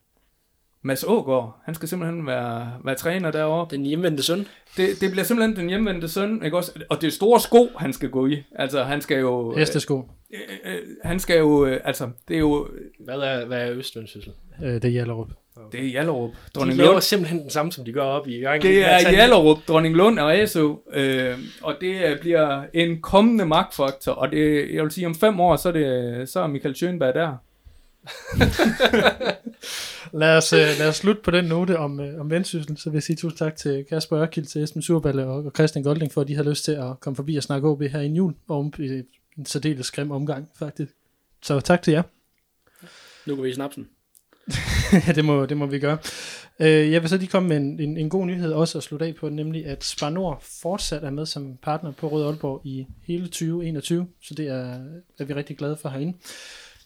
Mads 0.84 1.04
Ågaard, 1.08 1.62
han 1.66 1.76
skal 1.76 1.90
simpelthen 1.90 2.28
være, 2.28 2.72
være 2.86 2.96
træner 2.96 3.32
derovre. 3.32 3.68
Den 3.72 3.86
hjemvendte 3.86 4.24
søn. 4.24 4.48
Det, 4.78 5.02
det 5.02 5.12
bliver 5.12 5.24
simpelthen 5.24 5.56
den 5.56 5.70
hjemvendte 5.70 6.10
søn, 6.10 6.42
ikke 6.46 6.58
også? 6.58 6.72
Og 6.90 7.02
det 7.02 7.08
er 7.08 7.12
store 7.12 7.40
sko, 7.40 7.70
han 7.78 7.94
skal 7.94 8.10
gå 8.10 8.28
i. 8.28 8.44
Altså, 8.56 8.84
han 8.84 9.02
skal 9.02 9.20
jo... 9.20 9.56
Hestesko, 9.58 10.10
Øh, 10.34 10.40
øh, 10.74 10.80
han 11.04 11.20
skal 11.20 11.38
jo... 11.38 11.66
Øh, 11.66 11.80
altså, 11.84 12.10
det 12.28 12.36
er 12.36 12.40
jo... 12.40 12.68
Hvad 13.00 13.16
er, 13.16 13.46
hvad 13.46 13.68
er 13.68 13.72
Østvendsyssel? 13.72 14.34
øh, 14.64 14.74
det 14.74 14.86
er 14.86 14.90
Hjallerup. 14.90 15.28
Det 15.72 15.80
er 15.86 15.90
Jallerup. 15.92 16.30
De 16.30 16.36
Dronning 16.60 16.78
laver 16.78 16.92
Lund. 16.92 17.02
simpelthen 17.02 17.42
den 17.42 17.50
samme, 17.50 17.72
som 17.72 17.86
de 17.86 17.92
gør 17.94 18.02
op 18.04 18.28
i 18.28 18.40
Jørgen. 18.40 18.62
Det 18.62 18.86
er 18.86 19.12
Jallerup, 19.12 19.58
Dronning 19.68 19.96
Lund 19.96 20.20
og 20.20 20.36
ASO, 20.36 20.84
øh, 20.94 21.38
og 21.62 21.76
det 21.82 22.06
øh, 22.06 22.20
bliver 22.20 22.64
en 22.74 23.02
kommende 23.02 23.46
magtfaktor, 23.46 24.12
og 24.12 24.32
det, 24.32 24.74
jeg 24.74 24.84
vil 24.84 24.92
sige, 24.92 25.08
om 25.08 25.16
fem 25.16 25.40
år, 25.40 25.56
så 25.56 25.70
er, 25.70 25.74
det, 25.74 26.30
så 26.30 26.40
er 26.40 26.48
Michael 26.48 26.76
Schönberg 26.76 27.14
der. 27.20 27.36
Lad 30.14 30.38
os, 30.38 30.54
øh, 30.54 30.60
lad 30.60 30.90
os 30.90 30.96
slutte 30.96 31.22
på 31.22 31.32
den 31.32 31.46
note 31.46 31.78
om, 31.78 32.00
øh, 32.00 32.20
om 32.20 32.30
vendsyssel, 32.30 32.78
så 32.78 32.90
vil 32.90 32.96
jeg 32.96 33.04
sige 33.04 33.16
tusind 33.16 33.38
tak 33.38 33.56
til 33.56 33.86
Kasper 33.90 34.20
Ørkild, 34.20 34.46
til 34.46 34.64
Esben 34.64 34.82
Surballe 34.82 35.26
og, 35.26 35.52
Christian 35.56 35.84
Golding, 35.84 36.12
for 36.12 36.22
at 36.22 36.28
de 36.28 36.36
har 36.36 36.44
lyst 36.44 36.66
til 36.66 36.72
at 36.72 37.00
komme 37.00 37.16
forbi 37.16 37.36
og 37.36 37.44
snakke 37.44 37.68
OB 37.68 37.82
her 37.82 38.00
i 38.00 38.08
jul, 38.08 38.34
og 38.48 38.74
øh, 38.80 39.04
en 39.38 39.46
særdeles 39.46 39.92
grim 39.92 40.12
omgang, 40.12 40.50
faktisk. 40.60 40.92
Så 41.42 41.60
tak 41.60 41.82
til 41.82 41.92
jer. 41.92 42.04
Nu 43.26 43.36
går 43.36 43.44
vi 43.44 43.50
i 43.50 43.54
snapsen. 43.54 43.88
ja, 45.08 45.12
det 45.16 45.26
må, 45.26 45.46
det 45.46 45.58
må 45.58 45.66
vi 45.66 45.80
gøre. 45.80 45.98
Øh, 46.60 46.92
jeg 46.92 47.02
vil 47.02 47.10
så 47.10 47.18
lige 47.18 47.30
komme 47.30 47.50
med 47.50 47.58
en, 47.58 47.80
en, 47.80 47.98
en 47.98 48.10
god 48.10 48.26
nyhed 48.26 48.54
også 48.54 48.78
at 48.78 48.84
slutte 48.84 49.06
af 49.06 49.16
på, 49.16 49.30
nemlig 49.30 49.66
at 49.66 49.84
Spar 49.84 50.10
Nord 50.10 50.44
fortsat 50.62 51.04
er 51.04 51.10
med 51.10 51.26
som 51.26 51.58
partner 51.64 51.92
på 51.92 52.08
Rød 52.08 52.26
Aalborg 52.26 52.62
i 52.66 52.86
hele 53.04 53.26
2021, 53.26 54.08
så 54.22 54.34
det 54.34 54.48
er, 54.48 54.80
er 55.20 55.24
vi 55.26 55.34
rigtig 55.34 55.58
glade 55.58 55.78
for 55.78 55.90
herinde. 55.90 56.18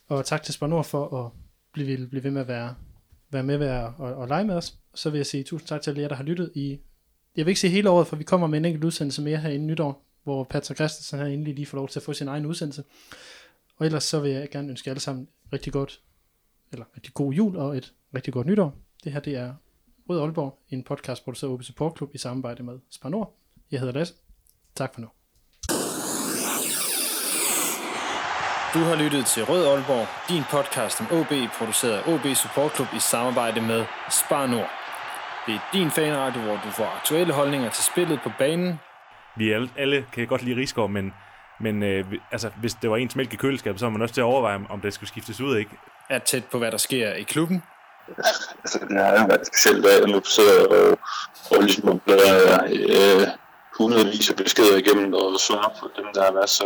Og 0.08 0.26
tak 0.26 0.44
til 0.44 0.54
Spar 0.54 0.68
Nord 0.68 0.86
for 0.86 1.26
at 1.26 1.32
blive, 1.74 2.08
blive 2.08 2.24
ved 2.24 2.32
med 2.32 2.42
at 2.42 2.48
være, 2.48 2.76
være 3.36 3.44
med 3.44 3.58
ved 3.58 3.68
at 3.68 3.92
og, 3.98 4.16
og 4.16 4.28
lege 4.28 4.44
med 4.44 4.56
os. 4.56 4.78
Så 4.96 5.10
vil 5.10 5.18
jeg 5.18 5.26
sige 5.26 5.44
tusind 5.44 5.68
tak 5.68 5.82
til 5.82 5.92
alle 5.92 6.02
jer, 6.02 6.08
der 6.08 6.16
har 6.16 6.24
lyttet 6.24 6.52
i, 6.56 6.80
jeg 7.36 7.46
vil 7.46 7.52
ikke 7.52 7.60
sige 7.60 7.72
hele 7.72 7.90
året, 7.90 8.08
for 8.08 8.16
vi 8.16 8.24
kommer 8.24 8.48
med 8.48 8.60
en 8.60 8.66
enkelt 8.66 8.84
udsendelse 8.84 9.22
mere 9.22 9.38
her 9.38 9.50
inden 9.50 9.68
nytår, 9.68 10.06
hvor 10.24 10.44
Patrick 10.44 10.78
Christensen 10.78 11.20
her 11.20 11.26
endelig 11.26 11.56
lige 11.56 11.66
får 11.66 11.78
lov 11.78 11.88
til 11.88 12.00
at 12.00 12.04
få 12.04 12.14
sin 12.14 12.28
egen 12.28 12.46
udsendelse. 12.46 12.84
Og 13.78 13.86
ellers 13.86 14.04
så 14.04 14.20
vil 14.20 14.32
jeg 14.32 14.50
gerne 14.50 14.70
ønske 14.70 14.88
jer 14.88 14.92
alle 14.92 15.02
sammen 15.02 15.28
rigtig 15.54 15.74
godt, 15.74 16.02
eller 16.72 16.86
rigtig 16.96 17.14
god 17.14 17.34
jul 17.34 17.56
og 17.56 17.78
et 17.78 17.94
rigtig 18.16 18.34
godt 18.34 18.48
nytår. 18.48 18.74
Det 19.04 19.12
her 19.12 19.20
det 19.20 19.36
er 19.36 19.54
Rød 20.10 20.20
Aalborg, 20.22 20.60
en 20.70 20.84
podcast 20.84 21.24
produceret 21.24 21.50
af 21.50 21.54
OBC 21.54 21.66
Support 21.66 22.02
i 22.14 22.18
samarbejde 22.18 22.64
med 22.64 22.80
Spar 22.90 23.10
Nord. 23.10 23.38
Jeg 23.72 23.80
hedder 23.80 23.94
Lasse. 23.94 24.14
Tak 24.76 24.94
for 24.94 25.02
nu. 25.02 25.15
Du 28.76 28.80
har 28.80 28.96
lyttet 28.96 29.26
til 29.26 29.44
Rød 29.46 29.66
Aalborg, 29.68 30.08
din 30.30 30.44
podcast 30.52 31.02
om 31.02 31.08
OB, 31.20 31.32
produceret 31.58 31.94
af 31.94 32.14
OB 32.14 32.36
Support 32.36 32.76
Club 32.76 32.88
i 32.96 33.00
samarbejde 33.00 33.62
med 33.62 33.86
Spar 34.12 34.46
Nord. 34.48 34.70
Det 35.46 35.54
er 35.56 35.60
din 35.74 35.92
fanradio, 35.92 36.42
hvor 36.42 36.60
du 36.66 36.72
får 36.72 36.86
aktuelle 36.98 37.34
holdninger 37.34 37.70
til 37.70 37.84
spillet 37.84 38.20
på 38.24 38.30
banen. 38.40 38.80
Vi 39.36 39.52
alle, 39.52 39.70
alle 39.78 40.06
kan 40.14 40.28
godt 40.28 40.42
lide 40.44 40.56
Rigsgaard, 40.56 40.90
men, 40.90 41.14
men 41.60 41.84
øh, 41.84 42.06
altså, 42.32 42.50
hvis 42.62 42.74
det 42.74 42.90
var 42.90 42.98
ens 42.98 43.16
mælk 43.16 43.34
i 43.34 43.36
køleskabet, 43.36 43.80
så 43.80 43.86
var 43.86 43.92
man 43.92 44.02
også 44.02 44.14
til 44.14 44.22
at 44.22 44.26
overveje, 44.26 44.60
om 44.70 44.82
det 44.82 44.94
skulle 44.94 45.10
skiftes 45.10 45.42
ud, 45.42 45.58
ikke? 45.58 45.72
Er 46.10 46.20
tæt 46.20 46.46
på, 46.46 46.58
hvad 46.58 46.72
der 46.72 46.78
sker 46.78 47.14
i 47.14 47.24
klubben. 47.24 47.64
altså, 48.64 48.80
det 48.90 48.98
har 48.98 49.12
jo 49.12 49.26
været 49.28 49.40
en 49.40 49.46
speciel 49.46 49.84
dag, 49.84 50.04
og 50.04 50.10
nu 50.10 50.22
sidder 50.24 50.54
jeg 50.60 50.68
og, 50.68 51.00
og 51.52 51.64
ligesom 51.64 52.00
bladrer 52.00 52.64
øh, 52.66 53.28
hundredvis 53.78 54.30
af 54.30 54.36
beskeder 54.36 54.78
igennem 54.78 55.14
og 55.14 55.40
svarer 55.40 55.74
på 55.80 55.90
dem, 55.98 56.06
der 56.14 56.24
er 56.24 56.32
masser 56.32 56.66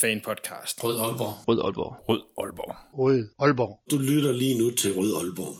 fanpodcast. 0.00 0.84
Rød 0.84 1.00
Aalborg. 1.00 1.34
Rød 1.48 1.60
Aalborg. 1.64 1.96
Rød 2.08 2.20
Aalborg. 2.38 2.76
Rød 2.98 3.28
Aalborg. 3.38 3.80
du 3.90 3.98
lytter 3.98 4.32
lige 4.32 4.58
nu 4.58 4.70
til 4.70 4.92
Rød 4.94 5.16
Aalborg. 5.16 5.54